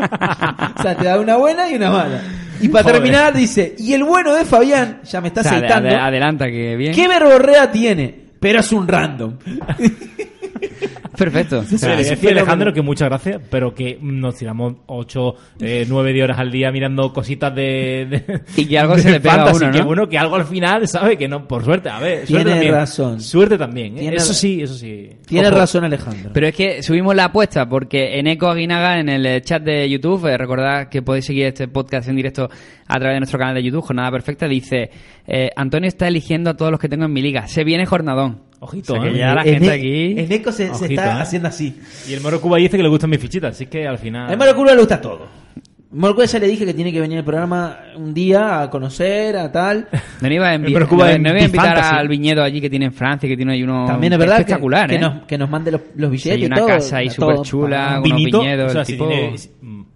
o 0.78 0.82
sea, 0.82 0.96
te 0.98 1.06
da 1.06 1.20
una 1.20 1.36
buena 1.38 1.70
y 1.70 1.76
una 1.76 1.92
mala. 1.92 2.22
Y 2.62 2.70
para 2.70 2.92
terminar, 2.92 3.34
dice: 3.34 3.76
Y 3.78 3.94
el 3.94 4.04
bueno 4.04 4.34
de 4.34 4.46
Fabián, 4.46 5.02
ya 5.04 5.20
me 5.22 5.28
está 5.30 5.42
O 5.42 5.44
sea, 5.44 5.54
aceitando. 5.54 5.90
ade- 5.90 6.00
adelanta, 6.00 6.46
que 6.48 6.76
bien. 6.76 6.94
¿Qué 6.94 7.08
verborrea 7.08 7.72
tiene? 7.72 8.16
Pero 8.40 8.60
es 8.62 8.72
un 8.72 8.88
random. 8.88 9.38
perfecto. 11.26 11.62
Decía. 11.64 12.30
Alejandro 12.32 12.74
que 12.74 12.82
muchas 12.82 13.10
gracias, 13.10 13.42
pero 13.50 13.74
que 13.74 13.98
nos 14.02 14.36
tiramos 14.36 14.74
8, 14.88 15.36
9 15.88 16.14
de 16.14 16.24
horas 16.24 16.40
al 16.40 16.52
día 16.52 16.72
mirando 16.72 17.14
cositas 17.14 17.54
de. 17.56 18.08
de- 18.10 18.42
Y 18.58 18.66
que 18.66 18.78
algo 18.80 18.96
de 18.96 19.02
se 19.04 19.12
le 19.12 19.20
pega 19.20 19.34
a 19.36 19.38
fantasy, 19.48 19.72
Que 19.72 19.80
¿no? 19.80 19.86
bueno, 19.86 20.10
que 20.10 20.18
algo 20.18 20.36
al 20.36 20.46
final, 20.46 20.88
¿sabe? 20.88 21.18
Que 21.18 21.28
no, 21.28 21.48
por 21.48 21.64
suerte, 21.64 21.90
a 21.90 22.00
ver. 22.00 22.26
Tiene 22.26 22.46
también. 22.52 22.74
razón. 22.74 23.22
Suerte 23.22 23.58
también. 23.58 23.98
¿eh? 23.98 24.02
Tiene 24.02 24.16
Eso 24.18 24.34
sí, 24.34 24.62
eso 24.62 24.74
sí. 24.74 25.10
Tiene 25.26 25.48
Ojo. 25.48 25.58
razón 25.58 25.84
Alejandro. 25.84 26.32
Pero 26.34 26.48
es 26.48 26.56
que 26.56 26.84
subimos 26.84 27.16
la 27.16 27.26
apuesta 27.26 27.68
porque 27.70 28.20
Eneco 28.20 28.48
Aguinaga 28.50 29.00
en 29.00 29.10
el 29.10 29.26
eh, 29.26 29.42
chat 29.42 29.64
de 29.64 29.90
YouTube, 29.90 30.26
eh, 30.28 30.38
recordad 30.38 30.90
que 30.90 31.02
podéis 31.02 31.26
seguir 31.26 31.46
este 31.46 31.68
podcast 31.68 32.08
en 32.10 32.16
directo 32.16 32.50
a 32.88 33.00
través 33.00 33.16
de 33.16 33.20
nuestro 33.20 33.40
canal 33.40 33.56
de 33.56 33.64
YouTube, 33.64 33.82
Jornada 33.84 34.12
Perfecta, 34.12 34.48
dice, 34.48 34.90
eh, 35.28 35.50
Antonio 35.56 35.88
está 35.88 36.08
eligiendo 36.08 36.50
a 36.50 36.54
todos 36.58 36.72
los 36.72 36.80
que 36.80 36.90
tengo 36.90 37.06
en 37.06 37.14
mi 37.14 37.22
liga. 37.22 37.48
Se 37.48 37.64
viene 37.64 37.86
jornadón. 37.86 38.51
Ojito, 38.64 38.94
O 38.94 39.02
sea, 39.02 39.06
que 39.12 39.16
¿eh? 39.16 39.20
ya 39.20 39.34
la 39.34 39.42
En 39.42 39.54
gente 39.54 39.68
E- 39.68 39.72
aquí... 39.72 40.20
En 40.20 40.32
Eco 40.32 40.52
se, 40.52 40.66
está 40.68 40.86
¿eh? 40.88 41.22
haciendo 41.22 41.48
así. 41.48 41.76
Y 42.08 42.14
el 42.14 42.22
Moro 42.22 42.40
Cuba 42.40 42.58
dice 42.58 42.78
que 42.78 42.84
le 42.84 42.90
gustan 42.90 43.10
mis 43.10 43.20
fichitas, 43.20 43.56
así 43.56 43.66
que 43.66 43.88
al 43.88 43.98
final. 43.98 44.32
A 44.32 44.38
Mario 44.38 44.56
Curva 44.56 44.74
le 44.74 44.80
gusta 44.80 45.02
todo. 45.02 45.28
Mario 45.94 46.24
ya 46.24 46.40
le 46.40 46.48
dije 46.48 46.66
que 46.66 46.74
tiene 46.74 46.94
que 46.94 47.02
venir 47.02 47.18
al 47.18 47.26
programa 47.26 47.80
un 47.98 48.14
día 48.14 48.62
a 48.62 48.70
conocer, 48.70 49.36
a 49.36 49.52
tal. 49.52 49.88
No 50.22 50.30
me 50.30 50.36
iba 50.36 50.48
a, 50.50 50.56
envi- 50.56 50.66
Me 50.70 50.72
preocupa 50.76 51.06
no- 51.06 51.10
en 51.10 51.24
no 51.24 51.30
iba 51.32 51.40
a 51.40 51.44
invitar 51.44 51.78
al 51.80 52.08
viñedo 52.08 52.44
allí 52.44 52.62
que 52.62 52.70
tiene 52.70 52.86
en 52.86 52.94
Francia, 52.94 53.28
que 53.28 53.36
tiene 53.36 53.54
ahí 53.54 53.64
uno 53.64 53.86
También 53.88 54.14
es 54.14 54.20
verdad 54.20 54.36
que- 54.36 54.42
espectacular, 54.44 54.88
que, 54.90 54.96
¿eh? 54.96 55.00
nos, 55.00 55.24
que 55.26 55.38
nos 55.40 55.50
mande 55.50 55.72
los, 55.72 55.82
los 55.96 56.10
Sí, 56.10 56.30
billetes 56.30 56.32
hay 56.38 56.44
y 56.44 56.46
una 56.46 56.56
todo. 56.58 56.68
casa 56.68 56.98
ahí 56.98 57.10
súper 57.10 57.42
chula, 57.42 58.00
con 58.02 58.12
unos 58.12 58.18
viñedos, 58.26 58.70
o 58.70 58.72
sea, 58.72 58.82
el 58.82 58.86
si 58.86 58.94
tipo... 58.94 59.08
tiene- 59.08 59.36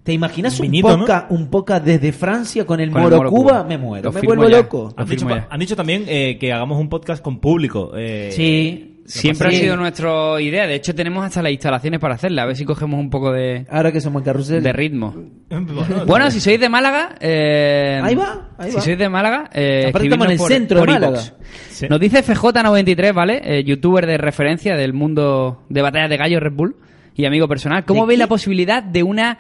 ¿Te 0.06 0.14
imaginas 0.14 0.60
un 0.60 0.68
Vinito, 0.68 0.98
poca, 1.00 1.26
un 1.32 1.50
poca 1.50 1.80
desde 1.80 2.12
Francia 2.14 2.64
con 2.66 2.80
el 2.80 2.92
Con 2.92 3.02
el 3.02 3.10
Moro, 3.10 3.30
Cuba? 3.30 3.30
Cuba. 3.32 3.64
Me 3.64 3.78
muero, 3.78 4.12
me 4.12 4.22
vuelvo 4.22 4.48
ya. 4.48 4.58
loco. 4.60 4.94
Han 4.96 5.08
dicho, 5.08 5.28
han 5.50 5.66
también 5.76 6.06
eh, 6.08 6.38
que 6.40 6.54
hagamos 6.54 6.80
un 6.80 6.88
podcast 6.90 7.24
con 7.24 7.40
público. 7.40 7.92
eh, 7.98 8.30
Sí. 8.32 8.92
Siempre 9.08 9.50
ha 9.50 9.52
sido 9.52 9.78
nuestra 9.78 10.42
idea. 10.42 10.66
De 10.66 10.74
hecho, 10.74 10.96
tenemos 10.96 11.24
hasta 11.24 11.42
las 11.44 11.52
instalaciones 11.52 12.00
para 12.00 12.16
hacerla. 12.16 12.42
A 12.42 12.46
ver 12.48 12.56
si 12.56 12.66
cogemos 12.66 13.00
un 13.00 13.12
poco 13.12 13.32
de, 13.32 13.68
Ahora 13.70 13.92
que 13.92 14.02
somos 14.02 14.22
el 14.22 14.26
carrusel. 14.26 14.64
de 14.64 14.74
ritmo. 14.74 15.14
Bueno, 15.48 16.06
Bueno, 16.08 16.32
si 16.32 16.40
sois 16.40 16.60
de 16.60 16.70
Málaga... 16.70 17.14
eh, 17.20 18.00
Ahí 18.04 18.16
va, 18.16 18.50
ahí 18.58 18.72
si 18.72 18.76
va. 18.78 18.82
sois 18.82 18.98
de 18.98 19.08
Málaga... 19.10 19.50
Eh, 19.54 19.86
Aparte 19.90 20.08
estamos 20.08 20.26
en 20.26 20.32
el 20.32 20.38
por- 20.40 20.52
centro 20.52 20.80
de 20.82 20.86
Málaga. 20.88 21.22
Sí. 21.70 21.86
Nos 21.88 22.00
dice 22.00 22.24
FJ93, 22.24 23.14
¿vale? 23.14 23.42
Eh, 23.44 23.64
youtuber 23.64 24.08
de 24.08 24.18
referencia 24.18 24.76
del 24.76 24.94
mundo 24.94 25.64
de 25.70 25.82
batallas 25.84 26.10
de 26.10 26.18
gallos 26.18 26.42
Red 26.42 26.54
Bull 26.54 26.76
y 27.16 27.26
amigo 27.26 27.48
personal. 27.48 27.86
¿Cómo 27.86 28.02
¿De 28.02 28.08
veis 28.08 28.20
la 28.20 28.28
posibilidad 28.28 28.82
de 28.82 29.04
una 29.04 29.38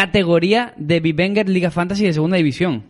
categoría 0.00 0.72
de 0.76 1.00
Vivenger 1.00 1.48
Liga 1.48 1.70
Fantasy 1.70 2.04
de 2.04 2.12
segunda 2.12 2.36
división? 2.36 2.84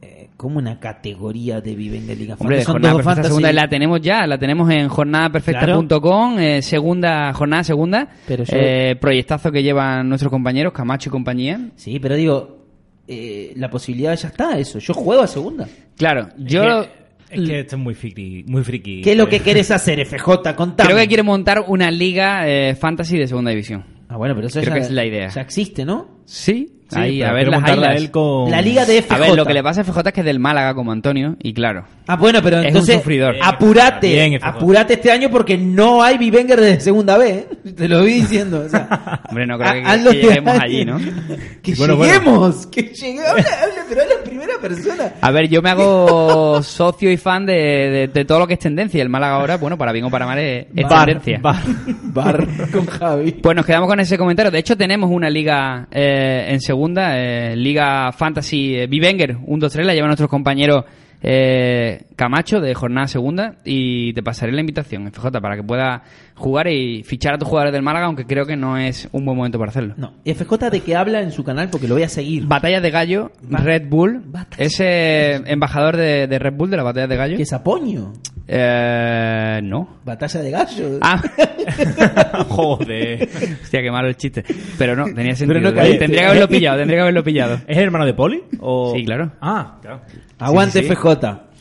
Eh, 0.00 0.28
como 0.36 0.58
una 0.58 0.78
categoría 0.80 1.60
de 1.60 1.74
Vivenga 1.76 2.14
Liga 2.14 2.34
Hombre, 2.38 2.56
de 2.58 2.62
Fantasy. 2.62 2.64
Son 2.64 2.72
jornada 2.74 2.94
perfecta 2.96 3.14
fantasy. 3.14 3.28
segunda 3.28 3.52
la 3.52 3.68
tenemos 3.68 4.00
ya, 4.00 4.26
la 4.26 4.38
tenemos 4.38 4.70
en 4.70 4.88
jornadaperfecta.com, 4.88 6.38
eh, 6.40 6.62
segunda, 6.62 7.32
jornada 7.32 7.64
segunda, 7.64 8.08
Pero 8.26 8.44
yo- 8.44 8.56
eh, 8.56 8.96
proyectazo 9.00 9.52
que 9.52 9.62
llevan 9.62 10.08
nuestros 10.08 10.30
compañeros, 10.30 10.72
Camacho 10.72 11.08
y 11.08 11.12
compañía. 11.12 11.60
Sí, 11.76 11.98
pero 12.00 12.16
digo, 12.16 12.58
eh, 13.06 13.52
la 13.56 13.70
posibilidad 13.70 14.16
ya 14.16 14.28
está, 14.28 14.58
eso. 14.58 14.78
Yo 14.78 14.94
juego 14.94 15.22
a 15.22 15.26
segunda. 15.26 15.68
Claro, 15.96 16.28
Es 16.38 16.44
yo 16.52 16.62
que- 16.82 17.02
Es 17.34 17.48
que 17.48 17.60
esto 17.60 17.76
es 17.76 17.82
muy 17.82 17.94
friki. 17.94 18.44
Muy 18.46 18.62
friki 18.62 19.00
¿Qué 19.00 19.12
es 19.12 19.16
lo 19.16 19.26
que 19.26 19.40
quieres 19.40 19.70
hacer, 19.70 19.98
FJ? 20.04 20.54
Contame. 20.54 20.86
creo 20.90 20.98
que 21.00 21.08
quiere 21.08 21.22
montar 21.22 21.64
una 21.66 21.90
liga 21.90 22.46
eh, 22.46 22.74
fantasy 22.74 23.16
de 23.16 23.26
segunda 23.26 23.50
división. 23.52 23.84
Ah, 24.12 24.16
bueno, 24.18 24.34
pero 24.34 24.46
eso 24.48 24.60
Creo 24.60 24.74
ya, 24.74 24.80
que 24.80 24.86
es 24.86 24.90
la 24.90 25.04
idea. 25.06 25.28
ya 25.28 25.40
existe, 25.40 25.84
¿no? 25.86 26.06
Sí, 26.26 26.80
Sí, 26.90 26.98
ahí, 26.98 27.18
pero 27.20 27.30
a 27.30 27.32
ver 27.32 27.42
quiero 27.44 27.50
las 27.52 27.60
montarla 27.62 27.86
highlights. 27.86 28.02
él 28.04 28.10
con... 28.10 28.50
La 28.50 28.60
liga 28.60 28.84
de 28.84 29.00
FJ. 29.00 29.14
A 29.14 29.18
ver, 29.18 29.34
lo 29.34 29.46
que 29.46 29.54
le 29.54 29.62
pasa 29.62 29.80
a 29.80 29.84
FJ 29.84 30.00
es 30.08 30.12
que 30.12 30.20
es 30.20 30.26
del 30.26 30.38
Málaga 30.38 30.74
como 30.74 30.92
Antonio, 30.92 31.36
y 31.42 31.54
claro. 31.54 31.84
Ah, 32.06 32.16
bueno, 32.16 32.40
pero 32.42 32.56
Es 32.56 32.62
un 32.62 32.68
entonces 32.68 32.96
sufridor. 32.96 33.36
apurate, 33.42 34.08
Bien, 34.08 34.38
apurate 34.42 34.94
este 34.94 35.10
año 35.12 35.30
porque 35.30 35.56
no 35.56 36.02
hay 36.02 36.18
Vivenger 36.18 36.60
de 36.60 36.80
segunda 36.80 37.16
vez, 37.16 37.46
¿eh? 37.64 37.72
te 37.76 37.88
lo 37.88 38.00
voy 38.00 38.14
diciendo. 38.14 38.64
O 38.66 38.68
sea, 38.68 39.20
Hombre, 39.28 39.46
no 39.46 39.56
creo 39.58 39.72
que, 39.72 40.12
lleguemos 40.20 40.58
allí. 40.58 40.84
¿no? 40.84 40.98
Que 41.62 41.74
Bueno, 41.76 41.96
bueno. 41.96 42.12
lleguemos, 42.12 42.66
que 42.66 42.82
lleguemos. 42.82 43.28
Habla, 43.28 43.44
habla, 43.62 43.84
pero 43.88 44.02
habla 44.02 44.14
en 44.18 44.24
primera 44.28 44.52
persona. 44.60 45.12
A 45.20 45.30
ver, 45.30 45.48
yo 45.48 45.62
me 45.62 45.70
hago 45.70 46.60
socio 46.64 47.10
y 47.12 47.16
fan 47.16 47.46
de, 47.46 47.52
de- 47.54 48.08
de 48.08 48.24
todo 48.24 48.40
lo 48.40 48.46
que 48.48 48.54
es 48.54 48.58
tendencia. 48.60 49.00
El 49.00 49.08
Málaga 49.08 49.36
ahora, 49.36 49.56
bueno, 49.58 49.78
para 49.78 49.92
bien 49.92 50.04
o 50.04 50.10
para 50.10 50.26
mal, 50.26 50.38
es, 50.38 50.66
es 50.74 50.88
Bar, 50.88 51.06
tendencia. 51.06 51.38
bar. 51.40 51.62
Bar 52.02 52.46
con 52.72 52.86
Javi. 52.86 53.32
Pues 53.32 53.54
nos 53.56 53.64
quedamos 53.64 53.88
con 53.88 54.00
ese 54.00 54.18
comentario. 54.18 54.50
De 54.50 54.58
hecho, 54.58 54.76
tenemos 54.76 55.08
una 55.10 55.30
liga 55.30 55.86
eh, 55.90 56.46
en 56.48 56.60
segunda, 56.60 57.12
eh, 57.16 57.54
Liga 57.56 58.10
Fantasy 58.12 58.74
eh, 58.74 58.86
Vivenger 58.88 59.36
1, 59.46 59.60
2, 59.60 59.72
3, 59.72 59.86
la 59.86 59.94
llevan 59.94 60.08
nuestros 60.08 60.28
compañeros 60.28 60.84
eh, 61.22 62.04
Camacho 62.16 62.60
de 62.60 62.74
jornada 62.74 63.06
segunda 63.06 63.56
y 63.64 64.12
te 64.12 64.22
pasaré 64.22 64.52
la 64.52 64.60
invitación, 64.60 65.10
FJ, 65.12 65.40
para 65.40 65.56
que 65.56 65.62
puedas 65.62 66.02
jugar 66.34 66.66
y 66.68 67.02
fichar 67.04 67.34
a 67.34 67.38
tus 67.38 67.48
jugadores 67.48 67.72
del 67.72 67.82
Málaga, 67.82 68.06
aunque 68.06 68.26
creo 68.26 68.44
que 68.46 68.56
no 68.56 68.76
es 68.78 69.08
un 69.12 69.24
buen 69.24 69.36
momento 69.36 69.58
para 69.58 69.70
hacerlo. 69.70 69.94
No, 69.96 70.12
FJ 70.24 70.70
de 70.70 70.80
qué 70.80 70.96
habla 70.96 71.20
en 71.20 71.30
su 71.32 71.44
canal 71.44 71.68
porque 71.70 71.86
lo 71.88 71.94
voy 71.94 72.02
a 72.04 72.08
seguir. 72.08 72.46
Batallas 72.46 72.82
de 72.82 72.90
Gallo, 72.90 73.30
Ba- 73.42 73.58
Red 73.60 73.88
Bull, 73.88 74.22
ese 74.58 75.34
embajador 75.50 75.96
de, 75.96 76.26
de 76.26 76.38
Red 76.38 76.54
Bull, 76.54 76.70
de 76.70 76.76
las 76.76 76.84
batallas 76.84 77.08
de 77.08 77.16
Gallo. 77.16 77.36
¿Qué 77.36 77.42
es 77.42 77.52
Apoño? 77.52 78.12
Eh, 78.48 79.60
no. 79.62 79.98
Batalla 80.04 80.42
de 80.42 80.50
gallos. 80.50 80.98
Ah, 81.00 81.22
Joder. 82.48 83.28
hostia, 83.62 83.80
qué 83.82 83.90
malo 83.90 84.08
el 84.08 84.16
chiste. 84.16 84.44
Pero 84.78 84.96
no, 84.96 85.04
tenía 85.14 85.34
sentido. 85.36 85.60
no 85.60 85.72
tendría 85.72 86.22
que 86.22 86.26
haberlo 86.26 86.48
pillado, 86.48 86.78
tendría 86.78 86.98
que 86.98 87.02
haberlo 87.02 87.24
pillado. 87.24 87.54
¿Es 87.66 87.76
el 87.78 87.84
hermano 87.84 88.04
de 88.04 88.14
Poli? 88.14 88.42
O... 88.60 88.92
Sí, 88.94 89.04
claro. 89.04 89.32
Ah, 89.40 89.78
claro. 89.80 90.00
Aguante 90.38 90.80
Sí, 90.80 90.88
sí, 90.88 90.88
sí. 90.88 90.94
FJ. 90.96 91.08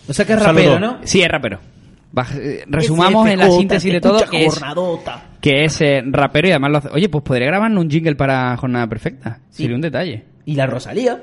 O 0.09 0.13
sea 0.13 0.25
que 0.25 0.33
es 0.33 0.39
rapero, 0.41 0.73
saludo. 0.73 0.79
¿no? 0.79 0.97
Sí, 1.03 1.21
es 1.21 1.27
rapero. 1.29 1.59
Eh, 2.35 2.63
Resumamos 2.67 3.27
en 3.29 3.39
la 3.39 3.49
síntesis 3.49 3.93
de 3.93 4.01
todo 4.01 4.19
que 4.29 4.45
es, 4.45 4.61
que 5.39 5.63
es 5.63 5.81
eh, 5.81 6.01
rapero 6.05 6.47
y 6.47 6.51
además 6.51 6.71
lo 6.71 6.77
hace. 6.79 6.89
Oye, 6.89 7.09
pues 7.09 7.23
podría 7.23 7.47
grabarnos 7.47 7.83
un 7.83 7.89
jingle 7.89 8.15
para 8.15 8.55
Jornada 8.57 8.87
Perfecta. 8.87 9.39
Sí. 9.49 9.63
Sería 9.63 9.75
un 9.75 9.81
detalle. 9.81 10.25
Y 10.43 10.55
la 10.55 10.65
Rosalía. 10.65 11.21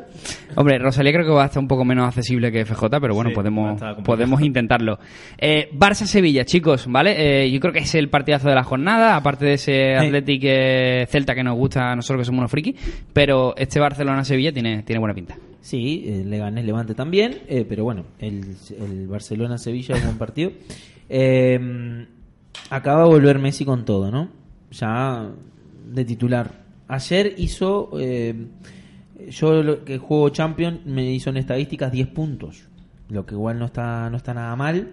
Hombre, 0.55 0.78
Rosalía 0.78 1.12
creo 1.12 1.26
que 1.26 1.32
va 1.32 1.43
a 1.43 1.47
estar 1.47 1.61
un 1.61 1.68
poco 1.68 1.84
menos 1.84 2.07
accesible 2.07 2.53
que 2.53 2.64
FJ, 2.64 3.01
pero 3.01 3.14
bueno, 3.14 3.30
Sí, 3.30 3.34
podemos, 3.34 3.80
podemos 4.05 4.41
intentarlo. 4.43 4.99
Eh, 5.36 5.68
Barça-Sevilla, 5.72 6.45
chicos, 6.45 6.86
¿vale? 6.89 7.45
Eh, 7.45 7.51
yo 7.51 7.59
creo 7.61 7.72
que 7.72 7.80
es 7.80 7.95
el 7.97 8.09
partidazo 8.11 8.49
de 8.49 8.55
la 8.55 8.62
jornada, 8.62 9.16
aparte 9.16 9.45
de 9.45 9.55
ese 9.55 9.97
Athletic 9.97 10.43
eh, 10.45 11.07
Celta 11.11 11.34
que 11.34 11.43
nos 11.43 11.57
gusta 11.57 11.91
a 11.91 11.97
nosotros 11.97 12.20
que 12.22 12.26
somos 12.26 12.39
unos 12.39 12.51
frikis, 12.51 12.76
pero 13.12 13.55
este 13.57 13.80
Barcelona-Sevilla 13.80 14.53
tiene, 14.53 14.82
tiene 14.84 15.01
buena 15.01 15.14
pinta. 15.14 15.34
Sí, 15.61 16.05
eh, 16.07 16.25
le 16.25 16.39
gané 16.39 16.63
Levante 16.63 16.95
también, 16.95 17.39
eh, 17.49 17.67
pero 17.69 17.85
bueno, 17.85 18.05
el, 18.19 18.57
el 18.79 19.09
Barcelona-Sevilla 19.09 19.97
es 19.97 20.01
un 20.01 20.07
buen 20.07 20.19
partido. 20.19 20.53
Eh, 21.09 22.07
acaba 22.71 23.03
de 23.03 23.09
volver 23.09 23.39
Messi 23.39 23.65
con 23.65 23.85
todo, 23.85 24.11
¿no? 24.11 24.29
Ya 24.71 25.31
de 25.93 26.05
titular. 26.05 26.65
Ayer 26.89 27.35
hizo, 27.39 27.91
eh, 27.99 28.35
yo 29.29 29.85
que 29.85 29.99
juego 29.99 30.31
Champions 30.31 30.85
me 30.87 31.13
hizo 31.13 31.31
en 31.31 31.39
estadísticas 31.39 31.93
10 31.93 32.09
puntos, 32.09 32.65
lo 33.09 33.27
que 33.27 33.35
igual 33.35 33.59
no 33.59 33.67
está, 33.67 34.09
no 34.11 34.17
está 34.17 34.35
nada 34.35 34.55
mal. 34.57 34.93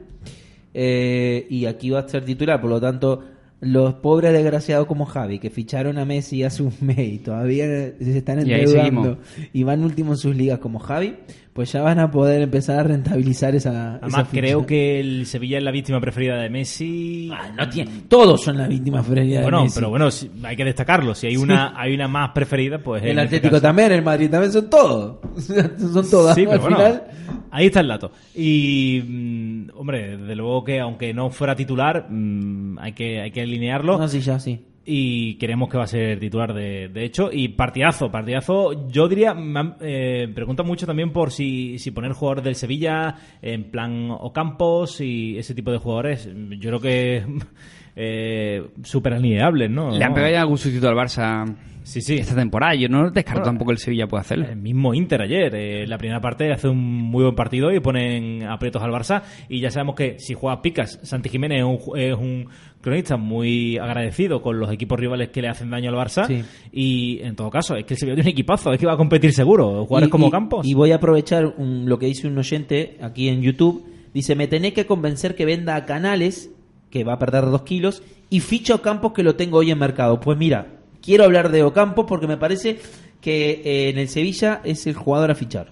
Eh, 0.74 1.48
y 1.50 1.66
aquí 1.66 1.90
va 1.90 2.00
a 2.02 2.08
ser 2.10 2.26
titular, 2.26 2.60
por 2.60 2.70
lo 2.70 2.82
tanto, 2.82 3.24
los 3.62 3.96
pobres 3.96 4.34
desgraciados 4.34 4.88
como 4.88 5.06
Javi, 5.06 5.40
que 5.40 5.50
ficharon 5.50 5.98
a 5.98 6.06
Messi 6.06 6.44
hace 6.44 6.64
un 6.64 6.74
mes 6.82 7.00
y 7.00 7.18
todavía 7.20 7.66
se 7.66 8.18
están 8.18 8.40
endeudando 8.40 9.20
y 9.54 9.64
van 9.64 9.84
último 9.84 10.14
en 10.14 10.18
sus 10.18 10.36
ligas 10.36 10.60
como 10.60 10.80
Javi, 10.80 11.16
pues 11.56 11.72
ya 11.72 11.82
van 11.82 12.00
a 12.00 12.12
poder 12.12 12.42
empezar 12.42 12.80
a 12.80 12.84
rentabilizar 12.84 13.56
esa. 13.56 13.96
Además, 13.96 14.24
esa 14.24 14.30
creo 14.30 14.66
que 14.66 15.00
el 15.00 15.26
Sevilla 15.26 15.58
es 15.60 15.64
la 15.64 15.72
víctima 15.72 16.02
preferida 16.02 16.36
de 16.36 16.50
Messi. 16.50 17.30
Ah, 17.34 17.50
no 17.56 17.70
tiene, 17.70 17.92
todos 18.10 18.44
son 18.44 18.58
las 18.58 18.68
víctimas 18.68 19.06
preferidas 19.06 19.38
de 19.40 19.44
Bueno, 19.44 19.64
Messi. 19.64 19.76
pero 19.76 19.90
bueno, 19.90 20.12
si- 20.12 20.30
hay 20.44 20.58
que 20.58 20.66
destacarlo. 20.66 21.16
Si 21.16 21.28
hay 21.28 21.38
una 21.38 21.80
hay 21.80 21.96
una 21.96 22.10
más 22.10 22.32
preferida, 22.32 22.78
pues 22.80 23.02
el 23.04 23.12
este 23.12 23.22
Atlético 23.38 23.62
también, 23.62 23.94
el 23.94 24.02
Madrid 24.02 24.30
también 24.30 24.52
son 24.52 24.70
todos. 24.70 25.20
son 25.80 26.10
todas. 26.10 26.36
Sí, 26.36 26.42
Al 26.42 26.48
pero 26.50 26.62
bueno, 26.62 26.76
final, 26.76 27.04
ahí 27.52 27.68
está 27.68 27.80
el 27.80 27.88
dato. 27.88 28.12
Y, 28.36 29.02
mm, 29.08 29.68
hombre, 29.78 30.18
desde 30.18 30.36
luego 30.36 30.62
que 30.66 30.82
aunque 30.82 31.14
no 31.14 31.30
fuera 31.30 31.56
titular, 31.56 32.08
mm, 32.10 32.80
hay 32.80 32.92
que 32.92 33.22
hay 33.22 33.32
que 33.32 33.42
alinearlo. 33.44 33.98
no, 33.98 34.10
sí, 34.10 34.20
ya, 34.20 34.40
sí. 34.42 34.60
Y 34.86 35.38
creemos 35.38 35.68
que 35.70 35.78
va 35.78 35.86
a 35.86 35.88
ser 35.88 36.20
titular 36.20 36.54
de, 36.54 36.90
de 36.90 37.04
hecho. 37.06 37.30
Y 37.32 37.50
partidazo 37.50 38.12
partidazo. 38.12 38.88
Yo 38.88 39.08
diría 39.08 39.34
me 39.34 39.60
han- 39.60 39.76
eh, 39.82 40.28
preguntan 40.34 40.68
mucho 40.68 40.86
también 40.86 41.12
por 41.12 41.32
si, 41.32 41.80
si 41.80 41.92
poner 41.92 42.12
jugadores 42.14 42.44
del 42.44 42.56
Sevilla 42.56 43.16
en 43.42 43.72
plan 43.72 44.10
Ocampos 44.12 45.02
y 45.02 45.38
ese 45.38 45.56
tipo 45.56 45.72
de 45.72 45.78
jugadores 45.80 46.30
yo 46.60 46.70
creo 46.70 46.80
que 46.80 47.24
eh, 47.96 48.64
súper 48.84 49.14
alineables 49.14 49.70
¿no? 49.70 49.90
Le 49.92 50.04
han 50.04 50.14
pegado 50.14 50.32
ya 50.32 50.42
algún 50.42 50.58
sustituto 50.58 50.90
al 50.90 50.96
Barça 50.96 51.46
sí 51.86 52.02
sí 52.02 52.16
esta 52.16 52.36
temporada. 52.36 52.76
Yo 52.76 52.90
no 52.90 53.10
descarto 53.12 53.40
Bueno, 53.42 53.52
tampoco 53.52 53.72
el 53.72 53.78
Sevilla 53.78 54.08
puede 54.08 54.22
hacerlo. 54.22 54.46
el 54.50 54.58
mismo 54.58 54.94
Inter 54.94 55.22
ayer, 55.22 55.54
eh, 55.56 55.88
la 55.88 55.98
primera 55.98 56.20
parte 56.20 56.52
hace 56.52 56.68
un 56.68 56.78
muy 56.78 57.24
buen 57.24 57.36
partido 57.36 57.72
y 57.74 57.80
ponen 57.80 58.44
aprietos 58.44 58.82
al 58.84 58.92
Barça 58.92 59.22
y 59.48 59.62
ya 59.62 59.70
sabemos 59.72 59.96
que 59.96 60.20
si 60.20 60.34
juega 60.34 60.62
picas, 60.62 61.00
Santi 61.04 61.30
Jiménez 61.30 61.60
es 61.60 61.64
un, 61.66 61.78
ju- 61.78 61.98
es 61.98 62.16
un 62.18 62.48
cronista 62.82 63.18
muy 63.18 63.78
agradecido 63.78 64.42
con 64.42 64.60
los 64.60 64.72
equipos 64.72 65.00
rivales 65.00 65.30
que 65.30 65.42
le 65.42 65.48
hacen 65.48 65.70
daño 65.70 65.90
al 65.90 65.96
Barça 65.96 66.28
Sí. 66.28 66.44
y 66.72 67.20
en 67.22 67.36
todo 67.36 67.50
caso 67.50 67.76
es 67.76 67.86
que 67.86 67.94
el 67.94 68.00
Sevilla 68.00 68.16
tiene 68.16 68.30
un 68.30 68.34
equipazo, 68.34 68.74
es 68.74 68.80
que 68.80 68.86
va 68.86 68.94
a 68.94 68.98
competir 68.98 69.32
seguro, 69.32 69.86
jugadores 69.86 70.08
Y- 70.08 70.12
como 70.12 70.28
y- 70.28 70.32
Campos. 70.32 70.68
Y 70.68 70.74
voy 70.74 70.92
a 70.92 70.96
aprovechar 70.96 71.54
un- 71.58 71.88
lo 71.88 71.98
que 72.00 72.08
dice 72.08 72.28
un 72.28 72.38
oyente 72.38 72.98
aquí 73.02 73.30
en 73.30 73.42
YouTube. 73.42 73.86
Dice, 74.14 74.36
me 74.36 74.48
tenés 74.48 74.74
que 74.74 74.86
convencer 74.86 75.36
que 75.36 75.46
venda 75.46 75.76
a 75.76 75.86
Canales, 75.86 76.52
que 76.90 77.04
va 77.04 77.14
a 77.14 77.20
perder 77.20 77.46
dos 77.46 77.64
kilos, 77.64 78.02
y 78.30 78.40
ficha 78.40 78.74
a 78.74 78.76
Ocampos 78.78 79.12
que 79.14 79.24
lo 79.24 79.36
tengo 79.36 79.58
hoy 79.58 79.72
en 79.72 79.78
mercado. 79.80 80.20
Pues 80.20 80.38
mira, 80.38 80.68
quiero 81.06 81.24
hablar 81.26 81.50
de 81.52 81.64
Ocampos 81.64 82.06
porque 82.08 82.28
me 82.28 82.38
parece 82.38 82.80
que 83.22 83.62
eh, 83.64 83.90
en 83.90 83.98
el 84.00 84.08
Sevilla 84.10 84.62
es 84.64 84.88
el 84.88 84.96
jugador 84.96 85.32
a 85.32 85.36
fichar. 85.36 85.68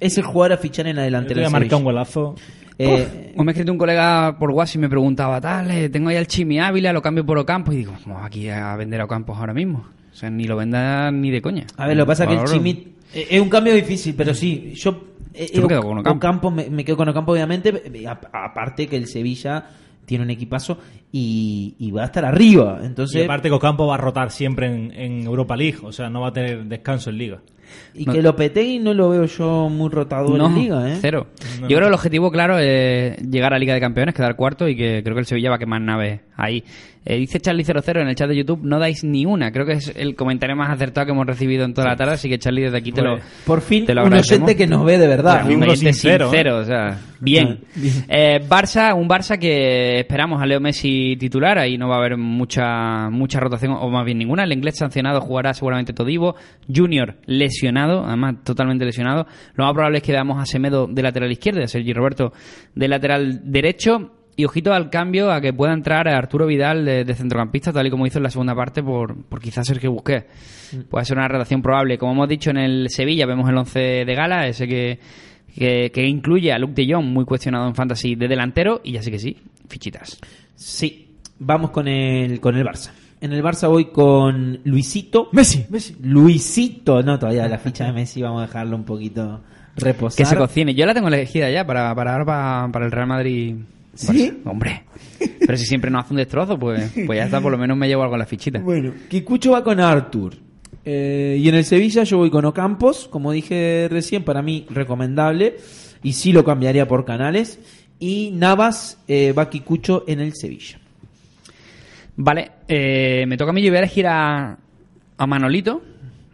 Es 0.00 0.18
el 0.18 0.24
jugador 0.24 0.54
a 0.54 0.56
fichar 0.58 0.86
en 0.86 0.96
la 0.96 1.02
delantera 1.02 1.48
marcar 1.50 1.78
un 1.78 1.84
golazo. 1.84 2.34
Eh, 2.78 3.34
O 3.36 3.44
me 3.44 3.50
ha 3.50 3.52
escrito 3.52 3.70
un 3.70 3.78
colega 3.78 4.36
por 4.38 4.50
WhatsApp 4.50 4.76
y 4.76 4.78
me 4.80 4.88
preguntaba, 4.88 5.40
tal, 5.40 5.90
tengo 5.90 6.08
ahí 6.08 6.16
al 6.16 6.26
Chimi 6.26 6.58
Ávila, 6.58 6.92
lo 6.92 7.00
cambio 7.02 7.24
por 7.24 7.38
Ocampo. 7.38 7.72
Y 7.72 7.76
digo, 7.76 7.92
vamos 8.06 8.24
aquí 8.24 8.48
a 8.48 8.74
vender 8.76 9.00
a 9.00 9.04
Ocampos 9.04 9.38
ahora 9.38 9.54
mismo. 9.54 9.86
O 10.10 10.14
sea, 10.14 10.28
ni 10.30 10.44
lo 10.44 10.56
venda 10.56 11.10
ni 11.12 11.30
de 11.30 11.40
coña. 11.40 11.66
A 11.76 11.86
ver, 11.86 11.96
lo 11.96 12.04
que 12.04 12.08
pasa 12.08 12.24
es 12.24 12.30
que 12.30 12.34
el 12.36 12.44
Chimit 12.44 12.86
eh, 13.14 13.26
es 13.30 13.40
un 13.40 13.48
cambio 13.48 13.74
difícil, 13.74 14.14
pero 14.16 14.34
sí, 14.34 14.72
yo, 14.74 15.04
eh, 15.32 15.50
Yo 15.54 15.62
me 15.62 15.68
quedo 15.68 15.82
con 15.82 15.98
Ocampo. 15.98 16.16
Ocampo, 16.16 16.50
me, 16.50 16.68
me 16.68 16.84
quedo 16.84 16.96
con 16.96 17.08
Ocampo, 17.08 17.32
obviamente, 17.32 18.04
a- 18.06 18.44
aparte 18.44 18.88
que 18.88 18.96
el 18.96 19.06
Sevilla 19.06 19.64
tiene 20.04 20.24
un 20.24 20.30
equipazo 20.30 20.78
y, 21.12 21.74
y 21.78 21.90
va 21.90 22.02
a 22.02 22.06
estar 22.06 22.24
arriba, 22.24 22.78
Y 22.82 22.86
entonces 22.86 23.24
aparte 23.24 23.48
que 23.48 23.54
Ocampo 23.54 23.86
va 23.86 23.94
a 23.96 23.98
rotar 23.98 24.30
siempre 24.30 24.66
en, 24.66 24.90
en 24.92 25.22
Europa 25.26 25.54
League, 25.56 25.78
o 25.82 25.92
sea, 25.92 26.08
no 26.08 26.22
va 26.22 26.28
a 26.28 26.32
tener 26.32 26.64
descanso 26.64 27.10
en 27.10 27.18
Liga. 27.18 27.38
y 27.94 28.04
que 28.06 28.22
Lopetegui 28.22 28.78
no 28.78 28.94
lo 28.94 29.10
veo 29.10 29.26
yo 29.26 29.68
muy 29.68 29.90
rotador 29.90 30.36
No, 30.38 30.46
en 30.48 30.54
Liga, 30.54 30.90
¿eh? 30.90 30.96
cero. 31.00 31.26
No. 31.60 31.68
Yo 31.68 31.76
creo 31.76 31.80
que 31.82 31.88
el 31.88 31.94
objetivo, 31.94 32.30
claro, 32.30 32.58
es 32.58 33.16
llegar 33.30 33.52
a 33.52 33.58
Liga 33.58 33.74
de 33.74 33.80
Campeones, 33.80 34.14
quedar 34.14 34.36
cuarto 34.36 34.66
y 34.68 34.74
que 34.76 35.02
creo 35.02 35.14
que 35.14 35.20
el 35.20 35.26
Sevilla 35.26 35.50
va 35.50 35.56
a 35.56 35.58
quemar 35.58 35.82
naves 35.82 36.20
ahí. 36.36 36.64
Eh, 37.04 37.16
dice 37.18 37.40
Charlie00 37.40 38.00
en 38.00 38.08
el 38.08 38.14
chat 38.14 38.28
de 38.28 38.36
YouTube, 38.36 38.60
no 38.62 38.78
dais 38.78 39.02
ni 39.02 39.26
una. 39.26 39.50
Creo 39.50 39.66
que 39.66 39.72
es 39.72 39.92
el 39.96 40.14
comentario 40.14 40.54
más 40.54 40.70
acertado 40.70 41.06
que 41.06 41.12
hemos 41.12 41.26
recibido 41.26 41.64
en 41.64 41.74
toda 41.74 41.88
la 41.88 41.96
tarde, 41.96 42.12
así 42.12 42.28
que 42.28 42.38
Charlie 42.38 42.62
desde 42.62 42.78
aquí 42.78 42.92
te 42.92 43.02
lo... 43.02 43.14
Pues, 43.16 43.24
Por 43.44 43.60
fin, 43.60 43.84
te 43.86 43.92
lo 43.94 44.04
un 44.06 44.12
oyente 44.14 44.54
que 44.56 44.68
nos 44.68 44.84
ve 44.84 44.98
de 44.98 45.08
verdad. 45.08 45.44
Un 45.46 45.64
oyente 45.64 45.92
sincero, 45.92 46.26
sincero, 46.30 46.58
o 46.58 46.64
sea, 46.64 47.00
bien. 47.20 47.58
Eh, 48.08 48.40
Barça, 48.48 48.94
un 48.94 49.08
Barça 49.08 49.36
que 49.36 49.98
esperamos 49.98 50.40
a 50.40 50.46
Leo 50.46 50.60
Messi 50.60 51.01
titular, 51.18 51.58
ahí 51.58 51.78
no 51.78 51.88
va 51.88 51.96
a 51.96 51.98
haber 51.98 52.16
mucha 52.16 53.10
mucha 53.10 53.40
rotación, 53.40 53.72
o 53.72 53.88
más 53.90 54.04
bien 54.04 54.18
ninguna. 54.18 54.44
El 54.44 54.52
inglés 54.52 54.76
sancionado 54.78 55.20
jugará 55.20 55.54
seguramente 55.54 55.92
Todivo, 55.92 56.34
Junior 56.72 57.16
lesionado, 57.26 58.04
además 58.04 58.36
totalmente 58.44 58.84
lesionado. 58.84 59.26
Lo 59.54 59.64
más 59.64 59.72
probable 59.74 59.98
es 59.98 60.04
que 60.04 60.12
veamos 60.12 60.40
a 60.40 60.46
Semedo 60.46 60.86
de 60.86 61.02
lateral 61.02 61.30
izquierdo, 61.30 61.60
y 61.60 61.64
a 61.64 61.68
Sergi 61.68 61.92
Roberto 61.92 62.32
de 62.74 62.88
lateral 62.88 63.40
derecho. 63.44 64.12
Y 64.34 64.46
ojito 64.46 64.72
al 64.72 64.88
cambio 64.88 65.30
a 65.30 65.42
que 65.42 65.52
pueda 65.52 65.74
entrar 65.74 66.08
Arturo 66.08 66.46
Vidal 66.46 66.86
de, 66.86 67.04
de 67.04 67.14
centrocampista, 67.14 67.70
tal 67.70 67.86
y 67.86 67.90
como 67.90 68.06
hizo 68.06 68.18
en 68.18 68.22
la 68.22 68.30
segunda 68.30 68.54
parte, 68.54 68.82
por, 68.82 69.24
por 69.26 69.40
quizás 69.40 69.66
Sergio 69.66 69.92
Busquets. 69.92 70.24
Puede 70.88 71.04
ser 71.04 71.18
una 71.18 71.28
relación 71.28 71.60
probable. 71.60 71.98
Como 71.98 72.12
hemos 72.12 72.28
dicho 72.30 72.48
en 72.48 72.56
el 72.56 72.88
Sevilla, 72.88 73.26
vemos 73.26 73.46
el 73.50 73.58
11 73.58 73.80
de 74.06 74.14
gala, 74.14 74.46
ese 74.46 74.66
que, 74.66 74.98
que, 75.54 75.90
que 75.92 76.06
incluye 76.06 76.50
a 76.50 76.58
Luke 76.58 76.72
de 76.72 76.90
Jong, 76.90 77.04
muy 77.04 77.26
cuestionado 77.26 77.68
en 77.68 77.74
fantasy 77.74 78.14
de 78.14 78.26
delantero, 78.26 78.80
y 78.82 78.92
ya 78.92 79.02
sé 79.02 79.10
que 79.10 79.18
sí, 79.18 79.36
fichitas. 79.68 80.18
Sí, 80.54 81.16
vamos 81.38 81.70
con 81.70 81.88
el, 81.88 82.40
con 82.40 82.56
el 82.56 82.64
Barça. 82.64 82.90
En 83.20 83.32
el 83.32 83.42
Barça 83.42 83.68
voy 83.68 83.86
con 83.86 84.60
Luisito. 84.64 85.28
Messi, 85.32 85.66
Messi. 85.70 85.96
Luisito, 86.02 87.02
no, 87.02 87.18
todavía 87.18 87.46
la 87.48 87.58
ficha 87.58 87.84
de 87.84 87.92
Messi 87.92 88.20
vamos 88.20 88.42
a 88.42 88.46
dejarlo 88.46 88.76
un 88.76 88.84
poquito 88.84 89.40
reposar. 89.76 90.18
Que 90.18 90.24
se 90.24 90.36
cocine. 90.36 90.74
Yo 90.74 90.86
la 90.86 90.94
tengo 90.94 91.08
elegida 91.08 91.50
ya 91.50 91.64
para, 91.64 91.94
para 91.94 92.12
ahora 92.12 92.24
para, 92.24 92.68
para 92.72 92.84
el 92.86 92.90
Real 92.90 93.06
Madrid. 93.06 93.54
¿Sí? 93.94 94.06
Barça. 94.08 94.50
Hombre. 94.50 94.82
Pero 95.38 95.56
si 95.56 95.66
siempre 95.66 95.90
nos 95.90 96.04
hace 96.04 96.14
un 96.14 96.18
destrozo, 96.18 96.58
pues, 96.58 96.92
pues 97.06 97.16
ya 97.16 97.24
está, 97.24 97.40
por 97.40 97.52
lo 97.52 97.58
menos 97.58 97.76
me 97.76 97.86
llevo 97.86 98.02
algo 98.02 98.14
en 98.14 98.20
la 98.20 98.26
fichita. 98.26 98.58
Bueno, 98.58 98.92
Kikucho 99.08 99.52
va 99.52 99.62
con 99.62 99.80
Arthur. 99.80 100.34
Eh, 100.84 101.36
y 101.38 101.48
en 101.48 101.54
el 101.54 101.64
Sevilla 101.64 102.02
yo 102.02 102.18
voy 102.18 102.30
con 102.30 102.44
Ocampos, 102.44 103.06
como 103.06 103.30
dije 103.30 103.86
recién, 103.90 104.24
para 104.24 104.42
mí 104.42 104.66
recomendable. 104.70 105.56
Y 106.02 106.14
sí 106.14 106.32
lo 106.32 106.44
cambiaría 106.44 106.88
por 106.88 107.04
Canales. 107.04 107.60
Y 108.04 108.32
Navas 108.32 108.98
eh, 109.06 109.32
va 109.32 109.48
Kikucho 109.48 110.02
en 110.08 110.18
el 110.18 110.34
Sevilla. 110.34 110.76
Vale, 112.16 112.50
eh, 112.66 113.24
me 113.28 113.36
toca 113.36 113.50
a 113.50 113.52
mí, 113.52 113.62
yo 113.62 113.70
voy 113.70 113.76
a 113.76 113.80
elegir 113.82 114.08
a, 114.08 114.58
a 115.18 115.26
Manolito. 115.28 115.84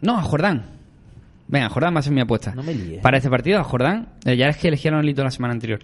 No, 0.01 0.17
a 0.17 0.23
Jordán. 0.23 0.65
Venga, 1.47 1.69
Jordán 1.69 1.93
va 1.93 1.99
a 1.99 2.01
ser 2.01 2.11
mi 2.11 2.21
apuesta. 2.21 2.55
No 2.55 2.63
me 2.63 2.73
líes. 2.73 3.01
Para 3.01 3.17
este 3.17 3.29
partido, 3.29 3.59
a 3.59 3.63
Jordán. 3.63 4.09
Eh, 4.25 4.35
ya 4.35 4.47
es 4.47 4.57
que 4.57 4.69
elegí 4.69 4.87
a 4.87 4.91
Manolito 4.93 5.23
la 5.23 5.29
semana 5.29 5.53
anterior. 5.53 5.79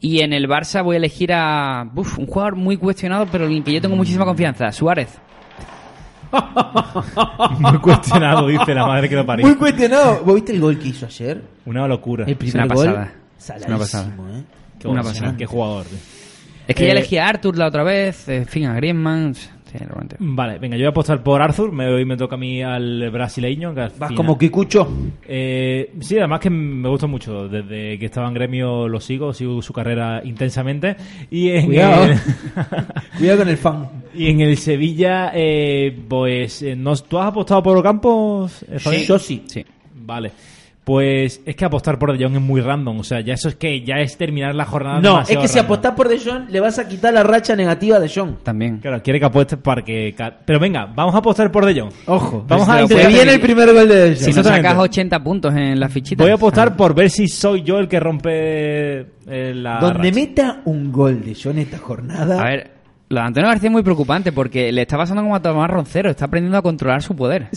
Y 0.00 0.20
en 0.20 0.32
el 0.32 0.46
Barça 0.48 0.84
voy 0.84 0.94
a 0.94 0.98
elegir 0.98 1.32
a 1.32 1.90
uf, 1.92 2.20
un 2.20 2.26
jugador 2.26 2.54
muy 2.54 2.76
cuestionado, 2.76 3.26
pero 3.26 3.46
en 3.46 3.52
el 3.54 3.64
que 3.64 3.72
yo 3.72 3.80
tengo 3.80 3.96
muchísima 3.96 4.24
confianza, 4.24 4.70
Suárez. 4.70 5.08
Muy 7.60 7.78
cuestionado, 7.78 8.46
dice 8.48 8.74
la 8.74 8.86
madre 8.86 9.08
que 9.08 9.14
lo 9.16 9.24
parió. 9.26 9.46
Muy 9.46 9.56
cuestionado. 9.56 10.22
¿Vos 10.24 10.34
viste 10.36 10.52
el 10.52 10.60
gol 10.60 10.78
que 10.78 10.88
hizo 10.88 11.06
ayer? 11.06 11.42
Una 11.64 11.86
locura. 11.88 12.24
El 12.26 12.32
Es 12.32 12.36
primer 12.36 12.64
una 12.64 12.74
gol. 12.74 12.86
pasada. 12.86 13.12
Es 13.58 13.66
una 13.66 13.78
pasada. 13.78 14.06
¿eh? 14.08 14.42
Qué, 14.80 14.88
una 14.88 15.02
pasada. 15.02 15.34
qué 15.36 15.46
jugador. 15.46 15.86
tío. 15.86 15.98
Es 16.68 16.74
que 16.74 16.82
Eh, 16.84 16.86
ya 16.88 16.92
elegí 16.92 17.16
a 17.18 17.28
Arthur 17.28 17.56
la 17.58 17.66
otra 17.68 17.82
vez, 17.84 18.28
en 18.28 18.46
fin, 18.46 18.66
a 18.66 18.74
Griezmann. 18.74 19.34
Sí, 19.34 19.78
realmente. 19.78 20.16
Vale, 20.20 20.58
venga, 20.60 20.76
yo 20.76 20.82
voy 20.82 20.86
a 20.86 20.90
apostar 20.90 21.22
por 21.24 21.42
Arthur. 21.42 21.72
Me, 21.72 21.86
hoy 21.88 22.04
me 22.04 22.16
toca 22.16 22.36
a 22.36 22.38
mí 22.38 22.62
al 22.62 23.10
brasileño. 23.10 23.74
que 23.74 23.80
al 23.80 23.88
Vas 23.90 24.08
final- 24.10 24.14
como 24.14 24.38
Kikucho. 24.38 24.88
Eh, 25.26 25.92
sí, 26.00 26.16
además 26.18 26.38
que 26.40 26.50
me 26.50 26.88
gusta 26.88 27.06
mucho. 27.08 27.48
Desde 27.48 27.98
que 27.98 28.06
estaba 28.06 28.28
en 28.28 28.34
gremio 28.34 28.88
lo 28.88 29.00
sigo, 29.00 29.32
sigo 29.34 29.60
su 29.62 29.72
carrera 29.72 30.22
intensamente. 30.24 30.96
Y 31.30 31.50
en, 31.50 31.66
Cuidado. 31.66 32.04
el, 32.04 32.18
Cuidado 33.18 33.38
con 33.38 33.48
el 33.48 33.56
fan. 33.58 33.88
y 34.14 34.30
en 34.30 34.40
el 34.40 34.56
Sevilla, 34.56 35.32
eh, 35.34 35.96
pues, 36.08 36.62
eh, 36.62 36.76
¿no- 36.76 36.96
¿tú 36.96 37.18
has 37.18 37.26
apostado 37.28 37.62
por 37.62 37.76
Ocampos? 37.76 38.62
eh, 38.70 38.78
Fabián? 38.78 39.02
Yo 39.02 39.18
sí. 39.18 39.42
Sí. 39.46 39.64
Vale. 39.94 40.30
Pues 40.86 41.42
es 41.44 41.56
que 41.56 41.64
apostar 41.64 41.98
por 41.98 42.16
De 42.16 42.24
Jong 42.24 42.36
es 42.36 42.40
muy 42.40 42.60
random. 42.60 43.00
O 43.00 43.02
sea, 43.02 43.20
ya 43.20 43.34
eso 43.34 43.48
es 43.48 43.56
que 43.56 43.82
ya 43.84 43.96
es 43.96 44.16
terminar 44.16 44.54
la 44.54 44.64
jornada. 44.64 45.00
No, 45.00 45.20
es 45.20 45.36
que 45.36 45.48
si 45.48 45.58
apostás 45.58 45.94
por 45.94 46.08
De 46.08 46.16
Jong, 46.16 46.48
le 46.48 46.60
vas 46.60 46.78
a 46.78 46.86
quitar 46.86 47.12
la 47.12 47.24
racha 47.24 47.56
negativa 47.56 47.98
de 47.98 48.08
Jong. 48.08 48.44
También. 48.44 48.78
Claro, 48.78 49.02
quiere 49.02 49.18
que 49.18 49.26
apuestes 49.26 49.58
para 49.58 49.82
que. 49.82 50.14
Pero 50.44 50.60
venga, 50.60 50.86
vamos 50.86 51.12
a 51.16 51.18
apostar 51.18 51.50
por 51.50 51.66
De 51.66 51.80
Jong. 51.80 51.90
Ojo. 52.06 52.44
Vamos 52.46 52.68
a 52.68 52.86
Se 52.86 53.08
viene 53.08 53.32
el 53.32 53.40
primer 53.40 53.74
gol 53.74 53.88
de 53.88 54.10
De 54.10 54.14
Jong. 54.14 54.24
Si 54.26 54.32
no 54.32 54.44
sacas 54.44 54.78
80 54.78 55.24
puntos 55.24 55.52
en 55.56 55.80
la 55.80 55.88
fichita. 55.88 56.22
Voy 56.22 56.30
a 56.30 56.36
apostar 56.36 56.76
por 56.76 56.94
ver 56.94 57.10
si 57.10 57.26
soy 57.26 57.64
yo 57.64 57.78
el 57.78 57.88
que 57.88 57.98
rompe 57.98 59.00
eh, 59.26 59.54
la. 59.56 59.80
Donde 59.80 59.98
racha. 59.98 60.14
meta 60.14 60.62
un 60.66 60.92
gol 60.92 61.20
de 61.20 61.34
Jong 61.34 61.58
esta 61.58 61.78
jornada. 61.78 62.40
A 62.40 62.44
ver, 62.44 62.75
lo 63.08 63.20
de 63.20 63.26
Antonio 63.26 63.48
García 63.48 63.68
es 63.68 63.72
muy 63.72 63.82
preocupante 63.82 64.32
porque 64.32 64.72
le 64.72 64.82
está 64.82 64.96
pasando 64.96 65.22
como 65.22 65.36
a 65.36 65.40
Tomás 65.42 65.70
Roncero, 65.70 66.10
está 66.10 66.24
aprendiendo 66.26 66.58
a 66.58 66.62
controlar 66.62 67.02
su 67.02 67.14
poder. 67.14 67.48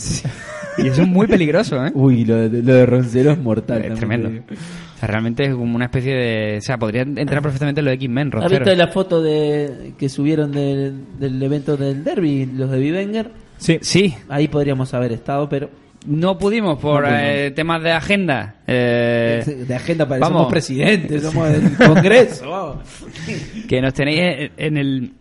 Y 0.78 0.86
eso 0.86 1.02
es 1.02 1.08
muy 1.08 1.26
peligroso, 1.26 1.84
¿eh? 1.84 1.90
Uy, 1.94 2.24
lo 2.24 2.36
de, 2.48 2.62
lo 2.62 2.74
de 2.74 2.86
Roncero 2.86 3.32
es 3.32 3.38
mortal. 3.38 3.84
Es 3.84 3.94
tremendo. 3.98 4.28
O 4.28 4.98
sea, 4.98 5.08
realmente 5.08 5.44
es 5.44 5.54
como 5.54 5.74
una 5.74 5.86
especie 5.86 6.14
de... 6.14 6.58
O 6.58 6.60
sea, 6.60 6.78
podría 6.78 7.02
entrar 7.02 7.42
perfectamente 7.42 7.80
en 7.80 7.84
los 7.86 7.94
X-Men, 7.94 8.28
¿Has 8.28 8.32
Roncero. 8.34 8.64
visto 8.64 8.76
la 8.76 8.88
foto 8.88 9.22
de 9.22 9.92
que 9.98 10.08
subieron 10.08 10.52
del, 10.52 11.18
del 11.18 11.42
evento 11.42 11.76
del 11.76 12.04
derby, 12.04 12.46
los 12.46 12.70
de 12.70 12.78
Vivenger? 12.78 13.30
Sí. 13.58 13.78
Sí, 13.82 14.14
Ahí 14.28 14.48
podríamos 14.48 14.94
haber 14.94 15.12
estado, 15.12 15.48
pero 15.48 15.68
no 16.06 16.38
pudimos 16.38 16.78
por 16.78 17.02
No 17.02 17.08
pudimos. 17.08 17.24
eh, 17.26 17.50
temas 17.54 17.82
de 17.82 17.92
agenda. 17.92 18.54
Eh, 18.66 19.64
de 19.66 19.74
agenda 19.74 20.08
para 20.08 20.24
somos 20.26 20.48
presidentes, 20.48 21.22
somos 21.22 21.48
del 21.50 21.76
Congreso. 21.76 22.48
vamos. 22.48 22.78
que 23.68 23.82
nos 23.82 23.92
tenéis 23.92 24.50
en 24.56 24.76
el 24.78 25.12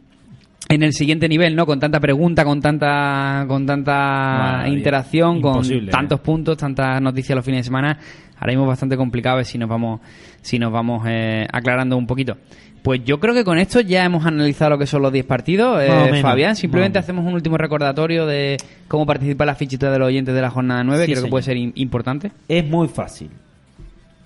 en 0.71 0.83
el 0.83 0.93
siguiente 0.93 1.27
nivel, 1.27 1.55
¿no? 1.55 1.65
Con 1.65 1.79
tanta 1.79 1.99
pregunta, 1.99 2.45
con 2.45 2.61
tanta 2.61 3.43
con 3.47 3.65
tanta 3.65 3.91
Madre 3.91 4.69
interacción, 4.69 5.37
imposible, 5.37 5.91
con 5.91 5.99
tantos 5.99 6.19
¿eh? 6.19 6.23
puntos, 6.23 6.57
tantas 6.57 7.01
noticias 7.01 7.35
los 7.35 7.43
fines 7.43 7.61
de 7.61 7.63
semana. 7.63 7.97
Ahora 8.37 8.51
mismo 8.51 8.63
es 8.65 8.67
bastante 8.69 8.95
complicado 8.95 9.33
a 9.33 9.37
ver 9.37 9.45
si 9.45 9.57
nos 9.57 9.67
vamos 9.67 9.99
si 10.41 10.59
nos 10.59 10.71
vamos 10.71 11.03
eh, 11.07 11.47
aclarando 11.51 11.97
un 11.97 12.05
poquito. 12.07 12.37
Pues 12.83 13.03
yo 13.03 13.19
creo 13.19 13.33
que 13.33 13.43
con 13.43 13.57
esto 13.57 13.81
ya 13.81 14.05
hemos 14.05 14.25
analizado 14.25 14.69
lo 14.69 14.77
que 14.77 14.85
son 14.85 15.01
los 15.01 15.11
10 15.11 15.25
partidos. 15.25 15.81
Eh, 15.83 15.89
menos, 15.89 16.21
Fabián, 16.21 16.55
simplemente 16.55 16.97
hacemos 16.99 17.25
un 17.25 17.33
último 17.33 17.57
recordatorio 17.57 18.25
de 18.25 18.55
cómo 18.87 19.05
participar 19.05 19.45
en 19.47 19.47
la 19.47 19.55
fichita 19.55 19.91
de 19.91 19.99
los 19.99 20.07
oyentes 20.07 20.33
de 20.33 20.41
la 20.41 20.49
jornada 20.49 20.83
9. 20.85 21.05
Sí, 21.05 21.11
creo 21.11 21.23
que 21.25 21.29
puede 21.29 21.43
ser 21.43 21.57
im- 21.57 21.73
importante. 21.75 22.31
Es 22.47 22.63
muy 22.65 22.87
fácil. 22.87 23.31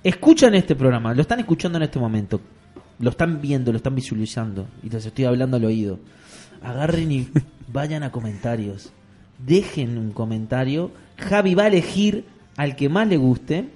Escuchan 0.03 0.53
este 0.55 0.75
programa, 0.75 1.13
lo 1.13 1.21
están 1.21 1.39
escuchando 1.39 1.77
en 1.77 1.83
este 1.83 1.97
momento. 1.97 2.41
Lo 2.99 3.09
están 3.09 3.41
viendo, 3.41 3.71
lo 3.71 3.77
están 3.77 3.95
visualizando. 3.95 4.67
Y 4.83 4.89
les 4.89 5.05
estoy 5.05 5.25
hablando 5.25 5.57
al 5.57 5.65
oído. 5.65 5.97
Agarren 6.63 7.11
y 7.11 7.27
vayan 7.71 8.03
a 8.03 8.11
comentarios. 8.11 8.91
Dejen 9.45 9.97
un 9.97 10.11
comentario. 10.11 10.91
Javi 11.17 11.55
va 11.55 11.63
a 11.63 11.67
elegir 11.67 12.25
al 12.57 12.75
que 12.75 12.89
más 12.89 13.07
le 13.07 13.17
guste. 13.17 13.69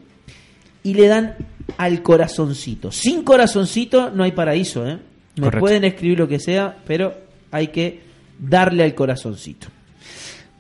Y 0.84 0.94
le 0.94 1.08
dan 1.08 1.36
al 1.78 2.02
corazoncito. 2.02 2.92
Sin 2.92 3.24
corazoncito 3.24 4.10
no 4.12 4.24
hay 4.24 4.32
paraíso, 4.32 4.88
¿eh? 4.88 5.00
Me 5.36 5.44
Correcto. 5.44 5.60
pueden 5.60 5.84
escribir 5.84 6.18
lo 6.20 6.28
que 6.28 6.40
sea, 6.40 6.78
pero 6.88 7.14
hay 7.52 7.68
que 7.68 8.02
darle 8.40 8.84
al 8.84 8.96
corazoncito. 8.96 9.68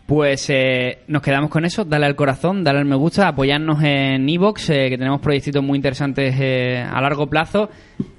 Pues 0.07 0.49
eh, 0.49 0.99
nos 1.07 1.21
quedamos 1.21 1.49
con 1.49 1.65
eso. 1.65 1.83
Dale 1.83 2.05
al 2.05 2.15
corazón, 2.15 2.63
dale 2.63 2.79
al 2.79 2.85
me 2.85 2.95
gusta, 2.95 3.27
apoyarnos 3.27 3.83
en 3.83 4.27
Evox, 4.29 4.67
que 4.67 4.97
tenemos 4.97 5.19
proyectitos 5.19 5.61
muy 5.61 5.75
interesantes 5.75 6.33
eh, 6.39 6.81
a 6.81 7.01
largo 7.01 7.27
plazo. 7.27 7.69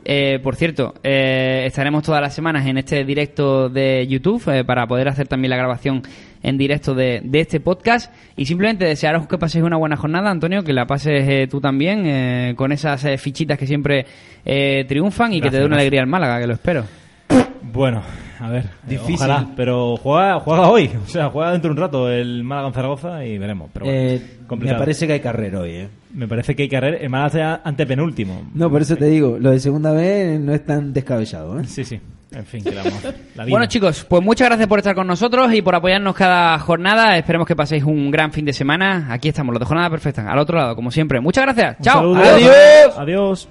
Eh, 0.05 0.39
por 0.43 0.55
cierto, 0.55 0.93
eh, 1.03 1.65
estaremos 1.67 2.03
todas 2.03 2.21
las 2.21 2.35
semanas 2.35 2.67
en 2.67 2.77
este 2.77 3.05
directo 3.05 3.71
de 3.71 4.07
YouTube 4.07 4.43
eh, 4.49 4.65
para 4.65 4.87
poder 4.87 5.09
hacer 5.09 5.29
también 5.29 5.49
la 5.49 5.57
grabación 5.57 6.03
en 6.43 6.59
directo 6.59 6.95
de, 6.95 7.23
de 7.25 7.41
este 7.41 7.59
podcast. 7.59 8.13
Y 8.37 8.45
simplemente 8.45 8.85
desearos 8.85 9.27
que 9.27 9.39
paséis 9.39 9.65
una 9.65 9.79
buena 9.79 9.97
jornada, 9.97 10.31
Antonio, 10.31 10.63
que 10.63 10.75
la 10.75 10.87
pases 10.87 11.27
eh, 11.27 11.47
tú 11.51 11.59
también, 11.59 12.05
eh, 12.07 12.53
con 12.55 12.71
esas 12.71 13.03
eh, 13.07 13.17
fichitas 13.17 13.57
que 13.59 13.67
siempre 13.67 14.05
eh, 14.45 14.85
triunfan 14.87 15.33
y 15.33 15.41
que 15.41 15.51
te 15.51 15.57
dé 15.57 15.63
una 15.65 15.77
gracias. 15.77 15.81
alegría 15.81 16.01
al 16.03 16.07
Málaga, 16.07 16.39
que 16.39 16.47
lo 16.47 16.53
espero. 16.53 16.85
Bueno, 17.73 18.03
a 18.41 18.49
ver, 18.49 18.65
eh, 18.65 18.69
Difícil. 18.91 19.15
ojalá, 19.17 19.47
pero 19.57 19.97
juega, 19.97 20.41
juega 20.41 20.69
hoy, 20.69 20.91
o 21.05 21.09
sea, 21.09 21.29
juega 21.31 21.53
dentro 21.53 21.69
de 21.69 21.73
un 21.73 21.79
rato 21.81 22.11
el 22.11 22.45
Málaga 22.45 22.69
en 22.69 22.75
Zaragoza 22.75 23.25
y 23.25 23.39
veremos. 23.39 23.71
Pero 23.73 23.87
bueno, 23.87 24.01
Eh, 24.01 24.23
me 24.59 24.75
parece 24.75 25.07
que 25.07 25.13
hay 25.15 25.21
carrera 25.21 25.61
hoy, 25.61 25.71
¿eh? 25.71 25.89
Me 26.15 26.27
parece 26.27 26.57
que 26.57 26.63
hay 26.65 26.75
arreglar. 26.75 27.03
El 27.03 27.11
Málaga 27.11 27.31
sea 27.31 27.61
antepenúltimo. 27.65 28.43
No, 28.55 28.71
por 28.71 28.83
eso 28.83 28.97
te 28.97 29.07
digo, 29.07 29.37
lo 29.39 29.51
de 29.51 29.61
segunda 29.61 29.93
vez 29.93 30.41
no 30.41 30.53
es 30.55 30.65
tan 30.65 30.93
descabellado, 30.93 31.61
¿eh? 31.61 31.65
Sí, 31.65 31.85
sí. 31.85 32.01
En 32.31 32.45
fin, 32.45 32.63
que 32.63 32.73
la. 32.73 32.83
Bueno 33.49 33.65
chicos, 33.67 34.05
pues 34.07 34.23
muchas 34.23 34.49
gracias 34.49 34.69
por 34.69 34.79
estar 34.79 34.95
con 34.95 35.07
nosotros 35.07 35.53
y 35.55 35.63
por 35.63 35.75
apoyarnos 35.75 36.15
cada 36.15 36.59
jornada. 36.59 37.17
Esperemos 37.17 37.47
que 37.49 37.57
paséis 37.57 37.85
un 37.85 38.11
gran 38.11 38.33
fin 38.33 38.45
de 38.45 38.53
semana. 38.53 39.07
Aquí 39.11 39.29
estamos, 39.31 39.53
los 39.55 39.61
de 39.61 39.67
Jornada 39.67 39.89
Perfecta, 39.89 40.31
al 40.31 40.39
otro 40.39 40.59
lado, 40.59 40.77
como 40.77 40.91
siempre. 40.91 41.21
Muchas 41.23 41.45
gracias. 41.45 41.77
Un 41.79 41.85
Chao. 41.85 41.95
saludo. 42.01 42.23
Adiós. 42.23 42.99
Adiós. 42.99 43.49